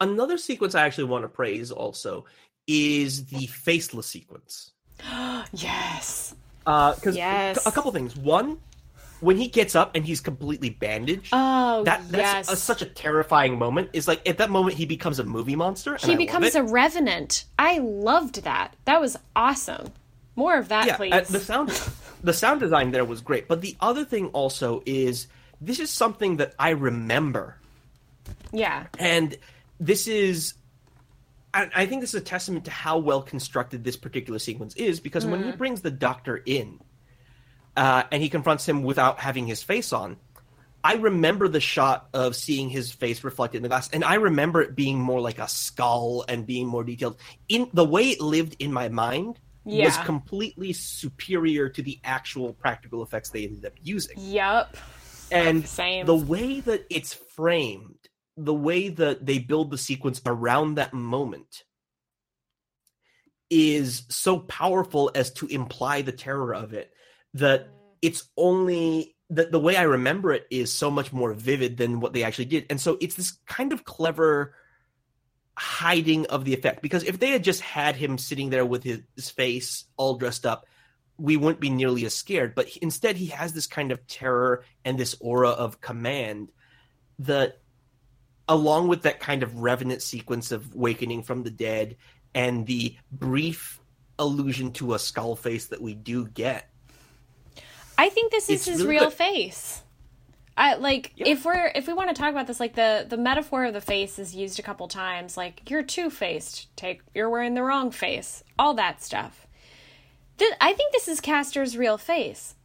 another 0.00 0.38
sequence 0.38 0.74
I 0.74 0.84
actually 0.84 1.04
want 1.04 1.24
to 1.24 1.28
praise 1.28 1.70
also 1.70 2.24
is 2.66 3.26
the 3.26 3.46
faceless 3.46 4.06
sequence. 4.06 4.72
yes. 5.52 6.34
Uh 6.66 6.94
cuz 6.94 7.16
Yes. 7.16 7.64
a 7.66 7.70
couple 7.72 7.92
things. 7.92 8.16
One, 8.16 8.58
when 9.22 9.36
he 9.36 9.46
gets 9.48 9.74
up 9.76 9.94
and 9.94 10.04
he's 10.04 10.20
completely 10.20 10.68
bandaged, 10.68 11.28
Oh, 11.32 11.84
that 11.84 12.02
that's 12.10 12.48
yes. 12.48 12.52
a, 12.52 12.56
such 12.56 12.82
a 12.82 12.86
terrifying 12.86 13.58
moment. 13.58 13.90
Is 13.92 14.08
like 14.08 14.28
at 14.28 14.38
that 14.38 14.50
moment 14.50 14.76
he 14.76 14.84
becomes 14.84 15.18
a 15.18 15.24
movie 15.24 15.56
monster. 15.56 15.94
I 16.02 16.06
he 16.06 16.08
love 16.12 16.18
becomes 16.18 16.54
a 16.54 16.62
revenant. 16.62 17.44
I 17.58 17.78
loved 17.78 18.42
that. 18.42 18.74
That 18.84 19.00
was 19.00 19.16
awesome. 19.36 19.92
More 20.34 20.56
of 20.56 20.68
that, 20.68 20.86
yeah, 20.86 20.96
please. 20.96 21.12
uh, 21.12 21.24
the 21.28 21.40
sound 21.40 21.68
the 22.24 22.32
sound 22.32 22.60
design 22.60 22.90
there 22.90 23.04
was 23.04 23.20
great. 23.20 23.46
But 23.48 23.60
the 23.60 23.76
other 23.80 24.04
thing 24.04 24.26
also 24.28 24.82
is 24.86 25.28
this 25.60 25.78
is 25.78 25.90
something 25.90 26.38
that 26.38 26.54
I 26.58 26.70
remember, 26.70 27.56
yeah. 28.52 28.86
and 28.98 29.36
this 29.78 30.08
is. 30.08 30.54
I, 31.54 31.68
I 31.74 31.86
think 31.86 32.00
this 32.00 32.14
is 32.14 32.20
a 32.22 32.24
testament 32.24 32.64
to 32.64 32.70
how 32.70 32.98
well 32.98 33.22
constructed 33.22 33.84
this 33.84 33.96
particular 33.96 34.38
sequence 34.38 34.74
is 34.74 35.00
because 35.00 35.26
when 35.26 35.44
he 35.44 35.52
brings 35.52 35.82
the 35.82 35.90
doctor 35.90 36.42
in, 36.46 36.80
uh, 37.76 38.04
and 38.10 38.22
he 38.22 38.28
confronts 38.28 38.68
him 38.68 38.82
without 38.82 39.18
having 39.18 39.46
his 39.46 39.62
face 39.62 39.92
on, 39.92 40.16
I 40.84 40.94
remember 40.94 41.46
the 41.46 41.60
shot 41.60 42.08
of 42.12 42.34
seeing 42.34 42.68
his 42.68 42.90
face 42.90 43.22
reflected 43.22 43.58
in 43.58 43.62
the 43.62 43.68
glass, 43.68 43.88
and 43.90 44.04
I 44.04 44.14
remember 44.14 44.60
it 44.62 44.74
being 44.74 44.98
more 44.98 45.20
like 45.20 45.38
a 45.38 45.48
skull 45.48 46.24
and 46.28 46.46
being 46.46 46.66
more 46.66 46.82
detailed. 46.82 47.16
In 47.48 47.70
the 47.72 47.84
way 47.84 48.10
it 48.10 48.20
lived 48.20 48.56
in 48.58 48.72
my 48.72 48.88
mind 48.88 49.38
was 49.64 49.96
completely 49.98 50.72
superior 50.72 51.68
to 51.68 51.82
the 51.82 52.00
actual 52.02 52.52
practical 52.52 53.02
effects 53.02 53.30
they 53.30 53.44
ended 53.44 53.64
up 53.64 53.74
using. 53.80 54.16
Yep. 54.18 54.76
And 55.30 55.66
Same. 55.66 56.04
the 56.04 56.16
way 56.16 56.60
that 56.60 56.84
it's 56.90 57.14
framed, 57.14 58.08
the 58.36 58.52
way 58.52 58.88
that 58.88 59.24
they 59.24 59.38
build 59.38 59.70
the 59.70 59.78
sequence 59.78 60.20
around 60.26 60.74
that 60.74 60.92
moment 60.92 61.64
is 63.50 64.04
so 64.08 64.38
powerful 64.40 65.10
as 65.14 65.30
to 65.34 65.46
imply 65.46 66.02
the 66.02 66.12
terror 66.12 66.54
of 66.54 66.72
it 66.72 66.92
that 67.34 67.68
it's 68.00 68.28
only 68.36 69.16
that 69.30 69.50
the 69.50 69.60
way 69.60 69.76
I 69.76 69.82
remember 69.82 70.32
it 70.32 70.46
is 70.50 70.72
so 70.72 70.90
much 70.90 71.12
more 71.12 71.32
vivid 71.32 71.78
than 71.78 72.00
what 72.00 72.12
they 72.12 72.22
actually 72.22 72.44
did. 72.46 72.66
And 72.68 72.80
so 72.80 72.98
it's 73.00 73.14
this 73.14 73.38
kind 73.46 73.72
of 73.72 73.84
clever 73.84 74.54
hiding 75.56 76.26
of 76.26 76.44
the 76.44 76.54
effect 76.54 76.82
because 76.82 77.04
if 77.04 77.18
they 77.18 77.30
had 77.30 77.44
just 77.44 77.60
had 77.60 77.94
him 77.94 78.16
sitting 78.16 78.50
there 78.50 78.64
with 78.64 78.82
his, 78.82 79.00
his 79.16 79.30
face 79.30 79.84
all 79.96 80.16
dressed 80.16 80.46
up 80.46 80.66
we 81.18 81.36
wouldn't 81.36 81.60
be 81.60 81.68
nearly 81.68 82.06
as 82.06 82.14
scared 82.14 82.54
but 82.54 82.74
instead 82.78 83.16
he 83.16 83.26
has 83.26 83.52
this 83.52 83.66
kind 83.66 83.92
of 83.92 84.06
terror 84.06 84.64
and 84.84 84.98
this 84.98 85.14
aura 85.20 85.50
of 85.50 85.80
command 85.80 86.50
that 87.18 87.60
along 88.48 88.88
with 88.88 89.02
that 89.02 89.20
kind 89.20 89.42
of 89.42 89.60
revenant 89.60 90.00
sequence 90.00 90.52
of 90.52 90.74
wakening 90.74 91.22
from 91.22 91.42
the 91.42 91.50
dead 91.50 91.96
and 92.34 92.66
the 92.66 92.96
brief 93.12 93.78
allusion 94.18 94.72
to 94.72 94.94
a 94.94 94.98
skull 94.98 95.36
face 95.36 95.66
that 95.66 95.82
we 95.82 95.94
do 95.94 96.26
get 96.26 96.71
I 97.98 98.08
think 98.08 98.30
this 98.32 98.44
is 98.48 98.60
It's 98.60 98.64
his 98.66 98.78
really 98.82 98.90
real 98.96 99.04
good. 99.04 99.12
face. 99.14 99.82
I 100.56 100.74
like 100.74 101.12
Yeah. 101.16 101.28
if 101.28 101.44
we're 101.44 101.72
if 101.74 101.86
we 101.86 101.92
want 101.94 102.08
to 102.10 102.14
talk 102.14 102.30
about 102.30 102.46
this, 102.46 102.60
like 102.60 102.74
the 102.74 103.06
the 103.08 103.16
metaphor 103.16 103.64
of 103.64 103.72
the 103.74 103.80
face 103.80 104.18
is 104.18 104.34
used 104.34 104.58
a 104.58 104.62
couple 104.62 104.86
times. 104.88 105.36
Like 105.36 105.68
you're 105.70 105.82
two 105.82 106.10
faced. 106.10 106.74
Take 106.76 107.00
you're 107.14 107.30
wearing 107.30 107.54
the 107.54 107.62
wrong 107.62 107.90
face. 107.90 108.42
All 108.58 108.74
that 108.74 109.02
stuff. 109.02 109.46
I 110.60 110.72
think 110.72 110.92
this 110.92 111.06
is 111.08 111.20
Castor's 111.20 111.76
real 111.76 111.96
face. 111.96 112.56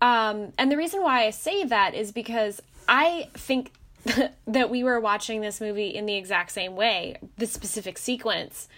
Um, 0.00 0.52
and 0.58 0.70
the 0.70 0.76
reason 0.76 1.02
why 1.02 1.24
I 1.24 1.30
say 1.30 1.64
that 1.64 1.94
is 1.94 2.12
because 2.12 2.62
I 2.86 3.28
think 3.34 3.72
that 4.46 4.70
we 4.70 4.84
were 4.84 5.00
watching 5.00 5.40
this 5.40 5.60
movie 5.60 5.88
in 5.88 6.06
the 6.06 6.14
exact 6.14 6.52
same 6.52 6.76
way, 6.76 7.16
the 7.36 7.46
specific 7.46 7.98
sequence, 7.98 8.68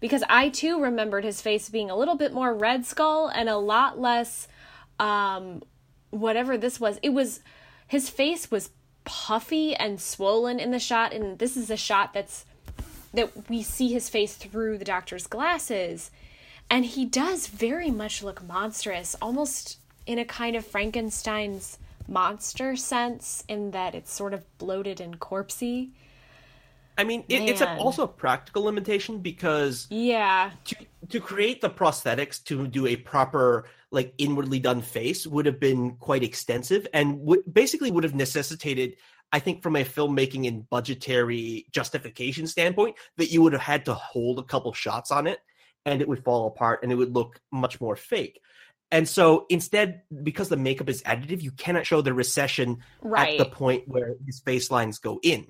because 0.00 0.24
I 0.28 0.48
too 0.48 0.82
remembered 0.82 1.22
his 1.24 1.40
face 1.40 1.68
being 1.68 1.90
a 1.90 1.96
little 1.96 2.16
bit 2.16 2.32
more 2.32 2.52
Red 2.52 2.84
Skull 2.84 3.28
and 3.28 3.48
a 3.48 3.56
lot 3.58 4.00
less, 4.00 4.48
um, 4.98 5.62
whatever 6.10 6.56
this 6.56 6.80
was. 6.80 6.98
It 7.02 7.10
was 7.10 7.40
his 7.86 8.08
face 8.08 8.50
was 8.50 8.70
puffy 9.04 9.74
and 9.74 10.00
swollen 10.00 10.60
in 10.60 10.70
the 10.70 10.78
shot, 10.78 11.12
and 11.12 11.38
this 11.38 11.56
is 11.56 11.70
a 11.70 11.76
shot 11.76 12.12
that's 12.12 12.44
that 13.14 13.48
we 13.50 13.62
see 13.62 13.92
his 13.92 14.08
face 14.08 14.34
through 14.34 14.78
the 14.78 14.84
doctor's 14.84 15.26
glasses 15.26 16.10
and 16.70 16.86
he 16.86 17.04
does 17.04 17.48
very 17.48 17.90
much 17.90 18.22
look 18.22 18.42
monstrous 18.42 19.14
almost 19.20 19.78
in 20.06 20.18
a 20.18 20.24
kind 20.24 20.56
of 20.56 20.66
frankenstein's 20.66 21.78
monster 22.08 22.74
sense 22.74 23.44
in 23.48 23.70
that 23.70 23.94
it's 23.94 24.12
sort 24.12 24.34
of 24.34 24.42
bloated 24.58 25.00
and 25.00 25.20
corpsey 25.20 25.90
i 26.98 27.04
mean 27.04 27.22
it, 27.28 27.42
it's 27.42 27.60
a, 27.60 27.76
also 27.76 28.02
a 28.04 28.08
practical 28.08 28.64
limitation 28.64 29.18
because 29.18 29.86
yeah 29.90 30.50
to 30.64 30.74
to 31.08 31.20
create 31.20 31.60
the 31.60 31.70
prosthetics 31.70 32.42
to 32.42 32.66
do 32.66 32.86
a 32.86 32.96
proper 32.96 33.66
like 33.92 34.14
inwardly 34.18 34.58
done 34.58 34.82
face 34.82 35.26
would 35.26 35.46
have 35.46 35.60
been 35.60 35.96
quite 35.96 36.22
extensive 36.22 36.86
and 36.92 37.20
would 37.20 37.40
basically 37.52 37.90
would 37.90 38.04
have 38.04 38.14
necessitated 38.14 38.96
i 39.32 39.38
think 39.38 39.62
from 39.62 39.76
a 39.76 39.84
filmmaking 39.84 40.48
and 40.48 40.68
budgetary 40.68 41.66
justification 41.70 42.46
standpoint 42.46 42.96
that 43.16 43.30
you 43.30 43.42
would 43.42 43.52
have 43.52 43.62
had 43.62 43.84
to 43.84 43.94
hold 43.94 44.38
a 44.38 44.44
couple 44.44 44.72
shots 44.72 45.10
on 45.10 45.26
it 45.26 45.38
and 45.84 46.00
it 46.00 46.08
would 46.08 46.24
fall 46.24 46.46
apart 46.46 46.80
and 46.82 46.90
it 46.90 46.96
would 46.96 47.14
look 47.14 47.40
much 47.52 47.80
more 47.80 47.96
fake 47.96 48.40
and 48.92 49.08
so 49.08 49.46
instead 49.48 50.02
because 50.22 50.50
the 50.50 50.56
makeup 50.56 50.90
is 50.90 51.02
additive 51.02 51.42
you 51.42 51.50
cannot 51.50 51.86
show 51.86 52.02
the 52.02 52.12
recession 52.12 52.84
right 53.00 53.32
at 53.32 53.38
the 53.38 53.50
point 53.50 53.88
where 53.88 54.14
his 54.26 54.40
face 54.40 54.70
lines 54.70 54.98
go 54.98 55.18
in. 55.22 55.46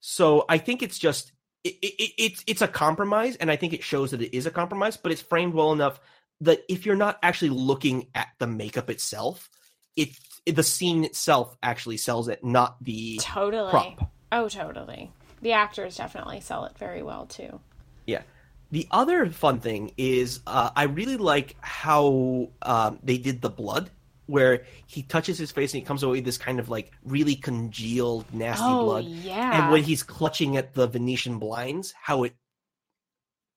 So 0.00 0.44
I 0.48 0.58
think 0.58 0.82
it's 0.82 0.98
just 0.98 1.32
it, 1.62 1.76
it, 1.80 2.12
it's 2.18 2.44
it's 2.48 2.62
a 2.62 2.68
compromise, 2.68 3.36
and 3.36 3.50
I 3.50 3.56
think 3.56 3.72
it 3.72 3.84
shows 3.84 4.10
that 4.10 4.20
it 4.20 4.36
is 4.36 4.46
a 4.46 4.50
compromise, 4.50 4.96
but 4.96 5.12
it's 5.12 5.22
framed 5.22 5.54
well 5.54 5.72
enough 5.72 6.00
that 6.40 6.62
if 6.68 6.86
you're 6.86 6.96
not 6.96 7.18
actually 7.22 7.50
looking 7.50 8.08
at 8.14 8.28
the 8.38 8.46
makeup 8.46 8.90
itself, 8.90 9.50
it, 9.96 10.10
the 10.46 10.62
scene 10.62 11.04
itself 11.04 11.56
actually 11.62 11.96
sells 11.96 12.28
it, 12.28 12.42
not 12.44 12.82
the 12.82 13.18
totally 13.22 13.70
prop. 13.70 14.10
oh 14.32 14.48
totally 14.48 15.10
the 15.42 15.52
actors 15.52 15.96
definitely 15.96 16.40
sell 16.40 16.64
it 16.64 16.76
very 16.78 17.02
well 17.02 17.26
too 17.26 17.60
Yeah. 18.06 18.22
The 18.72 18.86
other 18.92 19.28
fun 19.30 19.58
thing 19.58 19.92
is 19.96 20.40
uh, 20.46 20.70
I 20.76 20.84
really 20.84 21.16
like 21.16 21.56
how 21.60 22.50
um, 22.62 23.00
they 23.02 23.18
did 23.18 23.42
the 23.42 23.50
blood, 23.50 23.90
where 24.26 24.64
he 24.86 25.02
touches 25.02 25.38
his 25.38 25.50
face 25.50 25.74
and 25.74 25.80
he 25.82 25.84
comes 25.84 26.04
away 26.04 26.18
with 26.18 26.24
this 26.24 26.38
kind 26.38 26.60
of 26.60 26.68
like 26.68 26.92
really 27.04 27.34
congealed, 27.34 28.32
nasty 28.32 28.62
oh 28.64 28.84
blood. 28.84 29.04
yeah 29.06 29.60
and 29.64 29.72
when 29.72 29.82
he's 29.82 30.04
clutching 30.04 30.56
at 30.56 30.72
the 30.72 30.86
Venetian 30.86 31.40
blinds, 31.40 31.92
how 32.00 32.22
it 32.22 32.34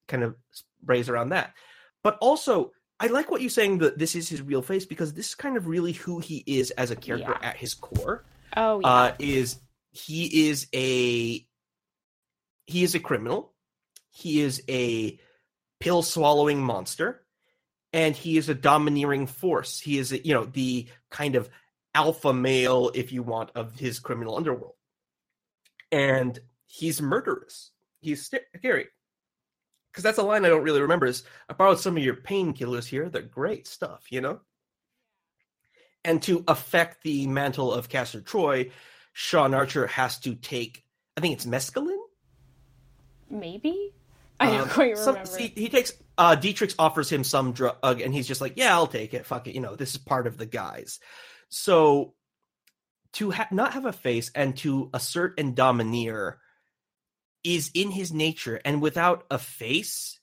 kind 0.07 0.23
of 0.23 0.35
sprays 0.51 1.10
around 1.10 1.30
that. 1.30 1.53
But 2.03 2.17
also, 2.19 2.71
I 2.99 3.07
like 3.07 3.31
what 3.31 3.41
you're 3.41 3.49
saying 3.49 3.80
that 3.80 3.97
this 3.97 4.15
is 4.15 4.30
his 4.30 4.41
real 4.41 4.61
face 4.61 4.85
because 4.85 5.13
this 5.13 5.30
is 5.30 5.35
kind 5.35 5.57
of 5.57 5.67
really 5.67 5.93
who 5.93 6.19
he 6.19 6.43
is 6.45 6.71
as 6.71 6.91
a 6.91 6.95
character 6.95 7.38
Yeah. 7.41 7.47
at 7.49 7.57
his 7.57 7.73
core. 7.73 8.23
oh 8.55 8.80
yeah 8.81 8.88
Uh, 8.88 9.15
is 9.19 9.59
he 9.91 10.47
is 10.49 10.67
a 10.73 11.45
he 12.65 12.84
is 12.84 12.95
a 12.95 12.99
criminal. 12.99 13.53
He 14.11 14.41
is 14.41 14.61
a 14.69 15.19
pill 15.80 16.01
swallowing 16.03 16.61
monster, 16.63 17.23
and 17.91 18.15
he 18.15 18.38
is 18.38 18.47
a 18.47 18.53
domineering 18.55 19.27
force. 19.27 19.80
He 19.80 19.97
is, 19.97 20.11
a, 20.13 20.25
you 20.25 20.34
know, 20.34 20.45
the 20.45 20.88
kind 21.09 21.35
of 21.35 21.49
alpha 21.93 22.31
male, 22.34 22.89
if 22.93 23.11
you 23.11 23.21
want, 23.23 23.49
of 23.55 23.77
his 23.77 23.99
criminal 23.99 24.38
underworld. 24.38 24.75
And 25.91 26.39
he's 26.65 27.01
murderous. 27.01 27.71
He's 28.01 28.25
scary. 28.57 28.88
Because 29.93 30.03
that's 30.03 30.17
a 30.17 30.23
line 30.23 30.43
I 30.43 30.49
don't 30.49 30.63
really 30.63 30.81
remember. 30.81 31.05
Is 31.05 31.23
I 31.47 31.53
borrowed 31.53 31.79
some 31.79 31.95
of 31.95 32.03
your 32.03 32.15
painkillers 32.15 32.85
here. 32.87 33.07
They're 33.09 33.21
great 33.21 33.67
stuff, 33.67 34.05
you 34.09 34.21
know. 34.21 34.41
And 36.03 36.21
to 36.23 36.43
affect 36.47 37.03
the 37.03 37.27
mantle 37.27 37.71
of 37.71 37.89
Castor 37.89 38.19
Troy, 38.21 38.71
Sean 39.13 39.53
Archer 39.53 39.85
has 39.87 40.17
to 40.21 40.33
take. 40.35 40.83
I 41.15 41.21
think 41.21 41.33
it's 41.35 41.45
mescaline. 41.45 41.95
maybe 43.29 43.91
i 44.39 44.47
don't 44.49 44.61
Um, 44.61 44.69
quite 44.69 44.97
some- 44.97 45.13
remember 45.15 45.37
he, 45.37 45.47
he 45.49 45.69
takes 45.69 45.93
uh 46.17 46.33
Dietrich 46.35 46.73
offers 46.79 47.09
him 47.11 47.23
some 47.23 47.51
drug 47.53 47.77
and 48.01 48.11
he's 48.13 48.27
just 48.27 48.41
like, 48.41 48.53
Yeah, 48.57 48.73
I'll 48.73 48.87
take 48.87 49.13
it. 49.13 49.25
Fuck 49.27 49.47
it. 49.47 49.53
You 49.55 49.61
know, 49.61 49.75
this 49.75 49.91
is 49.91 49.97
part 49.97 50.25
of 50.27 50.37
the 50.37 50.47
guys. 50.47 50.99
So 51.49 52.15
to 53.13 53.29
ha- 53.31 53.47
not 53.51 53.73
have 53.73 53.85
a 53.85 53.93
face 53.93 54.31
and 54.33 54.57
to 54.57 54.89
assert 54.93 55.39
and 55.39 55.55
domineer 55.55 56.39
is 57.43 57.71
in 57.73 57.91
his 57.91 58.13
nature. 58.13 58.59
And 58.63 58.81
without 58.81 59.25
a 59.29 59.37
face, 59.37 60.19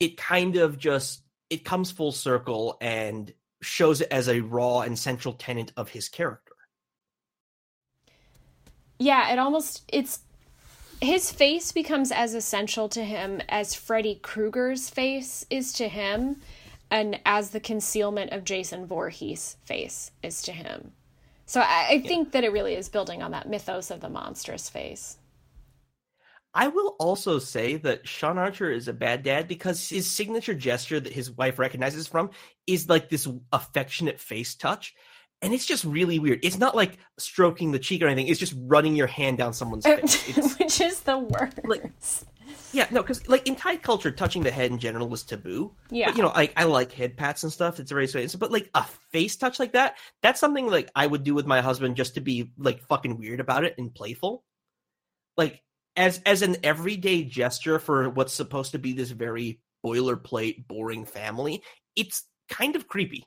it 0.00 0.16
kind 0.16 0.56
of 0.56 0.78
just 0.78 1.22
it 1.50 1.64
comes 1.64 1.90
full 1.90 2.12
circle 2.12 2.76
and 2.80 3.32
shows 3.62 4.00
it 4.00 4.08
as 4.10 4.28
a 4.28 4.40
raw 4.40 4.80
and 4.80 4.98
central 4.98 5.34
tenet 5.34 5.72
of 5.76 5.88
his 5.88 6.08
character. 6.08 6.52
yeah 8.98 9.32
it 9.32 9.38
almost 9.38 9.82
it's 9.92 10.20
his 11.00 11.30
face 11.30 11.72
becomes 11.72 12.10
as 12.10 12.34
essential 12.34 12.88
to 12.88 13.04
him 13.04 13.42
as 13.48 13.74
Freddy 13.74 14.18
Krueger's 14.22 14.88
face 14.88 15.44
is 15.50 15.74
to 15.74 15.88
him, 15.88 16.40
and 16.90 17.20
as 17.26 17.50
the 17.50 17.60
concealment 17.60 18.32
of 18.32 18.44
Jason 18.44 18.86
Voorhees' 18.86 19.56
face 19.64 20.10
is 20.22 20.40
to 20.42 20.52
him. 20.52 20.92
So 21.44 21.60
I, 21.60 21.88
I 21.90 22.00
think 22.00 22.32
that 22.32 22.44
it 22.44 22.52
really 22.52 22.74
is 22.74 22.88
building 22.88 23.22
on 23.22 23.32
that 23.32 23.48
mythos 23.48 23.90
of 23.90 24.00
the 24.00 24.08
monstrous 24.08 24.68
face. 24.70 25.18
I 26.56 26.68
will 26.68 26.96
also 26.98 27.38
say 27.38 27.76
that 27.76 28.08
Sean 28.08 28.38
Archer 28.38 28.70
is 28.70 28.88
a 28.88 28.94
bad 28.94 29.22
dad 29.22 29.46
because 29.46 29.90
his 29.90 30.10
signature 30.10 30.54
gesture 30.54 30.98
that 30.98 31.12
his 31.12 31.30
wife 31.30 31.58
recognizes 31.58 32.08
from 32.08 32.30
is 32.66 32.88
like 32.88 33.10
this 33.10 33.28
affectionate 33.52 34.18
face 34.18 34.54
touch. 34.54 34.94
And 35.42 35.52
it's 35.52 35.66
just 35.66 35.84
really 35.84 36.18
weird. 36.18 36.40
It's 36.42 36.56
not 36.56 36.74
like 36.74 36.96
stroking 37.18 37.72
the 37.72 37.78
cheek 37.78 38.02
or 38.02 38.06
anything. 38.06 38.28
It's 38.28 38.40
just 38.40 38.54
running 38.56 38.96
your 38.96 39.06
hand 39.06 39.36
down 39.36 39.52
someone's 39.52 39.84
er, 39.84 39.98
face. 39.98 40.56
Which 40.58 40.80
is 40.80 41.00
the 41.00 41.18
worst. 41.18 41.60
Like- 41.64 41.92
yeah, 42.72 42.86
no, 42.90 43.02
because 43.02 43.28
like 43.28 43.46
in 43.46 43.54
Thai 43.54 43.76
culture, 43.76 44.10
touching 44.10 44.42
the 44.42 44.50
head 44.50 44.70
in 44.70 44.78
general 44.78 45.10
was 45.10 45.24
taboo. 45.24 45.72
yeah. 45.90 46.06
But, 46.06 46.16
you 46.16 46.22
know, 46.22 46.32
I, 46.34 46.50
I 46.56 46.64
like 46.64 46.90
head 46.90 47.18
pats 47.18 47.42
and 47.42 47.52
stuff. 47.52 47.78
It's 47.80 47.90
very 47.90 48.06
sweet. 48.06 48.34
But 48.38 48.50
like 48.50 48.70
a 48.74 48.84
face 49.12 49.36
touch 49.36 49.58
like 49.58 49.72
that, 49.72 49.98
that's 50.22 50.40
something 50.40 50.70
like 50.70 50.90
I 50.96 51.06
would 51.06 51.22
do 51.22 51.34
with 51.34 51.46
my 51.46 51.60
husband 51.60 51.96
just 51.96 52.14
to 52.14 52.22
be 52.22 52.50
like 52.56 52.82
fucking 52.84 53.18
weird 53.18 53.40
about 53.40 53.64
it 53.64 53.74
and 53.76 53.94
playful. 53.94 54.42
Like 55.36 55.62
as 55.96 56.20
as 56.26 56.42
an 56.42 56.56
everyday 56.62 57.24
gesture 57.24 57.78
for 57.78 58.10
what's 58.10 58.32
supposed 58.34 58.72
to 58.72 58.78
be 58.78 58.92
this 58.92 59.10
very 59.10 59.60
boilerplate, 59.84 60.66
boring 60.68 61.04
family, 61.04 61.62
it's 61.94 62.24
kind 62.48 62.76
of 62.76 62.88
creepy. 62.88 63.24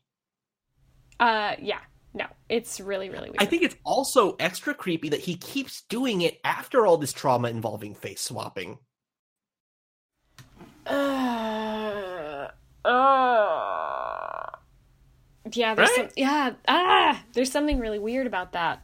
uh 1.20 1.56
yeah. 1.62 1.80
No, 2.12 2.26
it's 2.50 2.80
really, 2.80 3.10
really 3.12 3.30
weird. 3.30 3.38
I 3.42 3.46
think 3.46 3.62
it's 3.62 3.76
also 3.84 4.36
extra 4.40 4.74
creepy 4.74 5.10
that 5.10 5.20
he 5.20 5.36
keeps 5.36 5.84
doing 5.90 6.22
it 6.22 6.40
after 6.44 6.88
all 6.88 6.98
this 6.98 7.14
trauma 7.14 7.50
involving 7.50 7.94
face 7.94 8.20
swapping. 8.22 8.80
Uh, 10.88 12.48
uh, 12.84 14.46
yeah, 15.54 15.76
there's 15.76 15.90
Right? 15.90 15.96
some, 15.98 16.10
yeah, 16.18 16.54
ah, 16.68 17.24
there's 17.34 17.52
something 17.52 17.78
really 17.80 18.00
weird 18.00 18.26
about 18.26 18.54
that. 18.54 18.82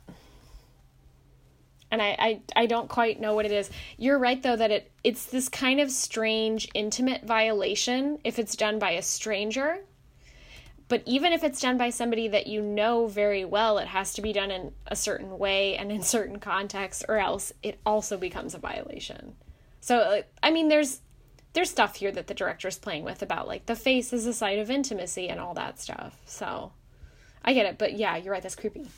And 1.96 2.02
I, 2.02 2.16
I, 2.20 2.42
I 2.58 2.66
don't 2.66 2.90
quite 2.90 3.22
know 3.22 3.36
what 3.36 3.46
it 3.46 3.54
is. 3.54 3.70
You're 3.98 4.20
right 4.20 4.44
though 4.44 4.58
that 4.58 4.70
it 4.70 4.92
it's 5.06 5.28
this 5.28 5.48
kind 5.48 5.80
of 5.80 5.90
strange 5.90 6.68
intimate 6.74 7.24
violation 7.24 8.20
if 8.26 8.38
it's 8.38 8.58
done 8.58 8.80
by 8.80 8.92
a 8.92 9.02
stranger. 9.02 9.78
But 10.90 11.04
even 11.06 11.32
if 11.32 11.42
it's 11.42 11.62
done 11.62 11.78
by 11.78 11.92
somebody 11.92 12.28
that 12.28 12.48
you 12.48 12.62
know 12.62 13.08
very 13.08 13.46
well, 13.46 13.78
it 13.78 13.88
has 13.88 14.14
to 14.16 14.22
be 14.22 14.34
done 14.34 14.52
in 14.52 14.74
a 14.88 14.96
certain 14.98 15.40
way 15.40 15.78
and 15.78 15.90
in 15.90 16.04
certain 16.04 16.40
contexts, 16.40 17.06
or 17.08 17.18
else 17.18 17.54
it 17.64 17.80
also 17.86 18.18
becomes 18.18 18.54
a 18.54 18.58
violation. 18.60 19.38
So, 19.80 20.00
uh, 20.00 20.22
I 20.44 20.52
mean, 20.52 20.68
there's 20.68 21.00
there's 21.54 21.70
stuff 21.70 21.96
here 21.96 22.12
that 22.12 22.28
the 22.28 22.34
director's 22.34 22.78
playing 22.78 23.06
with 23.06 23.22
about 23.22 23.48
like 23.48 23.68
the 23.68 23.76
face 23.78 24.12
is 24.12 24.26
a 24.26 24.34
site 24.34 24.60
of 24.60 24.70
intimacy 24.70 25.30
and 25.30 25.40
all 25.40 25.54
that 25.54 25.80
stuff. 25.80 26.20
So, 26.26 26.74
I 27.46 27.54
get 27.54 27.66
it, 27.66 27.78
but 27.78 27.94
yeah, 27.94 28.18
you're 28.18 28.34
right. 28.34 28.44
That's 28.44 28.54
creepy. 28.54 28.90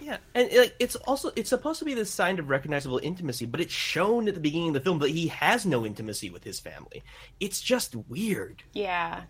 Yeah, 0.00 0.18
and 0.34 0.48
like 0.52 0.74
it's 0.78 0.94
also 0.96 1.32
it's 1.34 1.50
supposed 1.50 1.80
to 1.80 1.84
be 1.84 1.94
this 1.94 2.10
sign 2.10 2.38
of 2.38 2.48
recognizable 2.48 3.00
intimacy, 3.02 3.46
but 3.46 3.60
it's 3.60 3.72
shown 3.72 4.28
at 4.28 4.34
the 4.34 4.40
beginning 4.40 4.68
of 4.68 4.74
the 4.74 4.80
film 4.80 5.00
that 5.00 5.10
he 5.10 5.28
has 5.28 5.66
no 5.66 5.84
intimacy 5.84 6.30
with 6.30 6.44
his 6.44 6.60
family. 6.60 7.02
It's 7.40 7.60
just 7.60 7.96
weird. 7.96 8.62
Yeah. 8.72 9.22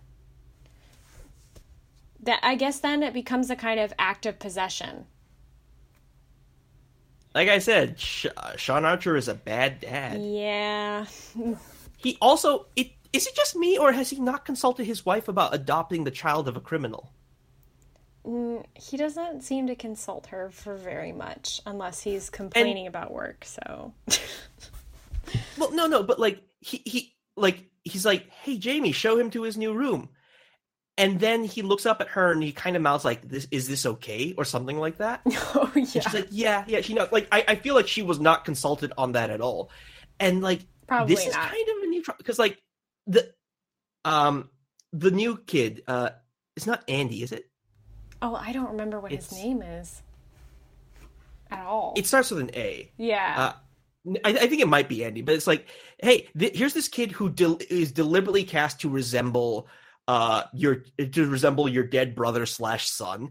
That 2.20 2.40
I 2.42 2.54
guess 2.56 2.80
then 2.80 3.02
it 3.02 3.14
becomes 3.14 3.48
a 3.48 3.56
kind 3.56 3.80
of 3.80 3.94
act 3.98 4.26
of 4.26 4.38
possession. 4.38 5.06
Like 7.34 7.48
I 7.48 7.58
said, 7.58 7.98
Sh- 7.98 8.26
uh, 8.36 8.56
Sean 8.56 8.84
Archer 8.84 9.16
is 9.16 9.28
a 9.28 9.34
bad 9.34 9.80
dad. 9.80 10.20
Yeah. 10.22 11.06
He 12.00 12.16
also 12.22 12.66
it 12.76 12.92
is 13.12 13.26
it 13.26 13.34
just 13.34 13.56
me 13.56 13.76
or 13.76 13.90
has 13.90 14.10
he 14.10 14.20
not 14.20 14.44
consulted 14.44 14.84
his 14.84 15.04
wife 15.04 15.26
about 15.26 15.52
adopting 15.52 16.04
the 16.04 16.12
child 16.12 16.46
of 16.46 16.56
a 16.56 16.60
criminal? 16.60 17.10
Mm, 18.28 18.64
He 18.74 18.96
doesn't 18.98 19.42
seem 19.42 19.66
to 19.68 19.74
consult 19.74 20.26
her 20.26 20.50
for 20.50 20.76
very 20.76 21.12
much 21.12 21.62
unless 21.64 22.02
he's 22.02 22.28
complaining 22.28 22.86
about 22.86 23.10
work, 23.12 23.44
so. 23.44 23.92
Well, 25.58 25.72
no, 25.72 25.86
no, 25.86 26.02
but 26.02 26.18
like 26.18 26.42
he 26.60 26.80
he 26.86 27.14
like 27.36 27.64
he's 27.84 28.06
like, 28.06 28.30
"Hey, 28.30 28.56
Jamie, 28.56 28.92
show 28.92 29.18
him 29.18 29.30
to 29.32 29.42
his 29.42 29.58
new 29.58 29.74
room," 29.74 30.08
and 30.96 31.20
then 31.20 31.44
he 31.44 31.60
looks 31.60 31.84
up 31.84 32.00
at 32.00 32.08
her 32.08 32.32
and 32.32 32.42
he 32.42 32.50
kind 32.50 32.76
of 32.76 32.82
mouths 32.82 33.04
like, 33.04 33.28
"This 33.28 33.46
is 33.50 33.68
this 33.68 33.84
okay?" 33.84 34.34
or 34.38 34.46
something 34.46 34.78
like 34.78 34.96
that. 34.98 35.20
oh, 35.26 35.70
yeah. 35.74 35.84
She's 35.84 36.14
like, 36.14 36.28
"Yeah, 36.30 36.64
yeah." 36.66 36.80
She 36.80 36.94
knows. 36.94 37.12
like 37.12 37.28
I, 37.30 37.44
I 37.46 37.54
feel 37.56 37.74
like 37.74 37.88
she 37.88 38.00
was 38.00 38.20
not 38.20 38.46
consulted 38.46 38.92
on 38.96 39.12
that 39.12 39.28
at 39.28 39.42
all, 39.42 39.70
and 40.18 40.42
like 40.42 40.60
Probably 40.86 41.14
this 41.14 41.26
is 41.26 41.36
kind 41.36 41.68
of 41.76 41.82
a 41.82 41.86
new 41.86 42.02
because 42.16 42.38
like 42.38 42.56
the 43.06 43.30
um 44.06 44.48
the 44.94 45.10
new 45.10 45.36
kid 45.36 45.82
uh 45.86 46.10
it's 46.56 46.66
not 46.66 46.84
Andy, 46.88 47.22
is 47.22 47.32
it? 47.32 47.50
Oh, 48.20 48.34
I 48.34 48.52
don't 48.52 48.70
remember 48.70 49.00
what 49.00 49.12
his 49.12 49.32
name 49.32 49.62
is 49.62 50.02
at 51.50 51.64
all. 51.64 51.94
It 51.96 52.06
starts 52.06 52.30
with 52.30 52.40
an 52.40 52.50
A. 52.54 52.90
yeah. 52.96 53.34
Uh, 53.38 53.52
I, 54.24 54.30
I 54.30 54.46
think 54.46 54.62
it 54.62 54.68
might 54.68 54.88
be 54.88 55.04
Andy, 55.04 55.20
but 55.22 55.34
it's 55.34 55.46
like, 55.46 55.66
hey, 56.02 56.28
th- 56.38 56.56
here's 56.56 56.72
this 56.72 56.88
kid 56.88 57.12
who 57.12 57.28
del- 57.28 57.58
is 57.68 57.92
deliberately 57.92 58.44
cast 58.44 58.80
to 58.80 58.88
resemble 58.88 59.66
uh 60.06 60.44
your 60.54 60.76
to 61.12 61.28
resemble 61.28 61.68
your 61.68 61.84
dead 61.84 62.14
brother 62.14 62.46
slash 62.46 62.88
son 62.88 63.30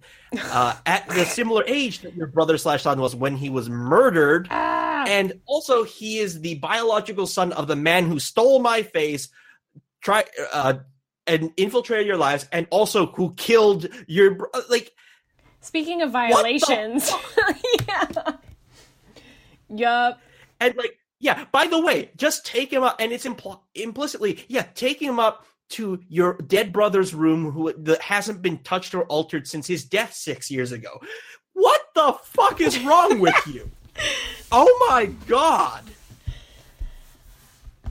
uh 0.51 0.75
at 0.85 1.07
the 1.07 1.25
similar 1.25 1.63
age 1.65 2.01
that 2.01 2.13
your 2.15 2.27
brother 2.27 2.55
slash 2.55 2.83
son 2.83 3.01
was 3.01 3.15
when 3.15 3.35
he 3.35 3.49
was 3.49 3.67
murdered 3.67 4.47
ah, 4.51 5.03
and 5.07 5.33
also 5.47 5.83
he 5.83 6.19
is 6.19 6.39
the 6.41 6.53
biological 6.59 7.25
son 7.25 7.51
of 7.53 7.65
the 7.65 7.75
man 7.75 8.05
who 8.05 8.19
stole 8.19 8.59
my 8.59 8.83
face 8.83 9.29
try 10.01 10.23
uh 10.53 10.75
and 11.27 11.51
infiltrated 11.57 12.07
your 12.07 12.17
lives 12.17 12.47
and 12.51 12.67
also 12.69 13.07
who 13.07 13.33
killed 13.35 13.87
your 14.07 14.35
bro- 14.35 14.49
like 14.69 14.93
speaking 15.61 16.01
of 16.01 16.11
violations. 16.11 17.11
yeah. 17.87 18.07
Yup. 19.69 20.21
And 20.59 20.75
like, 20.75 20.97
yeah. 21.19 21.45
By 21.51 21.67
the 21.67 21.79
way, 21.79 22.11
just 22.15 22.45
take 22.45 22.71
him 22.71 22.83
up, 22.83 22.95
and 22.99 23.11
it's 23.11 23.25
impl- 23.25 23.61
implicitly, 23.75 24.45
yeah, 24.47 24.63
take 24.73 25.01
him 25.01 25.19
up 25.19 25.45
to 25.69 25.99
your 26.07 26.35
dead 26.47 26.71
brother's 26.71 27.13
room, 27.13 27.51
who 27.51 27.73
that 27.73 28.01
hasn't 28.01 28.41
been 28.41 28.57
touched 28.59 28.95
or 28.95 29.03
altered 29.03 29.47
since 29.47 29.67
his 29.67 29.83
death 29.83 30.13
six 30.13 30.49
years 30.49 30.71
ago. 30.71 31.01
What 31.53 31.81
the 31.93 32.15
fuck 32.23 32.61
is 32.61 32.79
wrong 32.79 33.19
with 33.19 33.35
you? 33.47 33.69
Oh 34.49 34.87
my 34.89 35.07
god! 35.27 35.83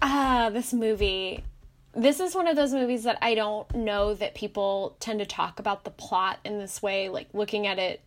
Ah, 0.01 0.49
this 0.51 0.73
movie. 0.73 1.45
This 1.97 2.21
is 2.21 2.35
one 2.35 2.47
of 2.47 2.57
those 2.57 2.73
movies 2.75 3.05
that 3.05 3.19
I 3.23 3.35
don't 3.35 3.75
know 3.75 4.13
that 4.15 4.35
people 4.35 4.97
tend 5.01 5.19
to 5.21 5.27
talk 5.27 5.59
about 5.59 5.85
the 5.85 5.91
plot 5.91 6.39
in 6.45 6.59
this 6.59 6.83
way, 6.83 7.09
like 7.09 7.29
looking 7.33 7.67
at 7.67 7.79
it 7.79 8.03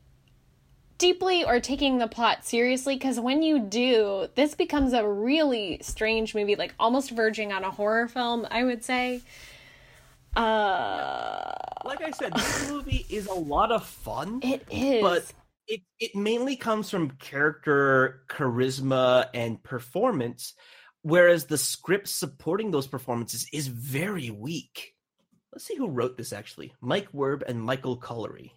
deeply 1.00 1.44
or 1.44 1.60
taking 1.60 1.98
the 1.98 2.08
plot 2.08 2.46
seriously. 2.46 2.96
Because 2.96 3.20
when 3.20 3.42
you 3.42 3.58
do, 3.60 4.28
this 4.36 4.54
becomes 4.54 4.94
a 4.94 5.08
really 5.08 5.80
strange 5.82 6.36
movie, 6.36 6.56
like 6.56 6.76
almost 6.80 7.10
verging 7.12 7.52
on 7.52 7.64
a 7.64 7.72
horror 7.72 8.08
film, 8.08 8.46
I 8.52 8.64
would 8.64 8.84
say. 8.84 9.22
Uh, 10.36 11.56
Like 11.84 12.02
I 12.02 12.12
said, 12.12 12.34
this 12.34 12.70
movie 12.70 13.06
is 13.10 13.26
a 13.28 13.34
lot 13.34 13.72
of 13.72 13.86
fun. 13.86 14.42
it 14.44 14.64
is. 14.70 15.02
but 15.02 15.26
it 15.68 15.82
it 16.00 16.16
mainly 16.16 16.56
comes 16.56 16.90
from 16.90 17.12
character 17.12 18.22
charisma 18.30 19.28
and 19.34 19.62
performance 19.64 20.54
whereas 21.02 21.46
the 21.46 21.58
script 21.58 22.08
supporting 22.08 22.72
those 22.72 22.88
performances 22.88 23.48
is 23.54 23.68
very 23.68 24.30
weak 24.30 24.96
let's 25.54 25.66
see 25.66 25.76
who 25.76 25.88
wrote 25.88 26.18
this 26.18 26.34
actually 26.34 26.74
mike 26.82 27.12
werb 27.12 27.44
and 27.48 27.62
michael 27.62 27.96
colleary 27.96 28.54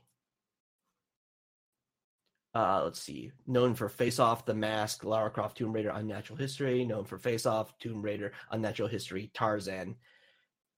uh, 2.55 2.83
let's 2.85 3.01
see. 3.01 3.33
Known 3.47 3.75
for 3.75 3.89
Face 3.89 4.19
Off, 4.19 4.45
The 4.45 4.55
Mask, 4.55 5.05
Lara 5.05 5.31
Croft, 5.31 5.57
Tomb 5.57 5.73
Raider, 5.73 5.91
Unnatural 5.91 6.39
History. 6.39 6.85
Known 6.85 7.05
for 7.05 7.19
Face 7.19 7.47
Off, 7.47 7.77
Tomb 7.79 8.03
Raider, 8.03 8.33
Unnatural 8.51 8.89
History, 8.89 9.31
Tarzan. 9.33 9.97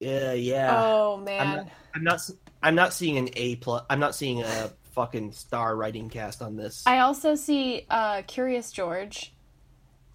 Yeah, 0.00 0.32
yeah. 0.32 0.70
oh 0.72 1.16
I'm 1.18 1.24
man. 1.24 1.56
not, 1.56 1.68
I'm 1.94 2.04
not. 2.04 2.30
I'm 2.62 2.74
not 2.74 2.92
seeing 2.92 3.18
an 3.18 3.28
A 3.34 3.56
plus. 3.56 3.84
I'm 3.90 4.00
not 4.00 4.14
seeing 4.14 4.42
a 4.42 4.70
fucking 4.92 5.32
star 5.32 5.76
writing 5.76 6.08
cast 6.08 6.42
on 6.42 6.56
this. 6.56 6.84
I 6.86 7.00
also 7.00 7.34
see 7.34 7.86
uh, 7.90 8.22
Curious 8.26 8.70
George, 8.70 9.33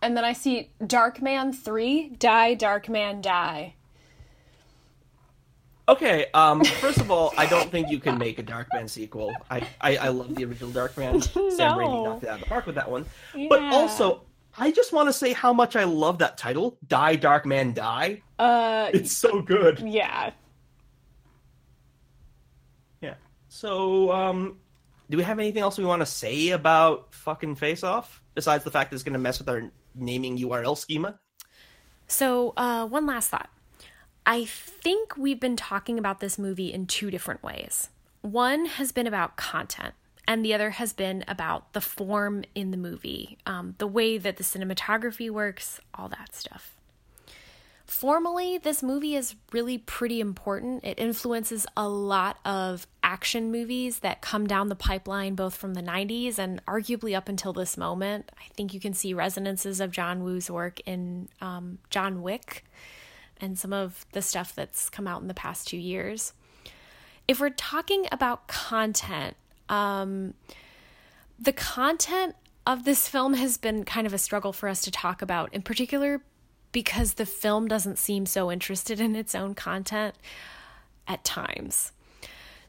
and 0.01 0.15
then 0.15 0.23
I 0.23 0.33
see 0.33 0.71
Darkman 0.81 1.53
3, 1.55 2.09
Die, 2.19 2.55
Darkman 2.55 3.21
Die. 3.21 3.73
okay. 5.87 6.25
Um. 6.33 6.63
First 6.63 6.99
of 6.99 7.09
all, 7.11 7.33
I 7.37 7.45
don't 7.47 7.69
think 7.71 7.89
you 7.89 7.99
can 7.99 8.17
make 8.17 8.37
a 8.39 8.43
Darkman 8.43 8.89
sequel. 8.89 9.33
I, 9.49 9.67
I 9.81 9.97
I 9.97 10.07
love 10.09 10.35
the 10.35 10.45
original 10.45 10.71
dark 10.71 10.93
Darkman. 10.95 11.23
Sam 11.55 11.77
Raimi 11.77 11.87
No. 11.91 12.03
knocked 12.05 12.23
it 12.23 12.29
out 12.29 12.35
of 12.35 12.41
the 12.41 12.45
park 12.47 12.65
with 12.65 12.75
that 12.75 12.89
one. 12.89 13.05
Yeah. 13.35 13.47
But 13.49 13.61
also, 13.63 14.21
I 14.57 14.71
just 14.71 14.93
want 14.93 15.09
to 15.09 15.13
say 15.13 15.33
how 15.33 15.51
much 15.53 15.75
I 15.75 15.85
love 15.85 16.19
that 16.19 16.37
title. 16.37 16.77
Die, 16.87 17.17
Darkman, 17.17 17.73
Die. 17.73 18.21
Uh, 18.37 18.89
It's 18.93 19.15
so 19.15 19.41
good. 19.41 19.79
yeah. 19.79 20.31
Yeah. 23.01 23.15
So, 23.47 24.11
um, 24.11 24.57
do 25.09 25.17
we 25.17 25.23
have 25.23 25.39
anything 25.39 25.61
else 25.61 25.77
we 25.77 25.85
want 25.85 26.01
to 26.01 26.05
say 26.05 26.49
about 26.49 27.13
fucking 27.13 27.55
Face 27.55 27.83
Off 27.83 28.21
besides 28.35 28.63
the 28.63 28.71
fact 28.71 28.91
that 28.91 28.95
it's 28.95 29.03
going 29.03 29.13
to 29.13 29.19
mess 29.19 29.39
with 29.39 29.49
our 29.49 29.63
naming 29.95 30.37
URL 30.37 30.77
schema? 30.77 31.19
So, 32.07 32.53
uh, 32.57 32.87
one 32.87 33.05
last 33.05 33.29
thought. 33.29 33.49
I 34.25 34.45
think 34.45 35.17
we've 35.17 35.39
been 35.39 35.55
talking 35.55 35.97
about 35.97 36.19
this 36.19 36.37
movie 36.37 36.73
in 36.73 36.85
two 36.85 37.11
different 37.11 37.43
ways. 37.43 37.89
One 38.21 38.65
has 38.65 38.91
been 38.91 39.07
about 39.07 39.37
content, 39.37 39.93
and 40.27 40.43
the 40.43 40.53
other 40.53 40.71
has 40.71 40.93
been 40.93 41.23
about 41.27 41.73
the 41.73 41.81
form 41.81 42.43
in 42.53 42.71
the 42.71 42.77
movie, 42.77 43.37
um, 43.45 43.75
the 43.77 43.87
way 43.87 44.17
that 44.17 44.37
the 44.37 44.43
cinematography 44.43 45.29
works, 45.29 45.79
all 45.95 46.09
that 46.09 46.35
stuff. 46.35 46.78
Formally, 47.89 48.59
this 48.59 48.83
movie 48.83 49.15
is 49.15 49.33
really 49.51 49.79
pretty 49.79 50.21
important. 50.21 50.85
It 50.85 50.99
influences 50.99 51.65
a 51.75 51.89
lot 51.89 52.37
of 52.45 52.85
action 53.01 53.51
movies 53.51 53.99
that 53.99 54.21
come 54.21 54.45
down 54.45 54.69
the 54.69 54.75
pipeline, 54.75 55.33
both 55.33 55.55
from 55.55 55.73
the 55.73 55.81
90s 55.81 56.37
and 56.37 56.63
arguably 56.67 57.17
up 57.17 57.27
until 57.27 57.51
this 57.51 57.77
moment. 57.77 58.31
I 58.37 58.43
think 58.53 58.75
you 58.75 58.79
can 58.79 58.93
see 58.93 59.15
resonances 59.15 59.81
of 59.81 59.89
John 59.89 60.23
Woo's 60.23 60.51
work 60.51 60.79
in 60.85 61.29
um, 61.41 61.79
John 61.89 62.21
Wick 62.21 62.63
and 63.41 63.57
some 63.57 63.73
of 63.73 64.05
the 64.11 64.21
stuff 64.21 64.53
that's 64.53 64.87
come 64.91 65.07
out 65.07 65.23
in 65.23 65.27
the 65.27 65.33
past 65.33 65.67
two 65.67 65.77
years. 65.77 66.33
If 67.27 67.39
we're 67.39 67.49
talking 67.49 68.05
about 68.11 68.47
content, 68.47 69.35
um, 69.67 70.35
the 71.39 71.53
content 71.53 72.35
of 72.67 72.85
this 72.85 73.07
film 73.07 73.33
has 73.33 73.57
been 73.57 73.83
kind 73.83 74.05
of 74.05 74.13
a 74.13 74.19
struggle 74.19 74.53
for 74.53 74.69
us 74.69 74.83
to 74.83 74.91
talk 74.91 75.23
about, 75.23 75.51
in 75.55 75.63
particular 75.63 76.21
because 76.71 77.13
the 77.13 77.25
film 77.25 77.67
doesn't 77.67 77.97
seem 77.97 78.25
so 78.25 78.51
interested 78.51 78.99
in 78.99 79.15
its 79.15 79.33
own 79.35 79.55
content 79.55 80.15
at 81.07 81.23
times. 81.23 81.91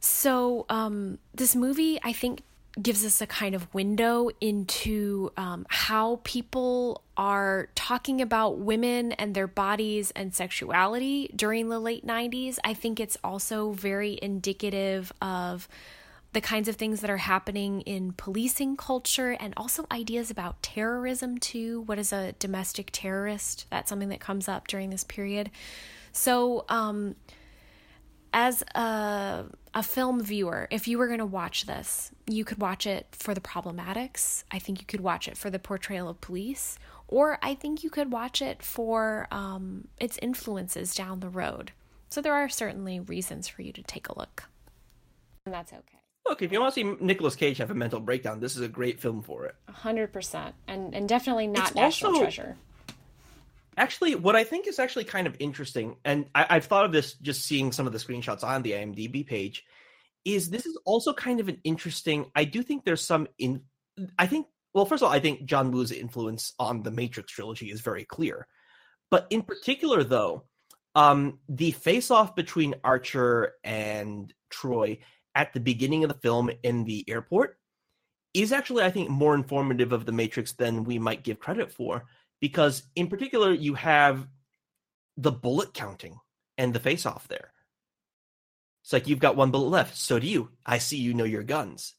So, 0.00 0.64
um, 0.70 1.18
this 1.34 1.54
movie, 1.54 2.00
I 2.02 2.12
think, 2.12 2.42
gives 2.80 3.04
us 3.04 3.20
a 3.20 3.26
kind 3.26 3.54
of 3.54 3.72
window 3.74 4.30
into 4.40 5.30
um, 5.36 5.66
how 5.68 6.20
people 6.24 7.02
are 7.16 7.68
talking 7.74 8.20
about 8.20 8.58
women 8.58 9.12
and 9.12 9.34
their 9.34 9.48
bodies 9.48 10.12
and 10.12 10.34
sexuality 10.34 11.30
during 11.34 11.68
the 11.68 11.80
late 11.80 12.06
90s. 12.06 12.58
I 12.64 12.74
think 12.74 13.00
it's 13.00 13.18
also 13.22 13.72
very 13.72 14.18
indicative 14.22 15.12
of 15.20 15.68
the 16.32 16.40
kinds 16.40 16.68
of 16.68 16.76
things 16.76 17.00
that 17.00 17.10
are 17.10 17.16
happening 17.16 17.80
in 17.82 18.12
policing 18.12 18.76
culture 18.76 19.32
and 19.40 19.52
also 19.56 19.86
ideas 19.90 20.30
about 20.30 20.62
terrorism 20.62 21.38
too. 21.38 21.82
What 21.82 21.98
is 21.98 22.12
a 22.12 22.32
domestic 22.38 22.90
terrorist? 22.92 23.66
That's 23.70 23.88
something 23.88 24.10
that 24.10 24.20
comes 24.20 24.48
up 24.48 24.68
during 24.68 24.90
this 24.90 25.04
period. 25.04 25.50
So 26.12 26.64
um 26.68 27.16
as 28.32 28.62
a 28.76 29.46
a 29.74 29.82
film 29.82 30.22
viewer 30.22 30.68
if 30.70 30.86
you 30.86 30.98
were 30.98 31.08
going 31.08 31.18
to 31.18 31.26
watch 31.26 31.66
this 31.66 32.12
you 32.28 32.44
could 32.44 32.58
watch 32.58 32.86
it 32.86 33.08
for 33.10 33.34
the 33.34 33.40
problematics. 33.40 34.44
I 34.52 34.60
think 34.60 34.78
you 34.80 34.86
could 34.86 35.00
watch 35.00 35.26
it 35.26 35.36
for 35.36 35.50
the 35.50 35.58
portrayal 35.58 36.08
of 36.08 36.20
police. 36.20 36.78
Or 37.08 37.38
i 37.42 37.56
think 37.56 37.82
you 37.82 37.90
could 37.90 38.12
watch 38.12 38.40
it 38.40 38.62
for 38.62 39.26
um, 39.32 39.88
its 39.98 40.16
influences 40.22 40.94
down 40.94 41.18
the 41.18 41.28
road. 41.28 41.72
So 42.08 42.20
there 42.20 42.34
are 42.34 42.48
certainly 42.48 43.00
reasons 43.00 43.48
for 43.48 43.62
you 43.62 43.72
to 43.72 43.82
take 43.82 44.08
a 44.08 44.16
look. 44.16 44.44
And 45.46 45.54
that's 45.54 45.72
okay 45.72 45.99
Look, 46.30 46.42
if 46.42 46.52
you 46.52 46.60
want 46.60 46.72
to 46.72 46.80
see 46.80 47.04
Nicolas 47.04 47.34
Cage 47.34 47.58
have 47.58 47.72
a 47.72 47.74
mental 47.74 47.98
breakdown, 47.98 48.38
this 48.38 48.54
is 48.54 48.62
a 48.62 48.68
great 48.68 49.00
film 49.00 49.20
for 49.20 49.46
it. 49.46 49.56
hundred 49.68 50.12
percent, 50.12 50.54
and 50.68 50.94
and 50.94 51.08
definitely 51.08 51.48
not 51.48 51.66
It's 51.68 51.74
national 51.74 52.12
also- 52.12 52.22
treasure. 52.22 52.56
Actually, 53.76 54.14
what 54.14 54.36
I 54.36 54.44
think 54.44 54.68
is 54.68 54.78
actually 54.78 55.04
kind 55.04 55.26
of 55.26 55.34
interesting, 55.40 55.96
and 56.04 56.26
I, 56.34 56.46
I've 56.50 56.66
thought 56.66 56.84
of 56.84 56.92
this 56.92 57.14
just 57.14 57.44
seeing 57.44 57.72
some 57.72 57.86
of 57.86 57.92
the 57.92 57.98
screenshots 57.98 58.44
on 58.44 58.62
the 58.62 58.72
IMDb 58.72 59.26
page, 59.26 59.64
is 60.24 60.50
this 60.50 60.66
is 60.66 60.78
also 60.84 61.12
kind 61.12 61.40
of 61.40 61.48
an 61.48 61.58
interesting. 61.64 62.30
I 62.36 62.44
do 62.44 62.62
think 62.62 62.84
there's 62.84 63.02
some 63.04 63.26
in. 63.36 63.62
I 64.16 64.28
think 64.28 64.46
well, 64.72 64.84
first 64.86 65.02
of 65.02 65.08
all, 65.08 65.12
I 65.12 65.18
think 65.18 65.46
John 65.46 65.72
Woo's 65.72 65.90
influence 65.90 66.52
on 66.60 66.84
the 66.84 66.92
Matrix 66.92 67.32
trilogy 67.32 67.72
is 67.72 67.80
very 67.80 68.04
clear, 68.04 68.46
but 69.10 69.26
in 69.30 69.42
particular, 69.42 70.04
though, 70.04 70.44
um, 70.94 71.40
the 71.48 71.72
face-off 71.72 72.36
between 72.36 72.76
Archer 72.84 73.54
and 73.64 74.32
Troy 74.48 74.98
at 75.34 75.52
the 75.52 75.60
beginning 75.60 76.04
of 76.04 76.08
the 76.08 76.18
film 76.18 76.50
in 76.62 76.84
the 76.84 77.04
airport 77.08 77.58
is 78.34 78.52
actually, 78.52 78.84
I 78.84 78.90
think, 78.90 79.10
more 79.10 79.34
informative 79.34 79.92
of 79.92 80.06
the 80.06 80.12
Matrix 80.12 80.52
than 80.52 80.84
we 80.84 80.98
might 80.98 81.24
give 81.24 81.40
credit 81.40 81.72
for 81.72 82.04
because 82.40 82.82
in 82.94 83.08
particular 83.08 83.52
you 83.52 83.74
have 83.74 84.26
the 85.16 85.32
bullet 85.32 85.74
counting 85.74 86.18
and 86.56 86.72
the 86.72 86.80
face 86.80 87.06
off 87.06 87.28
there. 87.28 87.52
It's 88.82 88.92
like 88.92 89.08
you've 89.08 89.18
got 89.18 89.36
one 89.36 89.50
bullet 89.50 89.68
left 89.68 89.96
so 89.96 90.18
do 90.18 90.26
you. 90.26 90.50
I 90.64 90.78
see 90.78 90.96
you 90.96 91.14
know 91.14 91.24
your 91.24 91.42
guns. 91.42 91.94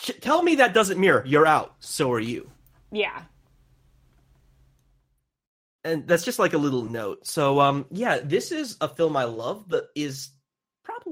Ch- 0.00 0.18
tell 0.20 0.42
me 0.42 0.56
that 0.56 0.74
doesn't 0.74 0.98
mirror 0.98 1.22
you're 1.26 1.46
out 1.46 1.74
so 1.80 2.10
are 2.12 2.20
you. 2.20 2.50
Yeah, 2.90 3.22
and 5.84 6.06
that's 6.08 6.24
just 6.24 6.38
like 6.38 6.54
a 6.54 6.58
little 6.58 6.84
note. 6.84 7.26
So 7.26 7.60
um 7.60 7.86
yeah 7.90 8.18
this 8.18 8.50
is 8.50 8.76
a 8.80 8.88
film 8.88 9.16
i 9.16 9.24
love 9.24 9.66
but 9.68 9.88
is 9.94 10.30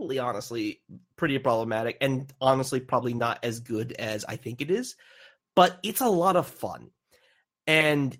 probably 0.02 0.18
honestly 0.18 0.80
pretty 1.16 1.38
problematic 1.38 1.96
and 2.00 2.32
honestly 2.40 2.80
probably 2.80 3.14
not 3.14 3.38
as 3.44 3.60
good 3.60 3.92
as 3.92 4.24
i 4.24 4.36
think 4.36 4.60
it 4.60 4.70
is 4.70 4.96
but 5.54 5.78
it's 5.82 6.00
a 6.00 6.08
lot 6.08 6.36
of 6.36 6.46
fun. 6.46 6.90
And 7.66 8.16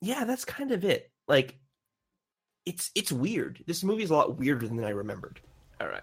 yeah 0.00 0.24
that's 0.24 0.44
kind 0.44 0.72
of 0.72 0.84
it. 0.84 1.10
Like 1.26 1.56
it's 2.66 2.90
it's 2.94 3.12
weird. 3.12 3.62
This 3.66 3.82
movie 3.82 4.02
is 4.02 4.10
a 4.10 4.14
lot 4.14 4.38
weirder 4.38 4.68
than 4.68 4.84
i 4.84 4.90
remembered. 4.90 5.40
All 5.80 5.88
right. 5.88 6.02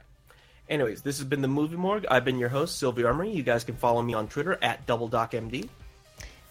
Anyways 0.69 1.01
this 1.01 1.17
has 1.17 1.27
been 1.27 1.41
the 1.41 1.47
movie 1.47 1.77
morgue. 1.77 2.05
I've 2.09 2.25
been 2.25 2.39
your 2.39 2.49
host 2.49 2.79
Sylvie 2.79 3.03
armory. 3.03 3.31
You 3.31 3.43
guys 3.43 3.63
can 3.63 3.75
follow 3.75 4.01
me 4.01 4.13
on 4.13 4.27
twitter 4.27 4.57
at 4.61 4.85
double 4.85 5.07
Doc 5.07 5.31
md 5.31 5.69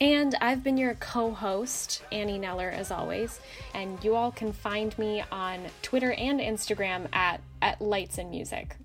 and 0.00 0.34
I've 0.40 0.64
been 0.64 0.76
your 0.76 0.94
co-host 0.94 2.02
Annie 2.10 2.38
Neller 2.38 2.72
as 2.72 2.90
always, 2.90 3.40
and 3.74 4.02
you 4.02 4.14
all 4.14 4.32
can 4.32 4.52
find 4.52 4.96
me 4.98 5.22
on 5.30 5.66
Twitter 5.82 6.12
and 6.12 6.40
Instagram 6.40 7.06
at 7.12 7.40
at 7.62 7.80
Lights 7.80 8.18
and 8.18 8.30
Music. 8.30 8.76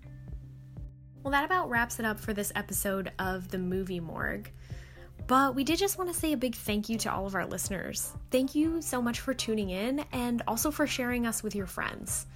Well, 1.24 1.32
that 1.32 1.46
about 1.46 1.70
wraps 1.70 2.00
it 2.00 2.06
up 2.06 2.20
for 2.20 2.34
this 2.34 2.52
episode 2.56 3.12
of 3.18 3.50
the 3.50 3.58
Movie 3.58 4.00
Morgue. 4.00 4.52
But 5.28 5.56
we 5.56 5.64
did 5.64 5.80
just 5.80 5.98
want 5.98 6.14
to 6.14 6.20
say 6.20 6.34
a 6.34 6.38
big 6.38 6.54
thank 6.54 6.88
you 6.88 6.98
to 7.00 7.12
all 7.12 7.26
of 7.26 7.34
our 7.34 7.48
listeners. 7.48 8.14
Thank 8.30 8.54
you 8.54 8.80
so 8.82 9.02
much 9.02 9.22
for 9.22 9.34
tuning 9.34 9.72
in 9.72 10.06
and 10.12 10.44
also 10.48 10.70
for 10.70 10.86
sharing 10.86 11.26
us 11.26 11.42
with 11.42 11.56
your 11.56 11.66
friends. 11.66 12.28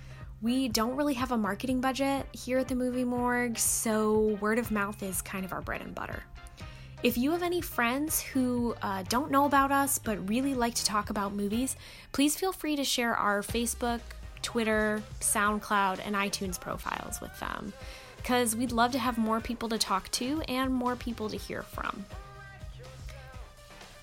We 0.42 0.70
don't 0.70 0.96
really 0.96 1.14
have 1.14 1.32
a 1.32 1.38
marketing 1.38 1.82
budget 1.82 2.26
here 2.32 2.58
at 2.58 2.68
the 2.68 2.76
Movie 2.76 3.04
Morgue, 3.04 3.60
so 3.60 4.38
word 4.42 4.58
of 4.58 4.72
mouth 4.72 5.04
is 5.04 5.22
kind 5.22 5.46
of 5.46 5.54
our 5.54 5.62
bread 5.62 5.82
and 5.82 5.94
butter. 5.94 6.24
If 7.02 7.18
you 7.18 7.32
have 7.32 7.44
any 7.44 7.62
friends 7.62 8.20
who 8.22 8.76
uh, 8.82 9.04
don't 9.08 9.32
know 9.32 9.46
about 9.46 9.72
us 9.72 10.00
but 10.00 10.28
really 10.28 10.54
like 10.54 10.76
to 10.76 10.86
talk 10.86 11.10
about 11.10 11.34
movies, 11.34 11.78
please 12.12 12.36
feel 12.36 12.52
free 12.52 12.76
to 12.76 12.84
share 12.84 13.16
our 13.16 13.42
Facebook, 13.42 14.02
Twitter, 14.42 15.02
SoundCloud, 15.22 16.00
and 16.06 16.16
iTunes 16.16 16.60
profiles 16.60 17.22
with 17.22 17.38
them. 17.40 17.72
Because 18.18 18.54
we'd 18.54 18.74
love 18.74 18.92
to 18.92 19.00
have 19.00 19.18
more 19.18 19.40
people 19.40 19.70
to 19.70 19.78
talk 19.78 20.12
to 20.12 20.42
and 20.50 20.74
more 20.74 20.98
people 20.98 21.30
to 21.30 21.38
hear 21.38 21.62
from. 21.62 22.06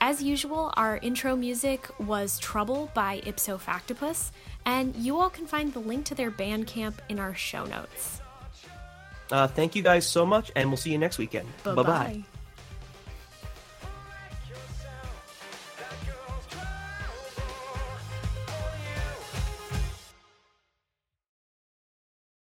As 0.01 0.23
usual, 0.23 0.73
our 0.77 0.97
intro 0.98 1.36
music 1.36 1.89
was 1.98 2.39
Trouble 2.39 2.90
by 2.94 3.20
Ipso 3.27 3.59
Factopus, 3.59 4.31
and 4.64 4.94
you 4.97 5.18
all 5.18 5.31
can 5.31 5.47
find 5.47 5.73
the 5.73 5.81
link 5.81 6.06
to 6.06 6.14
their 6.14 6.31
Bandcamp 6.31 6.94
in 7.10 7.18
our 7.18 7.35
show 7.35 7.64
notes. 7.66 8.20
uh, 9.32 9.47
thank 9.48 9.74
you 9.77 9.82
guys 9.82 10.06
so 10.06 10.24
much 10.24 10.51
and 10.55 10.70
we'll 10.70 10.77
see 10.77 10.93
you 10.93 10.98
next 10.98 11.18
weekend 11.18 11.48
bye 11.64 11.74
bye 11.74 11.82
Bye-bye. 11.82 12.24